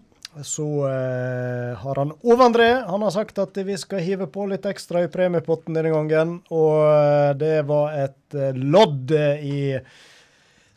så 0.43 0.69
eh, 0.89 1.77
har 1.77 1.99
han 2.01 2.13
Ove 2.23 2.45
André 2.45 2.69
han 2.87 3.03
har 3.03 3.11
sagt 3.11 3.39
at 3.43 3.57
vi 3.57 3.77
skal 3.77 4.01
hive 4.05 4.29
på 4.31 4.47
litt 4.49 4.67
ekstra 4.69 5.03
i 5.05 5.11
premiepotten 5.13 5.77
denne 5.77 5.93
gangen. 5.93 6.39
Og 6.49 6.85
eh, 6.87 7.33
det 7.41 7.57
var 7.69 7.99
et 7.99 8.39
eh, 8.39 8.57
lodd 8.57 9.13
i 9.13 9.59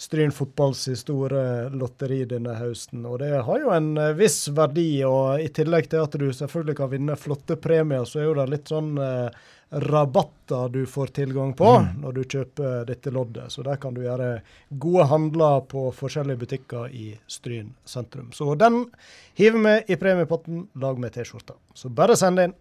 Stryn 0.02 0.31
fotballs 0.34 0.88
store 0.98 1.69
lotteri 1.77 2.23
denne 2.26 2.56
høsten. 2.57 3.03
Og 3.06 3.19
det 3.22 3.35
har 3.45 3.60
jo 3.61 3.69
en 3.69 3.91
viss 4.18 4.48
verdi. 4.49 5.03
Og 5.06 5.43
i 5.43 5.52
tillegg 5.53 5.91
til 5.91 6.02
at 6.02 6.18
du 6.18 6.31
selvfølgelig 6.34 6.77
kan 6.80 6.89
vinne 6.89 7.19
flotte 7.22 7.60
premier, 7.61 8.07
så 8.10 8.23
er 8.23 8.31
jo 8.31 8.38
det 8.39 8.48
litt 8.49 8.72
sånn 8.73 8.95
eh, 8.98 9.30
rabatter 9.72 10.69
du 10.69 10.85
får 10.85 11.07
tilgang 11.07 11.53
på 11.56 11.69
Mm. 11.80 12.02
når 12.02 12.14
du 12.14 12.23
kjøper 12.23 12.85
dette 12.85 13.11
loddet. 13.11 13.52
Så 13.52 13.64
der 13.64 13.77
kan 13.77 13.93
du 13.93 14.02
gjøre 14.02 14.41
gode 14.77 15.06
handler 15.07 15.61
på 15.61 15.91
forskjellige 15.95 16.38
butikker 16.39 16.89
i 16.91 17.18
Stryn 17.27 17.73
sentrum. 17.85 18.31
Så 18.34 18.56
den 18.57 18.91
hiver 19.34 19.64
vi 19.88 19.93
i 19.93 19.95
premiepotten 19.95 20.68
lag 20.76 20.99
med 20.99 21.14
T-skjorta. 21.14 21.53
Så 21.73 21.89
bare 21.89 22.15
send 22.18 22.39
inn. 22.39 22.53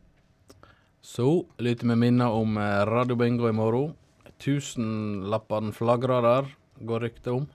Så 1.02 1.44
lytter 1.58 1.88
vi 1.88 1.96
minner 1.96 2.28
om 2.28 2.56
radiobingo 2.56 2.94
Radio 2.94 3.16
Bingo 3.16 3.48
i 3.48 3.52
morgen. 3.52 3.94
Tusenlappene 4.38 5.72
flagrer 5.72 6.22
der, 6.22 6.46
går 6.80 7.00
rykte 7.00 7.32
om. 7.32 7.46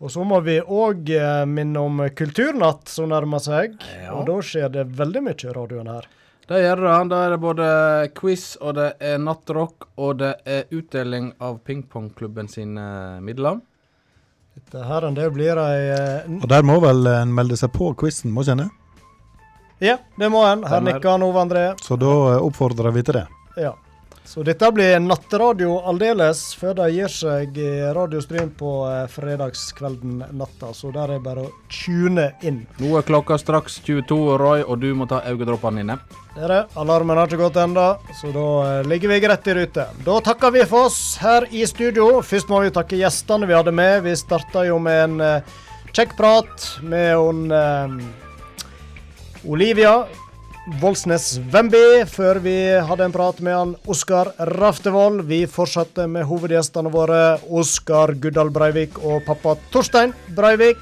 Og 0.00 0.10
så 0.12 0.24
må 0.24 0.40
vi 0.44 0.58
òg 0.60 1.08
minne 1.48 1.80
om 1.80 2.02
Kulturnatt 2.14 2.88
som 2.88 3.08
nærmer 3.08 3.40
seg. 3.40 3.78
Ja. 3.96 4.12
Og 4.14 4.26
da 4.28 4.36
skjer 4.44 4.68
det 4.72 4.86
veldig 4.96 5.22
mye 5.24 5.40
i 5.48 5.54
radioen 5.56 5.88
her. 5.88 6.06
Det 6.46 6.60
gjør 6.62 6.82
det. 6.84 6.96
Da 7.10 7.22
er 7.26 7.32
det 7.34 7.38
både 7.42 7.68
quiz, 8.14 8.54
og 8.62 8.76
det 8.78 8.92
er 9.02 9.18
nattrock, 9.18 9.88
og 9.98 10.20
det 10.20 10.34
er 10.46 10.68
utdeling 10.70 11.32
av 11.42 11.58
pingpongklubben 11.66 12.48
sine 12.48 12.84
midler. 13.24 13.58
Dette 14.56 14.84
her 14.88 15.04
det 15.12 15.26
blir 15.34 15.58
ei 15.60 15.80
uh, 15.92 16.36
Og 16.38 16.46
der 16.48 16.62
må 16.64 16.78
vel 16.80 17.04
en 17.10 17.34
melde 17.34 17.58
seg 17.60 17.74
på 17.74 17.90
quizen, 17.98 18.32
må 18.32 18.44
ikke 18.46 18.54
en 18.54 18.62
det? 18.64 18.70
Ja, 19.84 19.98
det 20.16 20.30
må 20.32 20.40
en. 20.48 20.62
Her 20.64 20.80
nikker 20.80 21.10
han 21.10 21.24
Ove 21.26 21.42
André. 21.42 21.66
Så 21.84 21.98
da 22.00 22.12
eh, 22.30 22.38
oppfordrer 22.40 22.94
vi 22.94 23.02
til 23.04 23.18
det. 23.18 23.26
Ja. 23.60 23.74
Så 24.26 24.42
dette 24.42 24.68
blir 24.74 24.98
nattradio 24.98 25.76
aldeles 25.86 26.40
før 26.58 26.74
de 26.80 26.86
gir 26.90 27.12
seg 27.12 27.56
i 27.62 27.68
radiostryn 27.94 28.50
på 28.58 28.70
eh, 28.88 29.04
fredagskvelden 29.12 30.24
natta. 30.34 30.72
Så 30.74 30.90
der 30.94 31.14
er 31.14 31.22
bare 31.22 31.46
å 31.46 31.52
tune 31.70 32.32
inn. 32.42 32.64
Nå 32.82 32.96
er 32.98 33.06
klokka 33.06 33.38
straks 33.38 33.78
22, 33.86 34.18
Roy, 34.42 34.64
og 34.66 34.82
du 34.82 34.90
må 34.98 35.06
ta 35.06 35.22
øyedråpene 35.30 35.84
dine. 35.84 35.98
Det 36.34 36.42
er 36.42 36.52
det. 36.52 36.60
Alarmen 36.76 37.16
har 37.16 37.30
ikke 37.30 37.44
gått 37.46 37.60
ennå, 37.62 37.86
så 38.18 38.32
da 38.34 38.48
eh, 38.66 38.82
ligger 38.90 39.14
vi 39.14 39.22
greit 39.22 39.46
i 39.46 39.56
rute. 39.60 39.86
Da 40.04 40.18
takker 40.26 40.52
vi 40.58 40.66
for 40.68 40.90
oss 40.90 41.00
her 41.22 41.46
i 41.54 41.62
studio. 41.70 42.18
Først 42.26 42.50
må 42.50 42.60
vi 42.66 42.74
takke 42.74 42.98
gjestene 42.98 43.46
vi 43.48 43.56
hadde 43.56 43.72
med. 43.78 44.02
Vi 44.04 44.18
starta 44.18 44.66
jo 44.66 44.82
med 44.82 45.02
en 45.06 45.16
eh, 45.24 45.56
kjekk 45.94 46.18
prat 46.18 46.70
med 46.82 47.14
hun 47.14 47.46
eh, 47.54 47.98
Olivia 49.46 50.00
Voldsnes 50.66 51.36
Wemby, 51.52 52.02
før 52.10 52.40
vi 52.42 52.52
hadde 52.82 53.06
en 53.06 53.12
prat 53.14 53.38
med 53.38 53.54
han 53.54 53.74
Oskar 53.86 54.32
Raftevold. 54.58 55.20
Vi 55.28 55.44
fortsatte 55.46 56.08
med 56.10 56.26
hovedgjestene 56.26 56.90
våre 56.90 57.36
Oskar 57.54 58.16
Guddal 58.18 58.50
Breivik 58.50 58.98
og 58.98 59.22
pappa 59.28 59.54
Torstein 59.70 60.10
Breivik. 60.34 60.80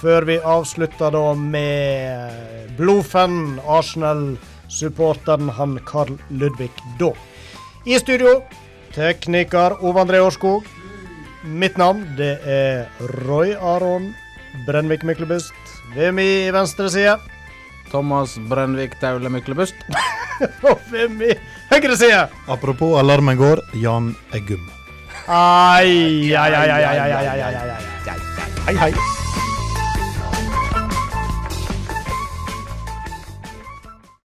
Før 0.00 0.24
vi 0.24 0.38
avslutta 0.40 1.12
da 1.12 1.34
med 1.36 2.72
blodfan, 2.80 3.60
Arsenal-supporteren 3.68 5.52
han 5.60 5.76
Carl 5.84 6.16
Ludvig 6.32 6.72
da. 6.96 7.12
I 7.84 8.00
studio, 8.00 8.38
tekniker 8.96 9.76
Ove 9.84 10.00
André 10.00 10.24
Årskog. 10.24 10.64
Mitt 11.44 11.76
navn 11.76 12.06
det 12.16 12.38
er 12.40 12.88
Roy 13.28 13.52
Aron 13.60 14.14
Brennvik 14.64 15.04
Myklebust. 15.04 15.52
Ved 15.92 16.16
min 16.16 16.54
venstre 16.56 16.88
side. 16.88 17.35
Thomas 17.90 18.38
Brennvik 18.48 18.98
Taule 19.00 19.30
Myklebust. 19.32 19.74
Og 20.68 20.80
ved 20.92 21.22
i 21.24 21.34
høyre 21.72 21.96
side. 21.96 22.24
Apropos 22.48 22.98
alarmen 23.00 23.38
går, 23.40 23.62
Jan 23.80 24.14
Eggum. 24.36 24.64
Ai, 25.26 26.32
ai, 26.34 26.50
ai, 26.54 26.68
ai, 26.70 26.82
ai, 26.82 26.98
ai, 26.98 27.10
ai, 27.10 27.26
ai, 27.26 27.42
ai, 27.42 27.54
ai, 27.54 27.70
ai. 27.74 28.18
Hei, 28.66 28.76
hei. 28.76 29.25